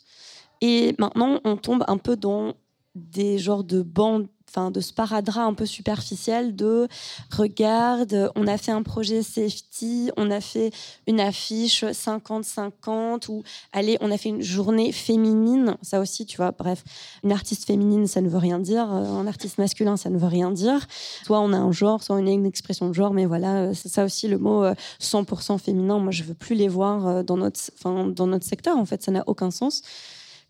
Et 0.61 0.95
maintenant, 0.99 1.41
on 1.45 1.57
tombe 1.57 1.85
un 1.89 1.99
peu 1.99 2.17
dans 2.17 2.55
des 2.95 3.39
genres 3.39 3.65
de 3.65 3.81
bandes 3.81 4.29
enfin 4.53 4.71
de 4.71 4.81
sparadrap 4.81 5.49
un 5.49 5.55
peu 5.55 5.65
superficiel 5.65 6.55
de 6.55 6.87
regarde, 7.35 8.31
on 8.37 8.47
a 8.47 8.59
fait 8.59 8.73
un 8.73 8.83
projet 8.83 9.23
safety, 9.23 10.11
on 10.19 10.31
a 10.31 10.41
fait 10.41 10.73
une 11.07 11.21
affiche 11.21 11.85
50-50 11.85 13.31
ou 13.31 13.43
allez, 13.73 13.97
on 14.03 14.11
a 14.11 14.19
fait 14.19 14.29
une 14.29 14.43
journée 14.43 14.93
féminine, 14.93 15.77
ça 15.81 16.01
aussi, 16.01 16.27
tu 16.27 16.37
vois, 16.37 16.51
bref, 16.51 16.85
une 17.25 17.33
artiste 17.33 17.67
féminine, 17.67 18.07
ça 18.07 18.21
ne 18.21 18.29
veut 18.29 18.39
rien 18.39 18.59
dire, 18.59 18.93
euh, 18.93 19.05
un 19.05 19.27
artiste 19.27 19.59
masculin, 19.59 19.97
ça 19.97 20.11
ne 20.11 20.19
veut 20.19 20.29
rien 20.29 20.51
dire. 20.51 20.87
Soit 21.25 21.41
on 21.41 21.53
a 21.53 21.59
un 21.59 21.73
genre, 21.73 22.03
soit 22.03 22.17
on 22.17 22.27
a 22.27 22.31
une 22.31 22.47
expression 22.47 22.89
de 22.89 22.93
genre, 22.93 23.15
mais 23.15 23.25
voilà, 23.25 23.63
euh, 23.63 23.75
ça 23.75 24.05
aussi 24.05 24.29
le 24.29 24.39
mot 24.39 24.65
100% 25.01 25.55
euh, 25.55 25.59
féminin. 25.59 25.99
Moi, 25.99 26.13
je 26.13 26.25
veux 26.25 26.35
plus 26.35 26.55
les 26.55 26.69
voir 26.69 27.25
dans 27.25 27.37
notre, 27.37 27.61
enfin, 27.75 28.07
dans 28.09 28.27
notre 28.27 28.45
secteur, 28.45 28.77
en 28.77 28.85
fait, 28.85 29.03
ça 29.03 29.13
n'a 29.13 29.25
aucun 29.27 29.51
sens. 29.51 29.83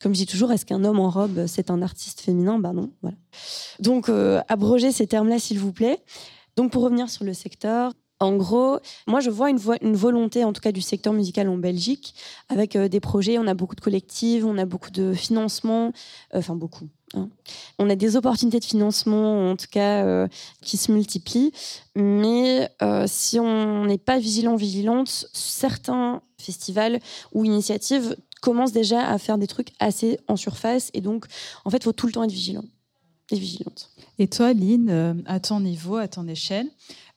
Comme 0.02 0.14
je 0.14 0.18
dis 0.18 0.26
toujours, 0.26 0.50
est-ce 0.50 0.66
qu'un 0.66 0.82
homme 0.84 0.98
en 0.98 1.10
robe, 1.10 1.46
c'est 1.46 1.70
un 1.70 1.80
artiste 1.80 2.20
féminin? 2.20 2.58
Ben 2.58 2.72
non, 2.72 2.90
voilà. 3.02 3.16
Donc, 3.78 4.08
euh, 4.08 4.40
abrogez 4.48 4.90
ces 4.90 5.06
termes-là, 5.06 5.38
s'il 5.38 5.60
vous 5.60 5.72
plaît. 5.72 6.00
Donc, 6.56 6.72
pour 6.72 6.82
revenir 6.82 7.08
sur 7.08 7.22
le 7.22 7.32
secteur, 7.32 7.92
en 8.18 8.34
gros, 8.34 8.78
moi, 9.06 9.20
je 9.20 9.30
vois 9.30 9.48
une, 9.48 9.58
volonté, 9.94 10.44
en 10.44 10.52
tout 10.52 10.60
cas, 10.60 10.72
du 10.72 10.80
secteur 10.80 11.12
musical 11.12 11.48
en 11.48 11.56
Belgique, 11.56 12.16
avec 12.48 12.74
euh, 12.74 12.88
des 12.88 12.98
projets. 12.98 13.38
On 13.38 13.46
a 13.46 13.54
beaucoup 13.54 13.76
de 13.76 13.80
collectifs, 13.80 14.44
on 14.44 14.58
a 14.58 14.64
beaucoup 14.64 14.90
de 14.90 15.12
financement, 15.12 15.92
euh, 16.34 16.38
enfin 16.38 16.56
beaucoup. 16.56 16.88
Hein. 17.14 17.28
On 17.78 17.88
a 17.88 17.94
des 17.94 18.16
opportunités 18.16 18.58
de 18.58 18.64
financement, 18.64 19.50
en 19.50 19.56
tout 19.56 19.66
cas, 19.70 20.26
qui 20.62 20.78
se 20.78 20.90
multiplient. 20.90 21.52
Mais 21.94 22.70
si 23.06 23.38
on 23.38 23.84
n'est 23.84 23.98
pas 23.98 24.18
vigilant, 24.18 24.56
vigilante, 24.56 25.26
certains 25.32 26.22
festivals 26.38 26.98
ou 27.32 27.44
initiatives 27.44 28.16
commence 28.42 28.72
déjà 28.72 29.08
à 29.08 29.16
faire 29.18 29.38
des 29.38 29.46
trucs 29.46 29.70
assez 29.78 30.18
en 30.28 30.36
surface. 30.36 30.90
Et 30.92 31.00
donc, 31.00 31.24
en 31.64 31.70
fait, 31.70 31.78
il 31.78 31.84
faut 31.84 31.92
tout 31.92 32.06
le 32.06 32.12
temps 32.12 32.24
être 32.24 32.32
vigilant 32.32 32.64
et 33.30 33.36
vigilante. 33.36 33.90
Et 34.18 34.28
toi, 34.28 34.52
Lynn, 34.52 34.90
euh, 34.90 35.14
à 35.24 35.40
ton 35.40 35.60
niveau, 35.60 35.96
à 35.96 36.08
ton 36.08 36.28
échelle, 36.28 36.66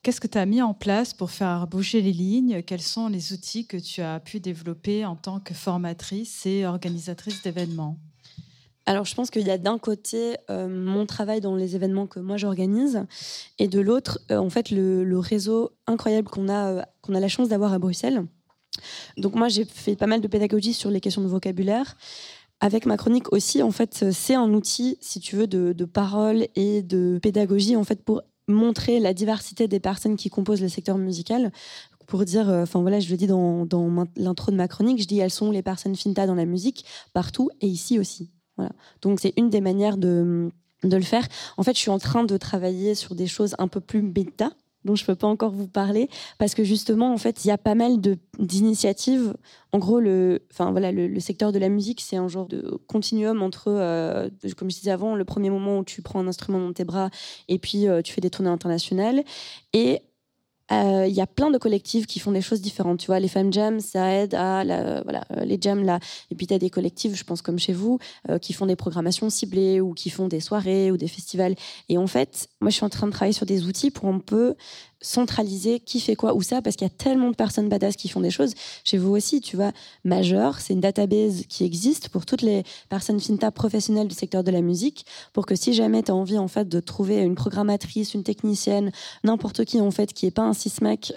qu'est-ce 0.02 0.20
que 0.20 0.28
tu 0.28 0.38
as 0.38 0.46
mis 0.46 0.62
en 0.62 0.72
place 0.72 1.12
pour 1.12 1.30
faire 1.30 1.66
bouger 1.66 2.00
les 2.00 2.12
lignes? 2.12 2.62
Quels 2.62 2.80
sont 2.80 3.08
les 3.08 3.32
outils 3.32 3.66
que 3.66 3.76
tu 3.76 4.00
as 4.00 4.20
pu 4.20 4.40
développer 4.40 5.04
en 5.04 5.16
tant 5.16 5.40
que 5.40 5.52
formatrice 5.52 6.46
et 6.46 6.64
organisatrice 6.64 7.42
d'événements? 7.42 7.98
Alors, 8.86 9.04
je 9.04 9.16
pense 9.16 9.30
qu'il 9.30 9.44
y 9.44 9.50
a 9.50 9.58
d'un 9.58 9.78
côté 9.78 10.36
euh, 10.48 10.68
mon 10.68 11.06
travail 11.06 11.40
dans 11.40 11.56
les 11.56 11.74
événements 11.74 12.06
que 12.06 12.20
moi 12.20 12.36
j'organise, 12.36 13.04
et 13.58 13.66
de 13.66 13.80
l'autre, 13.80 14.20
euh, 14.30 14.38
en 14.38 14.48
fait, 14.48 14.70
le, 14.70 15.18
réseau 15.18 15.72
incroyable 15.88 16.28
qu'on 16.28 16.48
a, 16.48 16.86
qu'on 17.02 17.16
a 17.16 17.20
la 17.20 17.28
chance 17.28 17.48
d'avoir 17.48 17.72
à 17.72 17.80
Bruxelles. 17.80 18.24
Donc 19.16 19.34
moi, 19.34 19.48
j'ai 19.48 19.64
fait 19.64 19.96
pas 19.96 20.06
mal 20.06 20.20
de 20.20 20.28
pédagogie 20.28 20.72
sur 20.72 20.90
les 20.90 21.00
questions 21.00 21.22
de 21.22 21.28
vocabulaire. 21.28 21.96
Avec 22.60 22.86
ma 22.86 22.96
chronique 22.96 23.32
aussi, 23.32 23.62
en 23.62 23.70
fait, 23.70 24.10
c'est 24.12 24.34
un 24.34 24.52
outil, 24.54 24.96
si 25.00 25.20
tu 25.20 25.36
veux, 25.36 25.46
de, 25.46 25.84
parole 25.84 26.46
et 26.54 26.82
de 26.82 27.18
pédagogie, 27.22 27.76
en 27.76 27.84
fait, 27.84 28.02
pour 28.02 28.22
montrer 28.48 29.00
la 29.00 29.12
diversité 29.12 29.68
des 29.68 29.80
personnes 29.80 30.16
qui 30.16 30.30
composent 30.30 30.62
le 30.62 30.68
secteur 30.68 30.96
musical. 30.96 31.52
Pour 32.06 32.24
dire, 32.24 32.48
euh, 32.48 32.62
enfin 32.62 32.80
voilà, 32.80 33.00
je 33.00 33.10
le 33.10 33.16
dis 33.16 33.26
dans, 33.26 33.66
l'intro 34.16 34.52
de 34.52 34.56
ma 34.56 34.68
chronique, 34.68 35.02
je 35.02 35.08
dis 35.08 35.18
elles 35.18 35.32
sont 35.32 35.50
les 35.50 35.62
personnes 35.62 35.96
finta 35.96 36.26
dans 36.26 36.36
la 36.36 36.44
musique 36.44 36.84
partout 37.12 37.50
et 37.60 37.66
ici 37.66 37.98
aussi. 37.98 38.30
Voilà. 38.56 38.70
Donc 39.02 39.18
c'est 39.18 39.34
une 39.36 39.50
des 39.50 39.60
manières 39.60 39.96
de, 39.96 40.52
de 40.84 40.96
le 40.96 41.02
faire. 41.02 41.26
En 41.56 41.62
fait, 41.62 41.74
je 41.74 41.80
suis 41.80 41.90
en 41.90 41.98
train 41.98 42.24
de 42.24 42.36
travailler 42.36 42.94
sur 42.94 43.14
des 43.14 43.26
choses 43.26 43.54
un 43.58 43.68
peu 43.68 43.80
plus 43.80 44.02
bêta, 44.02 44.52
dont 44.86 44.94
je 44.94 45.02
ne 45.02 45.06
peux 45.06 45.14
pas 45.14 45.26
encore 45.26 45.50
vous 45.50 45.68
parler, 45.68 46.08
parce 46.38 46.54
que 46.54 46.64
justement, 46.64 47.12
en 47.12 47.18
fait, 47.18 47.44
il 47.44 47.48
y 47.48 47.50
a 47.50 47.58
pas 47.58 47.74
mal 47.74 47.98
d'initiatives. 48.38 49.34
En 49.72 49.78
gros, 49.78 50.00
le, 50.00 50.42
enfin, 50.50 50.70
voilà, 50.70 50.92
le, 50.92 51.20
secteur 51.20 51.52
de 51.52 51.58
la 51.58 51.68
musique, 51.68 52.00
c'est 52.00 52.16
un 52.16 52.28
genre 52.28 52.46
de 52.46 52.78
continuum 52.86 53.42
entre, 53.42 53.68
euh, 53.68 54.28
comme 54.56 54.70
je 54.70 54.76
disais 54.76 54.90
avant, 54.90 55.14
le 55.14 55.24
premier 55.24 55.50
moment 55.50 55.78
où 55.78 55.84
tu 55.84 56.00
prends 56.00 56.20
un 56.20 56.28
instrument 56.28 56.60
dans 56.60 56.72
tes 56.72 56.84
bras 56.84 57.10
et 57.48 57.58
puis 57.58 57.88
euh, 57.88 58.00
tu 58.00 58.12
fais 58.12 58.20
des 58.20 58.30
tournées 58.30 58.50
internationales, 58.50 59.24
et 59.72 60.00
euh, 60.72 61.06
il 61.06 61.14
y 61.14 61.20
a 61.20 61.26
plein 61.26 61.50
de 61.50 61.58
collectifs 61.58 62.06
qui 62.06 62.18
font 62.18 62.32
des 62.32 62.40
choses 62.40 62.60
différentes. 62.60 62.98
Tu 62.98 63.06
vois, 63.06 63.20
les 63.20 63.28
femmes 63.28 63.52
jam, 63.52 63.80
ça 63.80 64.12
aide 64.12 64.34
à 64.34 64.64
voilà, 65.04 65.24
euh, 65.36 65.44
les 65.44 65.58
jams 65.60 65.84
là. 65.84 66.00
Et 66.30 66.34
puis 66.34 66.46
as 66.50 66.58
des 66.58 66.70
collectifs, 66.70 67.14
je 67.14 67.24
pense 67.24 67.42
comme 67.42 67.58
chez 67.58 67.72
vous, 67.72 67.98
euh, 68.30 68.38
qui 68.38 68.52
font 68.52 68.66
des 68.66 68.76
programmations 68.76 69.30
ciblées 69.30 69.80
ou 69.80 69.94
qui 69.94 70.10
font 70.10 70.28
des 70.28 70.40
soirées 70.40 70.90
ou 70.90 70.96
des 70.96 71.08
festivals. 71.08 71.54
Et 71.88 71.98
en 71.98 72.06
fait, 72.06 72.48
moi, 72.60 72.70
je 72.70 72.76
suis 72.76 72.84
en 72.84 72.90
train 72.90 73.06
de 73.06 73.12
travailler 73.12 73.32
sur 73.32 73.46
des 73.46 73.64
outils 73.64 73.90
pour 73.90 74.08
un 74.08 74.18
peu 74.18 74.54
centraliser 75.00 75.80
qui 75.80 76.00
fait 76.00 76.16
quoi 76.16 76.34
ou 76.34 76.42
ça 76.42 76.62
parce 76.62 76.76
qu'il 76.76 76.86
y 76.86 76.90
a 76.90 76.94
tellement 76.94 77.30
de 77.30 77.36
personnes 77.36 77.68
badass 77.68 77.96
qui 77.96 78.08
font 78.08 78.20
des 78.20 78.30
choses. 78.30 78.54
Chez 78.84 78.98
vous 78.98 79.14
aussi, 79.14 79.40
tu 79.40 79.56
vois, 79.56 79.72
Majeur, 80.04 80.60
c'est 80.60 80.72
une 80.72 80.80
database 80.80 81.44
qui 81.48 81.64
existe 81.64 82.08
pour 82.08 82.26
toutes 82.26 82.42
les 82.42 82.64
personnes 82.88 83.20
finta 83.20 83.50
professionnelles 83.50 84.08
du 84.08 84.14
secteur 84.14 84.42
de 84.42 84.50
la 84.50 84.62
musique 84.62 85.06
pour 85.32 85.46
que 85.46 85.54
si 85.54 85.74
jamais 85.74 86.02
tu 86.02 86.10
as 86.10 86.14
envie 86.14 86.38
en 86.38 86.48
fait 86.48 86.68
de 86.68 86.80
trouver 86.80 87.18
une 87.18 87.34
programmatrice, 87.34 88.14
une 88.14 88.22
technicienne, 88.22 88.90
n'importe 89.24 89.64
qui 89.64 89.80
en 89.80 89.90
fait 89.90 90.12
qui 90.12 90.26
est 90.26 90.30
pas 90.30 90.42
un 90.42 90.54
sismac 90.54 91.12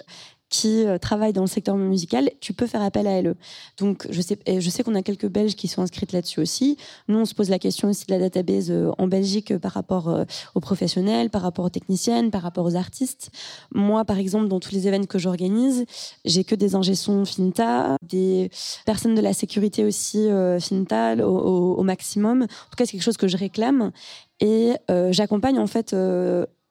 qui 0.50 0.84
euh, 0.84 0.98
travaillent 0.98 1.32
dans 1.32 1.42
le 1.42 1.46
secteur 1.46 1.76
musical, 1.76 2.28
tu 2.40 2.52
peux 2.52 2.66
faire 2.66 2.82
appel 2.82 3.06
à 3.06 3.22
LE. 3.22 3.36
Donc, 3.78 4.06
je 4.10 4.20
sais, 4.20 4.82
qu'on 4.82 4.94
a 4.96 5.02
quelques 5.02 5.28
Belges 5.28 5.54
qui 5.54 5.68
sont 5.68 5.80
inscrites 5.80 6.12
là-dessus 6.12 6.40
aussi. 6.40 6.76
Nous, 7.08 7.18
on 7.18 7.24
se 7.24 7.34
pose 7.34 7.48
la 7.48 7.58
question 7.58 7.88
aussi 7.88 8.04
de 8.06 8.12
la 8.12 8.18
database 8.18 8.70
euh, 8.70 8.90
en 8.98 9.06
Belgique 9.06 9.56
par 9.58 9.72
rapport 9.72 10.08
euh, 10.08 10.24
aux 10.54 10.60
professionnels, 10.60 11.30
par 11.30 11.42
rapport 11.42 11.64
aux 11.64 11.70
techniciennes, 11.70 12.30
par 12.30 12.42
rapport 12.42 12.66
aux 12.66 12.74
artistes. 12.74 13.30
Moi, 13.72 14.04
par 14.04 14.18
exemple, 14.18 14.48
dans 14.48 14.58
tous 14.60 14.72
les 14.72 14.88
événements 14.88 15.06
que 15.06 15.18
j'organise, 15.18 15.86
j'ai 16.24 16.42
que 16.42 16.56
des 16.56 16.74
ingessons 16.74 17.24
Finta, 17.24 17.96
des 18.02 18.50
personnes 18.84 19.14
de 19.14 19.20
la 19.20 19.32
sécurité 19.32 19.84
aussi 19.84 20.28
Finta 20.58 21.14
au, 21.24 21.82
maximum. 21.84 22.42
En 22.42 22.46
tout 22.46 22.76
cas, 22.76 22.84
c'est 22.84 22.92
quelque 22.92 23.02
chose 23.02 23.16
que 23.16 23.28
je 23.28 23.36
réclame. 23.36 23.92
Et 24.40 24.72
j'accompagne 25.10 25.58
en 25.58 25.66
fait 25.66 25.94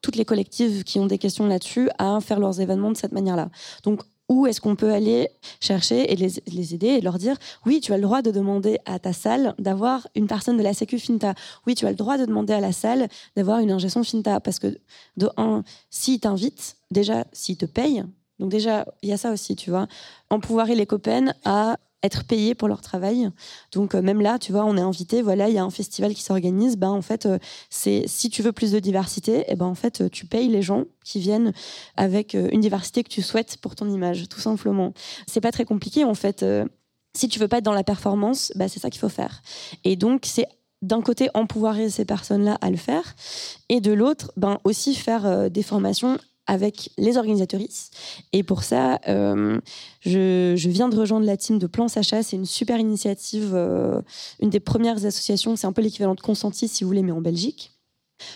toutes 0.02 0.16
les 0.16 0.26
collectives 0.26 0.84
qui 0.84 1.00
ont 1.00 1.06
des 1.06 1.18
questions 1.18 1.48
là-dessus 1.48 1.90
à 1.98 2.20
faire 2.22 2.40
leurs 2.40 2.62
événements 2.62 2.92
de 2.92 2.98
cette 2.98 3.12
manière-là. 3.12 3.50
Donc, 3.84 4.02
où 4.30 4.46
est-ce 4.46 4.62
qu'on 4.62 4.76
peut 4.76 4.94
aller 4.94 5.28
chercher 5.60 6.12
et 6.14 6.16
les, 6.16 6.74
aider 6.74 6.88
et 6.88 7.02
leur 7.02 7.18
dire 7.18 7.36
oui, 7.66 7.82
tu 7.82 7.94
as 7.94 7.98
le 7.98 8.04
droit 8.04 8.22
de 8.22 8.30
demander 8.30 8.78
à 8.86 9.00
ta 9.00 9.12
salle 9.12 9.56
d'avoir 9.58 10.08
une 10.16 10.28
personne 10.28 10.56
de 10.56 10.64
la 10.64 10.74
Sécu 10.74 11.00
Finta. 11.00 11.34
Oui, 11.66 11.74
tu 11.74 11.88
as 11.88 11.90
le 11.90 11.96
droit 11.96 12.18
de 12.18 12.26
demander 12.26 12.54
à 12.54 12.60
la 12.60 12.72
salle 12.72 13.10
d'avoir 13.36 13.60
une 13.60 13.72
ingestion 13.72 14.04
Finta. 14.04 14.40
Parce 14.40 14.60
que, 14.60 14.78
de 15.18 15.30
un, 15.38 15.64
s'ils 15.90 16.20
t'invitent, 16.20 16.78
déjà, 16.92 17.26
s'ils 17.34 17.58
te 17.58 17.66
payent, 17.66 18.04
donc 18.38 18.52
déjà, 18.52 18.86
il 19.02 19.10
y 19.10 19.14
a 19.14 19.18
ça 19.18 19.32
aussi, 19.32 19.56
tu 19.56 19.70
vois, 19.70 19.88
empouvoirer 20.30 20.76
les 20.76 20.86
copains 20.86 21.34
à 21.44 21.78
être 22.04 22.24
payés 22.24 22.56
pour 22.56 22.68
leur 22.68 22.82
travail. 22.82 23.30
Donc 23.72 23.96
euh, 23.96 24.02
même 24.02 24.22
là, 24.22 24.40
tu 24.40 24.52
vois, 24.52 24.66
on 24.66 24.78
est 24.78 24.82
invité, 24.82 25.22
voilà, 25.22 25.50
il 25.50 25.56
y 25.56 25.58
a 25.58 25.64
un 25.64 25.70
festival 25.70 26.14
qui 26.14 26.24
s'organise, 26.24 26.78
ben 26.78 26.90
en 26.90 27.02
fait, 27.02 27.26
euh, 27.26 27.38
c'est 27.70 28.04
si 28.08 28.30
tu 28.30 28.42
veux 28.42 28.52
plus 28.52 28.72
de 28.72 28.80
diversité, 28.80 29.40
et 29.40 29.46
eh 29.50 29.56
ben 29.56 29.66
en 29.66 29.76
fait, 29.76 30.02
euh, 30.02 30.10
tu 30.10 30.26
payes 30.26 30.48
les 30.48 30.62
gens 30.62 30.86
qui 31.04 31.20
viennent 31.20 31.54
avec 31.98 32.36
une 32.36 32.62
diversité 32.62 33.04
que 33.04 33.10
tu 33.10 33.22
souhaites 33.22 33.58
pour 33.58 33.76
ton 33.76 33.90
image, 33.90 34.30
tout 34.30 34.40
simplement. 34.40 34.94
C'est 35.28 35.42
pas 35.42 35.52
très 35.52 35.66
compliqué 35.66 36.04
en 36.04 36.14
fait. 36.14 36.46
si 37.16 37.28
tu 37.28 37.40
veux 37.40 37.48
pas 37.48 37.58
être 37.58 37.64
dans 37.64 37.74
la 37.74 37.84
performance, 37.84 38.52
ben, 38.56 38.68
c'est 38.68 38.80
ça 38.80 38.90
qu'il 38.90 39.00
faut 39.00 39.10
faire. 39.10 39.42
Et 39.84 39.96
donc 39.96 40.24
c'est 40.26 40.46
d'un 40.82 41.02
côté 41.02 41.30
empouvoirer 41.34 41.90
ces 41.90 42.06
personnes-là 42.06 42.58
à 42.62 42.70
le 42.70 42.78
faire, 42.78 43.16
et 43.70 43.82
de 43.82 43.92
l'autre, 43.92 44.32
ben 44.38 44.60
aussi 44.64 44.96
faire 44.96 45.50
des 45.50 45.64
formations 45.64 46.18
avec 46.50 46.90
les 46.98 47.18
organisatrices. 47.18 47.92
Et 48.34 48.42
pour 48.42 48.64
ça, 48.64 49.00
euh, 49.08 49.60
je, 50.02 50.68
viens 50.68 50.90
de 50.90 50.98
rejoindre 50.98 51.28
la 51.28 51.38
team 51.38 51.60
de 51.60 51.68
Plan 51.68 51.88
Sacha. 51.88 52.24
C'est 52.24 52.38
une 52.38 52.48
super 52.48 52.80
initiative, 52.80 53.52
euh, 53.54 54.02
une 54.42 54.50
des 54.50 54.60
premières 54.60 55.06
associations, 55.06 55.56
c'est 55.56 55.68
un 55.68 55.74
peu 55.74 55.84
l'équivalent 55.84 56.16
de 56.16 56.22
Consenti, 56.22 56.68
si 56.68 56.84
vous 56.84 56.90
voulez, 56.90 57.04
mais 57.04 57.12
en 57.12 57.22
Belgique 57.22 57.72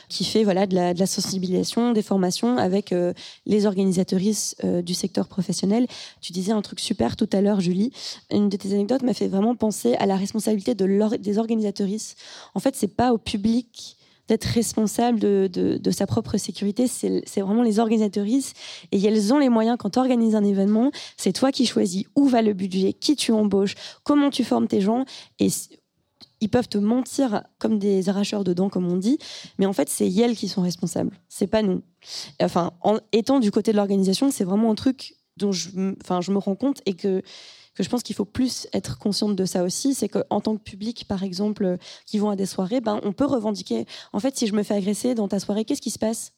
qui 0.07 0.23
fait 0.23 0.45
voilà 0.45 0.65
de 0.65 0.75
la, 0.75 1.05
sensibilisation, 1.05 1.91
des 1.91 2.03
formations 2.03 2.55
avec 2.55 2.93
euh, 2.93 3.11
les 3.45 3.65
organisatrices 3.65 4.55
du 4.81 4.93
secteur 4.93 5.27
professionnel. 5.27 5.87
Tu 6.21 6.31
disais 6.31 6.53
un 6.53 6.61
truc 6.61 6.79
super 6.79 7.17
tout 7.17 7.27
à 7.33 7.41
l'heure, 7.41 7.59
Julie. 7.59 7.91
Une 8.31 8.47
de 8.47 8.55
tes 8.55 8.71
anecdotes 8.71 9.01
m'a 9.01 9.13
fait 9.13 9.27
vraiment 9.27 9.57
penser 9.57 9.95
à 9.95 10.05
la 10.05 10.15
responsabilité 10.15 10.73
de 10.73 11.17
des 11.17 11.37
organisatrices. 11.37 12.15
En 12.55 12.61
fait, 12.61 12.77
c'est 12.77 12.95
pas 12.95 13.11
au 13.11 13.17
public 13.17 13.97
d'être 14.27 14.45
responsable 14.45 15.19
de, 15.19 15.91
sa 15.91 16.07
propre 16.07 16.37
sécurité, 16.37 16.87
c'est 16.87 17.41
vraiment 17.41 17.63
les 17.63 17.79
organisatrices. 17.79 18.53
Et 18.91 19.03
elles 19.03 19.33
ont 19.33 19.39
les 19.39 19.49
moyens, 19.49 19.77
quand 19.77 19.91
tu 19.91 19.99
organises 19.99 20.35
un 20.35 20.43
événement, 20.43 20.91
c'est 21.17 21.33
toi 21.33 21.51
qui 21.51 21.65
choisis 21.65 22.05
où 22.15 22.27
va 22.27 22.41
le 22.41 22.53
budget, 22.53 22.93
qui 22.93 23.15
tu 23.15 23.31
embauches, 23.31 23.75
comment 24.03 24.29
tu 24.29 24.43
formes 24.43 24.67
tes 24.67 24.81
gens. 24.81 25.05
Et 25.39 25.49
ils 26.41 26.49
peuvent 26.49 26.67
te 26.67 26.77
mentir 26.77 27.43
comme 27.57 27.79
des 27.79 28.09
arracheurs 28.09 28.43
de 28.43 28.53
dents, 28.53 28.69
comme 28.69 28.91
on 28.91 28.97
dit, 28.97 29.17
mais 29.59 29.65
en 29.65 29.73
fait, 29.73 29.89
c'est 29.89 30.11
elles 30.13 30.35
qui 30.35 30.47
sont 30.49 30.61
responsables, 30.61 31.17
c'est 31.29 31.47
pas 31.47 31.61
nous. 31.61 31.81
Enfin, 32.41 32.71
en 32.81 32.99
étant 33.13 33.39
du 33.39 33.49
côté 33.49 33.71
de 33.71 33.77
l'organisation, 33.77 34.29
c'est 34.29 34.43
vraiment 34.43 34.71
un 34.71 34.75
truc 34.75 35.15
dont 35.37 35.51
je, 35.51 35.69
enfin, 36.01 36.21
je 36.21 36.31
me 36.31 36.37
rends 36.37 36.55
compte 36.55 36.81
et 36.85 36.93
que 36.93 37.21
que 37.75 37.83
je 37.83 37.89
pense 37.89 38.03
qu'il 38.03 38.15
faut 38.15 38.25
plus 38.25 38.67
être 38.73 38.97
consciente 38.99 39.35
de 39.35 39.45
ça 39.45 39.63
aussi, 39.63 39.93
c'est 39.93 40.09
qu'en 40.09 40.41
tant 40.41 40.55
que 40.55 40.63
public, 40.63 41.05
par 41.07 41.23
exemple, 41.23 41.77
qui 42.05 42.19
vont 42.19 42.29
à 42.29 42.35
des 42.35 42.45
soirées, 42.45 42.81
ben, 42.81 42.99
on 43.03 43.13
peut 43.13 43.25
revendiquer, 43.25 43.85
en 44.11 44.19
fait, 44.19 44.37
si 44.37 44.47
je 44.47 44.53
me 44.53 44.63
fais 44.63 44.75
agresser 44.75 45.15
dans 45.15 45.27
ta 45.27 45.39
soirée, 45.39 45.65
qu'est-ce 45.65 45.81
qui 45.81 45.91
se 45.91 45.99
passe? 45.99 46.33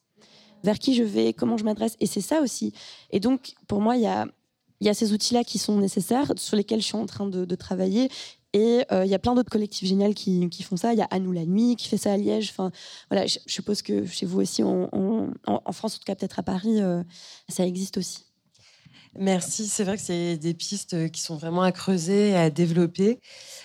Vers 0.64 0.80
qui 0.80 0.96
je 0.96 1.04
vais? 1.04 1.34
Comment 1.34 1.58
je 1.58 1.66
m'adresse? 1.66 1.96
Et 2.00 2.06
c'est 2.06 2.22
ça 2.22 2.42
aussi. 2.42 2.74
Et 3.12 3.20
donc, 3.20 3.54
pour 3.68 3.82
moi, 3.82 3.98
il 3.98 4.02
y 4.02 4.08
a, 4.08 4.94
ces 4.94 5.14
outils-là 5.14 5.44
qui 5.44 5.58
sont 5.58 5.78
nécessaires, 5.78 6.32
sur 6.38 6.56
lesquels 6.56 6.82
je 6.82 6.86
suis 6.86 6.96
en 6.96 7.06
train 7.06 7.28
de, 7.28 7.56
travailler. 7.56 8.10
Et 8.54 8.86
euh, 8.94 9.04
il 9.04 9.12
y 9.12 9.14
a 9.14 9.20
plein 9.20 9.36
d'autres 9.36 9.50
collectifs 9.50 9.88
géniaux 9.88 10.14
qui, 10.14 10.64
font 10.64 10.78
ça. 10.78 10.94
Il 10.94 11.00
y 11.00 11.02
a 11.02 11.08
Anou 11.12 11.34
la 11.34 11.46
nuit 11.46 11.76
qui 11.76 11.90
fait 11.90 11.98
ça 11.98 12.14
à 12.14 12.18
Liège. 12.18 12.50
Enfin, 12.52 12.72
voilà, 13.12 13.28
je, 13.28 13.40
suppose 13.46 13.82
que 13.82 14.06
chez 14.06 14.26
vous 14.26 14.40
aussi, 14.40 14.64
en, 14.64 14.90
en, 14.94 15.72
France, 15.74 15.96
en 15.96 15.98
tout 15.98 16.06
cas 16.06 16.16
peut-être 16.16 16.40
à 16.40 16.44
Paris, 16.44 16.82
euh, 16.82 17.04
ça 17.50 17.66
existe 17.68 17.98
aussi. 17.98 18.25
Merci. 19.18 19.68
C'est 19.68 19.84
vrai 19.86 19.96
que 19.96 20.04
c'est 20.04 20.38
des 20.38 20.54
pistes 20.54 21.10
qui 21.12 21.22
sont 21.22 21.38
vraiment 21.38 21.62
à 21.62 21.72
creuser 21.72 22.32
et 22.32 22.36
à 22.36 22.50
développer. 22.50 23.20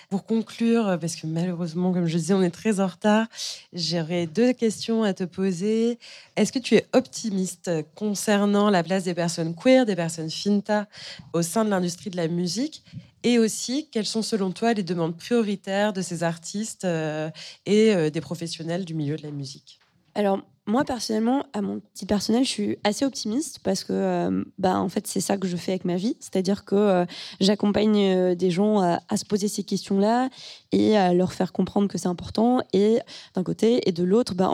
Pour 0.09 0.25
conclure, 0.25 0.97
parce 0.99 1.15
que 1.15 1.27
malheureusement, 1.27 1.93
comme 1.93 2.05
je 2.05 2.17
disais, 2.17 2.33
on 2.33 2.41
est 2.41 2.51
très 2.51 2.79
en 2.79 2.87
retard, 2.87 3.27
j'aurais 3.73 4.27
deux 4.27 4.53
questions 4.53 5.03
à 5.03 5.13
te 5.13 5.23
poser. 5.23 5.99
Est-ce 6.35 6.51
que 6.51 6.59
tu 6.59 6.75
es 6.75 6.85
optimiste 6.93 7.71
concernant 7.95 8.69
la 8.69 8.83
place 8.83 9.03
des 9.03 9.13
personnes 9.13 9.55
queer, 9.55 9.85
des 9.85 9.95
personnes 9.95 10.29
finta 10.29 10.87
au 11.33 11.41
sein 11.41 11.65
de 11.65 11.69
l'industrie 11.69 12.09
de 12.09 12.17
la 12.17 12.27
musique? 12.27 12.83
Et 13.23 13.37
aussi, 13.37 13.87
quelles 13.91 14.05
sont 14.05 14.21
selon 14.21 14.51
toi 14.51 14.73
les 14.73 14.83
demandes 14.83 15.15
prioritaires 15.15 15.93
de 15.93 16.01
ces 16.01 16.23
artistes 16.23 16.85
euh, 16.85 17.29
et 17.65 17.93
euh, 17.93 18.09
des 18.09 18.21
professionnels 18.21 18.83
du 18.83 18.95
milieu 18.95 19.15
de 19.15 19.23
la 19.23 19.31
musique? 19.31 19.79
Alors, 20.15 20.41
moi, 20.67 20.85
personnellement, 20.85 21.43
à 21.53 21.61
mon 21.61 21.79
petit 21.79 22.05
personnel, 22.05 22.43
je 22.43 22.49
suis 22.49 22.77
assez 22.83 23.03
optimiste 23.03 23.59
parce 23.63 23.83
que, 23.83 23.93
euh, 23.93 24.43
bah, 24.59 24.79
en 24.79 24.89
fait, 24.89 25.07
c'est 25.07 25.19
ça 25.19 25.37
que 25.37 25.47
je 25.47 25.57
fais 25.57 25.71
avec 25.71 25.85
ma 25.85 25.95
vie. 25.95 26.15
C'est-à-dire 26.19 26.65
que 26.65 26.75
euh, 26.75 27.05
j'accompagne 27.39 27.97
euh, 27.97 28.35
des 28.35 28.51
gens 28.51 28.79
à, 28.79 28.99
se 29.17 29.25
poser 29.25 29.47
ces 29.47 29.63
questions-là 29.63 30.29
et 30.71 30.95
à 30.97 31.15
leur 31.15 31.33
faire 31.33 31.51
comprendre 31.51 31.87
que 31.87 31.97
c'est 31.97 32.07
important. 32.07 32.61
Et 32.73 32.99
d'un 33.33 33.43
côté, 33.43 33.89
et 33.89 33.91
de 33.91 34.03
l'autre, 34.03 34.35
bah, 34.35 34.51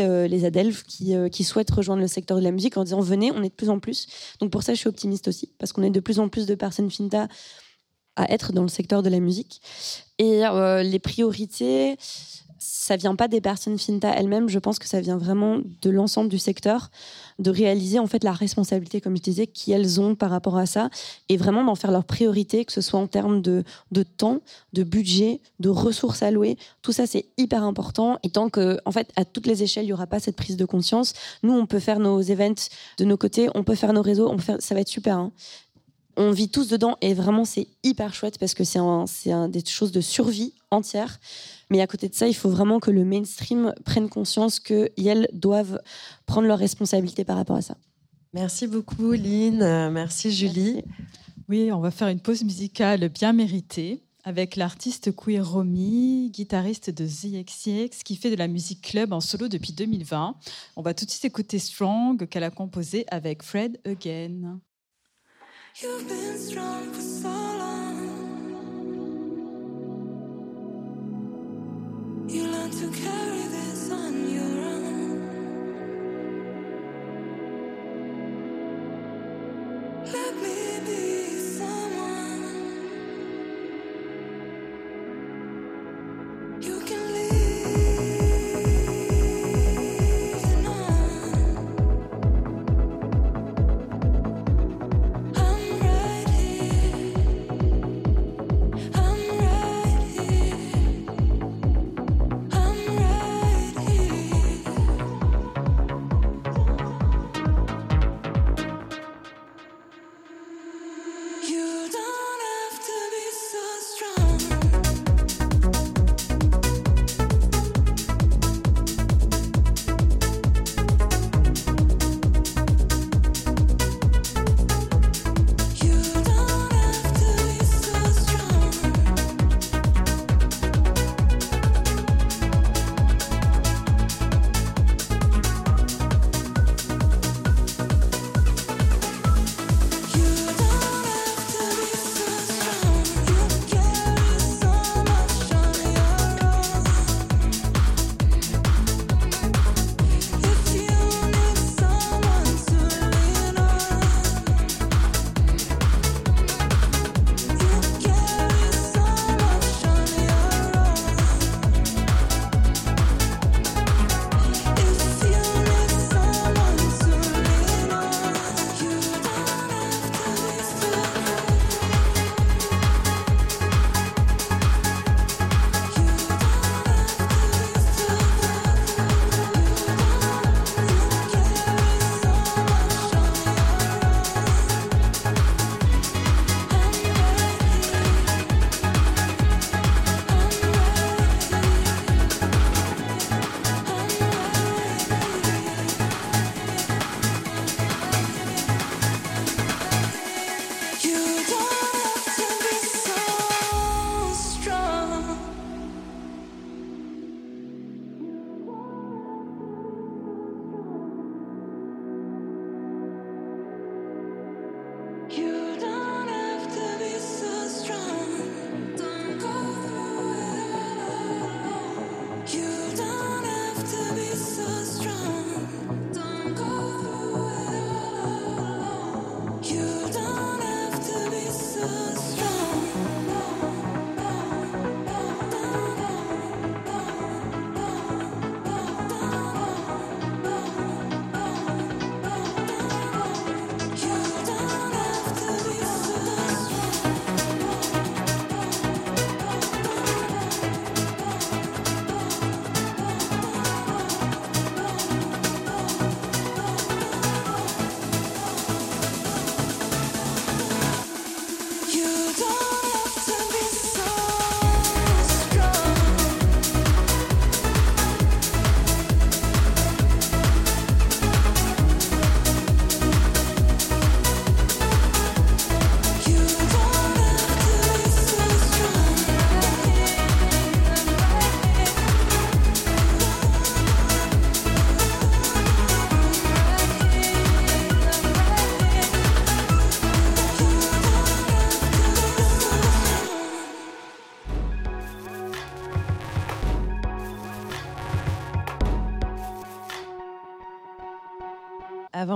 les 0.00 0.44
adelphes 0.44 0.84
qui, 0.84 1.14
qui, 1.32 1.44
souhaitent 1.44 1.70
rejoindre 1.70 2.00
le 2.00 2.08
secteur 2.08 2.38
de 2.38 2.42
la 2.42 2.52
musique 2.52 2.76
en 2.76 2.84
disant 2.84 3.00
venez, 3.00 3.32
on 3.32 3.42
est 3.42 3.48
de 3.48 3.54
plus 3.54 3.70
en 3.70 3.80
plus. 3.80 4.06
Donc 4.38 4.50
pour 4.50 4.62
ça, 4.62 4.72
je 4.74 4.78
suis 4.78 4.88
optimiste 4.88 5.26
aussi 5.26 5.50
parce 5.58 5.72
qu'on 5.72 5.82
est 5.82 5.90
de 5.90 6.00
plus 6.00 6.20
en 6.20 6.28
plus 6.28 6.46
de 6.46 6.54
personnes 6.54 6.90
finta 6.90 7.26
à 8.16 8.30
être 8.32 8.52
dans 8.52 8.62
le 8.62 8.68
secteur 8.68 9.02
de 9.02 9.10
la 9.10 9.18
musique. 9.18 9.60
Et 10.18 10.42
les 10.82 10.98
priorités 10.98 11.96
ça 12.60 12.96
vient 12.96 13.16
pas 13.16 13.26
des 13.26 13.40
personnes 13.40 13.78
finta 13.78 14.10
elles-mêmes, 14.10 14.48
je 14.50 14.58
pense 14.58 14.78
que 14.78 14.86
ça 14.86 15.00
vient 15.00 15.16
vraiment 15.16 15.58
de 15.80 15.90
l'ensemble 15.90 16.28
du 16.28 16.38
secteur, 16.38 16.90
de 17.38 17.50
réaliser 17.50 17.98
en 17.98 18.06
fait 18.06 18.22
la 18.22 18.32
responsabilité, 18.32 19.00
comme 19.00 19.16
je 19.16 19.22
disais, 19.22 19.46
qu'elles 19.46 19.98
ont 20.00 20.14
par 20.14 20.30
rapport 20.30 20.58
à 20.58 20.66
ça, 20.66 20.90
et 21.30 21.38
vraiment 21.38 21.64
d'en 21.64 21.74
faire 21.74 21.90
leur 21.90 22.04
priorité, 22.04 22.66
que 22.66 22.72
ce 22.72 22.82
soit 22.82 23.00
en 23.00 23.06
termes 23.06 23.40
de, 23.40 23.64
de 23.92 24.02
temps, 24.02 24.40
de 24.74 24.82
budget, 24.82 25.40
de 25.58 25.70
ressources 25.70 26.22
allouées. 26.22 26.58
Tout 26.82 26.92
ça, 26.92 27.06
c'est 27.06 27.26
hyper 27.38 27.64
important. 27.64 28.18
Et 28.22 28.30
tant 28.30 28.50
que, 28.50 28.78
en 28.84 28.92
fait, 28.92 29.10
à 29.16 29.24
toutes 29.24 29.46
les 29.46 29.62
échelles, 29.62 29.86
il 29.86 29.88
y 29.88 29.92
aura 29.94 30.06
pas 30.06 30.20
cette 30.20 30.36
prise 30.36 30.58
de 30.58 30.66
conscience, 30.66 31.14
nous, 31.42 31.54
on 31.54 31.66
peut 31.66 31.80
faire 31.80 31.98
nos 31.98 32.20
events 32.20 32.68
de 32.98 33.04
nos 33.06 33.16
côtés, 33.16 33.48
on 33.54 33.64
peut 33.64 33.74
faire 33.74 33.94
nos 33.94 34.02
réseaux, 34.02 34.36
ça 34.58 34.74
va 34.74 34.80
être 34.80 34.88
super. 34.88 35.16
Hein 35.16 35.32
on 36.16 36.32
vit 36.32 36.50
tous 36.50 36.68
dedans 36.68 36.96
et 37.00 37.14
vraiment 37.14 37.44
c'est 37.44 37.68
hyper 37.82 38.12
chouette 38.12 38.38
parce 38.38 38.54
que 38.54 38.64
c'est 38.64 38.78
un, 38.78 39.48
des 39.48 39.64
choses 39.64 39.92
de 39.92 40.00
survie 40.00 40.52
entière. 40.70 41.18
Mais 41.70 41.80
à 41.80 41.86
côté 41.86 42.08
de 42.08 42.14
ça, 42.14 42.26
il 42.26 42.34
faut 42.34 42.50
vraiment 42.50 42.80
que 42.80 42.90
le 42.90 43.04
mainstream 43.04 43.72
prenne 43.84 44.08
conscience 44.08 44.58
qu'elles 44.58 45.28
doivent 45.32 45.80
prendre 46.26 46.48
leurs 46.48 46.58
responsabilités 46.58 47.24
par 47.24 47.36
rapport 47.36 47.56
à 47.56 47.62
ça. 47.62 47.76
Merci 48.32 48.66
beaucoup, 48.66 49.12
Lynn. 49.12 49.62
Euh, 49.62 49.90
merci, 49.90 50.30
Julie. 50.30 50.82
Oui, 51.48 51.72
on 51.72 51.80
va 51.80 51.90
faire 51.90 52.08
une 52.08 52.20
pause 52.20 52.44
musicale 52.44 53.08
bien 53.08 53.32
méritée 53.32 54.02
avec 54.24 54.56
l'artiste 54.56 55.14
queer 55.16 55.48
Romy, 55.48 56.30
guitariste 56.30 56.90
de 56.90 57.06
ZXX, 57.06 58.02
qui 58.04 58.16
fait 58.16 58.30
de 58.30 58.36
la 58.36 58.48
musique 58.48 58.82
club 58.82 59.12
en 59.12 59.20
solo 59.20 59.48
depuis 59.48 59.72
2020. 59.72 60.36
On 60.76 60.82
va 60.82 60.94
tout 60.94 61.04
de 61.04 61.10
suite 61.10 61.24
écouter 61.24 61.58
Strong, 61.58 62.28
qu'elle 62.28 62.44
a 62.44 62.50
composé 62.50 63.04
avec 63.10 63.42
Fred 63.42 63.80
Again. 63.86 64.60
You've 65.80 66.06
been 66.06 66.36
strong 66.36 66.92
for 66.92 67.00
so 67.00 67.28
long. 67.28 67.59
To 72.72 72.88
carry 72.90 73.42
this 73.48 73.90
on 73.90 74.30
your 74.30 74.39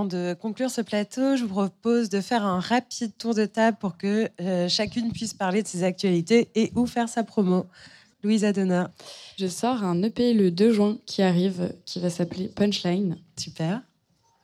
Avant 0.05 0.19
de 0.19 0.35
conclure 0.35 0.71
ce 0.71 0.83
plateau, 0.83 1.35
je 1.35 1.45
vous 1.45 1.49
propose 1.49 2.11
de 2.11 2.21
faire 2.21 2.45
un 2.45 2.61
rapide 2.61 3.17
tour 3.17 3.35
de 3.35 3.47
table 3.47 3.79
pour 3.81 3.97
que 3.97 4.29
euh, 4.39 4.69
chacune 4.69 5.13
puisse 5.13 5.33
parler 5.33 5.63
de 5.63 5.67
ses 5.67 5.83
actualités 5.83 6.51
et 6.55 6.73
ou 6.75 6.85
faire 6.85 7.09
sa 7.09 7.25
promo. 7.25 7.65
Louise 8.23 8.45
Adona. 8.45 8.91
Je 9.39 9.47
sors 9.47 9.83
un 9.83 10.03
EP 10.03 10.35
le 10.35 10.51
2 10.51 10.73
juin 10.75 10.99
qui 11.07 11.23
arrive, 11.23 11.73
qui 11.87 12.01
va 12.01 12.11
s'appeler 12.11 12.49
Punchline. 12.49 13.17
Super. 13.39 13.81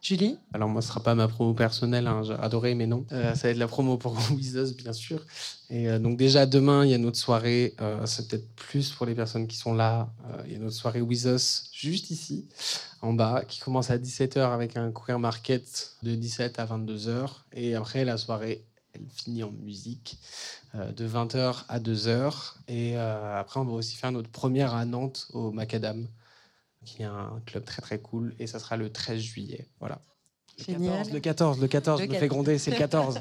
Julie? 0.01 0.39
Alors 0.55 0.71
moi, 0.71 0.81
ce 0.81 0.89
sera 0.89 1.03
pas 1.03 1.15
ma 1.15 1.29
promo 1.29 1.53
personnelle, 1.53 2.07
hein, 2.07 2.23
j'ai 2.23 2.33
adoré, 2.33 2.75
mais 2.75 2.87
non. 2.87 3.05
Euh, 3.13 3.35
ça 3.35 3.49
va 3.49 3.51
être 3.51 3.59
la 3.59 3.69
promo 3.69 3.99
pour 3.99 4.17
Wizos, 4.35 4.73
bien 4.79 4.95
sûr. 4.95 5.21
Et 5.71 5.89
euh, 5.89 5.99
donc 5.99 6.17
déjà, 6.17 6.47
demain, 6.47 6.85
il 6.85 6.91
y 6.91 6.95
a 6.95 6.99
notre 6.99 7.17
soirée, 7.17 7.75
euh, 7.81 8.05
c'est 8.07 8.29
peut-être 8.29 8.49
plus 8.57 8.91
pour 8.91 9.07
les 9.07 9.15
personnes 9.15 9.47
qui 9.47 9.57
sont 9.57 9.73
là, 9.73 10.13
il 10.47 10.53
y 10.53 10.57
a 10.57 10.59
notre 10.59 10.75
soirée 10.75 11.01
Wizos 11.01 11.71
juste 11.73 12.11
ici, 12.11 12.49
en 13.03 13.13
bas, 13.13 13.45
qui 13.47 13.61
commence 13.61 13.91
à 13.91 13.99
17h 13.99 14.53
avec 14.53 14.77
un 14.77 14.93
queer 14.93 15.19
market 15.19 15.93
de 16.03 16.15
17 16.15 16.59
à 16.59 16.67
22h. 16.67 17.29
Et 17.53 17.75
après, 17.75 18.05
la 18.05 18.17
soirée, 18.17 18.65
elle 18.93 19.07
finit 19.09 19.45
en 19.45 19.53
musique 19.53 20.19
de 20.75 21.09
20h 21.09 21.65
à 21.69 21.79
2h. 21.79 22.55
Et 22.69 22.97
après, 22.97 23.61
on 23.61 23.65
va 23.65 23.73
aussi 23.73 23.97
faire 23.97 24.13
notre 24.13 24.31
première 24.31 24.75
à 24.75 24.85
Nantes 24.85 25.29
au 25.33 25.53
Macadam 25.53 26.09
qui 26.85 27.03
est 27.03 27.07
un 27.07 27.41
club 27.47 27.65
très 27.65 27.83
très 27.83 27.99
cool, 27.99 28.35
et 28.39 28.47
ça 28.47 28.59
sera 28.59 28.77
le 28.77 28.91
13 28.91 29.21
juillet. 29.21 29.67
Voilà. 29.81 30.01
Le 30.69 30.75
14, 30.75 31.13
le 31.13 31.21
14, 31.21 31.61
le 31.61 31.67
14, 31.67 32.03
je 32.03 32.07
me 32.07 32.15
fais 32.15 32.29
gronder, 32.29 32.59
c'est 32.59 32.71
le 32.71 32.77
14. 32.77 33.21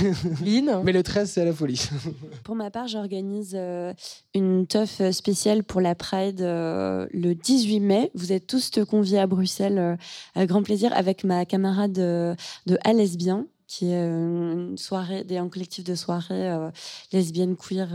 Mais 0.84 0.92
le 0.92 1.02
13, 1.02 1.30
c'est 1.30 1.42
à 1.42 1.44
la 1.44 1.52
folie. 1.52 1.88
Pour 2.44 2.54
ma 2.54 2.70
part, 2.70 2.88
j'organise 2.88 3.52
euh, 3.54 3.92
une 4.34 4.66
teuf 4.66 5.02
spéciale 5.10 5.64
pour 5.64 5.80
la 5.80 5.94
Pride 5.94 6.40
euh, 6.40 7.06
le 7.12 7.34
18 7.34 7.80
mai. 7.80 8.10
Vous 8.14 8.32
êtes 8.32 8.46
tous 8.46 8.70
conviés 8.88 9.18
à 9.18 9.26
Bruxelles, 9.26 9.78
euh, 9.78 9.96
avec 10.34 10.48
grand 10.48 10.62
plaisir, 10.62 10.92
avec 10.94 11.24
ma 11.24 11.44
camarade 11.44 11.92
de, 11.92 12.34
de 12.66 12.78
A 12.84 12.92
Lesbien 12.92 13.46
qui 13.66 13.90
est 13.90 14.02
une 14.02 14.78
soirée, 14.78 15.26
un 15.30 15.48
collectif 15.50 15.84
de 15.84 15.94
soirées 15.94 16.70
lesbiennes 17.12 17.54
queer 17.54 17.90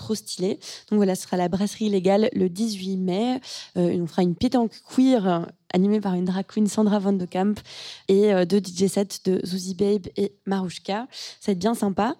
trop 0.00 0.14
stylé. 0.14 0.58
Donc 0.90 0.96
voilà, 0.96 1.14
ce 1.14 1.22
sera 1.22 1.36
la 1.36 1.48
brasserie 1.48 1.90
légale 1.90 2.30
le 2.32 2.48
18 2.48 2.96
mai. 2.96 3.40
Euh, 3.76 3.98
on 4.00 4.06
fera 4.06 4.22
une 4.22 4.34
pétanque 4.34 4.72
queer 4.94 5.28
euh, 5.28 5.40
animée 5.74 6.00
par 6.00 6.14
une 6.14 6.24
drag 6.24 6.46
queen 6.46 6.66
Sandra 6.66 6.98
Van 6.98 7.12
de 7.12 7.26
Camp 7.26 7.60
et 8.08 8.32
euh, 8.32 8.46
deux 8.46 8.60
DJ 8.60 8.86
sets 8.86 9.20
de 9.26 9.40
Zuzi 9.44 9.74
Babe 9.74 10.06
et 10.16 10.32
Marouchka. 10.46 11.06
Ça 11.12 11.48
va 11.48 11.52
être 11.52 11.58
bien 11.58 11.74
sympa. 11.74 12.16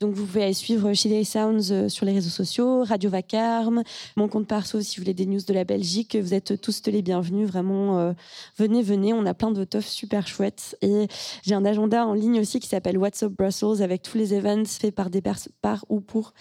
Donc 0.00 0.14
vous 0.14 0.24
pouvez 0.24 0.44
aller 0.44 0.54
suivre 0.54 0.92
Chile 0.94 1.26
Sounds 1.26 1.88
sur 1.88 2.06
les 2.06 2.12
réseaux 2.12 2.30
sociaux, 2.30 2.84
Radio 2.84 3.10
Vacarme, 3.10 3.82
mon 4.16 4.28
compte 4.28 4.46
perso 4.46 4.80
si 4.80 4.96
vous 4.96 5.02
voulez 5.02 5.14
des 5.14 5.26
news 5.26 5.40
de 5.46 5.52
la 5.52 5.64
Belgique. 5.64 6.16
Vous 6.16 6.34
êtes 6.34 6.60
tous 6.60 6.82
les 6.86 7.02
bienvenus. 7.02 7.48
Vraiment, 7.48 8.14
venez, 8.56 8.82
venez. 8.82 9.12
On 9.12 9.26
a 9.26 9.34
plein 9.34 9.50
de 9.50 9.64
teufs 9.64 9.88
super 9.88 10.26
chouettes. 10.26 10.76
Et 10.82 11.08
j'ai 11.42 11.54
un 11.54 11.64
agenda 11.64 12.06
en 12.06 12.14
ligne 12.14 12.40
aussi 12.40 12.60
qui 12.60 12.68
s'appelle 12.68 12.98
What's 12.98 13.22
Up 13.22 13.32
Brussels 13.32 13.82
avec 13.82 14.02
tous 14.02 14.18
les 14.18 14.34
events 14.34 14.66
faits 14.66 14.94
par 14.94 15.10
des 15.10 15.22
par 15.62 15.84
ou 15.88 16.00
pour 16.00 16.34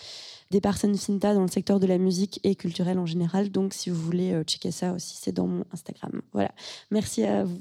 des 0.53 0.61
personnes 0.61 0.95
Finta 0.95 1.33
dans 1.33 1.41
le 1.41 1.47
secteur 1.47 1.79
de 1.79 1.87
la 1.87 1.97
musique 1.97 2.39
et 2.43 2.53
culturelle 2.53 2.99
en 2.99 3.07
général. 3.07 3.49
Donc, 3.49 3.73
si 3.73 3.89
vous 3.89 3.99
voulez 3.99 4.33
euh, 4.33 4.43
checker 4.43 4.69
ça 4.69 4.93
aussi, 4.93 5.17
c'est 5.19 5.31
dans 5.31 5.47
mon 5.47 5.65
Instagram. 5.73 6.21
Voilà. 6.31 6.51
Merci 6.91 7.23
à 7.23 7.43
vous. 7.43 7.59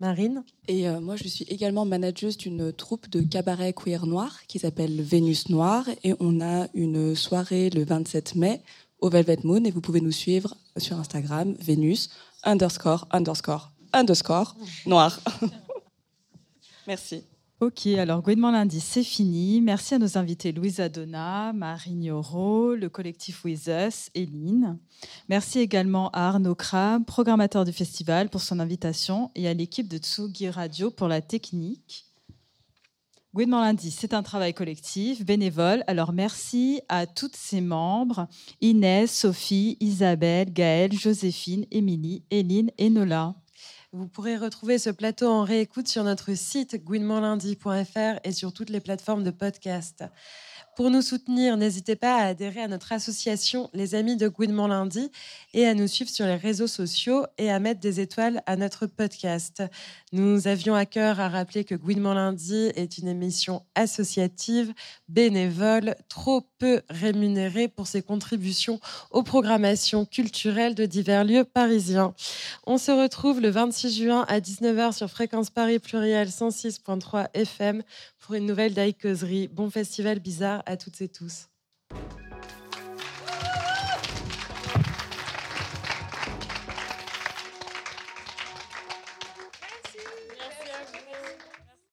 Marine 0.00 0.42
Et 0.68 0.88
euh, 0.88 1.00
moi, 1.00 1.16
je 1.16 1.28
suis 1.28 1.44
également 1.44 1.84
manageuse 1.84 2.36
d'une 2.36 2.72
troupe 2.72 3.08
de 3.10 3.20
cabaret 3.20 3.72
queer 3.72 4.06
noir 4.06 4.46
qui 4.48 4.58
s'appelle 4.58 5.00
Vénus 5.00 5.48
Noir. 5.48 5.86
Et 6.04 6.14
on 6.20 6.40
a 6.40 6.68
une 6.74 7.14
soirée 7.14 7.70
le 7.70 7.84
27 7.84 8.34
mai 8.34 8.62
au 9.00 9.08
Velvet 9.08 9.38
Moon. 9.44 9.64
Et 9.64 9.70
vous 9.70 9.80
pouvez 9.80 10.00
nous 10.00 10.12
suivre 10.12 10.56
sur 10.76 10.98
Instagram, 10.98 11.54
Vénus 11.60 12.10
underscore 12.44 13.06
underscore 13.10 13.72
underscore 13.92 14.56
noir. 14.86 15.20
Merci. 16.86 17.24
Ok, 17.60 17.88
alors 17.88 18.22
Gouinement 18.22 18.52
lundi, 18.52 18.80
c'est 18.80 19.04
fini. 19.04 19.60
Merci 19.60 19.92
à 19.92 19.98
nos 19.98 20.16
invités 20.16 20.50
Louisa 20.50 20.88
Donna, 20.88 21.52
Marie 21.52 21.92
Nioro, 21.92 22.74
le 22.74 22.88
collectif 22.88 23.44
With 23.44 23.66
Us, 23.66 24.08
Eline. 24.14 24.78
Merci 25.28 25.58
également 25.58 26.08
à 26.12 26.28
Arnaud 26.28 26.54
Krab, 26.54 27.04
programmateur 27.04 27.66
du 27.66 27.72
festival, 27.72 28.30
pour 28.30 28.40
son 28.40 28.60
invitation 28.60 29.30
et 29.34 29.46
à 29.46 29.52
l'équipe 29.52 29.88
de 29.88 29.98
Tsugi 29.98 30.48
Radio 30.48 30.90
pour 30.90 31.06
la 31.06 31.20
technique. 31.20 32.06
Gouinement 33.34 33.60
lundi, 33.60 33.90
c'est 33.90 34.14
un 34.14 34.22
travail 34.22 34.54
collectif, 34.54 35.26
bénévole. 35.26 35.84
Alors 35.86 36.14
merci 36.14 36.80
à 36.88 37.06
toutes 37.06 37.36
ses 37.36 37.60
membres 37.60 38.26
Inès, 38.62 39.14
Sophie, 39.14 39.76
Isabelle, 39.80 40.50
Gaëlle, 40.50 40.98
Joséphine, 40.98 41.66
Émilie, 41.70 42.24
Eline 42.30 42.70
et 42.78 42.88
Nola. 42.88 43.34
Vous 43.92 44.06
pourrez 44.06 44.36
retrouver 44.36 44.78
ce 44.78 44.90
plateau 44.90 45.26
en 45.26 45.42
réécoute 45.42 45.88
sur 45.88 46.04
notre 46.04 46.34
site 46.34 46.84
gouinementlundi.fr 46.84 48.20
et 48.22 48.30
sur 48.30 48.52
toutes 48.52 48.70
les 48.70 48.78
plateformes 48.78 49.24
de 49.24 49.32
podcast. 49.32 50.04
Pour 50.80 50.90
nous 50.90 51.02
soutenir, 51.02 51.58
n'hésitez 51.58 51.94
pas 51.94 52.16
à 52.16 52.28
adhérer 52.28 52.62
à 52.62 52.66
notre 52.66 52.92
association 52.92 53.68
Les 53.74 53.94
Amis 53.94 54.16
de 54.16 54.28
Gouinement 54.28 54.66
Lundi 54.66 55.10
et 55.52 55.66
à 55.66 55.74
nous 55.74 55.86
suivre 55.86 56.08
sur 56.08 56.24
les 56.24 56.36
réseaux 56.36 56.66
sociaux 56.66 57.26
et 57.36 57.50
à 57.50 57.58
mettre 57.58 57.80
des 57.80 58.00
étoiles 58.00 58.42
à 58.46 58.56
notre 58.56 58.86
podcast. 58.86 59.62
Nous 60.12 60.48
avions 60.48 60.74
à 60.74 60.86
cœur 60.86 61.20
à 61.20 61.28
rappeler 61.28 61.64
que 61.64 61.74
Gouinement 61.74 62.14
Lundi 62.14 62.72
est 62.76 62.96
une 62.96 63.08
émission 63.08 63.62
associative, 63.74 64.72
bénévole, 65.10 65.96
trop 66.08 66.40
peu 66.58 66.80
rémunérée 66.88 67.68
pour 67.68 67.86
ses 67.86 68.00
contributions 68.00 68.80
aux 69.10 69.22
programmations 69.22 70.06
culturelles 70.06 70.74
de 70.74 70.86
divers 70.86 71.24
lieux 71.24 71.44
parisiens. 71.44 72.14
On 72.66 72.78
se 72.78 72.90
retrouve 72.90 73.42
le 73.42 73.50
26 73.50 74.02
juin 74.02 74.24
à 74.28 74.40
19h 74.40 74.92
sur 74.96 75.10
Fréquence 75.10 75.50
Paris 75.50 75.78
Pluriel 75.78 76.28
106.3 76.28 77.26
FM 77.34 77.82
pour 78.20 78.34
une 78.34 78.46
nouvelle 78.46 78.74
Daïkoserie. 78.74 79.48
Bon 79.48 79.70
festival 79.70 80.20
bizarre 80.20 80.62
à 80.66 80.76
toutes 80.76 81.00
et 81.00 81.08
tous. 81.08 81.48